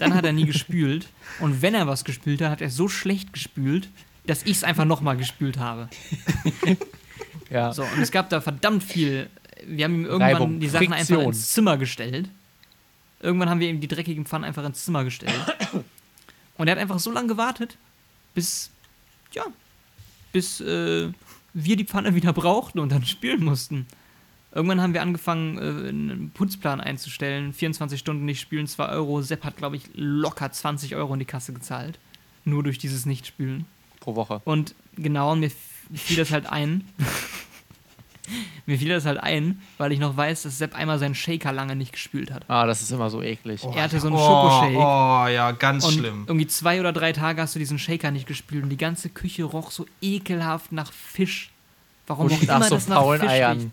Dann 0.00 0.14
hat 0.14 0.24
er 0.24 0.32
nie 0.32 0.46
gespült. 0.46 1.06
Und 1.38 1.62
wenn 1.62 1.74
er 1.74 1.86
was 1.86 2.04
gespült 2.04 2.40
hat, 2.40 2.50
hat 2.50 2.60
er 2.60 2.70
so 2.70 2.88
schlecht 2.88 3.32
gespült, 3.32 3.88
dass 4.26 4.42
ich 4.42 4.58
es 4.58 4.64
einfach 4.64 4.84
nochmal 4.84 5.16
gespült 5.16 5.58
habe. 5.58 5.88
Ja. 7.50 7.72
So, 7.72 7.82
und 7.84 8.00
es 8.00 8.10
gab 8.10 8.28
da 8.30 8.40
verdammt 8.40 8.82
viel. 8.82 9.30
Wir 9.66 9.84
haben 9.84 9.94
ihm 9.94 10.04
irgendwann 10.04 10.32
Reibung, 10.32 10.60
die 10.60 10.68
Sachen 10.68 10.88
Friktion. 10.88 11.18
einfach 11.18 11.28
ins 11.28 11.52
Zimmer 11.52 11.76
gestellt. 11.78 12.28
Irgendwann 13.20 13.48
haben 13.48 13.60
wir 13.60 13.68
ihm 13.68 13.80
die 13.80 13.88
dreckigen 13.88 14.26
Pfannen 14.26 14.44
einfach 14.44 14.64
ins 14.64 14.84
Zimmer 14.84 15.04
gestellt. 15.04 15.40
Und 16.56 16.68
er 16.68 16.72
hat 16.72 16.78
einfach 16.78 16.98
so 16.98 17.10
lange 17.10 17.28
gewartet, 17.28 17.76
bis, 18.34 18.70
ja, 19.32 19.44
bis 20.32 20.60
äh, 20.60 21.10
wir 21.54 21.76
die 21.76 21.84
Pfanne 21.84 22.14
wieder 22.14 22.32
brauchten 22.32 22.78
und 22.78 22.92
dann 22.92 23.04
spülen 23.04 23.44
mussten. 23.44 23.86
Irgendwann 24.52 24.80
haben 24.80 24.94
wir 24.94 25.02
angefangen, 25.02 25.58
äh, 25.58 25.88
einen 25.88 26.30
Putzplan 26.30 26.80
einzustellen. 26.80 27.52
24 27.52 27.98
Stunden 27.98 28.24
nicht 28.24 28.40
spülen, 28.40 28.66
2 28.66 28.88
Euro. 28.88 29.22
Sepp 29.22 29.44
hat, 29.44 29.56
glaube 29.56 29.76
ich, 29.76 29.84
locker 29.94 30.50
20 30.50 30.96
Euro 30.96 31.12
in 31.12 31.20
die 31.20 31.26
Kasse 31.26 31.52
gezahlt. 31.52 31.98
Nur 32.44 32.62
durch 32.62 32.78
dieses 32.78 33.06
Nicht-Spülen. 33.06 33.66
Pro 34.06 34.14
Woche. 34.16 34.40
Und 34.44 34.74
genau, 34.96 35.34
mir 35.34 35.50
fiel 35.92 36.16
das 36.16 36.30
halt 36.30 36.46
ein. 36.46 36.84
mir 38.66 38.78
fiel 38.78 38.88
das 38.88 39.04
halt 39.04 39.18
ein, 39.18 39.60
weil 39.78 39.92
ich 39.92 39.98
noch 40.00 40.16
weiß, 40.16 40.42
dass 40.42 40.58
Sepp 40.58 40.74
einmal 40.74 40.98
seinen 40.98 41.14
Shaker 41.14 41.52
lange 41.52 41.76
nicht 41.76 41.92
gespült 41.92 42.30
hat. 42.32 42.44
Ah, 42.48 42.66
das 42.66 42.82
ist 42.82 42.90
immer 42.92 43.08
so 43.10 43.22
eklig. 43.22 43.62
er 43.64 43.82
hatte 43.84 44.00
so 44.00 44.06
einen 44.08 44.16
Oh, 44.16 44.20
Schokoshake. 44.26 44.76
oh, 44.76 45.26
ja, 45.28 45.50
ganz 45.52 45.84
und 45.84 45.94
schlimm. 45.94 46.24
irgendwie 46.26 46.46
zwei 46.46 46.80
oder 46.80 46.92
drei 46.92 47.12
Tage 47.12 47.40
hast 47.42 47.54
du 47.54 47.58
diesen 47.58 47.78
Shaker 47.78 48.10
nicht 48.12 48.26
gespült 48.26 48.62
und 48.64 48.70
die 48.70 48.76
ganze 48.76 49.08
Küche 49.10 49.44
roch 49.44 49.70
so 49.70 49.86
ekelhaft 50.00 50.72
nach 50.72 50.92
Fisch. 50.92 51.50
Warum 52.08 52.26
Und 52.26 52.40
immer 52.42 52.58
nach 52.60 52.68
so 52.68 52.74
das 52.76 52.88
nach 52.88 52.96
faulen 52.98 53.20
Fisch 53.20 53.30
Eiern. 53.30 53.58
riecht. 53.58 53.70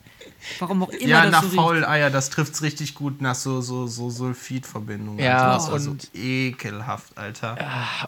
Warum 0.60 0.84
auch 0.84 0.90
immer 0.90 1.08
Ja, 1.10 1.24
das 1.24 1.32
nach 1.32 1.42
so 1.44 1.48
riecht. 1.48 1.56
faulen 1.60 1.86
Eier, 1.86 2.10
das 2.10 2.30
trifft's 2.30 2.62
richtig 2.62 2.96
gut 2.96 3.22
nach 3.22 3.36
so, 3.36 3.62
so, 3.62 3.88
so 3.88 4.10
Sulfidverbindungen. 4.10 5.24
Ja, 5.24 5.58
war 5.62 5.74
und- 5.74 5.80
so 5.80 5.96
ekelhaft, 6.14 7.18
Alter. 7.18 7.58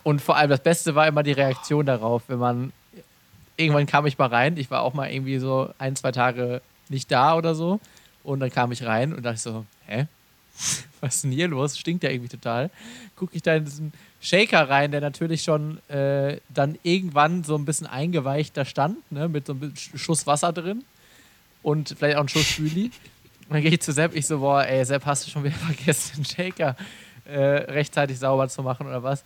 Und 0.03 0.21
vor 0.21 0.35
allem 0.37 0.49
das 0.49 0.61
Beste 0.61 0.95
war 0.95 1.07
immer 1.07 1.23
die 1.23 1.31
Reaktion 1.31 1.85
darauf, 1.85 2.23
wenn 2.27 2.39
man 2.39 2.73
irgendwann 3.57 3.85
kam 3.85 4.05
ich 4.05 4.17
mal 4.17 4.27
rein. 4.27 4.57
Ich 4.57 4.69
war 4.69 4.81
auch 4.81 4.93
mal 4.93 5.09
irgendwie 5.11 5.39
so 5.39 5.69
ein, 5.77 5.95
zwei 5.95 6.11
Tage 6.11 6.61
nicht 6.89 7.11
da 7.11 7.35
oder 7.35 7.55
so. 7.55 7.79
Und 8.23 8.39
dann 8.39 8.51
kam 8.51 8.71
ich 8.71 8.83
rein 8.83 9.13
und 9.13 9.23
dachte 9.23 9.39
so, 9.39 9.65
hä? 9.85 10.07
Was 11.01 11.15
ist 11.15 11.23
denn 11.25 11.31
hier 11.31 11.47
los? 11.47 11.77
Stinkt 11.77 12.03
ja 12.03 12.09
irgendwie 12.09 12.29
total. 12.35 12.69
Gucke 13.15 13.35
ich 13.35 13.43
da 13.43 13.55
in 13.55 13.65
diesen 13.65 13.93
Shaker 14.21 14.69
rein, 14.69 14.91
der 14.91 15.01
natürlich 15.01 15.43
schon 15.43 15.77
äh, 15.89 16.37
dann 16.49 16.77
irgendwann 16.83 17.43
so 17.43 17.55
ein 17.55 17.65
bisschen 17.65 17.85
eingeweicht 17.87 18.57
da 18.57 18.65
stand, 18.65 18.97
ne, 19.11 19.29
mit 19.29 19.45
so 19.45 19.53
einem 19.53 19.73
Schuss 19.75 20.25
Wasser 20.25 20.51
drin 20.51 20.83
und 21.65 21.95
vielleicht 21.97 22.17
auch 22.17 22.21
ein 22.21 22.29
Schuss 22.29 22.45
Spüli. 22.45 22.91
Und 23.47 23.55
dann 23.55 23.61
gehe 23.63 23.71
ich 23.71 23.81
zu 23.81 23.91
Sepp, 23.91 24.15
ich 24.15 24.27
so, 24.27 24.39
boah, 24.39 24.63
ey, 24.63 24.85
Sepp, 24.85 25.03
hast 25.05 25.25
du 25.25 25.31
schon 25.31 25.43
wieder 25.43 25.55
vergessen, 25.75 26.17
den 26.17 26.25
Shaker 26.25 26.75
äh, 27.25 27.39
rechtzeitig 27.39 28.19
sauber 28.19 28.47
zu 28.49 28.61
machen 28.61 28.85
oder 28.85 29.01
was? 29.01 29.23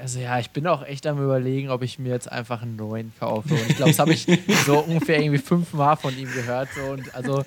Also 0.00 0.20
ja, 0.20 0.38
ich 0.38 0.50
bin 0.50 0.66
auch 0.68 0.84
echt 0.84 1.04
am 1.06 1.22
überlegen, 1.22 1.70
ob 1.70 1.82
ich 1.82 1.98
mir 1.98 2.10
jetzt 2.10 2.30
einfach 2.30 2.62
einen 2.62 2.76
neuen 2.76 3.12
kaufe. 3.18 3.54
Und 3.54 3.70
ich 3.70 3.76
glaube, 3.76 3.90
das 3.90 3.98
habe 3.98 4.12
ich 4.12 4.26
so 4.66 4.78
ungefähr 4.80 5.20
irgendwie 5.20 5.38
fünfmal 5.38 5.96
von 5.96 6.16
ihm 6.16 6.32
gehört. 6.32 6.68
So. 6.74 6.92
Und 6.92 7.12
also 7.14 7.44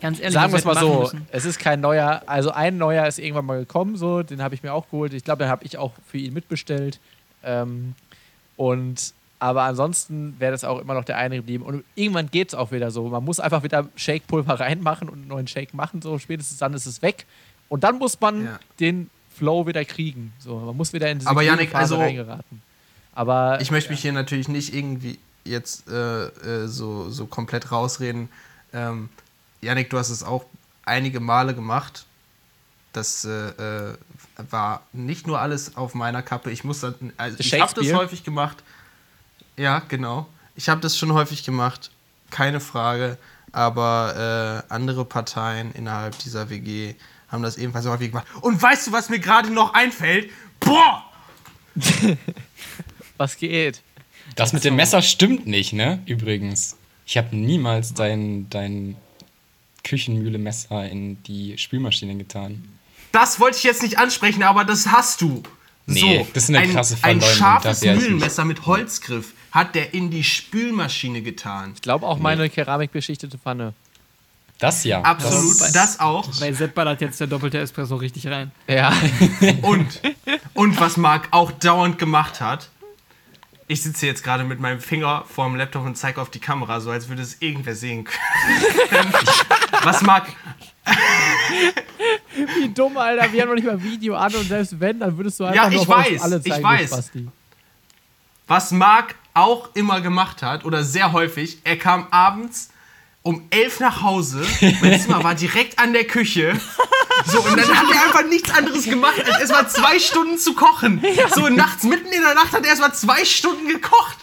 Ganz 0.00 0.20
ehrlich, 0.20 0.34
sagen 0.34 0.52
wir 0.52 0.58
es 0.58 0.64
mal 0.64 0.76
so, 0.78 1.00
müssen. 1.00 1.26
es 1.30 1.44
ist 1.44 1.58
kein 1.58 1.80
neuer, 1.80 2.22
also 2.26 2.50
ein 2.50 2.76
neuer 2.76 3.06
ist 3.06 3.18
irgendwann 3.18 3.46
mal 3.46 3.58
gekommen, 3.60 3.96
so, 3.96 4.22
den 4.22 4.42
habe 4.42 4.54
ich 4.54 4.62
mir 4.62 4.72
auch 4.72 4.86
geholt. 4.90 5.14
Ich 5.14 5.24
glaube, 5.24 5.44
den 5.44 5.48
habe 5.48 5.64
ich 5.64 5.78
auch 5.78 5.92
für 6.06 6.18
ihn 6.18 6.34
mitbestellt. 6.34 6.98
Ähm, 7.42 7.94
und 8.56 9.14
aber 9.44 9.64
ansonsten 9.64 10.34
wäre 10.38 10.52
das 10.52 10.64
auch 10.64 10.80
immer 10.80 10.94
noch 10.94 11.04
der 11.04 11.18
eine 11.18 11.36
geblieben. 11.36 11.64
Und 11.64 11.84
irgendwann 11.96 12.30
geht 12.30 12.48
es 12.48 12.54
auch 12.54 12.72
wieder 12.72 12.90
so. 12.90 13.10
Man 13.10 13.22
muss 13.22 13.40
einfach 13.40 13.62
wieder 13.62 13.86
Shake-Pulver 13.94 14.54
reinmachen 14.60 15.06
und 15.10 15.18
einen 15.18 15.28
neuen 15.28 15.46
Shake 15.46 15.74
machen, 15.74 16.00
so 16.00 16.18
spätestens 16.18 16.56
dann 16.56 16.72
ist 16.72 16.86
es 16.86 17.02
weg. 17.02 17.26
Und 17.68 17.84
dann 17.84 17.98
muss 17.98 18.18
man 18.18 18.46
Ja. 18.46 18.58
den 18.80 19.10
Flow 19.36 19.66
wieder 19.66 19.84
kriegen. 19.84 20.32
So, 20.38 20.58
man 20.60 20.74
muss 20.74 20.94
wieder 20.94 21.10
in 21.10 21.18
diese 21.18 21.28
Aber 21.28 21.42
Phase 21.42 21.74
also- 21.74 21.98
reingeraten. 21.98 22.62
Aber 23.12 23.60
Ich 23.60 23.70
möchte 23.70 23.90
mich 23.90 24.00
hier 24.00 24.12
natürlich 24.12 24.48
nicht 24.48 24.74
irgendwie 24.74 25.18
jetzt 25.44 25.88
äh, 25.90 26.24
äh, 26.28 26.66
so, 26.66 27.10
so 27.10 27.26
komplett 27.26 27.70
rausreden. 27.70 28.30
Ähm, 28.72 29.10
Janik, 29.60 29.90
du 29.90 29.98
hast 29.98 30.08
es 30.08 30.22
auch 30.22 30.46
einige 30.86 31.20
Male 31.20 31.54
gemacht. 31.54 32.06
Das 32.94 33.26
äh, 33.26 33.90
äh, 33.90 33.94
war 34.50 34.82
nicht 34.94 35.26
nur 35.26 35.38
alles 35.38 35.76
auf 35.76 35.94
meiner 35.94 36.22
Kappe. 36.22 36.50
Ich 36.50 36.64
muss 36.64 36.82
also 36.82 37.36
ich 37.38 37.60
habe 37.60 37.74
das 37.74 37.92
häufig 37.92 38.24
gemacht. 38.24 38.62
Ja, 39.56 39.80
genau. 39.80 40.26
Ich 40.56 40.68
habe 40.68 40.80
das 40.80 40.96
schon 40.96 41.12
häufig 41.12 41.44
gemacht, 41.44 41.90
keine 42.30 42.60
Frage. 42.60 43.18
Aber 43.52 44.64
äh, 44.68 44.72
andere 44.72 45.04
Parteien 45.04 45.72
innerhalb 45.72 46.18
dieser 46.18 46.50
WG 46.50 46.94
haben 47.28 47.42
das 47.42 47.56
ebenfalls 47.56 47.86
häufig 47.86 48.10
gemacht. 48.10 48.26
Und 48.40 48.60
weißt 48.60 48.88
du, 48.88 48.92
was 48.92 49.08
mir 49.08 49.20
gerade 49.20 49.50
noch 49.50 49.74
einfällt? 49.74 50.30
Boah! 50.58 51.04
was 53.16 53.36
geht? 53.36 53.80
Das 54.34 54.52
mit 54.52 54.64
dem 54.64 54.74
Messer 54.76 55.02
stimmt 55.02 55.46
nicht, 55.46 55.72
ne? 55.72 56.02
Übrigens. 56.06 56.76
Ich 57.06 57.16
habe 57.16 57.36
niemals 57.36 57.94
dein, 57.94 58.48
dein 58.50 58.96
Küchenmühle-Messer 59.84 60.88
in 60.88 61.22
die 61.24 61.56
Spülmaschine 61.58 62.16
getan. 62.16 62.64
Das 63.12 63.38
wollte 63.38 63.58
ich 63.58 63.62
jetzt 63.62 63.82
nicht 63.82 63.98
ansprechen, 63.98 64.42
aber 64.42 64.64
das 64.64 64.88
hast 64.88 65.20
du. 65.20 65.42
Nee, 65.86 66.26
das 66.32 66.44
ist 66.44 66.48
eine 66.50 66.58
ein, 66.60 66.72
krasse 66.72 66.94
Ein 67.02 67.20
Verleumdung, 67.20 67.38
scharfes. 67.38 67.82
Mühlenmesser 67.82 68.44
mit 68.44 68.66
Holzgriff 68.66 69.34
hat 69.52 69.74
der 69.74 69.94
in 69.94 70.10
die 70.10 70.24
Spülmaschine 70.24 71.22
getan. 71.22 71.72
Ich 71.74 71.82
glaube 71.82 72.06
auch 72.06 72.18
meine 72.18 72.48
keramikbeschichtete 72.48 73.38
Pfanne. 73.38 73.74
Das 74.58 74.84
ja. 74.84 75.02
Absolut, 75.02 75.60
Das, 75.60 75.72
das, 75.72 76.00
auch. 76.00 76.28
Bei 76.40 76.52
Sepp 76.52 76.74
ballert 76.74 77.00
jetzt 77.00 77.20
der 77.20 77.26
doppelte 77.26 77.58
Espresso 77.58 77.96
richtig 77.96 78.26
rein. 78.28 78.52
Ja. 78.68 78.92
Und, 79.62 80.00
und 80.54 80.80
was 80.80 80.96
Marc 80.96 81.28
auch 81.32 81.50
dauernd 81.50 81.98
gemacht 81.98 82.40
hat, 82.40 82.70
ich 83.66 83.82
sitze 83.82 84.06
jetzt 84.06 84.22
gerade 84.22 84.44
mit 84.44 84.60
meinem 84.60 84.80
Finger 84.80 85.24
vorm 85.26 85.56
Laptop 85.56 85.84
und 85.86 85.96
zeige 85.96 86.20
auf 86.20 86.30
die 86.30 86.38
Kamera, 86.38 86.80
so 86.80 86.90
als 86.90 87.08
würde 87.08 87.22
es 87.22 87.40
irgendwer 87.40 87.74
sehen 87.74 88.04
können. 88.04 89.12
was 89.82 90.02
Marc 90.02 90.26
Wie 92.58 92.68
dumm, 92.68 92.96
Alter. 92.96 93.32
Wir 93.32 93.42
haben 93.42 93.48
noch 93.48 93.54
nicht 93.54 93.66
mal 93.66 93.82
Video 93.82 94.14
an 94.16 94.34
und 94.34 94.44
selbst 94.48 94.78
wenn, 94.80 95.00
dann 95.00 95.16
würdest 95.16 95.40
du 95.40 95.44
einfach 95.44 95.70
Ja, 95.70 95.80
ich 95.80 95.88
weiß, 95.88 96.22
alle 96.22 96.36
ich 96.44 96.50
zeigen, 96.52 96.64
weiß. 96.64 96.90
du 96.90 96.96
Spasti. 96.96 97.28
was 98.46 98.70
Marc 98.72 99.14
auch 99.32 99.70
immer 99.74 100.00
gemacht 100.00 100.42
hat, 100.42 100.64
oder 100.64 100.84
sehr 100.84 101.12
häufig, 101.12 101.58
er 101.64 101.78
kam 101.78 102.06
abends 102.10 102.70
um 103.26 103.42
elf 103.48 103.80
nach 103.80 104.02
Hause, 104.02 104.46
mein 104.82 105.00
Zimmer 105.00 105.24
war 105.24 105.34
direkt 105.34 105.78
an 105.78 105.94
der 105.94 106.04
Küche. 106.04 106.60
So, 107.24 107.40
und 107.40 107.56
dann 107.56 107.66
hat 107.68 107.86
er 107.90 108.02
einfach 108.02 108.26
nichts 108.28 108.50
anderes 108.50 108.84
gemacht, 108.84 109.18
als 109.24 109.40
erstmal 109.40 109.70
zwei 109.70 109.98
Stunden 109.98 110.36
zu 110.36 110.52
kochen. 110.52 111.02
So, 111.34 111.48
nachts, 111.48 111.84
mitten 111.84 112.12
in 112.12 112.20
der 112.20 112.34
Nacht 112.34 112.52
hat 112.52 112.64
er 112.64 112.68
erstmal 112.68 112.94
zwei 112.94 113.24
Stunden 113.24 113.66
gekocht. 113.66 114.18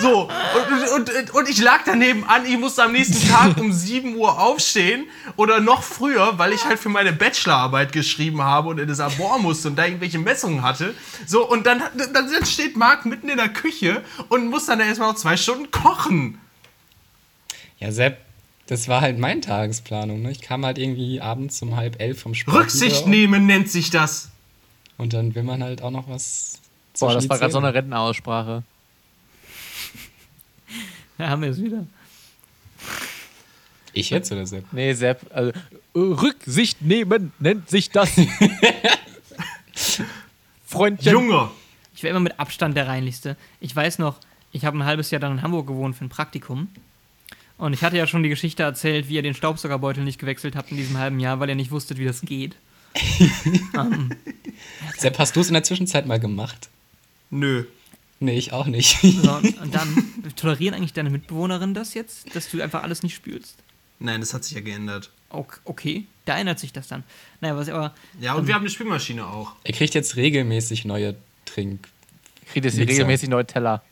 So, 0.00 0.22
und, 0.22 0.90
und, 0.94 1.10
und, 1.10 1.30
und 1.32 1.48
ich 1.50 1.60
lag 1.60 1.80
daneben 1.84 2.24
an, 2.24 2.46
ich 2.46 2.56
musste 2.56 2.84
am 2.84 2.92
nächsten 2.92 3.28
Tag 3.28 3.58
um 3.58 3.72
7 3.74 4.16
Uhr 4.16 4.40
aufstehen 4.40 5.04
oder 5.36 5.60
noch 5.60 5.82
früher, 5.82 6.38
weil 6.38 6.54
ich 6.54 6.64
halt 6.64 6.78
für 6.78 6.88
meine 6.88 7.12
Bachelorarbeit 7.12 7.92
geschrieben 7.92 8.42
habe 8.42 8.70
und 8.70 8.78
in 8.78 8.88
das 8.88 8.98
Labor 8.98 9.38
musste 9.38 9.68
und 9.68 9.76
da 9.76 9.84
irgendwelche 9.84 10.18
Messungen 10.18 10.62
hatte. 10.62 10.94
So, 11.26 11.46
und 11.46 11.66
dann, 11.66 11.82
dann 11.94 12.46
steht 12.46 12.74
Marc 12.76 13.04
mitten 13.04 13.28
in 13.28 13.36
der 13.36 13.50
Küche 13.50 14.02
und 14.30 14.48
muss 14.48 14.64
dann 14.64 14.80
erstmal 14.80 15.10
noch 15.10 15.16
zwei 15.16 15.36
Stunden 15.36 15.70
kochen. 15.70 16.40
ja, 17.78 17.92
Sepp, 17.92 18.25
das 18.66 18.88
war 18.88 19.00
halt 19.00 19.18
meine 19.18 19.40
Tagesplanung. 19.40 20.22
Ne? 20.22 20.30
Ich 20.32 20.40
kam 20.40 20.64
halt 20.66 20.78
irgendwie 20.78 21.20
abends 21.20 21.62
um 21.62 21.76
halb 21.76 22.00
elf 22.00 22.20
vom 22.20 22.34
Sport. 22.34 22.56
Rücksicht 22.56 23.06
nehmen 23.06 23.46
nennt 23.46 23.70
sich 23.70 23.90
das. 23.90 24.30
Und 24.98 25.12
dann 25.12 25.34
will 25.34 25.42
man 25.42 25.62
halt 25.62 25.82
auch 25.82 25.90
noch 25.90 26.08
was. 26.08 26.60
Boah, 26.98 27.14
das 27.14 27.28
war 27.28 27.38
gerade 27.38 27.52
so 27.52 27.58
eine. 27.58 27.72
Rentenaussprache. 27.74 28.62
Da 31.18 31.30
haben 31.30 31.40
wir 31.40 31.48
es 31.48 31.62
wieder. 31.62 31.86
Ich 33.94 34.10
jetzt 34.10 34.30
oder 34.30 34.44
Sepp? 34.44 34.66
Nee, 34.70 34.92
Sepp, 34.92 35.22
also, 35.32 35.50
Rücksicht 35.94 36.82
nehmen 36.82 37.32
nennt 37.38 37.70
sich 37.70 37.88
das. 37.88 38.10
Freundchen. 40.66 41.10
Junge. 41.10 41.50
Ich 41.94 42.02
war 42.02 42.10
immer 42.10 42.20
mit 42.20 42.38
Abstand 42.38 42.76
der 42.76 42.86
reinlichste. 42.86 43.38
Ich 43.60 43.74
weiß 43.74 43.98
noch, 43.98 44.18
ich 44.52 44.66
habe 44.66 44.76
ein 44.76 44.84
halbes 44.84 45.10
Jahr 45.10 45.20
dann 45.20 45.32
in 45.32 45.42
Hamburg 45.42 45.66
gewohnt 45.68 45.96
für 45.96 46.04
ein 46.04 46.10
Praktikum. 46.10 46.68
Und 47.58 47.72
ich 47.72 47.82
hatte 47.82 47.96
ja 47.96 48.06
schon 48.06 48.22
die 48.22 48.28
Geschichte 48.28 48.62
erzählt, 48.62 49.08
wie 49.08 49.14
ihr 49.14 49.22
den 49.22 49.34
Staubsaugerbeutel 49.34 50.04
nicht 50.04 50.18
gewechselt 50.18 50.56
habt 50.56 50.70
in 50.70 50.76
diesem 50.76 50.98
halben 50.98 51.18
Jahr, 51.20 51.40
weil 51.40 51.48
ihr 51.48 51.54
nicht 51.54 51.70
wusstet, 51.70 51.98
wie 51.98 52.04
das 52.04 52.20
geht. 52.20 52.54
Sepp, 54.98 55.18
hast 55.18 55.36
du 55.36 55.40
es 55.40 55.48
in 55.48 55.54
der 55.54 55.62
Zwischenzeit 55.62 56.06
mal 56.06 56.20
gemacht? 56.20 56.68
Nö. 57.30 57.64
Nee, 58.20 58.38
ich 58.38 58.52
auch 58.52 58.66
nicht. 58.66 58.98
So, 59.02 59.32
und, 59.36 59.74
dann 59.74 60.04
tolerieren 60.36 60.74
eigentlich 60.74 60.92
deine 60.94 61.10
Mitbewohnerinnen 61.10 61.74
das 61.74 61.94
jetzt, 61.94 62.34
dass 62.34 62.50
du 62.50 62.62
einfach 62.62 62.82
alles 62.82 63.02
nicht 63.02 63.14
spülst? 63.14 63.56
Nein, 63.98 64.20
das 64.20 64.32
hat 64.34 64.44
sich 64.44 64.54
ja 64.54 64.60
geändert. 64.62 65.10
Ok- 65.30 65.60
Okay, 65.64 66.04
da 66.24 66.38
ändert 66.38 66.58
sich 66.58 66.72
das 66.72 66.88
dann. 66.88 67.02
Naja, 67.40 67.56
was 67.56 67.68
aber. 67.68 67.94
Ja, 68.20 68.34
und 68.34 68.46
wir 68.46 68.54
haben 68.54 68.62
eine 68.62 68.70
Spülmaschine 68.70 69.26
auch. 69.26 69.52
Er 69.64 69.72
kriegt 69.72 69.94
jetzt 69.94 70.16
regelmäßig 70.16 70.84
neue 70.84 71.16
Trink. 71.44 71.88
Kriegt 72.52 72.64
jetzt 72.64 72.78
regelmäßig 72.78 73.28
neue 73.28 73.46
Teller. 73.46 73.82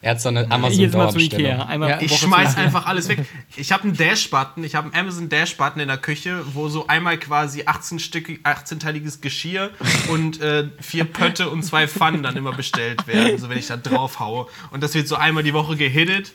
Er 0.00 0.10
hat 0.10 0.20
so 0.20 0.28
eine 0.28 0.46
Jedes 0.70 0.94
Mal 0.94 1.10
zu. 1.10 1.18
Ikea. 1.18 1.74
Ja, 1.74 2.00
Ich 2.00 2.18
schmeiß 2.18 2.56
einfach 2.58 2.84
alles 2.86 3.08
weg. 3.08 3.24
Ich 3.56 3.72
habe 3.72 3.84
einen 3.84 3.96
Dash-Button, 3.96 4.62
ich 4.62 4.74
habe 4.74 4.92
einen 4.92 5.06
Amazon 5.06 5.30
Dash-Button 5.30 5.80
in 5.80 5.88
der 5.88 5.96
Küche, 5.96 6.44
wo 6.52 6.68
so 6.68 6.86
einmal 6.88 7.18
quasi 7.18 7.62
18 7.64 7.98
Stück, 7.98 8.28
18-teiliges 8.28 9.22
Geschirr 9.22 9.70
und 10.08 10.40
äh, 10.42 10.68
vier 10.80 11.04
Pötte 11.04 11.48
und 11.48 11.62
zwei 11.62 11.88
Pfannen 11.88 12.22
dann 12.22 12.36
immer 12.36 12.52
bestellt 12.52 13.06
werden, 13.06 13.38
so 13.38 13.48
wenn 13.48 13.56
ich 13.56 13.66
da 13.66 13.78
drauf 13.78 14.20
haue. 14.20 14.46
Und 14.72 14.82
das 14.82 14.94
wird 14.94 15.08
so 15.08 15.16
einmal 15.16 15.42
die 15.42 15.54
Woche 15.54 15.76
gehittet. 15.76 16.32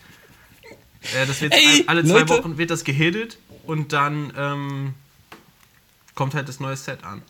Äh, 1.01 1.28
das 1.28 1.41
wird 1.41 1.53
Ey, 1.53 1.84
alle 1.86 2.03
zwei 2.03 2.20
Leute. 2.20 2.30
Wochen 2.30 2.57
wird 2.57 2.72
das 2.72 2.84
gehittet 2.84 3.38
und 3.65 3.93
dann 3.93 4.34
ähm, 4.36 4.93
kommt 6.15 6.34
halt 6.34 6.49
das 6.49 6.59
neue 6.59 6.76
Set 6.76 7.03
an. 7.03 7.22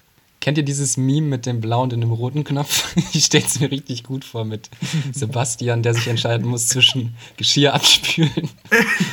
Kennt 0.42 0.58
ihr 0.58 0.64
dieses 0.64 0.96
Meme 0.96 1.28
mit 1.28 1.46
dem 1.46 1.60
blauen 1.60 1.92
und 1.92 2.00
dem 2.00 2.12
roten 2.12 2.44
Knopf? 2.44 2.96
Ich 3.14 3.26
stelle 3.26 3.46
es 3.46 3.60
mir 3.60 3.72
richtig 3.72 4.04
gut 4.04 4.24
vor 4.24 4.46
mit 4.46 4.70
Sebastian, 5.12 5.84
der 5.84 5.94
sich 5.94 6.08
entscheiden 6.08 6.48
muss 6.48 6.68
zwischen 6.68 7.16
Geschirr 7.38 7.74
abspülen 7.74 8.50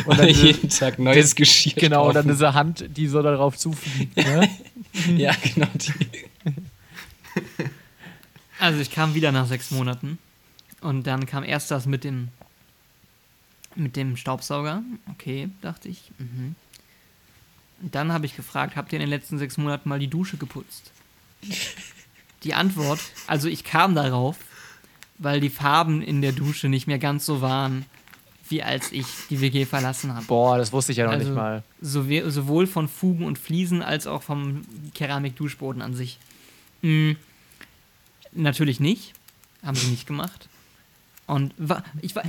oder 0.06 0.28
jeden 0.28 0.68
Tag 0.68 0.98
neues 0.98 1.34
Geschirr 1.34 1.72
Genau, 1.76 2.08
und 2.08 2.14
dann 2.14 2.28
diese 2.28 2.54
Hand, 2.54 2.84
die 2.96 3.08
so 3.08 3.22
darauf 3.22 3.56
zufliegt. 3.56 4.16
Ne? 4.16 4.48
Ja, 5.16 5.34
genau. 5.54 5.66
Die. 5.74 5.92
Also 8.58 8.80
ich 8.80 8.90
kam 8.90 9.14
wieder 9.14 9.30
nach 9.30 9.46
sechs 9.46 9.70
Monaten 9.70 10.18
und 10.80 11.06
dann 11.06 11.26
kam 11.26 11.44
erst 11.44 11.70
das 11.70 11.84
mit 11.84 12.02
dem 12.02 12.28
mit 13.74 13.94
dem 13.96 14.16
Staubsauger. 14.16 14.82
Okay, 15.10 15.50
dachte 15.60 15.88
ich. 15.90 16.10
Mhm. 16.18 16.54
Und 17.82 17.94
dann 17.94 18.10
habe 18.10 18.24
ich 18.24 18.36
gefragt, 18.36 18.74
habt 18.74 18.92
ihr 18.92 18.96
in 18.96 19.02
den 19.02 19.10
letzten 19.10 19.36
sechs 19.36 19.58
Monaten 19.58 19.88
mal 19.88 19.98
die 19.98 20.08
Dusche 20.08 20.38
geputzt? 20.38 20.92
Die 22.42 22.54
Antwort, 22.54 23.00
also 23.26 23.48
ich 23.48 23.64
kam 23.64 23.94
darauf, 23.94 24.36
weil 25.18 25.40
die 25.40 25.50
Farben 25.50 26.02
in 26.02 26.20
der 26.22 26.32
Dusche 26.32 26.68
nicht 26.68 26.86
mehr 26.86 26.98
ganz 26.98 27.26
so 27.26 27.40
waren, 27.40 27.86
wie 28.48 28.62
als 28.62 28.92
ich 28.92 29.06
die 29.30 29.40
WG 29.40 29.64
verlassen 29.64 30.14
habe. 30.14 30.24
Boah, 30.26 30.56
das 30.58 30.72
wusste 30.72 30.92
ich 30.92 30.98
ja 30.98 31.06
noch 31.06 31.12
Also- 31.12 31.26
nicht 31.26 31.34
mal. 31.34 31.64
Sowohl 31.80 32.66
von 32.66 32.86
Fugen 32.88 33.24
und 33.24 33.38
Fliesen 33.38 33.82
als 33.82 34.06
auch 34.06 34.22
vom 34.22 34.62
Keramikduschboden 34.94 35.82
an 35.82 35.94
sich. 35.94 36.18
Mm, 36.82 37.12
natürlich 38.32 38.78
nicht. 38.80 39.14
Haben 39.64 39.76
sie 39.76 39.88
nicht 39.88 40.06
gemacht. 40.06 40.48
Und 41.26 41.54
wa 41.58 41.82
ich 42.02 42.14
war. 42.14 42.22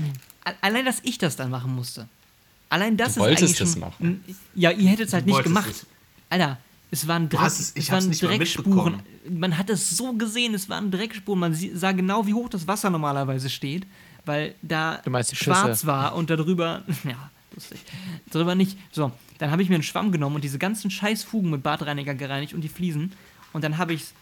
allein, 0.61 0.85
dass 0.85 1.01
ich 1.03 1.17
das 1.19 1.35
dann 1.35 1.51
machen 1.51 1.75
musste. 1.75 2.07
Allein 2.69 2.97
das 2.97 3.13
Du 3.13 3.19
ist 3.19 3.25
wolltest 3.27 3.43
eigentlich 3.43 3.61
es 3.61 3.71
schon, 3.73 3.79
machen. 3.81 4.23
Ja, 4.55 4.71
ihr 4.71 4.89
hättet 4.89 5.07
es 5.09 5.13
halt 5.13 5.25
Du 5.27 5.31
nicht 5.31 5.43
gemacht. 5.43 5.69
es. 5.69 5.85
Alter, 6.29 6.57
es 6.91 7.07
waren, 7.07 7.27
Dreck, 7.29 7.39
hast 7.41 7.59
es- 7.59 7.75
ich 7.75 7.85
es 7.85 7.91
waren 7.91 8.11
Dreckspuren. 8.11 9.01
Man 9.29 9.57
hat 9.57 9.69
es 9.69 9.89
so 9.97 10.13
gesehen, 10.13 10.53
es 10.53 10.69
waren 10.69 10.89
Dreckspuren. 10.91 11.39
Man 11.39 11.53
sah 11.53 11.91
genau, 11.91 12.25
wie 12.27 12.33
hoch 12.33 12.49
das 12.49 12.67
Wasser 12.67 12.89
normalerweise 12.89 13.49
steht, 13.49 13.85
weil 14.25 14.55
da 14.61 15.01
schwarz 15.33 15.85
war 15.85 16.15
und 16.15 16.29
darüber, 16.29 16.83
ja, 17.03 17.29
lustig, 17.53 17.79
darüber 18.31 18.55
nicht. 18.55 18.77
So, 18.91 19.11
dann 19.39 19.51
habe 19.51 19.61
ich 19.63 19.69
mir 19.69 19.75
einen 19.75 19.83
Schwamm 19.83 20.11
genommen 20.11 20.35
und 20.35 20.43
diese 20.43 20.59
ganzen 20.59 20.89
scheiß 20.89 21.23
Fugen 21.23 21.49
mit 21.49 21.61
Badreiniger 21.63 22.15
gereinigt 22.15 22.53
und 22.53 22.61
die 22.61 22.69
Fliesen. 22.69 23.11
Und 23.53 23.63
dann 23.63 23.77
habe 23.77 23.93
ich 23.93 24.01
es 24.03 24.13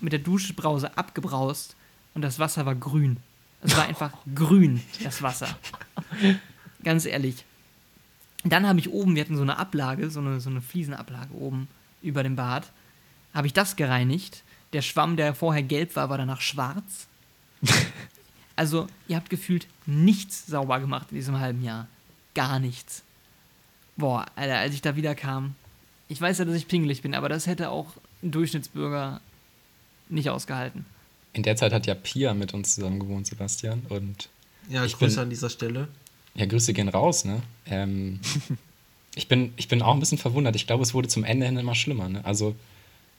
mit 0.00 0.12
der 0.12 0.20
Duschbrause 0.20 0.96
abgebraust 0.98 1.74
und 2.14 2.22
das 2.22 2.38
Wasser 2.38 2.66
war 2.66 2.74
grün. 2.74 3.16
Es 3.62 3.74
war 3.76 3.86
einfach 3.86 4.10
grün, 4.34 4.82
das 5.02 5.22
Wasser. 5.22 5.48
Ganz 6.82 7.06
ehrlich. 7.06 7.44
Dann 8.44 8.66
habe 8.66 8.78
ich 8.78 8.90
oben, 8.90 9.14
wir 9.14 9.22
hatten 9.22 9.36
so 9.36 9.42
eine 9.42 9.56
Ablage, 9.58 10.10
so 10.10 10.20
eine, 10.20 10.38
so 10.40 10.50
eine 10.50 10.60
Fliesenablage 10.60 11.32
oben 11.32 11.66
über 12.04 12.22
dem 12.22 12.36
Bad. 12.36 12.70
Habe 13.32 13.46
ich 13.48 13.52
das 13.52 13.74
gereinigt. 13.76 14.42
Der 14.72 14.82
Schwamm, 14.82 15.16
der 15.16 15.34
vorher 15.34 15.62
gelb 15.62 15.96
war, 15.96 16.08
war 16.10 16.18
danach 16.18 16.40
schwarz. 16.40 17.06
Also, 18.56 18.86
ihr 19.08 19.16
habt 19.16 19.30
gefühlt 19.30 19.66
nichts 19.84 20.46
sauber 20.46 20.78
gemacht 20.78 21.08
in 21.10 21.16
diesem 21.16 21.40
halben 21.40 21.64
Jahr. 21.64 21.88
Gar 22.36 22.60
nichts. 22.60 23.02
Boah, 23.96 24.26
Alter, 24.36 24.58
als 24.58 24.74
ich 24.74 24.80
da 24.80 24.94
wieder 24.94 25.16
kam. 25.16 25.56
Ich 26.06 26.20
weiß 26.20 26.38
ja, 26.38 26.44
dass 26.44 26.54
ich 26.54 26.68
pingelig 26.68 27.02
bin, 27.02 27.14
aber 27.16 27.28
das 27.28 27.48
hätte 27.48 27.70
auch 27.70 27.88
ein 28.22 28.30
Durchschnittsbürger 28.30 29.20
nicht 30.08 30.30
ausgehalten. 30.30 30.86
In 31.32 31.42
der 31.42 31.56
Zeit 31.56 31.72
hat 31.72 31.86
ja 31.88 31.96
Pia 31.96 32.32
mit 32.32 32.54
uns 32.54 32.76
zusammen 32.76 33.00
gewohnt, 33.00 33.26
Sebastian. 33.26 33.82
Und 33.88 34.28
Ja, 34.68 34.84
Ich 34.84 34.96
Grüße 34.98 35.16
bin- 35.16 35.22
an 35.24 35.30
dieser 35.30 35.50
Stelle. 35.50 35.88
ja, 36.34 36.46
Grüße 36.46 36.72
gehen 36.74 36.88
raus, 36.88 37.24
ne? 37.24 37.42
Ähm, 37.66 38.20
ich, 39.14 39.28
bin, 39.28 39.52
ich 39.56 39.68
bin 39.68 39.82
auch 39.82 39.94
ein 39.94 40.00
bisschen 40.00 40.18
verwundert. 40.18 40.56
Ich 40.56 40.66
glaube, 40.66 40.82
es 40.82 40.94
wurde 40.94 41.08
zum 41.08 41.24
Ende 41.24 41.46
hin 41.46 41.56
immer 41.56 41.74
schlimmer, 41.74 42.08
ne? 42.08 42.24
Also 42.24 42.54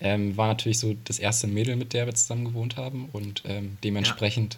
ähm, 0.02 0.36
war 0.36 0.48
natürlich 0.48 0.80
so 0.80 0.96
das 1.06 1.20
erste 1.20 1.48
Mädel, 1.48 1.76
mit 1.76 1.94
der 1.94 2.06
wir 2.06 2.14
zusammen 2.16 2.46
gewohnt 2.46 2.78
haben. 2.78 3.10
Und 3.14 3.44
ähm, 3.46 3.78
dementsprechend 3.84 4.58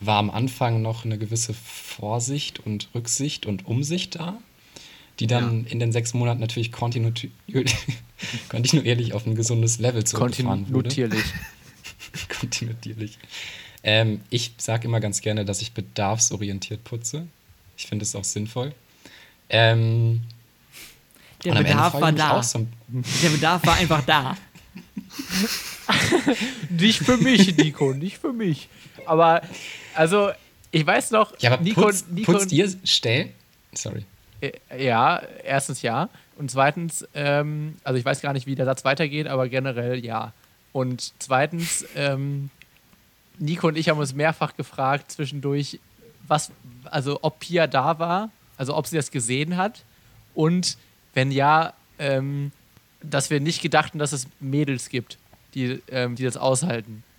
war 0.00 0.18
am 0.18 0.30
Anfang 0.30 0.80
noch 0.80 1.04
eine 1.04 1.18
gewisse 1.18 1.54
Vorsicht 1.54 2.60
und 2.60 2.88
Rücksicht 2.94 3.46
und 3.46 3.66
Umsicht 3.66 4.16
da, 4.16 4.38
die 5.18 5.26
dann 5.26 5.66
in 5.66 5.80
den 5.80 5.92
sechs 5.92 6.14
Monaten 6.14 6.40
natürlich 6.40 6.72
kontinu 6.72 7.12
kontinuierlich 8.48 9.12
auf 9.12 9.26
ein 9.26 9.34
gesundes 9.34 9.78
Level 9.78 10.04
zurückgefahren 10.04 10.72
wurde. 10.72 10.88
Kontinuierlich. 10.88 11.24
Kontinuierlich. 12.40 13.18
Ähm, 13.82 14.20
ich 14.30 14.52
sage 14.56 14.86
immer 14.86 15.00
ganz 15.00 15.20
gerne, 15.20 15.44
dass 15.44 15.60
ich 15.60 15.72
bedarfsorientiert 15.72 16.84
putze. 16.84 17.26
Ich 17.76 17.86
finde 17.86 18.04
es 18.04 18.14
auch 18.14 18.24
sinnvoll. 18.24 18.72
Ähm, 19.50 20.22
Der 21.44 21.54
Bedarf 21.54 21.94
war 21.94 22.12
da. 22.12 22.42
so 22.42 22.66
Der 23.22 23.28
Bedarf 23.28 23.64
war 23.66 23.76
einfach 23.76 24.02
da. 24.04 24.36
Nicht 26.70 26.98
für 27.00 27.16
mich, 27.16 27.56
Nico, 27.56 27.92
nicht 27.92 28.18
für 28.18 28.32
mich. 28.32 28.68
Aber, 29.06 29.42
also, 29.94 30.30
ich 30.70 30.86
weiß 30.86 31.10
noch, 31.12 31.32
Ja, 31.40 31.52
aber 31.52 31.62
Nico, 31.62 31.82
putz, 31.82 32.04
Nico, 32.10 32.32
putzt 32.32 32.52
ihr 32.52 32.70
Stell? 32.84 33.30
Sorry. 33.72 34.04
Äh, 34.40 34.52
Ja, 34.84 35.22
erstens 35.44 35.82
ja. 35.82 36.08
Und 36.36 36.50
zweitens, 36.50 37.06
ähm, 37.14 37.76
also 37.82 37.98
ich 37.98 38.04
weiß 38.04 38.20
gar 38.20 38.32
nicht, 38.32 38.46
wie 38.46 38.54
der 38.54 38.66
Satz 38.66 38.84
weitergeht, 38.84 39.26
aber 39.26 39.48
generell 39.48 40.04
ja. 40.04 40.32
Und 40.72 41.12
zweitens, 41.18 41.84
ähm, 41.96 42.50
Nico 43.38 43.68
und 43.68 43.76
ich 43.78 43.88
haben 43.88 43.98
uns 43.98 44.14
mehrfach 44.14 44.54
gefragt 44.56 45.10
zwischendurch, 45.12 45.80
was, 46.26 46.50
also 46.84 47.18
ob 47.22 47.40
Pia 47.40 47.66
da 47.66 47.98
war, 47.98 48.30
also 48.56 48.76
ob 48.76 48.86
sie 48.86 48.96
das 48.96 49.10
gesehen 49.10 49.56
hat 49.56 49.82
und 50.34 50.76
wenn 51.18 51.32
ja, 51.32 51.72
ähm, 51.98 52.52
dass 53.02 53.28
wir 53.28 53.40
nicht 53.40 53.60
gedachten, 53.60 53.98
dass 53.98 54.12
es 54.12 54.28
Mädels 54.38 54.88
gibt, 54.88 55.18
die, 55.54 55.82
ähm, 55.90 56.14
die 56.14 56.22
das 56.22 56.36
aushalten. 56.36 57.02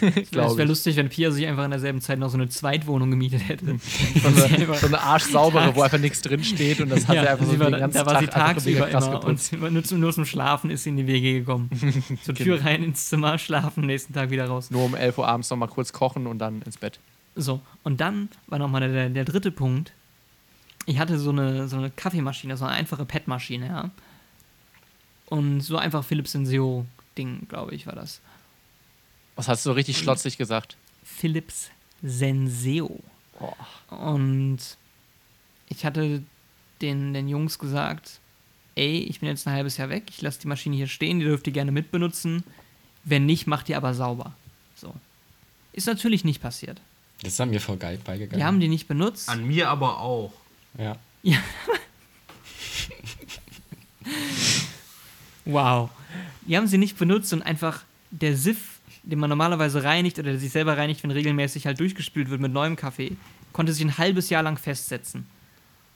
Es 0.00 0.32
Glaube 0.32 0.56
wäre 0.56 0.66
lustig, 0.66 0.96
wenn 0.96 1.08
Pia 1.08 1.30
sich 1.30 1.46
einfach 1.46 1.64
in 1.64 1.70
derselben 1.70 2.00
Zeit 2.00 2.18
noch 2.18 2.28
so 2.28 2.36
eine 2.36 2.48
Zweitwohnung 2.48 3.12
gemietet 3.12 3.48
hätte. 3.48 3.66
So 4.24 4.44
eine, 4.44 4.74
so 4.74 4.86
eine 4.88 5.00
arschsaubere, 5.00 5.66
Tags- 5.66 5.76
wo 5.76 5.82
einfach 5.82 5.98
nichts 5.98 6.20
drinsteht 6.22 6.80
und 6.80 6.88
das 6.88 7.06
hat 7.06 7.20
sie 7.20 7.28
einfach 7.28 7.46
so 7.46 7.56
war, 7.60 7.70
den 7.70 7.78
ganzen 7.78 7.98
da 7.98 8.06
war 8.06 8.18
sie 8.18 8.26
tagsüber 8.26 8.88
immer 8.88 9.24
und 9.24 9.72
nur, 9.72 9.84
zum, 9.84 10.00
nur 10.00 10.12
zum 10.12 10.24
Schlafen 10.24 10.70
ist 10.70 10.82
sie 10.82 10.90
in 10.90 10.96
die 10.96 11.06
Wege 11.06 11.38
gekommen. 11.38 11.70
Zur 12.24 12.34
Tür 12.34 12.64
rein 12.64 12.82
ins 12.82 13.08
Zimmer, 13.08 13.38
schlafen, 13.38 13.86
nächsten 13.86 14.14
Tag 14.14 14.30
wieder 14.30 14.46
raus. 14.46 14.72
Nur 14.72 14.84
um 14.84 14.96
11 14.96 15.18
Uhr 15.18 15.28
abends 15.28 15.48
nochmal 15.50 15.68
kurz 15.68 15.92
kochen 15.92 16.26
und 16.26 16.40
dann 16.40 16.62
ins 16.62 16.76
Bett. 16.76 16.98
So, 17.36 17.60
und 17.84 18.00
dann 18.00 18.30
war 18.48 18.58
nochmal 18.58 18.80
der, 18.90 19.10
der 19.10 19.24
dritte 19.24 19.52
Punkt. 19.52 19.92
Ich 20.86 20.98
hatte 20.98 21.18
so 21.18 21.30
eine, 21.30 21.68
so 21.68 21.76
eine 21.76 21.90
Kaffeemaschine, 21.90 22.56
so 22.56 22.64
eine 22.64 22.74
einfache 22.74 23.04
PET-Maschine, 23.04 23.66
ja. 23.66 23.90
Und 25.26 25.60
so 25.62 25.78
einfach 25.78 26.04
Philips 26.04 26.32
Senseo-Ding, 26.32 27.48
glaube 27.48 27.74
ich, 27.74 27.86
war 27.86 27.94
das. 27.94 28.20
Was 29.36 29.48
hast 29.48 29.64
du 29.64 29.70
so 29.70 29.74
richtig 29.74 29.98
schlotzig 29.98 30.36
gesagt? 30.38 30.76
Philips 31.02 31.70
Senseo. 32.02 33.00
Und 33.90 34.58
ich 35.68 35.84
hatte 35.84 36.22
den, 36.80 37.14
den 37.14 37.28
Jungs 37.28 37.58
gesagt, 37.58 38.20
ey, 38.74 38.98
ich 38.98 39.20
bin 39.20 39.28
jetzt 39.28 39.46
ein 39.46 39.54
halbes 39.54 39.76
Jahr 39.76 39.88
weg, 39.88 40.04
ich 40.08 40.20
lasse 40.22 40.40
die 40.40 40.48
Maschine 40.48 40.76
hier 40.76 40.86
stehen, 40.86 41.18
die 41.18 41.24
dürft 41.24 41.46
ihr 41.46 41.52
gerne 41.52 41.72
mitbenutzen. 41.72 42.44
Wenn 43.04 43.26
nicht, 43.26 43.46
macht 43.46 43.68
ihr 43.68 43.76
aber 43.76 43.94
sauber. 43.94 44.34
So. 44.74 44.94
Ist 45.72 45.86
natürlich 45.86 46.24
nicht 46.24 46.40
passiert. 46.40 46.80
Das 47.22 47.32
ist 47.32 47.40
an 47.40 47.50
mir 47.50 47.60
voll 47.60 47.76
geil 47.76 47.98
beigegangen. 48.04 48.38
Wir 48.38 48.46
haben 48.46 48.60
die 48.60 48.68
nicht 48.68 48.86
benutzt. 48.86 49.28
An 49.28 49.46
mir 49.46 49.68
aber 49.68 50.00
auch. 50.00 50.32
Ja. 50.78 50.96
Ja. 51.22 51.38
wow. 55.44 55.90
Die 56.46 56.56
haben 56.56 56.66
sie 56.66 56.78
nicht 56.78 56.98
benutzt 56.98 57.32
und 57.32 57.42
einfach 57.42 57.82
der 58.10 58.36
Siff, 58.36 58.78
den 59.02 59.18
man 59.18 59.30
normalerweise 59.30 59.82
reinigt 59.82 60.18
oder 60.18 60.32
der 60.32 60.40
sich 60.40 60.52
selber 60.52 60.76
reinigt, 60.76 61.02
wenn 61.02 61.10
regelmäßig 61.10 61.66
halt 61.66 61.80
durchgespült 61.80 62.30
wird 62.30 62.40
mit 62.40 62.52
neuem 62.52 62.76
Kaffee, 62.76 63.16
konnte 63.52 63.72
sich 63.72 63.84
ein 63.84 63.98
halbes 63.98 64.30
Jahr 64.30 64.42
lang 64.42 64.58
festsetzen. 64.58 65.26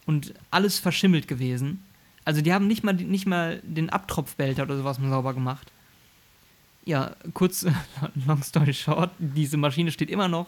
Und 0.06 0.32
alles 0.50 0.78
verschimmelt 0.78 1.28
gewesen. 1.28 1.84
Also 2.24 2.40
die 2.40 2.52
haben 2.52 2.66
nicht 2.66 2.82
mal, 2.82 2.94
nicht 2.94 3.26
mal 3.26 3.60
den 3.62 3.90
Abtropfbehälter 3.90 4.62
oder 4.62 4.78
sowas 4.78 4.98
mal 4.98 5.10
sauber 5.10 5.34
gemacht. 5.34 5.70
Ja, 6.84 7.14
kurz, 7.34 7.66
long 8.26 8.42
story 8.42 8.72
short, 8.72 9.10
diese 9.18 9.58
Maschine 9.58 9.90
steht 9.92 10.10
immer 10.10 10.28
noch 10.28 10.46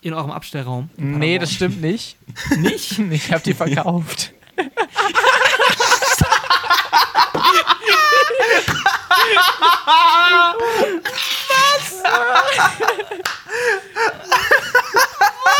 in 0.00 0.14
eurem 0.14 0.30
Abstellraum. 0.30 0.90
Nee, 0.96 1.38
das 1.38 1.52
stimmt 1.52 1.80
nicht. 1.80 2.16
nicht. 2.58 2.98
Ich 3.10 3.32
habe 3.32 3.42
die 3.42 3.54
verkauft. 3.54 4.32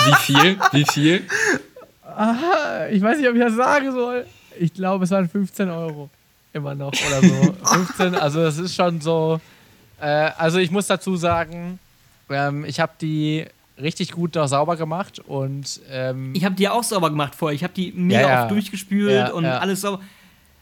Wie 0.07 0.15
viel? 0.21 0.59
Wie 0.73 0.85
viel? 0.85 1.27
Ich 2.91 3.03
weiß 3.03 3.19
nicht, 3.19 3.29
ob 3.29 3.35
ich 3.35 3.41
das 3.43 3.55
sagen 3.55 3.93
soll. 3.93 4.27
Ich 4.59 4.75
glaube, 4.75 5.05
es 5.05 5.11
waren 5.11 5.29
15 5.29 5.71
Euro. 5.71 6.11
Immer 6.53 6.75
noch 6.75 6.93
oder 6.93 7.21
so. 7.23 7.55
15, 7.65 8.15
also 8.15 8.43
das 8.43 8.59
ist 8.59 8.75
schon 8.75 9.01
so. 9.01 9.41
Äh, 10.01 10.31
also 10.37 10.59
ich 10.59 10.71
muss 10.71 10.87
dazu 10.87 11.17
sagen, 11.17 11.79
ähm, 12.31 12.65
ich 12.65 12.81
habe 12.81 12.93
die 13.01 13.47
richtig 13.81 14.13
gut 14.13 14.35
noch 14.35 14.47
sauber 14.47 14.77
gemacht 14.77 15.21
und 15.21 15.81
ähm, 15.91 16.33
Ich 16.35 16.45
habe 16.45 16.55
die 16.55 16.69
auch 16.69 16.83
sauber 16.85 17.11
gemacht 17.11 17.35
vorher. 17.35 17.55
Ich 17.55 17.63
habe 17.65 17.73
die 17.75 17.93
mega 17.93 18.21
Ja, 18.21 18.29
ja. 18.29 18.43
oft 18.43 18.51
durchgespült 18.51 19.11
Ja, 19.13 19.33
und 19.33 19.45
alles 19.45 19.81
sauber. 19.83 20.01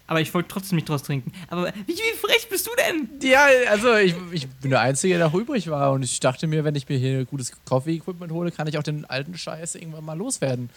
Aber 0.09 0.21
ich 0.21 0.33
wollte 0.35 0.49
trotzdem 0.49 0.77
nicht 0.77 0.89
draus 0.89 1.03
trinken. 1.03 1.33
Aber 1.49 1.67
wie, 1.87 1.93
wie 1.93 2.17
frech 2.21 2.49
bist 2.49 2.67
du 2.67 2.71
denn? 2.79 3.09
Ja, 3.29 3.47
also 3.71 3.97
ich, 3.97 4.15
ich 4.31 4.47
bin 4.49 4.71
der 4.71 4.81
Einzige, 4.81 5.19
der 5.19 5.27
noch 5.27 5.35
übrig 5.35 5.69
war. 5.69 5.91
Und 5.93 6.05
ich 6.05 6.21
dachte 6.21 6.47
mir, 6.47 6.63
wenn 6.63 6.77
ich 6.77 6.89
mir 6.89 6.97
hier 6.97 7.25
gutes 7.25 7.51
Coffee-Equipment 7.65 8.31
hole, 8.31 8.53
kann 8.53 8.69
ich 8.69 8.79
auch 8.79 8.85
den 8.85 9.05
alten 9.05 9.37
Scheiß 9.37 9.75
irgendwann 9.75 10.05
mal 10.05 10.17
loswerden. 10.17 10.71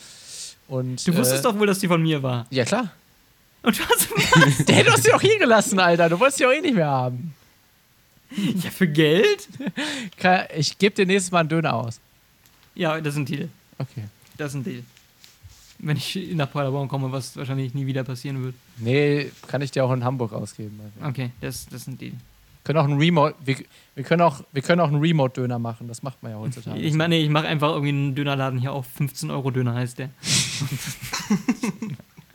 Und, 0.68 1.08
Du 1.08 1.16
wusstest 1.16 1.46
äh, 1.46 1.48
doch 1.48 1.60
wohl, 1.60 1.68
dass 1.68 1.78
die 1.78 1.88
von 1.88 2.02
mir 2.02 2.24
war. 2.24 2.48
Ja, 2.50 2.66
klar. 2.66 2.90
Und 3.62 3.78
du 3.78 3.84
hast 3.84 4.10
was? 4.12 4.66
Der 4.66 4.76
hätte 4.78 4.92
uns 4.92 5.02
die 5.04 5.14
auch 5.14 5.22
hier 5.22 5.38
gelassen, 5.38 5.80
Alter. 5.80 6.10
Du 6.10 6.20
wolltest 6.20 6.40
die 6.40 6.46
auch 6.48 6.52
eh 6.52 6.62
nicht 6.62 6.76
mehr 6.76 6.88
haben. 6.88 7.36
ja, 8.36 8.72
für 8.72 8.88
Geld? 8.88 9.48
Ich 10.56 10.78
gebe 10.80 10.96
dir 10.96 11.06
nächstes 11.06 11.32
Mal 11.32 11.42
einen 11.42 11.50
Döner 11.50 11.74
aus. 11.76 12.00
Ja, 12.80 13.00
das 13.02 13.16
ist 13.16 13.20
ein 13.20 13.26
Deal. 13.26 13.50
Okay. 13.78 14.06
Das 14.38 14.52
ist 14.52 14.56
ein 14.56 14.64
Deal. 14.64 14.84
Wenn 15.80 15.98
ich 15.98 16.18
nach 16.34 16.50
Paderborn 16.50 16.88
komme, 16.88 17.12
was 17.12 17.36
wahrscheinlich 17.36 17.74
nie 17.74 17.86
wieder 17.86 18.06
passieren 18.06 18.42
wird. 18.42 18.56
Nee, 18.78 19.32
kann 19.48 19.62
ich 19.62 19.72
dir 19.72 19.84
auch 19.84 19.92
in 19.92 20.06
Hamburg 20.06 20.32
ausgeben. 20.32 20.80
Also. 20.82 21.10
Okay, 21.10 21.32
das, 21.42 21.66
das 21.66 21.82
ist 21.82 21.88
ein 21.88 21.98
Deal. 21.98 22.14
Wir 22.14 22.20
können 22.64 22.80
auch 22.80 22.86
einen 22.86 22.98
Remote, 22.98 23.36
wir, 23.44 23.58
wir 23.96 24.04
können 24.06 24.22
auch, 24.22 24.44
wir 24.54 24.62
können 24.62 24.80
auch 24.80 24.88
einen 24.88 25.02
Remote-Döner 25.02 25.60
machen. 25.60 25.90
Das 25.90 26.04
macht 26.04 26.24
man 26.24 26.32
ja 26.32 26.38
heutzutage. 26.38 26.80
Ich 26.80 26.94
meine, 26.94 27.18
ich 27.18 27.30
mache 27.30 27.48
einfach 27.48 27.70
irgendwie 27.72 27.90
einen 27.90 28.16
Dönerladen 28.16 28.60
hier 28.60 28.72
auf. 28.72 28.88
15 28.96 29.30
Euro 29.30 29.52
Döner 29.52 29.74
heißt 29.74 30.00
der. 30.00 30.10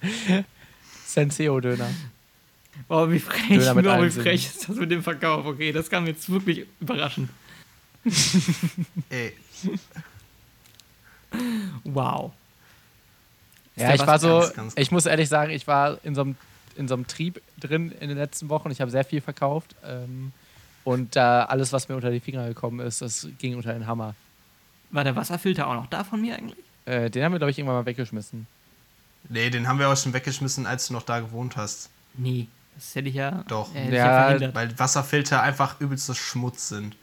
Senseo-Döner. 1.06 1.88
Oh, 2.90 3.10
wie 3.10 3.18
frech, 3.18 3.48
Döner 3.48 3.74
mit 3.74 3.86
oh, 3.86 4.02
wie 4.02 4.10
frech 4.10 4.44
ist 4.44 4.68
das 4.68 4.76
mit 4.76 4.90
dem 4.90 5.02
Verkauf. 5.02 5.46
Okay, 5.46 5.72
das 5.72 5.88
kam 5.88 6.06
jetzt 6.06 6.28
wirklich 6.28 6.66
überraschend. 6.80 7.30
Ey, 9.08 9.32
Wow. 11.94 12.32
Ja, 13.76 13.94
ich 13.94 14.06
war 14.06 14.18
so, 14.18 14.40
ganz, 14.40 14.54
ganz 14.54 14.74
ich 14.76 14.90
muss 14.90 15.06
ehrlich 15.06 15.28
sagen, 15.28 15.50
ich 15.50 15.66
war 15.66 15.98
in 16.04 16.14
so 16.14 16.22
einem, 16.22 16.36
in 16.76 16.86
so 16.88 16.94
einem 16.94 17.06
Trieb 17.06 17.42
drin 17.58 17.92
in 18.00 18.08
den 18.08 18.18
letzten 18.18 18.48
Wochen. 18.48 18.70
Ich 18.70 18.80
habe 18.80 18.90
sehr 18.90 19.04
viel 19.04 19.20
verkauft. 19.20 19.74
Ähm, 19.84 20.32
und 20.84 21.16
da 21.16 21.44
alles, 21.44 21.72
was 21.72 21.88
mir 21.88 21.96
unter 21.96 22.10
die 22.10 22.20
Finger 22.20 22.46
gekommen 22.46 22.80
ist, 22.80 23.00
das 23.00 23.26
ging 23.38 23.56
unter 23.56 23.72
den 23.72 23.86
Hammer. 23.86 24.14
War 24.90 25.02
der 25.02 25.16
Wasserfilter 25.16 25.66
auch 25.66 25.74
noch 25.74 25.86
da 25.86 26.04
von 26.04 26.20
mir 26.20 26.36
eigentlich? 26.36 26.58
Äh, 26.84 27.10
den 27.10 27.24
haben 27.24 27.32
wir, 27.32 27.38
glaube 27.38 27.50
ich, 27.50 27.58
irgendwann 27.58 27.76
mal 27.76 27.86
weggeschmissen. 27.86 28.46
Nee, 29.28 29.50
den 29.50 29.66
haben 29.66 29.78
wir 29.78 29.88
auch 29.88 29.96
schon 29.96 30.12
weggeschmissen, 30.12 30.66
als 30.66 30.88
du 30.88 30.92
noch 30.92 31.02
da 31.02 31.20
gewohnt 31.20 31.56
hast. 31.56 31.88
Nee, 32.16 32.46
das 32.74 32.94
hätte 32.94 33.08
ich 33.08 33.14
ja, 33.14 33.42
Doch. 33.48 33.74
äh, 33.74 33.88
Ja, 33.88 33.94
ja 33.94 34.22
verhindert. 34.24 34.54
Weil 34.54 34.78
Wasserfilter 34.78 35.42
einfach 35.42 35.80
übelstes 35.80 36.18
Schmutz 36.18 36.68
sind. 36.68 36.96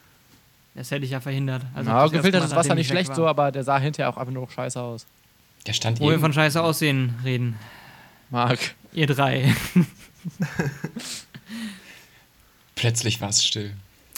Das 0.76 0.92
hätte 0.92 1.06
ich 1.06 1.12
ja 1.12 1.20
verhindert. 1.20 1.64
Also 1.76 1.90
ja, 1.90 2.08
gefiltertes 2.08 2.56
Wasser 2.56 2.76
nicht 2.76 2.88
schlecht 2.88 3.10
war. 3.10 3.16
so, 3.16 3.28
aber 3.28 3.52
der 3.52 3.64
sah 3.64 3.80
hinterher 3.80 4.10
auch 4.10 4.18
einfach 4.18 4.34
nur 4.34 4.44
noch 4.44 4.52
scheiße 4.52 4.82
aus. 4.82 5.06
Der 5.68 5.74
stand 5.74 6.00
Wo 6.00 6.10
wir 6.10 6.20
von 6.20 6.34
scheiße 6.34 6.62
Aussehen 6.62 7.16
reden. 7.24 7.58
Marc. 8.30 8.60
Ihr 8.94 9.08
drei. 9.08 9.54
plötzlich 12.76 13.22
war 13.22 13.30
es 13.30 13.44
still. 13.44 13.74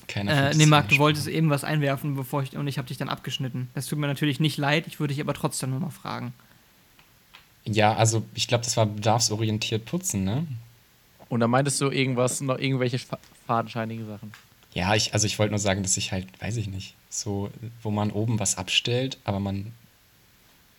Keiner 0.08 0.52
Äh, 0.52 0.56
nee, 0.56 0.66
Marc, 0.66 0.90
du 0.90 0.98
wolltest 0.98 1.28
eben 1.28 1.50
was 1.50 1.64
einwerfen, 1.64 2.16
bevor 2.16 2.44
ich 2.44 2.56
und 2.56 2.68
ich 2.68 2.78
habe 2.78 2.88
dich 2.88 2.98
dann 2.98 3.10
abgeschnitten. 3.10 3.70
Das 3.74 3.88
tut 3.88 4.00
mir 4.00 4.08
natürlich 4.08 4.40
nicht 4.40 4.58
leid, 4.58 4.86
ich 4.88 5.00
würde 5.00 5.14
dich 5.14 5.22
aber 5.22 5.34
trotzdem 5.34 5.72
nur 5.72 5.80
mal 5.80 5.90
fragen. 5.90 6.34
Ja, 7.66 7.96
also 7.96 8.24
ich 8.36 8.48
glaube, 8.48 8.64
das 8.66 8.76
war 8.76 8.86
bedarfsorientiert 8.86 9.86
putzen, 9.86 10.26
ne? 10.26 10.46
Und 11.30 11.40
dann 11.40 11.50
meintest 11.50 11.80
du 11.82 11.90
irgendwas, 11.90 12.42
noch 12.42 12.60
irgendwelche 12.60 13.00
fa- 13.00 13.18
fadenscheinigen 13.48 14.06
Sachen. 14.06 14.34
Ja, 14.74 14.96
ich, 14.96 15.14
also 15.14 15.28
ich 15.28 15.38
wollte 15.40 15.52
nur 15.52 15.60
sagen, 15.60 15.84
dass 15.84 15.98
ich 15.98 16.12
halt, 16.12 16.28
weiß 16.42 16.58
ich 16.58 16.68
nicht, 16.68 16.96
so, 17.10 17.52
wo 17.82 17.92
man 17.92 18.12
oben 18.12 18.40
was 18.40 18.58
abstellt, 18.58 19.18
aber 19.24 19.40
man 19.40 19.72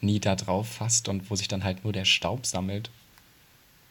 nie 0.00 0.20
da 0.20 0.34
drauf 0.34 0.68
fasst 0.68 1.08
und 1.08 1.30
wo 1.30 1.36
sich 1.36 1.48
dann 1.48 1.64
halt 1.64 1.84
nur 1.84 1.92
der 1.92 2.04
Staub 2.04 2.44
sammelt. 2.44 2.90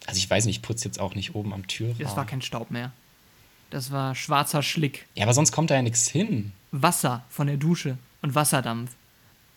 Also 0.05 0.17
ich 0.17 0.29
weiß 0.29 0.45
nicht, 0.45 0.57
ich 0.57 0.61
putze 0.61 0.85
jetzt 0.85 0.99
auch 0.99 1.15
nicht 1.15 1.35
oben 1.35 1.53
am 1.53 1.67
Türrahmen. 1.67 2.03
Das 2.03 2.15
war 2.17 2.25
kein 2.25 2.41
Staub 2.41 2.69
mehr. 2.69 2.91
Das 3.69 3.91
war 3.91 4.13
schwarzer 4.13 4.61
Schlick. 4.61 5.07
ja, 5.15 5.23
aber 5.23 5.33
sonst 5.33 5.51
kommt 5.51 5.71
da 5.71 5.75
ja 5.75 5.81
nichts 5.81 6.07
hin. 6.07 6.51
Wasser 6.71 7.23
von 7.29 7.47
der 7.47 7.57
Dusche 7.57 7.97
und 8.21 8.35
Wasserdampf. 8.35 8.91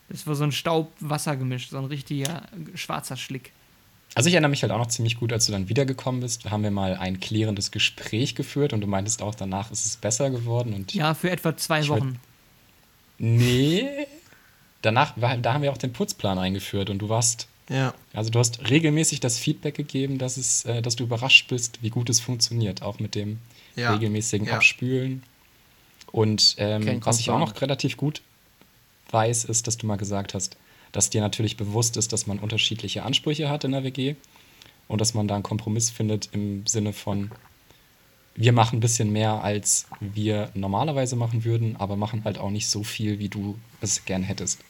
Das 0.08 0.26
war 0.26 0.36
so 0.36 0.44
ein 0.44 0.52
Staub-Wasser-Gemisch, 0.52 1.68
so 1.68 1.78
ein 1.78 1.86
richtiger 1.86 2.42
äh, 2.44 2.76
schwarzer 2.76 3.16
Schlick. 3.16 3.52
Also 4.16 4.28
ich 4.28 4.34
erinnere 4.34 4.48
mich 4.48 4.62
halt 4.62 4.72
auch 4.72 4.78
noch 4.78 4.86
ziemlich 4.88 5.18
gut, 5.18 5.30
als 5.30 5.44
du 5.44 5.52
dann 5.52 5.68
wiedergekommen 5.68 6.22
bist, 6.22 6.50
haben 6.50 6.62
wir 6.62 6.70
mal 6.70 6.96
ein 6.96 7.20
klärendes 7.20 7.70
Gespräch 7.70 8.34
geführt 8.34 8.72
und 8.72 8.80
du 8.80 8.86
meintest 8.86 9.20
auch, 9.20 9.34
danach 9.34 9.70
ist 9.70 9.84
es 9.84 9.96
besser 9.96 10.30
geworden 10.30 10.72
und 10.72 10.94
Ja, 10.94 11.12
für 11.12 11.30
etwa 11.30 11.54
zwei 11.54 11.86
Wochen. 11.88 12.18
nee, 13.18 13.86
danach, 14.82 15.12
war- 15.20 15.36
da 15.36 15.52
haben 15.52 15.62
wir 15.62 15.70
auch 15.70 15.76
den 15.78 15.92
Putzplan 15.92 16.38
eingeführt 16.38 16.90
und 16.90 16.98
du 16.98 17.08
warst 17.08 17.46
Ja. 17.68 17.94
Also 18.14 18.30
du 18.30 18.38
hast 18.38 18.70
regelmäßig 18.70 19.18
das 19.18 19.38
Feedback 19.38 19.74
gegeben, 19.74 20.18
dass, 20.18 20.36
es, 20.36 20.64
äh, 20.66 20.80
dass 20.82 20.94
du 20.94 21.02
überrascht 21.02 21.48
bist, 21.48 21.82
wie 21.82 21.90
gut 21.90 22.08
es 22.08 22.20
funktioniert, 22.20 22.80
auch 22.80 23.00
mit 23.00 23.16
dem 23.16 23.38
Ja. 23.74 23.92
regelmäßigen 23.92 24.46
Ja. 24.46 24.54
Abspülen. 24.54 25.24
Und 26.12 26.54
ähm, 26.58 27.00
was 27.04 27.18
ich 27.18 27.28
auch 27.28 27.40
noch 27.40 27.60
relativ 27.60 27.96
gut 27.96 28.22
weiß, 29.10 29.44
ist, 29.46 29.66
dass 29.66 29.76
du 29.78 29.86
mal 29.88 29.96
gesagt 29.96 30.32
hast, 30.32 30.56
dass 30.96 31.10
dir 31.10 31.20
natürlich 31.20 31.58
bewusst 31.58 31.98
ist, 31.98 32.14
dass 32.14 32.26
man 32.26 32.38
unterschiedliche 32.38 33.02
Ansprüche 33.02 33.50
hat 33.50 33.64
in 33.64 33.72
der 33.72 33.84
WG 33.84 34.14
und 34.88 34.98
dass 34.98 35.12
man 35.12 35.28
da 35.28 35.34
einen 35.34 35.42
Kompromiss 35.42 35.90
findet 35.90 36.30
im 36.32 36.66
Sinne 36.66 36.94
von, 36.94 37.30
wir 38.34 38.52
machen 38.52 38.78
ein 38.78 38.80
bisschen 38.80 39.12
mehr, 39.12 39.44
als 39.44 39.88
wir 40.00 40.50
normalerweise 40.54 41.14
machen 41.14 41.44
würden, 41.44 41.76
aber 41.76 41.96
machen 41.96 42.24
halt 42.24 42.38
auch 42.38 42.48
nicht 42.48 42.68
so 42.68 42.82
viel, 42.82 43.18
wie 43.18 43.28
du 43.28 43.58
es 43.82 44.06
gern 44.06 44.22
hättest. 44.22 44.60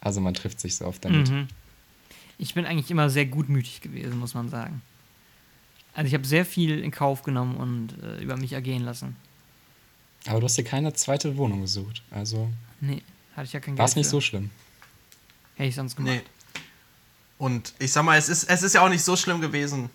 Also 0.00 0.22
man 0.22 0.32
trifft 0.32 0.60
sich 0.60 0.76
so 0.76 0.86
oft 0.86 1.04
damit. 1.04 1.30
Mhm. 1.30 1.48
Ich 2.38 2.54
bin 2.54 2.64
eigentlich 2.64 2.90
immer 2.90 3.10
sehr 3.10 3.26
gutmütig 3.26 3.82
gewesen, 3.82 4.18
muss 4.18 4.32
man 4.32 4.48
sagen. 4.48 4.80
Also 5.92 6.08
ich 6.08 6.14
habe 6.14 6.26
sehr 6.26 6.46
viel 6.46 6.78
in 6.78 6.90
Kauf 6.90 7.22
genommen 7.22 7.56
und 7.58 8.02
äh, 8.02 8.22
über 8.22 8.38
mich 8.38 8.54
ergehen 8.54 8.82
lassen. 8.82 9.16
Aber 10.26 10.40
du 10.40 10.46
hast 10.46 10.56
dir 10.56 10.64
keine 10.64 10.94
zweite 10.94 11.36
Wohnung 11.36 11.60
gesucht. 11.60 12.02
Also 12.10 12.48
Nee, 12.80 13.02
hatte 13.36 13.44
ich 13.44 13.52
ja 13.52 13.60
kein 13.60 13.76
war 13.76 13.84
Geld 13.84 13.90
es 13.90 13.96
nicht 13.96 14.08
so 14.08 14.22
schlimm. 14.22 14.48
Hätte 15.58 15.68
ich 15.68 15.74
sonst 15.74 15.96
gemacht. 15.96 16.14
Nee. 16.14 16.22
Und 17.36 17.74
ich 17.80 17.92
sag 17.92 18.04
mal, 18.04 18.16
es 18.16 18.28
ist, 18.28 18.44
es 18.44 18.62
ist 18.62 18.74
ja 18.74 18.80
auch 18.80 18.88
nicht 18.88 19.02
so 19.02 19.16
schlimm 19.16 19.40
gewesen. 19.40 19.90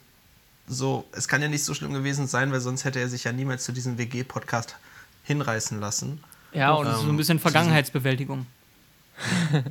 So, 0.67 1.05
es 1.13 1.29
kann 1.29 1.41
ja 1.41 1.47
nicht 1.47 1.63
so 1.63 1.73
schlimm 1.73 1.93
gewesen 1.93 2.27
sein, 2.27 2.51
weil 2.51 2.59
sonst 2.59 2.83
hätte 2.83 2.99
er 2.99 3.07
sich 3.07 3.23
ja 3.23 3.31
niemals 3.31 3.63
zu 3.63 3.71
diesem 3.71 3.97
WG-Podcast 3.97 4.75
hinreißen 5.23 5.79
lassen. 5.79 6.21
Ja, 6.51 6.73
und 6.73 6.85
ist 6.87 6.97
so 6.97 7.03
ein 7.03 7.09
Ähm, 7.11 7.17
bisschen 7.17 7.39
Vergangenheitsbewältigung. 7.39 8.45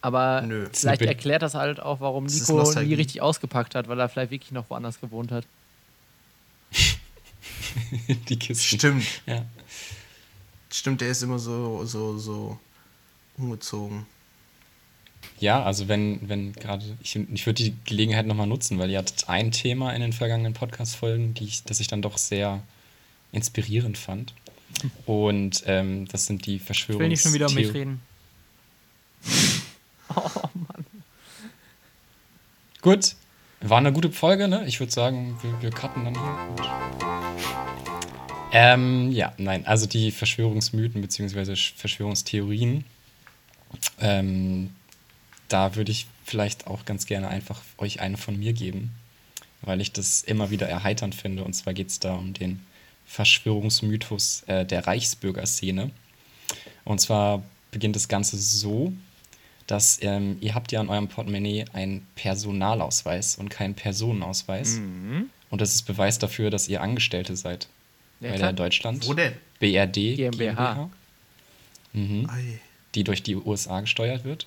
aber 0.00 0.42
Nö. 0.42 0.68
vielleicht 0.72 1.02
erklärt 1.02 1.42
das 1.42 1.54
halt 1.54 1.78
auch, 1.78 2.00
warum 2.00 2.24
Das 2.24 2.48
Nico 2.48 2.80
nie 2.80 2.94
richtig 2.94 3.22
ausgepackt 3.22 3.76
hat, 3.76 3.86
weil 3.86 4.00
er 4.00 4.08
vielleicht 4.08 4.32
wirklich 4.32 4.50
noch 4.52 4.68
woanders 4.68 5.00
gewohnt 5.00 5.30
hat. 5.30 5.46
Die 8.28 8.38
Kisten. 8.38 8.78
Stimmt. 8.78 9.06
Ja. 9.26 9.44
Stimmt, 10.72 11.00
der 11.02 11.08
ist 11.10 11.22
immer 11.22 11.38
so, 11.38 11.84
so, 11.84 12.18
so 12.18 12.58
umgezogen. 13.38 14.06
ja, 15.38 15.62
also 15.62 15.88
wenn, 15.88 16.28
wenn 16.28 16.52
gerade, 16.52 16.84
ich, 17.02 17.16
ich 17.16 17.46
würde 17.46 17.62
die 17.62 17.74
Gelegenheit 17.84 18.26
nochmal 18.26 18.46
nutzen, 18.46 18.78
weil 18.78 18.90
ihr 18.90 18.98
hattet 18.98 19.28
ein 19.28 19.50
Thema 19.52 19.92
in 19.92 20.00
den 20.00 20.12
vergangenen 20.12 20.52
Podcast-Folgen, 20.52 21.34
die 21.34 21.44
ich, 21.44 21.64
das 21.64 21.80
ich 21.80 21.88
dann 21.88 22.02
doch 22.02 22.18
sehr 22.18 22.62
inspirierend 23.32 23.98
fand. 23.98 24.34
Und 25.06 25.62
ähm, 25.66 26.06
das 26.08 26.26
sind 26.26 26.46
die 26.46 26.56
Ich 26.56 26.62
Verschwörungs... 26.62 27.00
will 27.00 27.08
nicht 27.08 27.22
schon 27.22 27.32
wieder 27.32 27.48
um 27.48 27.54
mich 27.54 27.72
reden. 27.74 28.00
Gut, 32.82 33.14
war 33.60 33.78
eine 33.78 33.92
gute 33.92 34.10
Folge, 34.12 34.46
ne? 34.46 34.66
Ich 34.66 34.78
würde 34.78 34.92
sagen, 34.92 35.38
wir, 35.42 35.62
wir 35.62 35.70
cutten 35.70 36.04
dann 36.04 36.14
hier. 36.14 36.48
Und 36.48 36.60
ähm, 38.52 39.10
ja, 39.10 39.32
nein, 39.38 39.66
also 39.66 39.86
die 39.86 40.10
Verschwörungsmythen 40.10 41.00
bzw. 41.00 41.56
Verschwörungstheorien, 41.56 42.84
ähm, 44.00 44.70
da 45.48 45.76
würde 45.76 45.92
ich 45.92 46.06
vielleicht 46.24 46.66
auch 46.66 46.84
ganz 46.84 47.06
gerne 47.06 47.28
einfach 47.28 47.60
euch 47.78 48.00
eine 48.00 48.16
von 48.16 48.38
mir 48.38 48.52
geben, 48.52 48.92
weil 49.62 49.80
ich 49.80 49.92
das 49.92 50.22
immer 50.22 50.50
wieder 50.50 50.68
erheiternd 50.68 51.14
finde. 51.14 51.44
Und 51.44 51.54
zwar 51.54 51.74
geht 51.74 51.88
es 51.88 52.00
da 52.00 52.14
um 52.14 52.32
den 52.34 52.64
Verschwörungsmythos 53.06 54.44
äh, 54.46 54.64
der 54.64 54.86
Reichsbürgerszene. 54.86 55.90
Und 56.84 57.00
zwar 57.00 57.42
beginnt 57.70 57.96
das 57.96 58.08
Ganze 58.08 58.36
so, 58.38 58.92
dass 59.66 59.98
ähm, 60.02 60.36
ihr 60.40 60.54
habt 60.54 60.72
ja 60.72 60.80
an 60.80 60.88
eurem 60.88 61.08
Portemonnaie 61.08 61.64
einen 61.72 62.06
Personalausweis 62.16 63.36
und 63.36 63.48
keinen 63.48 63.74
Personenausweis. 63.74 64.76
Und 65.50 65.60
das 65.60 65.74
ist 65.74 65.82
Beweis 65.82 66.18
dafür, 66.18 66.50
dass 66.50 66.68
ihr 66.68 66.82
Angestellte 66.82 67.36
seid 67.36 67.68
Ja, 68.20 68.30
bei 68.30 68.36
klar. 68.36 68.52
der 68.52 68.64
Deutschland. 68.64 69.06
Wo 69.06 69.14
denn? 69.14 69.32
BRD 69.60 70.16
GmbH. 70.16 70.90
Mhm, 71.92 72.28
Ei. 72.28 72.60
Die 72.94 73.04
durch 73.04 73.22
die 73.22 73.36
USA 73.36 73.80
gesteuert 73.80 74.24
wird, 74.24 74.46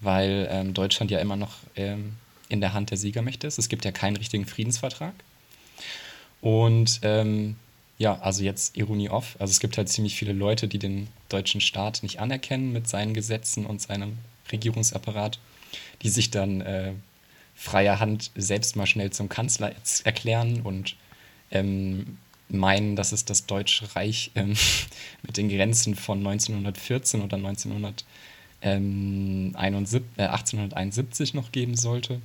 weil 0.00 0.48
ähm, 0.50 0.74
Deutschland 0.74 1.10
ja 1.10 1.18
immer 1.18 1.36
noch 1.36 1.54
ähm, 1.76 2.14
in 2.48 2.60
der 2.60 2.74
Hand 2.74 2.90
der 2.90 2.98
Siegermächte 2.98 3.46
ist. 3.46 3.58
Es 3.58 3.68
gibt 3.68 3.84
ja 3.84 3.92
keinen 3.92 4.16
richtigen 4.16 4.46
Friedensvertrag. 4.46 5.14
Und 6.40 7.00
ähm, 7.02 7.56
ja, 7.98 8.18
also 8.20 8.42
jetzt 8.42 8.76
Ironie 8.76 9.08
off. 9.08 9.36
Also 9.38 9.52
es 9.52 9.60
gibt 9.60 9.78
halt 9.78 9.88
ziemlich 9.88 10.16
viele 10.16 10.32
Leute, 10.32 10.68
die 10.68 10.78
den 10.78 11.08
deutschen 11.28 11.60
Staat 11.60 12.02
nicht 12.02 12.20
anerkennen 12.20 12.72
mit 12.72 12.88
seinen 12.88 13.14
Gesetzen 13.14 13.64
und 13.64 13.80
seinem 13.80 14.18
Regierungsapparat, 14.50 15.38
die 16.02 16.08
sich 16.08 16.30
dann 16.30 16.60
äh, 16.60 16.92
freier 17.54 18.00
Hand 18.00 18.32
selbst 18.34 18.76
mal 18.76 18.86
schnell 18.86 19.10
zum 19.10 19.28
Kanzler 19.28 19.72
erklären 20.04 20.62
und 20.62 20.96
ähm, 21.50 22.18
meinen, 22.52 22.96
dass 22.96 23.12
es 23.12 23.24
das 23.24 23.46
Deutsche 23.46 23.94
Reich 23.94 24.32
ähm, 24.34 24.56
mit 25.22 25.36
den 25.36 25.48
Grenzen 25.48 25.94
von 25.94 26.18
1914 26.18 27.22
oder 27.22 27.36
1971, 27.36 30.02
äh, 30.16 30.22
1871 30.22 31.34
noch 31.34 31.52
geben 31.52 31.76
sollte. 31.76 32.20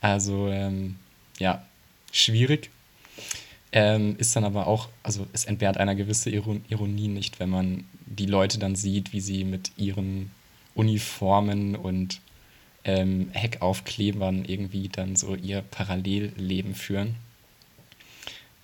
Also 0.00 0.48
ähm, 0.48 0.96
ja, 1.38 1.64
schwierig. 2.12 2.70
Ähm, 3.72 4.16
ist 4.18 4.36
dann 4.36 4.44
aber 4.44 4.68
auch, 4.68 4.88
also 5.02 5.26
es 5.32 5.46
entbehrt 5.46 5.78
einer 5.78 5.96
gewissen 5.96 6.32
Iron 6.32 6.64
Ironie 6.68 7.08
nicht, 7.08 7.40
wenn 7.40 7.50
man 7.50 7.84
die 8.06 8.26
Leute 8.26 8.58
dann 8.58 8.76
sieht, 8.76 9.12
wie 9.12 9.20
sie 9.20 9.44
mit 9.44 9.72
ihren 9.76 10.30
Uniformen 10.76 11.74
und 11.74 12.20
ähm, 12.84 13.30
Heckaufklebern 13.32 14.44
irgendwie 14.44 14.88
dann 14.88 15.16
so 15.16 15.34
ihr 15.34 15.62
Parallelleben 15.62 16.74
führen. 16.74 17.16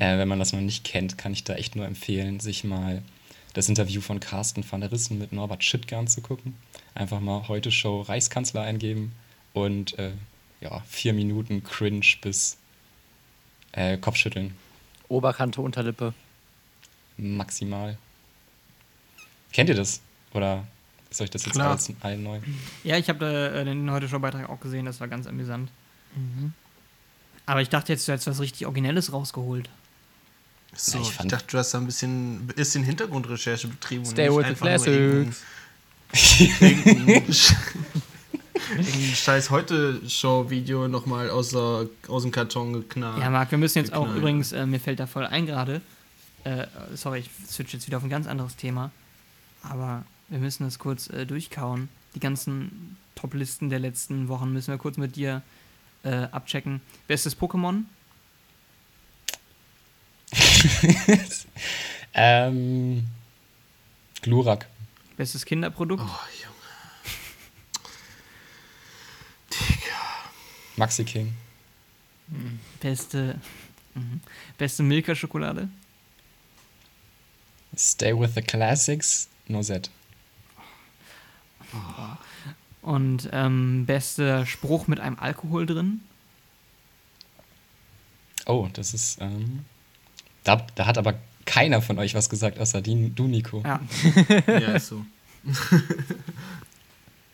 Äh, 0.00 0.16
wenn 0.18 0.28
man 0.28 0.38
das 0.38 0.52
noch 0.52 0.60
nicht 0.60 0.82
kennt, 0.82 1.18
kann 1.18 1.32
ich 1.32 1.44
da 1.44 1.54
echt 1.54 1.76
nur 1.76 1.84
empfehlen, 1.86 2.40
sich 2.40 2.64
mal 2.64 3.02
das 3.52 3.68
Interview 3.68 4.00
von 4.00 4.18
Carsten 4.18 4.64
van 4.68 4.80
der 4.80 4.90
Rissen 4.90 5.18
mit 5.18 5.32
Norbert 5.32 5.62
Schüttger 5.62 5.98
anzugucken. 5.98 6.56
Einfach 6.94 7.20
mal 7.20 7.48
heute 7.48 7.70
Show 7.70 8.00
Reichskanzler 8.00 8.62
eingeben 8.62 9.12
und 9.52 9.98
äh, 9.98 10.12
ja, 10.62 10.80
vier 10.88 11.12
Minuten 11.12 11.62
Cringe 11.62 12.06
bis 12.22 12.56
äh, 13.72 13.98
Kopfschütteln 13.98 14.54
Oberkante, 15.08 15.60
Unterlippe. 15.60 16.14
maximal. 17.18 17.98
Kennt 19.52 19.68
ihr 19.68 19.74
das? 19.74 20.00
Oder 20.32 20.64
Soll 21.10 21.24
ich 21.24 21.30
das 21.30 21.44
jetzt 21.44 21.54
Klar. 21.54 21.72
alles 21.72 21.92
allen 22.00 22.22
neu? 22.22 22.38
Ja, 22.84 22.96
ich 22.96 23.08
habe 23.08 23.52
äh, 23.54 23.64
den 23.64 23.90
heute 23.90 24.08
schon 24.08 24.22
Beitrag 24.22 24.48
auch 24.48 24.60
gesehen, 24.60 24.86
das 24.86 25.00
war 25.00 25.08
ganz 25.08 25.26
amüsant. 25.26 25.70
Mhm. 26.14 26.52
Aber 27.46 27.60
ich 27.60 27.68
dachte 27.68 27.92
jetzt, 27.92 28.06
du 28.06 28.12
hättest 28.12 28.28
was 28.28 28.40
richtig 28.40 28.66
Originelles 28.66 29.12
rausgeholt. 29.12 29.68
So, 30.74 30.98
Ja, 30.98 31.02
ich 31.04 31.10
ich, 31.20 31.26
dachte, 31.26 31.46
du 31.48 31.58
hast 31.58 31.72
da 31.74 31.78
ein 31.78 31.86
bisschen, 31.86 32.46
bisschen 32.46 32.84
Hintergrundrecherche 32.84 33.68
betrieben. 33.68 34.04
Stay 34.06 34.28
und 34.28 34.38
with 34.38 34.46
nicht 34.48 34.60
the 34.62 34.68
einfach 34.68 34.86
irgendeinen- 34.86 35.34
classics. 36.12 36.60
irgendeinen 36.60 37.26
Sch- 37.32 37.54
irgendein 38.76 39.14
scheiß 39.14 39.50
Heute-Show-Video 39.50 40.88
nochmal 40.88 41.30
aus, 41.30 41.50
der- 41.50 41.88
aus 42.08 42.22
dem 42.22 42.30
Karton 42.30 42.72
geknallt. 42.72 43.18
Ja, 43.20 43.30
Marc, 43.30 43.50
wir 43.50 43.58
müssen 43.58 43.78
jetzt 43.78 43.92
auch 43.92 44.00
Geknallt. 44.02 44.18
übrigens, 44.18 44.52
äh, 44.52 44.66
mir 44.66 44.80
fällt 44.80 45.00
da 45.00 45.06
voll 45.06 45.26
ein 45.26 45.46
gerade. 45.46 45.80
Äh, 46.44 46.66
sorry, 46.94 47.20
ich 47.20 47.30
switch 47.48 47.72
jetzt 47.74 47.86
wieder 47.86 47.96
auf 47.98 48.04
ein 48.04 48.10
ganz 48.10 48.26
anderes 48.26 48.56
Thema. 48.56 48.90
Aber 49.62 50.04
wir 50.28 50.38
müssen 50.38 50.64
das 50.64 50.78
kurz 50.78 51.08
äh, 51.10 51.26
durchkauen. 51.26 51.88
Die 52.14 52.20
ganzen 52.20 52.96
Top-Listen 53.16 53.68
der 53.70 53.78
letzten 53.80 54.28
Wochen 54.28 54.52
müssen 54.52 54.68
wir 54.72 54.78
kurz 54.78 54.96
mit 54.96 55.16
dir 55.16 55.42
äh, 56.02 56.28
abchecken. 56.30 56.80
Bestes 57.08 57.36
Pokémon? 57.38 57.82
Ähm, 62.12 63.06
Glurak. 64.22 64.66
Bestes 65.16 65.44
Kinderprodukt? 65.44 66.02
Oh, 66.04 66.18
Junge. 66.42 66.56
Maxi 70.76 71.04
King. 71.04 71.34
Beste, 72.80 73.40
mhm. 73.94 74.20
beste 74.56 74.82
Milka-Schokolade? 74.82 75.68
Stay 77.76 78.18
with 78.18 78.34
the 78.34 78.42
Classics. 78.42 79.28
Noset. 79.48 79.90
Und 82.82 83.28
ähm, 83.32 83.84
bester 83.86 84.46
Spruch 84.46 84.86
mit 84.86 85.00
einem 85.00 85.18
Alkohol 85.18 85.66
drin? 85.66 86.00
Oh, 88.46 88.68
das 88.72 88.94
ist. 88.94 89.20
Ähm, 89.20 89.64
da, 90.44 90.66
da 90.74 90.86
hat 90.86 90.98
aber 90.98 91.14
keiner 91.46 91.82
von 91.82 91.98
euch 91.98 92.14
was 92.14 92.28
gesagt, 92.28 92.58
außer 92.58 92.80
die, 92.82 93.10
du, 93.14 93.26
Nico. 93.26 93.62
Ja. 93.64 93.80
Ja, 94.46 94.72
ist 94.76 94.88
so. 94.88 95.04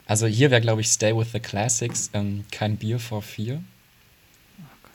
Also 0.09 0.27
hier 0.27 0.51
wäre, 0.53 0.61
glaube 0.61 0.81
ich, 0.83 0.89
Stay 0.89 1.17
with 1.17 1.33
the 1.33 1.41
Classics. 1.41 2.11
Ähm, 2.13 2.45
kein 2.53 2.77
Bier 2.77 3.01
vor 3.01 3.23
vier. 3.23 3.61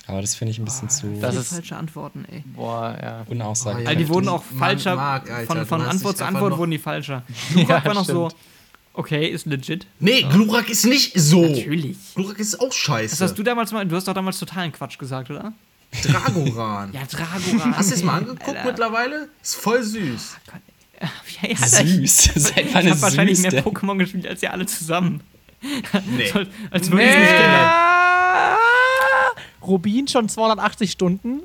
Aber 0.07 0.21
das 0.21 0.35
finde 0.35 0.51
ich 0.51 0.57
ein 0.59 0.65
bisschen 0.65 0.89
zu 0.89 1.17
Das 1.19 1.35
ist- 1.35 1.49
falsche 1.49 1.75
Antworten, 1.75 2.25
ey. 2.31 2.43
Boah, 2.55 2.97
ja. 3.01 3.25
unaussagbar. 3.27 3.83
Oh, 3.83 3.87
Also 3.87 3.97
die 3.97 4.03
Ja, 4.03 4.09
wurden 4.09 4.27
auch 4.29 4.43
Mann, 4.51 4.59
falscher, 4.59 4.95
Marc, 4.95 5.29
Alter, 5.29 5.53
von, 5.55 5.65
von 5.65 5.81
Antwort 5.81 6.17
zu 6.17 6.25
Antwort 6.25 6.57
wurden 6.57 6.71
die 6.71 6.77
falscher. 6.79 7.23
Glurak 7.53 7.85
war 7.85 7.93
noch 7.93 8.05
so, 8.05 8.29
stimmt. 8.29 8.41
okay, 8.93 9.27
ist 9.27 9.45
legit. 9.45 9.85
Nee, 9.99 10.21
Glurak 10.23 10.69
ist 10.69 10.85
nicht 10.85 11.11
so. 11.19 11.41
Natürlich. 11.45 11.97
Glurak 12.15 12.39
ist 12.39 12.59
auch 12.59 12.71
scheiße. 12.71 13.11
Das 13.11 13.21
hast 13.21 13.37
du 13.37 13.43
damals 13.43 13.71
mal, 13.73 13.85
du 13.85 13.95
hast 13.95 14.07
doch 14.07 14.13
damals 14.13 14.39
totalen 14.39 14.71
Quatsch 14.71 14.97
gesagt, 14.97 15.29
oder? 15.29 15.53
Dragoran. 16.03 16.93
Ja, 16.93 17.01
Dragoran. 17.05 17.75
Hast 17.77 17.91
du 17.91 17.95
es 17.95 18.03
mal 18.03 18.17
angeguckt 18.19 18.47
Alter. 18.47 18.65
mittlerweile? 18.65 19.29
Ist 19.41 19.55
voll 19.55 19.83
süß. 19.83 20.37
Ja, 21.01 21.49
ja, 21.49 21.55
Alter, 21.61 21.83
ich- 21.83 22.11
süß. 22.13 22.31
Seit 22.35 22.57
Ich 22.65 22.73
wann 22.73 22.83
habe 22.85 22.95
ist 22.95 23.01
wahrscheinlich 23.01 23.37
süß 23.37 23.51
mehr 23.51 23.61
denn? 23.61 23.63
Pokémon 23.63 23.97
gespielt 23.97 24.27
als 24.27 24.41
ihr 24.43 24.51
alle 24.51 24.65
zusammen. 24.65 25.21
Nee. 25.61 26.27
So, 26.31 26.39
als 26.71 26.89
würde 26.89 27.03
ich 27.03 27.09
es 27.09 27.17
nicht 27.17 27.29
kennen. 27.37 27.69
Rubin 29.61 30.07
schon 30.07 30.27
280 30.29 30.91
Stunden? 30.91 31.41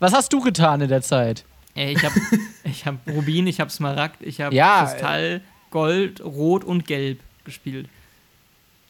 Was 0.00 0.12
hast 0.12 0.32
du 0.32 0.40
getan 0.40 0.80
in 0.80 0.88
der 0.88 1.02
Zeit? 1.02 1.44
Ey, 1.74 1.92
ich 1.94 2.04
habe 2.04 2.14
ich 2.64 2.86
hab 2.86 2.96
Rubin, 3.08 3.46
ich 3.46 3.60
habe 3.60 3.70
Smaragd, 3.70 4.22
ich 4.22 4.40
habe 4.40 4.54
Ja, 4.54 4.84
Kristall, 4.86 5.40
Gold, 5.70 6.20
Rot 6.22 6.64
und 6.64 6.86
Gelb 6.86 7.20
gespielt. 7.44 7.88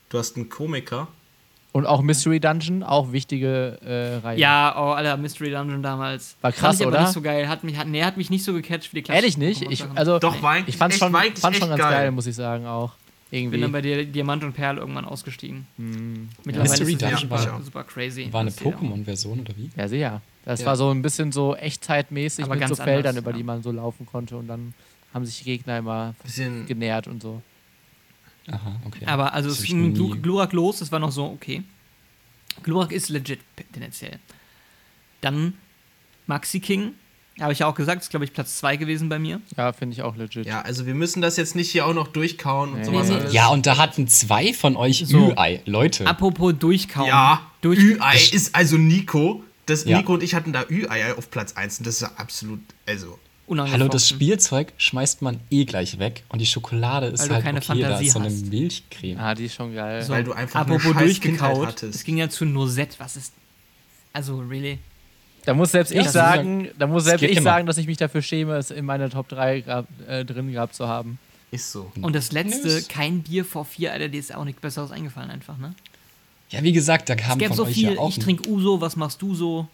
Du 0.09 0.19
hast 0.19 0.37
einen 0.37 0.49
Komiker. 0.49 1.09
Und 1.77 1.87
auch 1.87 2.03
Mystery 2.03 2.39
Dungeon, 2.39 2.85
auch 2.85 3.11
wichtige 3.11 3.81
äh, 3.85 4.25
Reihe. 4.25 4.39
Ja, 4.39 4.77
oh, 4.79 4.93
Alter, 4.93 5.17
Mystery 5.17 5.51
Dungeon 5.51 5.83
damals. 5.83 6.37
War 6.41 6.53
krass, 6.53 6.61
Fand 6.61 6.75
ich 6.77 6.87
aber 6.87 6.93
oder? 6.97 7.01
nicht 7.03 7.13
so 7.15 7.21
geil. 7.21 7.49
Hat 7.49 7.65
mich, 7.65 7.77
hat, 7.77 7.89
nee, 7.89 8.05
hat 8.05 8.17
mich 8.17 8.31
nicht 8.31 8.45
so 8.45 8.53
gecatcht 8.53 8.93
wie 8.93 8.99
die 8.99 9.03
klassischen 9.03 9.43
Ehrlich 9.43 9.61
nicht? 9.61 9.73
Ich, 9.73 9.85
also, 9.97 10.21
Doch, 10.21 10.41
war 10.41 10.57
ich 10.65 10.77
fand's 10.77 10.95
echt, 10.95 11.03
schon, 11.05 11.13
fand's 11.13 11.41
schon 11.59 11.69
ganz 11.69 11.81
geil. 11.81 11.91
geil. 11.91 12.11
muss 12.13 12.29
ich 12.29 12.37
sagen, 12.37 12.65
auch. 12.67 12.93
Ich 13.33 13.41
Irgendwie. 13.41 13.57
bin 13.57 13.63
dann 13.63 13.73
bei 13.73 13.81
dir 13.81 14.05
Diamant 14.05 14.45
und 14.45 14.53
Perl 14.53 14.79
irgendwann 14.79 15.05
ausgestiegen. 15.05 15.67
Hm. 15.77 16.29
Mittlerweile 16.45 16.71
Mystery 16.71 16.93
ist 16.93 17.03
Dungeon 17.03 17.19
super, 17.23 17.35
war- 17.53 17.63
super 17.63 17.83
crazy. 17.83 18.29
War 18.33 18.43
eine 18.43 18.51
Pokémon-Version 18.51 19.41
oder 19.41 19.57
wie? 19.57 19.71
Ja, 19.77 19.89
sicher. 19.89 20.21
Das 20.45 20.61
Ja. 20.61 20.67
war 20.67 20.77
so 20.77 20.91
ein 20.91 21.03
bisschen 21.03 21.33
so 21.33 21.57
echtzeitmäßig 21.57 22.45
Aber 22.45 22.55
mit 22.55 22.69
so 22.69 22.77
Feldern, 22.77 22.99
anders, 23.17 23.17
über 23.23 23.31
ja. 23.33 23.37
die 23.39 23.43
man 23.43 23.65
so 23.65 23.73
laufen 23.73 24.07
konnte 24.07 24.37
und 24.37 24.47
dann 24.47 24.75
haben 25.13 25.25
sich 25.27 25.39
die 25.39 25.45
Gegner 25.45 25.79
immer 25.79 26.15
Bisschen. 26.23 26.67
genährt 26.67 27.09
und 27.09 27.21
so. 27.21 27.43
Aha, 28.51 28.81
okay. 28.87 29.07
Aber 29.07 29.33
also 29.33 29.49
es 29.51 29.63
ging 29.63 29.95
Glu 29.95 30.11
Glurak 30.21 30.53
los, 30.53 30.79
das 30.79 30.93
war 30.93 30.99
noch 30.99 31.13
so 31.13 31.25
okay. 31.25 31.63
Glurak 32.63 32.93
ist 32.93 33.09
legit 33.09 33.41
tendenziell. 33.73 34.19
Dann 35.21 35.55
Maxi 36.27 36.61
King, 36.61 36.93
habe 37.41 37.53
ich 37.53 37.61
ja 37.61 37.67
auch 37.67 37.75
gesagt, 37.75 38.03
ist 38.03 38.11
glaube 38.11 38.25
ich 38.25 38.33
Platz 38.33 38.59
2 38.59 38.77
gewesen 38.77 39.09
bei 39.09 39.19
mir. 39.19 39.41
Ja, 39.57 39.73
finde 39.73 39.95
ich 39.95 40.03
auch 40.03 40.17
legit. 40.17 40.47
Ja, 40.47 40.61
also 40.63 40.87
wir 40.87 40.95
müssen 40.95 41.21
das 41.23 41.37
jetzt 41.37 41.57
nicht 41.57 41.71
hier 41.71 41.87
auch 41.87 41.95
noch 41.95 42.09
durchkauen 42.09 42.73
und 42.73 42.79
Nee. 42.81 42.85
sowas 42.85 43.09
Nee, 43.09 43.15
nee. 43.15 43.21
alles. 43.21 43.33
Ja, 43.35 43.49
und 43.49 43.67
da 43.67 43.77
hatten 43.79 44.07
zwei 44.09 44.53
von 44.53 44.77
euch 44.77 45.05
So. 45.07 45.31
Ü-Ei. 45.31 45.63
Leute. 45.65 46.07
Apropos 46.07 46.55
durchkauen. 46.59 47.09
Ja, 47.09 47.51
Durch 47.61 47.79
Ü-Ei 47.79 48.17
ist 48.33 48.55
also 48.55 48.77
Nico. 48.77 49.43
Das, 49.67 49.85
Ja. 49.85 49.97
Nico 49.99 50.13
und 50.13 50.23
ich 50.23 50.35
hatten 50.35 50.53
da 50.53 50.65
Ü-Ei 50.69 51.15
auf 51.17 51.31
Platz 51.31 51.55
1 51.55 51.79
und 51.79 51.87
das 51.87 51.97
ist 52.03 52.19
absolut, 52.19 52.61
also. 52.87 53.19
Unangefochten. 53.47 53.81
Hallo, 53.83 53.93
das 53.93 54.09
Spielzeug 54.09 54.73
schmeißt 54.79 55.23
man 55.23 55.41
eh 55.51 55.65
gleich 55.65 55.99
weg 55.99 56.25
und 56.29 56.39
die 56.41 56.47
Schokolade 56.47 57.07
ist 57.09 57.31
halt 57.31 57.45
keine 57.45 57.59
okay, 57.59 57.81
da 57.81 57.89
Fantasie 57.89 58.07
ist 58.07 58.13
so 58.13 58.19
eine. 58.19 58.31
Milchcreme. 58.31 59.19
Ah, 59.19 59.35
die 59.35 59.45
ist 59.47 59.55
schon 59.55 59.75
geil. 59.75 60.03
So, 60.03 60.13
Weil 60.13 60.25
du 60.25 60.33
einfach 60.33 60.61
eine 60.61 60.75
apropos 60.77 60.85
Kindheit 60.93 61.05
durchgekaut. 61.07 61.67
hattest. 61.67 61.95
Es 61.97 62.05
ging 62.05 62.17
ja 62.19 62.29
zu 62.29 62.45
Nosette. 62.45 62.97
Was 62.99 63.17
ist. 63.17 63.33
Also, 64.13 64.39
really? 64.39 64.79
Da 65.45 65.53
muss 65.55 65.73
selbst 65.73 65.93
Ja, 65.93 66.01
ich 66.03 66.09
sagen, 66.09 66.69
da 66.79 66.87
muss 66.87 67.05
selbst 67.05 67.23
ich 67.23 67.33
immer. 67.33 67.43
sagen, 67.43 67.67
dass 67.67 67.77
ich 67.77 67.87
mich 67.87 67.99
dafür 67.99 68.23
schäme, 68.23 68.55
es 68.57 68.71
in 68.71 68.85
meiner 68.87 69.11
Top 69.11 69.29
3 69.29 69.61
grad, 69.61 69.87
äh, 70.09 70.25
drin 70.25 70.51
gehabt 70.53 70.75
zu 70.75 70.89
haben. 70.89 71.19
Ist 71.51 71.71
so. 71.71 71.93
Und 72.01 72.15
das 72.17 72.33
letzte, 72.33 72.67
Nüss. 72.69 72.89
kein 72.89 73.23
Bier 73.23 73.45
vor 73.45 73.65
vier, 73.67 73.93
Alter, 73.93 74.09
dir 74.09 74.19
ist 74.19 74.35
auch 74.35 74.45
nichts 74.45 74.61
Besseres 74.63 74.91
eingefallen, 74.91 75.31
einfach, 75.31 75.59
ne? 75.59 75.75
Ja, 76.51 76.63
wie 76.63 76.73
gesagt, 76.73 77.09
da 77.11 77.15
Es 77.15 77.21
kam 77.23 77.39
gäbe 77.39 77.49
von 77.49 77.57
so 77.59 77.65
euch 77.65 77.75
viel. 77.75 77.93
ja 77.93 77.99
auch 78.01 78.09
Ich 78.09 78.19
trinke 78.19 78.49
Uso, 78.49 78.81
was 78.81 78.97
machst 78.97 79.21
du 79.21 79.35
so? 79.35 79.69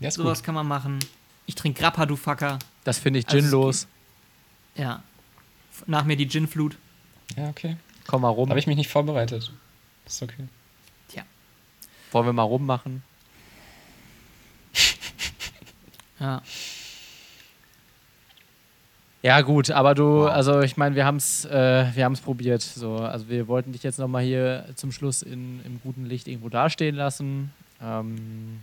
Ja, 0.00 0.08
ist 0.08 0.14
Sowas 0.14 0.38
gut. 0.38 0.46
kann 0.46 0.54
man 0.54 0.66
machen. 0.66 0.98
Ich 1.46 1.54
trinke 1.56 1.80
Grappa, 1.80 2.06
du 2.06 2.16
Fucker. 2.16 2.58
Das 2.84 2.98
finde 2.98 3.18
ich 3.20 3.28
Also 3.28 3.38
ginlos. 3.38 3.86
Ja. 4.74 5.02
F- 5.72 5.84
Nach 5.86 6.04
mir 6.04 6.16
die 6.16 6.26
Ginflut. 6.26 6.76
Ja, 7.36 7.48
okay. 7.48 7.76
Komm 8.06 8.22
mal 8.22 8.28
rum. 8.28 8.48
Habe 8.48 8.58
ich 8.58 8.66
mich 8.66 8.76
nicht 8.76 8.90
vorbereitet. 8.90 9.52
Ist 10.06 10.22
okay. 10.22 10.48
Tja. 11.08 11.22
Wollen 12.10 12.26
wir 12.26 12.32
mal 12.32 12.42
rummachen? 12.42 13.02
Ja. 16.20 16.40
Ja, 19.22 19.40
gut, 19.40 19.70
aber 19.70 19.94
du, 19.94 20.04
Wow. 20.24 20.30
also 20.30 20.60
ich 20.62 20.76
meine, 20.76 20.94
wir 20.96 21.04
haben 21.04 21.16
es 21.16 21.44
äh, 21.44 21.86
wir 21.94 22.04
haben's 22.04 22.20
probiert. 22.20 22.60
So. 22.62 22.96
Also 22.96 23.28
wir 23.28 23.46
wollten 23.48 23.72
dich 23.72 23.82
jetzt 23.82 23.98
nochmal 23.98 24.22
hier 24.24 24.66
zum 24.74 24.90
Schluss 24.92 25.22
in, 25.22 25.60
im 25.64 25.80
guten 25.82 26.04
Licht 26.06 26.26
irgendwo 26.28 26.48
dastehen 26.48 26.94
lassen. 26.96 27.52
Ähm, 27.80 28.60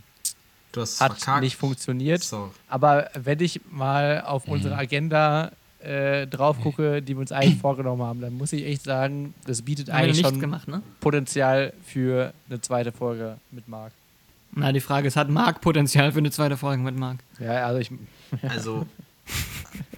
hat 0.76 0.88
verkackt. 0.88 1.42
nicht 1.42 1.56
funktioniert. 1.56 2.22
So. 2.22 2.50
Aber 2.68 3.10
wenn 3.14 3.40
ich 3.40 3.60
mal 3.70 4.22
auf 4.26 4.46
Mhm. 4.46 4.52
unsere 4.52 4.76
Agenda 4.76 5.52
äh, 5.82 6.26
drauf 6.26 6.60
gucke, 6.60 7.00
die 7.00 7.14
wir 7.14 7.20
uns 7.20 7.32
eigentlich 7.32 7.58
vorgenommen 7.60 8.02
haben, 8.02 8.20
dann 8.20 8.34
muss 8.36 8.52
ich 8.52 8.64
echt 8.66 8.82
sagen, 8.84 9.32
das 9.46 9.62
bietet 9.62 9.88
Haben 9.88 9.96
eigentlich 10.04 10.20
schon 10.20 10.38
gemacht, 10.38 10.68
ne? 10.68 10.82
Potenzial 11.00 11.72
für 11.86 12.34
eine 12.48 12.60
zweite 12.60 12.92
Folge 12.92 13.38
mit 13.50 13.66
Marc. 13.68 13.92
Na, 14.52 14.72
die 14.72 14.80
Frage 14.80 15.08
ist, 15.08 15.16
hat 15.16 15.28
Marc 15.30 15.60
Potenzial 15.60 16.12
für 16.12 16.18
eine 16.18 16.30
zweite 16.30 16.56
Folge 16.56 16.82
mit 16.82 16.96
Marc? 16.96 17.18
Ja, 17.38 17.66
also 17.66 17.78
ich, 17.78 17.90
Also, 18.48 18.84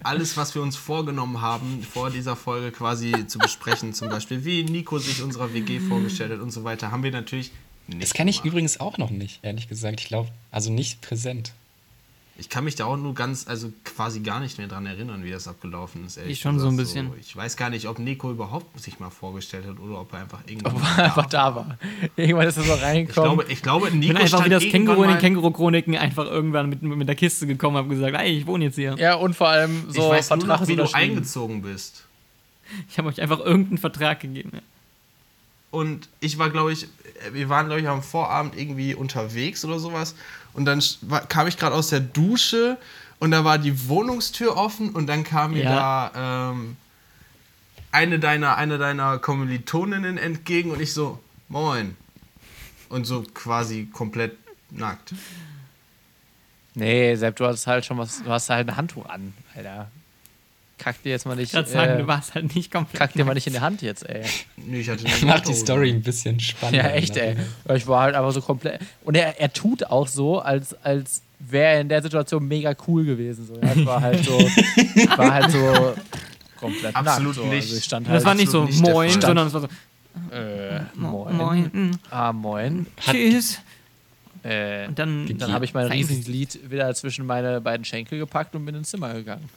alles, 0.03 0.37
was 0.37 0.53
wir 0.55 0.61
uns 0.61 0.75
vorgenommen 0.75 1.41
haben, 1.41 1.81
vor 1.83 2.09
dieser 2.09 2.35
Folge 2.35 2.71
quasi 2.71 3.25
zu 3.27 3.39
besprechen, 3.39 3.93
zum 3.93 4.09
Beispiel, 4.09 4.45
wie 4.45 4.63
Nico 4.63 4.99
sich 4.99 5.21
unserer 5.23 5.53
WG 5.53 5.79
vorgestellt 5.79 6.31
hat 6.33 6.39
und 6.39 6.51
so 6.51 6.63
weiter, 6.63 6.91
haben 6.91 7.03
wir 7.03 7.11
natürlich 7.11 7.51
nicht. 7.87 8.01
Das 8.03 8.13
kenne 8.13 8.29
ich 8.29 8.43
übrigens 8.45 8.79
auch 8.79 8.97
noch 8.97 9.09
nicht, 9.09 9.39
ehrlich 9.43 9.67
gesagt. 9.67 9.99
Ich 10.01 10.07
glaube, 10.07 10.29
also 10.51 10.71
nicht 10.71 11.01
präsent. 11.01 11.53
Ich 12.35 12.49
kann 12.49 12.63
mich 12.63 12.73
da 12.73 12.85
auch 12.85 12.97
nur 12.97 13.13
ganz, 13.13 13.47
also 13.47 13.71
quasi 13.83 14.21
gar 14.21 14.39
nicht 14.39 14.57
mehr 14.57 14.67
dran 14.67 14.87
erinnern, 14.87 15.23
wie 15.23 15.29
das 15.29 15.47
abgelaufen 15.47 16.03
ist. 16.07 16.17
ehrlich 16.17 16.31
Ich 16.33 16.39
schon 16.41 16.57
so 16.59 16.67
ein 16.67 16.77
gesagt. 16.77 17.11
bisschen. 17.11 17.19
ich 17.21 17.35
weiß 17.35 17.57
gar 17.57 17.69
nicht, 17.69 17.87
ob 17.87 17.99
Nico 17.99 18.31
überhaupt 18.31 18.79
sich 18.81 18.99
mal 18.99 19.11
vorgestellt 19.11 19.67
hat 19.67 19.79
oder 19.79 20.01
ob 20.01 20.11
er 20.13 20.21
einfach 20.21 20.39
irgendwann 20.47 20.75
ob 20.77 20.81
er 20.97 21.03
einfach 21.05 21.25
da 21.27 21.55
war. 21.55 21.77
Irgendwann 22.15 22.47
ist 22.47 22.57
er 22.57 22.63
so 22.63 22.73
Ich 22.73 22.81
reingekommen. 22.81 23.35
glaube, 23.35 23.51
ich 23.53 23.61
glaube, 23.61 23.85
Nico 23.91 23.99
Ich 24.01 24.07
bin 24.07 24.17
einfach 24.17 24.27
stand 24.29 24.45
wie 24.45 24.49
das 24.49 24.63
Känguru 24.63 25.03
in 25.03 25.09
den 25.11 25.19
Känguru-Chroniken 25.19 25.95
einfach 25.95 26.25
irgendwann 26.25 26.69
mit, 26.69 26.81
mit 26.81 27.07
der 27.07 27.15
Kiste 27.15 27.45
gekommen 27.45 27.75
und 27.75 27.83
habe 27.83 27.93
gesagt, 27.95 28.15
ey, 28.17 28.31
ich 28.39 28.47
wohne 28.47 28.65
jetzt 28.65 28.75
hier. 28.75 28.95
ja, 28.97 29.13
und 29.13 29.35
vor 29.35 29.49
allem 29.49 29.85
so 29.91 30.01
ich 30.05 30.09
weiß 30.09 30.29
nur 30.31 30.39
Vertrag 30.39 30.61
noch, 30.61 30.67
wie 30.67 30.75
du 30.75 30.91
eingezogen 30.91 31.61
bist. 31.61 32.05
Ich 32.89 32.97
habe 32.97 33.09
euch 33.09 33.21
einfach 33.21 33.41
irgendeinen 33.41 33.77
Vertrag 33.77 34.21
gegeben. 34.21 34.49
Ja. 34.55 34.59
Und 35.73 36.07
ich 36.19 36.37
war, 36.37 36.51
glaube 36.51 36.71
ich, 36.71 36.87
wir 37.31 37.49
waren, 37.49 37.65
glaube 37.65 37.81
ich, 37.81 37.87
am 37.87 38.03
Vorabend 38.03 38.55
irgendwie 38.55 38.93
unterwegs 38.93 39.65
oder 39.65 39.79
sowas. 39.79 40.13
Und 40.53 40.65
dann 40.65 40.83
war, 41.01 41.21
kam 41.25 41.47
ich 41.47 41.57
gerade 41.57 41.75
aus 41.75 41.87
der 41.87 41.99
Dusche 41.99 42.77
und 43.17 43.31
da 43.31 43.43
war 43.43 43.57
die 43.57 43.87
Wohnungstür 43.87 44.55
offen 44.55 44.91
und 44.91 45.07
dann 45.07 45.23
kam 45.23 45.53
mir 45.53 45.63
Ja. 45.63 46.11
da 46.13 46.51
ähm, 46.51 46.77
eine 47.91 48.19
deiner, 48.19 48.55
eine 48.57 48.77
deiner 48.77 49.17
Kommilitoninnen 49.17 50.19
entgegen 50.19 50.69
und 50.69 50.79
ich 50.79 50.93
so, 50.93 51.19
moin. 51.49 51.97
Und 52.89 53.05
so 53.05 53.23
quasi 53.33 53.87
komplett 53.91 54.37
nackt. 54.69 55.15
Nee, 56.75 57.15
Sepp, 57.15 57.37
du 57.37 57.47
hast 57.47 57.65
halt 57.65 57.83
schon 57.83 57.97
was, 57.97 58.21
du 58.21 58.29
hast 58.29 58.47
halt 58.51 58.69
ein 58.69 58.75
Handtuch 58.75 59.07
an, 59.07 59.33
Alter. 59.55 59.89
Kack 60.83 61.01
dir 61.03 61.11
jetzt 61.11 61.25
mal 61.25 61.35
nicht. 61.35 61.49
Ich 61.49 61.53
würde 61.53 61.69
sagen, 61.69 61.93
äh, 61.93 61.97
du 61.99 62.07
warst 62.07 62.35
halt 62.35 62.53
nicht 62.55 62.71
komplett. 62.71 62.99
kack 62.99 63.13
dir 63.13 63.23
mal 63.23 63.33
nicht 63.33 63.47
in 63.47 63.53
die 63.53 63.59
Hand 63.61 63.81
jetzt, 63.81 64.07
ey. 64.09 64.23
Nee, 64.57 64.81
ich 64.81 64.89
hatte 64.89 65.03
Macht 65.25 65.47
die. 65.47 65.53
Story 65.53 65.89
ein 65.91 66.01
bisschen 66.01 66.39
spannender. 66.39 66.89
Ja, 66.89 66.95
echt, 66.95 67.15
ey. 67.15 67.37
Ich 67.73 67.87
war 67.87 68.01
halt 68.01 68.15
einfach 68.15 68.31
so 68.33 68.41
komplett. 68.41 68.81
Und 69.05 69.15
er, 69.15 69.39
er 69.39 69.53
tut 69.53 69.85
auch 69.85 70.07
so, 70.07 70.39
als, 70.39 70.73
als 70.83 71.21
wäre 71.39 71.75
er 71.75 71.81
in 71.81 71.89
der 71.89 72.01
Situation 72.01 72.45
mega 72.47 72.75
cool 72.87 73.05
gewesen. 73.05 73.45
So. 73.47 73.55
Er 73.61 73.85
war 73.85 74.01
halt 74.01 74.25
so, 74.25 74.37
war 75.17 75.33
halt 75.33 75.51
so 75.51 75.95
komplett 76.59 76.95
Absolut 76.95 77.35
nackt. 77.37 77.47
So. 77.47 77.53
nicht. 77.53 77.63
Also 77.63 77.77
ich 77.77 77.83
stand 77.85 78.07
halt, 78.07 78.17
Das 78.17 78.25
war 78.25 78.35
nicht 78.35 78.49
so 78.51 78.65
nicht 78.65 78.81
moin, 78.81 79.21
sondern 79.21 79.47
es 79.47 79.53
war 79.53 79.61
so 79.61 79.67
äh, 80.31 80.79
moin. 80.95 81.35
moin. 81.35 81.69
moin. 81.73 81.89
mm, 81.91 81.99
Ah, 82.11 82.33
moin. 82.33 82.87
Tschüss. 82.99 83.59
Äh, 84.43 84.87
Und 84.87 84.99
dann, 84.99 85.37
dann 85.37 85.53
habe 85.53 85.63
ich 85.63 85.73
mein 85.73 85.87
Fein. 85.87 85.97
Riesenglied 85.97 86.69
wieder 86.69 86.93
zwischen 86.95 87.25
meine 87.25 87.61
beiden 87.61 87.85
Schenkel 87.85 88.19
gepackt 88.19 88.53
und 88.55 88.65
bin 88.65 88.75
ins 88.75 88.89
Zimmer 88.89 89.13
gegangen. 89.13 89.47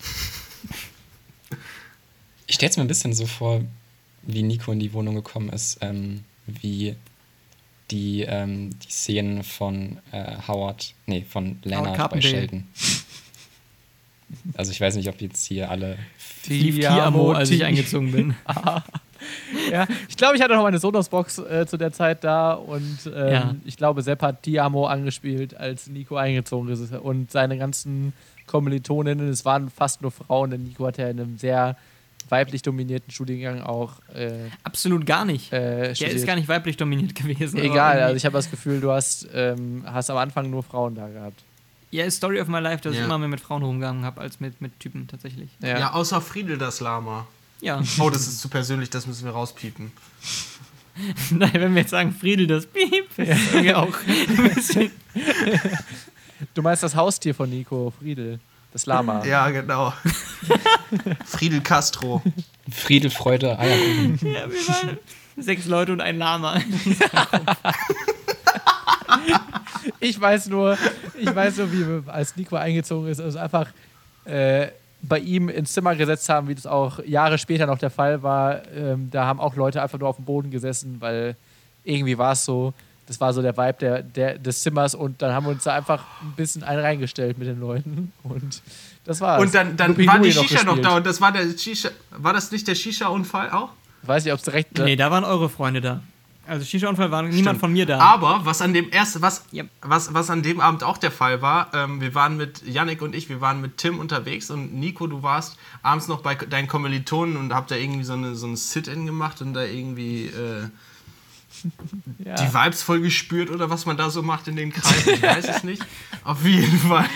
Ich 2.50 2.56
stelle 2.56 2.70
es 2.70 2.76
mir 2.76 2.82
ein 2.82 2.88
bisschen 2.88 3.12
so 3.12 3.26
vor, 3.26 3.60
wie 4.22 4.42
Nico 4.42 4.72
in 4.72 4.80
die 4.80 4.92
Wohnung 4.92 5.14
gekommen 5.14 5.50
ist, 5.50 5.78
ähm, 5.82 6.24
wie 6.48 6.96
die, 7.92 8.22
ähm, 8.22 8.70
die 8.80 8.90
Szenen 8.90 9.44
von 9.44 9.98
äh, 10.10 10.32
Howard, 10.48 10.94
nee, 11.06 11.24
von 11.28 11.60
Leonard 11.62 12.10
bei. 12.10 12.20
Sheldon. 12.20 12.64
Also 14.54 14.72
ich 14.72 14.80
weiß 14.80 14.96
nicht, 14.96 15.08
ob 15.08 15.20
jetzt 15.20 15.46
hier 15.46 15.70
alle. 15.70 15.96
Tiamo, 16.42 17.30
als 17.30 17.50
ich 17.50 17.64
eingezogen 17.64 18.10
bin. 18.10 18.34
Ja, 19.70 19.86
ich 20.08 20.16
glaube, 20.16 20.34
ich 20.36 20.42
hatte 20.42 20.54
noch 20.54 20.62
meine 20.62 20.78
Sonos-Box 20.78 21.38
äh, 21.38 21.66
zu 21.66 21.76
der 21.76 21.92
Zeit 21.92 22.24
da 22.24 22.54
und 22.54 22.98
ähm, 23.14 23.32
Ja. 23.32 23.54
ich 23.66 23.76
glaube, 23.76 24.00
Sepp 24.02 24.22
hat 24.22 24.42
Tiamo 24.42 24.86
angespielt, 24.86 25.54
als 25.54 25.88
Nico 25.88 26.16
eingezogen 26.16 26.70
ist. 26.70 26.90
Und 26.94 27.30
seine 27.30 27.58
ganzen 27.58 28.14
Kommilitoninnen, 28.46 29.28
es 29.28 29.44
waren 29.44 29.68
fast 29.68 30.00
nur 30.00 30.10
Frauen, 30.10 30.50
denn 30.52 30.64
Nico 30.64 30.86
hat 30.86 30.96
ja 30.96 31.10
in 31.10 31.20
einem 31.20 31.36
sehr 31.38 31.76
weiblich 32.30 32.62
dominierten 32.62 33.10
Studiengang 33.12 33.60
auch 33.62 33.94
äh, 34.14 34.48
Absolut 34.64 35.04
gar 35.06 35.24
nicht. 35.24 35.52
äh, 35.52 35.92
Der 35.94 36.10
ist 36.10 36.26
gar 36.26 36.36
nicht 36.36 36.48
weiblich 36.48 36.76
dominiert 36.76 37.14
gewesen. 37.14 37.58
Egal, 37.58 38.00
also 38.02 38.16
ich 38.16 38.24
habe 38.24 38.34
das 38.34 38.50
Gefühl, 38.50 38.80
du 38.80 38.90
hast, 38.90 39.28
ähm, 39.34 39.84
hast 39.86 40.10
am 40.10 40.16
Anfang 40.16 40.48
nur 40.50 40.62
Frauen 40.62 40.94
da 40.94 41.08
gehabt. 41.08 41.42
Ja, 41.90 42.04
ist 42.04 42.16
Story 42.16 42.40
of 42.40 42.46
my 42.48 42.60
life, 42.60 42.82
dass 42.82 42.92
ich 42.92 42.98
Ja. 43.00 43.04
immer 43.06 43.18
mehr 43.18 43.28
mit 43.28 43.40
Frauen 43.40 43.62
rumgegangen 43.64 44.04
habe, 44.04 44.20
als 44.20 44.38
mit, 44.38 44.60
mit 44.60 44.78
Typen 44.78 45.08
tatsächlich. 45.08 45.50
Ja. 45.60 45.78
Ja, 45.78 45.92
außer 45.92 46.20
Friedel 46.20 46.56
das 46.56 46.80
Lama. 46.80 47.26
Ja. 47.60 47.82
Oh, 47.98 48.10
das 48.10 48.22
ist 48.28 48.40
zu 48.40 48.48
persönlich, 48.48 48.90
das 48.90 49.06
müssen 49.06 49.24
wir 49.24 49.32
rauspiepen. 49.32 49.90
Nein, 51.30 51.50
wenn 51.54 51.74
wir 51.74 51.80
jetzt 51.82 51.90
sagen, 51.90 52.12
Friedel, 52.12 52.46
das 52.46 52.66
Piep, 52.66 53.06
irgendwie 53.16 53.74
auch 53.74 53.96
ein 54.06 54.54
bisschen. 54.54 54.90
Du 56.54 56.62
meinst 56.62 56.82
das 56.82 56.94
Haustier 56.94 57.34
von 57.34 57.50
Nico, 57.50 57.92
Friedel, 58.00 58.40
das 58.72 58.86
Lama. 58.86 59.24
Ja, 59.24 59.50
genau. 59.50 59.92
Friedel 61.26 61.60
Castro. 61.60 62.22
Friedel, 62.70 63.10
Freude, 63.10 63.58
Eierkuchen. 63.58 64.18
Ja, 64.22 64.50
wir 64.50 64.68
waren 64.68 64.98
sechs 65.36 65.66
Leute 65.66 65.92
und 65.92 66.00
ein 66.00 66.18
Lama. 66.18 66.60
Ich 69.98 70.20
weiß 70.20 70.48
nur, 70.48 70.76
ich 71.18 71.34
weiß 71.34 71.58
nur, 71.58 71.72
wie 71.72 71.86
wir, 71.86 72.02
als 72.06 72.36
Nico 72.36 72.56
eingezogen 72.56 73.08
ist, 73.08 73.20
uns 73.20 73.36
einfach 73.36 73.68
äh, 74.24 74.68
bei 75.02 75.18
ihm 75.18 75.48
ins 75.48 75.72
Zimmer 75.72 75.94
gesetzt 75.94 76.28
haben, 76.28 76.48
wie 76.48 76.54
das 76.54 76.66
auch 76.66 77.02
Jahre 77.04 77.38
später 77.38 77.66
noch 77.66 77.78
der 77.78 77.90
Fall 77.90 78.22
war. 78.22 78.66
Ähm, 78.74 79.08
da 79.10 79.26
haben 79.26 79.40
auch 79.40 79.56
Leute 79.56 79.82
einfach 79.82 79.98
nur 79.98 80.08
auf 80.08 80.16
dem 80.16 80.24
Boden 80.24 80.50
gesessen, 80.50 80.96
weil 81.00 81.36
irgendwie 81.84 82.18
war 82.18 82.32
es 82.32 82.44
so, 82.44 82.72
das 83.10 83.20
war 83.20 83.32
so 83.32 83.42
der 83.42 83.56
Vibe 83.56 83.76
der, 83.80 84.02
der, 84.04 84.38
des 84.38 84.62
Zimmers 84.62 84.94
und 84.94 85.20
dann 85.20 85.34
haben 85.34 85.44
wir 85.44 85.50
uns 85.50 85.64
da 85.64 85.74
einfach 85.74 86.04
ein 86.22 86.32
bisschen 86.36 86.62
einen 86.62 86.80
reingestellt 86.80 87.38
mit 87.38 87.48
den 87.48 87.58
Leuten 87.58 88.12
und 88.22 88.62
das 89.04 89.20
war's. 89.20 89.42
Und 89.42 89.52
dann, 89.52 89.76
dann 89.76 89.90
Lupi 89.90 90.06
war 90.06 90.20
die 90.20 90.30
Shisha 90.30 90.62
noch 90.62 90.74
gespielt. 90.76 90.84
da 90.84 90.96
und 90.96 91.04
das 91.04 91.20
war 91.20 91.32
der 91.32 91.58
Shisha. 91.58 91.88
War 92.12 92.32
das 92.34 92.52
nicht 92.52 92.68
der 92.68 92.76
Shisha-Unfall 92.76 93.50
auch? 93.50 93.70
Ich 94.02 94.08
weiß 94.08 94.22
nicht, 94.24 94.32
ob 94.32 94.38
es 94.38 94.44
direkt. 94.44 94.78
Nee, 94.78 94.94
da 94.94 95.10
waren 95.10 95.24
eure 95.24 95.48
Freunde 95.48 95.80
da. 95.80 96.02
Also 96.46 96.64
Shisha-Unfall 96.64 97.10
war 97.10 97.22
niemand 97.22 97.40
Stimmt. 97.42 97.58
von 97.60 97.72
mir 97.72 97.84
da. 97.84 97.98
Aber 97.98 98.42
was 98.44 98.62
an 98.62 98.72
dem 98.72 98.86
erst, 98.92 99.20
was, 99.20 99.44
Ja. 99.50 99.64
was, 99.82 100.14
was 100.14 100.30
an 100.30 100.44
dem 100.44 100.60
Abend 100.60 100.84
auch 100.84 100.96
der 100.98 101.10
Fall 101.10 101.42
war, 101.42 101.74
ähm, 101.74 102.00
wir 102.00 102.14
waren 102.14 102.36
mit 102.36 102.62
Yannick 102.64 103.02
und 103.02 103.16
ich, 103.16 103.28
wir 103.28 103.40
waren 103.40 103.60
mit 103.60 103.76
Tim 103.78 103.98
unterwegs 103.98 104.50
und 104.52 104.72
Nico, 104.72 105.08
du 105.08 105.24
warst 105.24 105.56
abends 105.82 106.06
noch 106.06 106.20
bei 106.20 106.36
deinen 106.36 106.68
Kommilitonen 106.68 107.36
und 107.36 107.52
habt 107.52 107.72
da 107.72 107.74
irgendwie 107.74 108.04
so, 108.04 108.12
eine, 108.12 108.36
so 108.36 108.46
ein 108.46 108.54
Sit-In 108.54 109.04
gemacht 109.04 109.42
und 109.42 109.54
da 109.54 109.64
irgendwie 109.64 110.26
äh, 110.26 110.68
ja. 112.18 112.34
die 112.34 112.52
Vibes 112.54 112.82
voll 112.82 113.00
gespürt 113.00 113.50
oder 113.50 113.70
was 113.70 113.86
man 113.86 113.96
da 113.96 114.10
so 114.10 114.22
macht 114.22 114.48
in 114.48 114.56
den 114.56 114.72
Kreisen. 114.72 115.14
Ich 115.14 115.22
weiß 115.22 115.48
es 115.48 115.64
nicht. 115.64 115.84
Auf 116.24 116.44
jeden 116.44 116.78
Fall. 116.78 117.06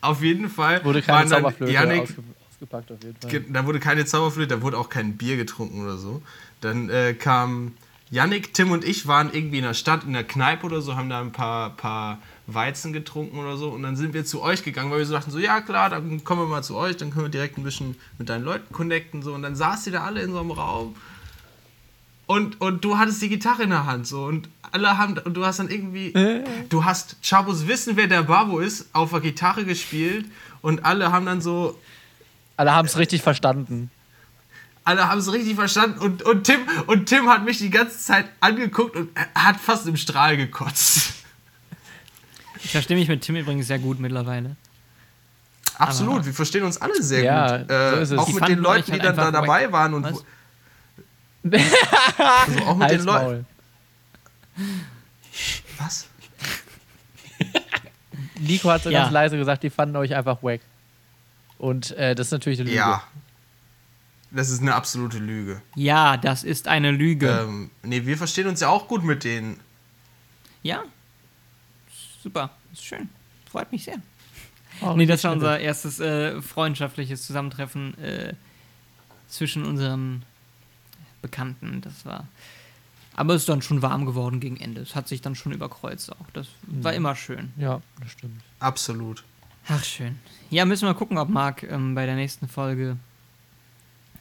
Auf 0.00 0.22
jeden 0.22 0.48
Fall. 0.48 0.84
wurde 0.84 1.02
keine 1.02 1.30
waren 1.30 1.30
dann 1.30 1.42
Zauberflöte 1.42 2.00
ausge 2.02 2.22
ausgepackt 2.48 2.92
auf 2.92 2.98
jeden 3.02 3.16
Fall. 3.20 3.52
Da 3.52 3.66
wurde 3.66 3.80
keine 3.80 4.04
Zauberflöte, 4.04 4.56
da 4.56 4.62
wurde 4.62 4.78
auch 4.78 4.88
kein 4.88 5.16
Bier 5.16 5.36
getrunken 5.36 5.82
oder 5.82 5.96
so. 5.96 6.22
Dann 6.60 6.88
äh, 6.90 7.14
kam 7.14 7.72
Yannick, 8.10 8.52
Tim 8.54 8.72
und 8.72 8.84
ich 8.84 9.06
waren 9.06 9.32
irgendwie 9.32 9.58
in 9.58 9.64
der 9.64 9.74
Stadt, 9.74 10.04
in 10.04 10.12
der 10.12 10.24
Kneipe 10.24 10.66
oder 10.66 10.80
so, 10.80 10.96
haben 10.96 11.08
da 11.08 11.20
ein 11.20 11.32
paar, 11.32 11.76
paar 11.76 12.18
Weizen 12.48 12.92
getrunken 12.92 13.38
oder 13.38 13.56
so. 13.56 13.70
Und 13.70 13.82
dann 13.82 13.96
sind 13.96 14.14
wir 14.14 14.24
zu 14.24 14.42
euch 14.42 14.64
gegangen, 14.64 14.90
weil 14.90 14.98
wir 14.98 15.06
so 15.06 15.12
dachten, 15.14 15.30
so, 15.30 15.38
ja 15.38 15.60
klar, 15.60 15.90
dann 15.90 16.24
kommen 16.24 16.42
wir 16.42 16.48
mal 16.48 16.62
zu 16.62 16.76
euch, 16.76 16.96
dann 16.96 17.10
können 17.10 17.26
wir 17.26 17.30
direkt 17.30 17.56
ein 17.56 17.62
bisschen 17.62 17.96
mit 18.18 18.28
deinen 18.28 18.44
Leuten 18.44 18.72
connecten. 18.72 19.22
So. 19.22 19.32
Und 19.32 19.42
dann 19.42 19.54
saß 19.54 19.86
ihr 19.86 19.92
da 19.92 20.04
alle 20.04 20.22
in 20.22 20.32
so 20.32 20.40
einem 20.40 20.50
Raum. 20.50 20.96
Und, 22.30 22.60
und 22.60 22.84
du 22.84 22.96
hattest 22.96 23.20
die 23.22 23.28
Gitarre 23.28 23.64
in 23.64 23.70
der 23.70 23.86
Hand 23.86 24.06
so 24.06 24.22
und 24.24 24.48
alle 24.70 24.96
haben 24.96 25.18
und 25.18 25.34
du 25.34 25.44
hast 25.44 25.58
dann 25.58 25.68
irgendwie 25.68 26.12
du 26.68 26.84
hast 26.84 27.16
Chabos 27.22 27.66
wissen 27.66 27.96
wer 27.96 28.06
der 28.06 28.22
Babo 28.22 28.60
ist 28.60 28.88
auf 28.92 29.10
der 29.10 29.18
Gitarre 29.20 29.64
gespielt 29.64 30.26
und 30.62 30.84
alle 30.84 31.10
haben 31.10 31.26
dann 31.26 31.40
so 31.40 31.76
Alle 32.56 32.72
haben 32.72 32.86
es 32.86 32.96
richtig 32.98 33.22
verstanden. 33.22 33.90
alle 34.84 35.08
haben 35.08 35.18
es 35.18 35.32
richtig 35.32 35.56
verstanden 35.56 35.98
und, 35.98 36.22
und, 36.22 36.44
Tim, 36.44 36.60
und 36.86 37.06
Tim 37.06 37.28
hat 37.28 37.44
mich 37.44 37.58
die 37.58 37.70
ganze 37.70 37.98
Zeit 37.98 38.26
angeguckt 38.38 38.94
und 38.94 39.08
er 39.16 39.26
hat 39.46 39.58
fast 39.58 39.88
im 39.88 39.96
Strahl 39.96 40.36
gekotzt. 40.36 41.14
Ich 42.62 42.70
verstehe 42.70 42.96
mich 42.96 43.08
mit 43.08 43.22
Tim 43.22 43.34
übrigens 43.34 43.66
sehr 43.66 43.80
gut 43.80 43.98
mittlerweile. 43.98 44.54
Absolut, 45.78 46.14
Aber- 46.18 46.26
wir 46.26 46.32
verstehen 46.34 46.62
uns 46.62 46.76
alle 46.80 47.02
sehr 47.02 47.24
Ja, 47.24 47.56
gut. 47.58 47.70
Äh, 47.72 47.90
so 47.90 47.96
ist 48.02 48.10
es. 48.12 48.18
Auch 48.18 48.26
Die 48.26 48.34
mit 48.34 48.48
den 48.48 48.58
Leuten, 48.60 48.78
euch 48.78 48.84
die 48.84 48.92
halt 48.92 49.04
dann 49.04 49.16
da 49.16 49.30
dabei 49.32 49.72
waren. 49.72 49.94
Und 49.94 50.04
Was? 50.04 50.24
Also 51.44 52.64
auch 52.66 52.76
mit 52.76 52.90
den 52.90 53.02
Leuten. 53.04 53.46
Was? 55.78 56.06
Nico 58.38 58.70
hat 58.70 58.82
so 58.82 58.90
Ja. 58.90 59.02
ganz 59.02 59.12
leise 59.12 59.36
gesagt, 59.36 59.62
die 59.62 59.70
fanden 59.70 59.96
euch 59.96 60.14
einfach 60.14 60.42
wack. 60.42 60.60
Und 61.58 61.90
äh, 61.92 62.14
das 62.14 62.28
ist 62.28 62.32
natürlich 62.32 62.58
eine 62.60 62.68
Lüge. 62.68 62.78
Ja. 62.78 63.02
Das 64.30 64.48
ist 64.50 64.60
eine 64.60 64.74
absolute 64.74 65.18
Lüge. 65.18 65.60
Ja, 65.74 66.16
das 66.16 66.44
ist 66.44 66.68
eine 66.68 66.90
Lüge. 66.92 67.28
Ähm, 67.42 67.70
nee, 67.82 68.06
wir 68.06 68.16
verstehen 68.16 68.46
uns 68.46 68.60
ja 68.60 68.68
auch 68.68 68.86
gut 68.86 69.02
mit 69.02 69.24
denen. 69.24 69.58
Ja. 70.62 70.84
Super. 72.22 72.50
Ist 72.72 72.84
schön. 72.84 73.08
Freut 73.50 73.72
mich 73.72 73.84
sehr. 73.84 73.96
Oh, 74.82 74.94
Nee, 74.94 75.06
das 75.06 75.24
war 75.24 75.32
unser 75.32 75.58
erstes 75.58 75.98
äh, 76.00 76.40
freundschaftliches 76.40 77.26
Zusammentreffen 77.26 77.98
äh, 77.98 78.34
zwischen 79.28 79.64
unseren 79.64 80.22
Bekannten. 81.22 81.80
Das 81.82 82.04
war. 82.04 82.26
Aber 83.16 83.34
es 83.34 83.42
ist 83.42 83.48
dann 83.48 83.60
schon 83.62 83.82
warm 83.82 84.06
geworden 84.06 84.40
gegen 84.40 84.56
Ende. 84.56 84.80
Es 84.80 84.94
hat 84.94 85.08
sich 85.08 85.20
dann 85.20 85.34
schon 85.34 85.52
überkreuzt 85.52 86.10
auch. 86.12 86.26
Das 86.32 86.48
war 86.66 86.94
immer 86.94 87.14
schön. 87.16 87.52
Ja, 87.56 87.80
das 88.00 88.12
stimmt. 88.12 88.40
Absolut. 88.60 89.24
Ach, 89.68 89.84
schön. 89.84 90.18
Ja, 90.48 90.64
müssen 90.64 90.86
wir 90.86 90.94
gucken, 90.94 91.18
ob 91.18 91.28
Marc 91.28 91.62
ähm, 91.64 91.94
bei 91.94 92.06
der 92.06 92.14
nächsten 92.14 92.48
Folge 92.48 92.96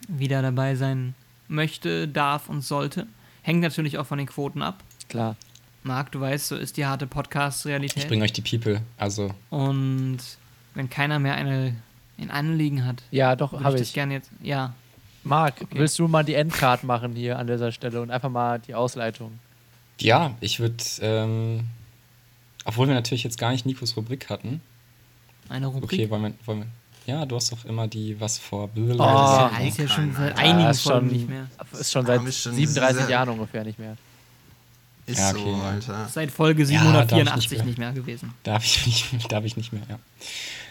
wieder 0.07 0.41
dabei 0.41 0.75
sein 0.75 1.15
möchte, 1.47 2.07
darf 2.07 2.49
und 2.49 2.61
sollte. 2.61 3.07
Hängt 3.41 3.61
natürlich 3.61 3.97
auch 3.97 4.05
von 4.05 4.17
den 4.17 4.27
Quoten 4.27 4.61
ab. 4.61 4.83
Klar. 5.07 5.35
Marc, 5.83 6.11
du 6.11 6.19
weißt, 6.19 6.47
so 6.49 6.55
ist 6.55 6.77
die 6.77 6.85
harte 6.85 7.05
Ich 7.05 7.11
Podcast-Realität. 7.11 8.07
bringe 8.07 8.23
euch 8.25 8.33
die 8.33 8.41
People. 8.41 8.81
Also, 8.97 9.33
Und 9.49 10.17
wenn 10.73 10.89
keiner 10.89 11.19
mehr 11.19 11.35
eine 11.35 11.75
ein 12.17 12.31
Anliegen 12.31 12.83
hat, 12.85 13.01
Ja, 13.11 13.37
doch, 13.37 13.53
habe 13.63 13.77
ich 13.77 13.81
ich. 13.83 13.93
gerne 13.93 14.15
jetzt. 14.15 14.29
Ja, 14.41 14.73
Marc, 15.23 15.55
willst 15.71 15.99
du 15.99 16.07
mal 16.07 16.23
die 16.23 16.33
Endcard 16.35 16.83
machen 16.83 17.13
hier 17.15 17.37
an 17.37 17.47
dieser 17.47 17.71
Stelle 17.71 18.01
und 18.01 18.11
einfach 18.11 18.29
mal 18.29 18.59
die 18.59 18.73
Ausleitung? 18.75 19.39
ja, 20.01 20.33
ich 20.39 20.59
würde, 20.61 20.77
ähm, 21.01 21.65
obwohl 22.63 22.87
wir 22.87 22.95
natürlich 22.95 23.23
jetzt 23.25 23.37
gar 23.37 23.51
nicht 23.51 23.65
Nikos 23.65 23.97
Rubrik 23.97 24.29
hatten. 24.29 24.61
eine 25.49 25.67
Rubrik. 25.67 25.83
Okay, 25.91 26.09
wollen 26.09 26.23
wir, 26.23 26.33
wollen 26.45 26.59
wir, 27.05 27.13
ja, 27.13 27.25
du 27.25 27.35
hast 27.35 27.51
doch 27.51 27.65
immer 27.65 27.87
die 27.87 28.19
was 28.19 28.37
vor. 28.37 28.69
Oh, 28.77 28.79
das 28.95 29.59
ist 29.67 29.77
ja 29.77 29.87
schon 29.89 30.13
seit 30.13 30.37
einigen 30.37 30.59
Ja, 30.61 30.73
schon- 30.73 31.07
nicht 31.07 31.27
mehr. 31.27 31.47
Ist 31.73 31.91
schon 31.91 32.05
Ja, 32.07 32.19
seit 32.21 32.33
schon 32.33 32.53
37 32.53 33.01
sehr- 33.01 33.09
Jahren 33.09 33.29
ungefähr 33.29 33.63
nicht 33.65 33.79
mehr. 33.79 33.97
Ist 35.05 35.17
Ja, 35.17 35.31
so, 35.31 35.39
okay, 35.39 35.51
ja. 35.51 35.63
Alter. 35.69 36.07
Seit 36.07 36.29
Folge 36.31 36.63
Ja, 36.63 36.69
darf 36.69 37.03
ich 37.03 37.09
784 37.09 37.51
nicht 37.51 37.65
nicht, 37.65 37.77
mehr. 37.79 37.91
mehr 37.91 38.01
gewesen. 38.01 38.33
Darf 38.43 38.63
ich 38.63 38.85
nicht, 38.85 39.11
darf 39.31 39.43
ich 39.43 39.57
nicht 39.57 39.73
mehr, 39.73 39.81
ja. 39.89 39.99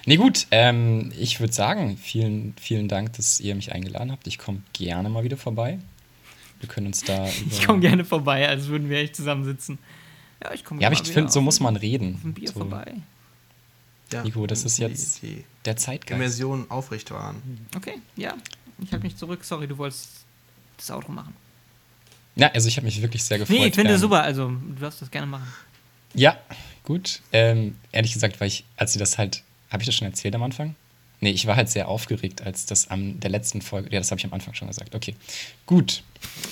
Nee, 0.09 0.17
gut, 0.17 0.47
ähm, 0.53 1.13
ich 1.19 1.39
würde 1.39 1.53
sagen, 1.53 1.99
vielen, 1.99 2.55
vielen 2.59 2.89
Dank, 2.89 3.13
dass 3.13 3.41
ihr 3.41 3.55
mich 3.55 3.73
eingeladen 3.73 4.11
habt. 4.11 4.27
Ich 4.27 4.39
komme 4.39 4.63
gerne 4.73 5.11
mal 5.11 5.23
wieder 5.23 5.37
vorbei. 5.37 5.79
Wir 6.61 6.69
können 6.71 6.87
uns 6.87 7.05
da. 7.05 7.29
Ich 7.51 7.67
komme 7.67 7.81
gerne 7.81 8.07
vorbei, 8.07 8.49
als 8.49 8.69
würden 8.69 8.89
wir 8.89 8.99
echt 9.01 9.15
zusammensitzen. 9.15 9.79
Ja, 10.43 10.55
ich 10.55 10.65
komme 10.65 10.81
Ja, 10.81 10.89
aber 10.89 10.95
ich 10.99 11.03
finde, 11.13 11.31
so 11.31 11.41
auf 11.41 11.45
muss 11.45 11.61
man 11.61 11.75
ein 11.75 11.77
reden. 11.77 12.33
Bier 12.33 12.49
So, 12.49 12.55
vorbei. 12.61 12.95
Ja, 14.11 14.23
Nico, 14.25 14.47
das 14.47 14.65
ist 14.65 14.79
die- 14.79 14.83
jetzt 14.83 15.23
die 15.23 15.45
der 15.67 15.77
Zeitgeist. 15.77 16.17
Immersion 16.17 16.71
aufrechtwahren. 16.71 17.43
Okay, 17.77 17.99
ja. 18.17 18.35
Ich 18.83 18.91
halte 18.93 19.05
mich 19.05 19.17
zurück. 19.17 19.45
Sorry, 19.45 19.69
du 19.69 19.77
wolltest 19.77 20.25
das 20.79 20.91
Outro 20.91 21.13
machen. 21.13 21.35
Ja, 22.35 22.51
also 22.53 22.67
ich 22.69 22.79
habe 22.79 22.87
mich 22.87 23.03
wirklich 23.03 23.23
sehr 23.25 23.37
gefreut. 23.39 23.59
Nee, 23.59 23.67
ich 23.67 23.75
finde 23.75 23.93
ähm, 23.93 23.99
super. 23.99 24.23
Also, 24.23 24.49
du 24.49 24.81
darfst 24.81 25.03
das 25.03 25.11
gerne 25.11 25.27
machen. 25.27 25.47
Ja, 26.15 26.39
gut. 26.85 27.21
Ähm, 27.31 27.77
ehrlich 27.93 28.15
gesagt, 28.15 28.41
weil 28.41 28.49
ich, 28.49 28.65
als 28.79 28.95
sie 28.95 28.99
das 28.99 29.19
halt, 29.19 29.43
habe 29.71 29.83
ich 29.83 29.87
das 29.87 29.95
schon 29.95 30.07
erzählt 30.07 30.35
am 30.35 30.43
Anfang? 30.43 30.75
Nee, 31.21 31.31
ich 31.31 31.47
war 31.47 31.57
halt 31.57 31.69
sehr 31.69 31.89
aufgeregt, 31.89 32.43
als 32.43 32.67
das 32.67 32.89
am 32.89 33.19
der 33.19 33.31
letzten 33.31 33.61
Folge, 33.61 33.91
ja, 33.93 33.99
das 33.99 34.11
habe 34.11 34.21
ich 34.21 34.25
am 34.25 34.33
Anfang 34.33 34.55
schon 34.55 34.69
gesagt. 34.69 34.95
Okay, 34.95 35.17
gut. 35.67 36.03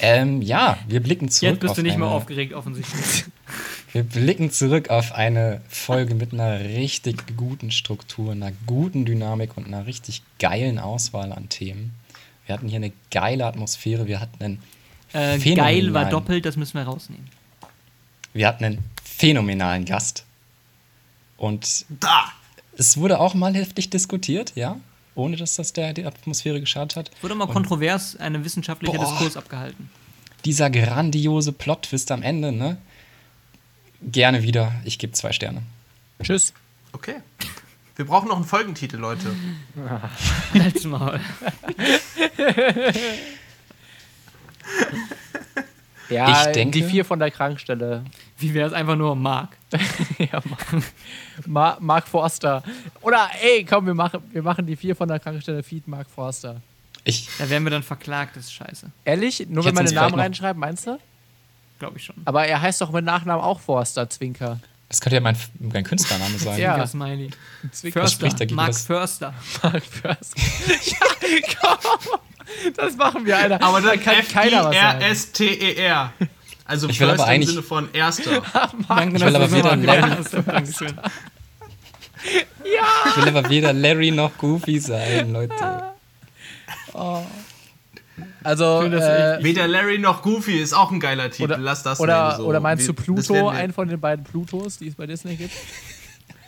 Ähm, 0.00 0.42
ja, 0.42 0.78
wir 0.88 1.00
blicken 1.00 1.28
zurück 1.28 1.52
Jetzt 1.52 1.60
bist 1.60 1.70
auf 1.70 1.76
du 1.76 1.82
nicht 1.82 1.92
eine, 1.92 2.04
mehr 2.04 2.12
aufgeregt, 2.12 2.52
offensichtlich. 2.52 3.24
Wir 3.92 4.02
blicken 4.02 4.50
zurück 4.50 4.90
auf 4.90 5.12
eine 5.12 5.62
Folge 5.68 6.14
mit 6.14 6.34
einer 6.34 6.60
richtig 6.60 7.36
guten 7.36 7.70
Struktur, 7.70 8.32
einer 8.32 8.52
guten 8.66 9.06
Dynamik 9.06 9.56
und 9.56 9.66
einer 9.66 9.86
richtig 9.86 10.22
geilen 10.38 10.78
Auswahl 10.78 11.32
an 11.32 11.48
Themen. 11.48 11.94
Wir 12.44 12.54
hatten 12.54 12.68
hier 12.68 12.76
eine 12.76 12.92
geile 13.10 13.46
Atmosphäre, 13.46 14.06
wir 14.06 14.20
hatten 14.20 14.44
einen 14.44 14.62
Äh, 15.14 15.38
geil 15.54 15.94
war 15.94 16.10
doppelt, 16.10 16.44
das 16.44 16.56
müssen 16.56 16.74
wir 16.74 16.82
rausnehmen. 16.82 17.26
Wir 18.34 18.48
hatten 18.48 18.64
einen 18.66 18.84
phänomenalen 19.02 19.86
Gast. 19.86 20.26
Und 21.38 21.86
Da! 21.88 22.32
Es 22.78 22.96
wurde 22.96 23.20
auch 23.20 23.34
mal 23.34 23.54
heftig 23.54 23.90
diskutiert, 23.90 24.52
ja, 24.54 24.78
ohne 25.14 25.36
dass 25.36 25.56
das 25.56 25.72
der 25.72 25.94
die 25.94 26.04
Atmosphäre 26.04 26.60
geschadet 26.60 26.96
hat. 26.96 27.10
Wurde 27.22 27.34
mal 27.34 27.46
kontrovers 27.46 28.16
eine 28.16 28.44
wissenschaftliche 28.44 28.96
Boah. 28.96 29.06
Diskurs 29.06 29.36
abgehalten. 29.36 29.90
Dieser 30.44 30.70
grandiose 30.70 31.52
Plot-Twist 31.52 32.10
am 32.12 32.22
Ende, 32.22 32.52
ne? 32.52 32.76
Gerne 34.02 34.42
wieder. 34.42 34.72
Ich 34.84 34.98
gebe 34.98 35.14
zwei 35.14 35.32
Sterne. 35.32 35.62
Tschüss. 36.22 36.52
Okay. 36.92 37.16
Wir 37.96 38.04
brauchen 38.04 38.28
noch 38.28 38.36
einen 38.36 38.44
Folgentitel, 38.44 38.98
Leute. 38.98 39.34
Halt's 40.54 40.84
Maul. 40.84 41.18
Ja, 46.08 46.46
Ich 46.46 46.52
denke- 46.52 46.78
die 46.78 46.84
vier 46.84 47.04
von 47.04 47.18
der 47.18 47.30
Krankstelle. 47.30 48.04
Wie 48.38 48.54
wäre 48.54 48.68
es 48.68 48.72
einfach 48.72 48.96
nur 48.96 49.16
Mark? 49.16 49.56
ja, 50.18 50.40
Ma- 50.44 50.82
Ma 51.46 51.76
Mark 51.80 52.06
Forster. 52.08 52.62
Oder 53.02 53.28
ey, 53.42 53.64
komm, 53.64 53.86
wir 53.86 53.94
machen, 53.94 54.20
wir 54.32 54.42
machen 54.42 54.66
die 54.66 54.76
vier 54.76 54.94
von 54.94 55.08
der 55.08 55.18
Krankstelle 55.18 55.62
Feed 55.62 55.88
Mark 55.88 56.06
Forster. 56.14 56.60
Ich, 57.04 57.28
Da 57.38 57.48
werden 57.50 57.64
wir 57.64 57.70
dann 57.70 57.82
verklagt, 57.82 58.36
das 58.36 58.44
ist 58.44 58.52
scheiße. 58.52 58.90
Ehrlich? 59.04 59.46
Nur 59.48 59.60
Ich 59.62 59.66
wenn 59.68 59.74
man 59.74 59.86
den 59.86 59.94
Namen 59.94 60.14
reinschreibt, 60.18 60.58
meinst 60.58 60.86
du? 60.86 60.98
Glaube 61.78 61.98
ich 61.98 62.04
schon. 62.04 62.16
Aber 62.24 62.46
er 62.46 62.60
heißt 62.60 62.80
doch 62.80 62.90
mit 62.90 63.04
Nachnamen 63.04 63.42
auch 63.44 63.60
Forster, 63.60 64.08
Zwinker. 64.08 64.58
das 64.88 65.00
könnte 65.00 65.16
ja 65.16 65.20
mein, 65.20 65.36
mein 65.58 65.84
Künstlername 65.84 66.38
sein. 66.38 66.58
Ja. 66.58 66.78
Ja. 66.78 66.86
Smiley. 66.86 67.30
Zwinker. 67.72 68.02
Was 68.02 68.12
Förster. 68.12 68.26
spricht 68.26 68.40
dagegen, 68.40 68.56
Mark 68.56 68.74
Förster. 68.74 69.34
Mark 69.62 69.82
Forster. 70.02 70.40
ja, 70.84 71.46
komm. 71.60 72.18
Das 72.76 72.96
machen 72.96 73.26
wir, 73.26 73.36
Alter. 73.36 73.62
Aber 73.62 73.80
dann 73.80 73.90
Da 73.90 73.96
kann 73.96 74.26
keiner 74.28 74.64
was 74.66 74.74
sagen. 74.76 75.00
F-I-R-S-t-E-R. 75.00 76.12
Also 76.64 76.88
Ich 76.88 76.98
will 77.00 77.08
First 77.08 77.20
aber 77.20 77.28
im 77.30 77.34
eigentlich- 77.34 77.50
Sinne 77.50 77.62
von 77.62 77.88
Erster. 77.92 78.42
Danke, 78.88 79.16
Ich 79.16 79.24
will 79.24 79.36
aber 79.36 79.52
weder 79.52 79.76
Larry-. 79.76 80.24
Dankeschön. 80.46 80.94
Ich 82.24 83.16
will 83.24 83.28
aber 83.28 83.48
weder 83.48 83.72
Larry 83.72 84.10
noch 84.10 84.36
Goofy 84.36 84.78
sein, 84.80 85.32
Leute. 85.32 85.54
Also, 88.42 88.80
Schön, 88.82 88.92
dass 88.92 89.04
äh, 89.04 89.44
Weder 89.44 89.66
Larry 89.68 89.98
noch 89.98 90.22
Goofy 90.22 90.58
ist 90.60 90.72
auch 90.72 90.90
ein 90.90 91.00
geiler 91.00 91.30
Titel. 91.30 91.44
oder, 91.52 91.58
Lass 91.58 91.82
das 91.82 92.00
oder, 92.00 92.36
so. 92.36 92.44
oder 92.44 92.60
meinst 92.60 92.88
du 92.88 92.94
Pluto, 92.94 93.48
einen 93.48 93.72
von 93.72 93.88
den 93.88 94.00
beiden 94.00 94.24
Plutos, 94.24 94.78
die 94.78 94.88
es 94.88 94.94
bei 94.94 95.06
Disney 95.06 95.36
gibt? 95.36 95.52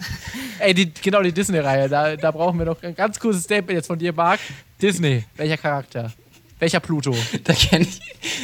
Ey, 0.59 0.75
die, 0.75 0.93
genau, 0.93 1.23
die 1.23 1.33
Disney-Reihe. 1.33 1.89
Da, 1.89 2.17
da 2.17 2.31
brauchen 2.31 2.59
wir 2.59 2.67
noch 2.67 2.83
ein 2.83 2.95
ganz 2.95 3.19
kurzes 3.19 3.45
Statement 3.45 3.77
jetzt 3.77 3.87
von 3.87 3.99
dir, 3.99 4.13
Marc. 4.13 4.41
Disney, 4.81 5.25
welcher 5.37 5.57
Charakter? 5.57 6.13
Welcher 6.59 6.81
Pluto? 6.81 7.17
Da 7.45 7.55
kenne 7.55 7.85
ich, 7.87 8.01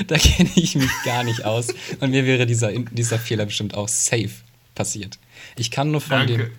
da 0.06 0.16
kenn 0.16 0.48
ich 0.55 0.76
mich 0.76 0.90
gar 1.05 1.24
nicht 1.24 1.44
aus. 1.44 1.68
Und 2.01 2.10
mir 2.10 2.24
wäre 2.24 2.47
dieser, 2.47 2.72
dieser 2.72 3.18
Fehler 3.18 3.47
bestimmt 3.47 3.74
auch 3.74 3.89
safe 3.89 4.31
passiert. 4.74 5.18
Ich 5.56 5.70
kann 5.70 5.90
nur 5.90 6.01
von, 6.01 6.18
Danke. 6.26 6.51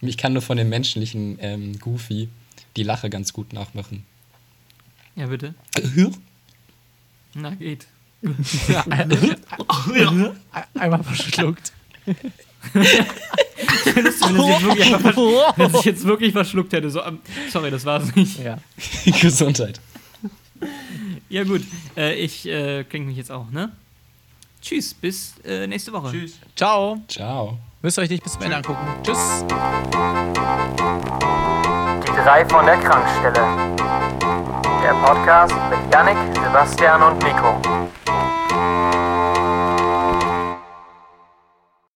dem, 0.00 0.08
ich 0.08 0.16
kann 0.16 0.32
nur 0.32 0.42
von 0.42 0.56
dem 0.56 0.68
menschlichen 0.68 1.38
ähm, 1.40 1.78
Goofy 1.78 2.28
die 2.76 2.82
Lache 2.82 3.08
ganz 3.10 3.32
gut 3.32 3.52
nachmachen. 3.52 4.04
Ja, 5.14 5.26
bitte. 5.26 5.54
Na, 7.34 7.50
geht. 7.50 7.86
Ja, 8.68 8.84
einmal 10.74 11.04
verschluckt. 11.04 11.72
Wenn 13.94 14.06
es 14.06 14.20
jetzt 14.20 14.34
wirklich 14.34 14.94
einfach 14.94 15.12
versch- 15.14 15.52
wenn 15.56 15.66
es 15.66 15.72
sich 15.72 15.84
jetzt 15.84 16.04
wirklich 16.04 16.32
verschluckt 16.32 16.72
hätte. 16.72 16.90
So, 16.90 17.02
ähm, 17.02 17.18
sorry, 17.50 17.70
das 17.70 17.84
war's 17.84 18.14
nicht. 18.14 18.38
Ja. 18.42 18.58
Gesundheit. 19.20 19.80
Ja, 21.28 21.44
gut. 21.44 21.62
Äh, 21.96 22.14
ich 22.14 22.46
äh, 22.46 22.84
klinge 22.84 23.06
mich 23.06 23.16
jetzt 23.16 23.30
auch, 23.32 23.50
ne? 23.50 23.72
Tschüss, 24.62 24.94
bis 24.94 25.34
äh, 25.44 25.66
nächste 25.66 25.92
Woche. 25.92 26.10
Tschüss. 26.10 26.38
Ciao. 26.56 27.00
Ciao. 27.08 27.58
Müsst 27.82 27.98
ihr 27.98 28.02
euch 28.02 28.10
nicht 28.10 28.22
bis 28.22 28.32
zum 28.32 28.42
Ende 28.42 28.56
angucken. 28.56 28.86
Tschüss. 29.02 29.44
Die 32.02 32.22
drei 32.22 32.44
von 32.48 32.64
der 32.66 32.76
Krankstelle. 32.78 33.46
Der 34.82 34.92
Podcast 35.04 35.54
mit 35.70 35.92
Yannick, 35.92 36.16
Sebastian 36.36 37.02
und 37.02 37.22
Nico. 37.22 37.60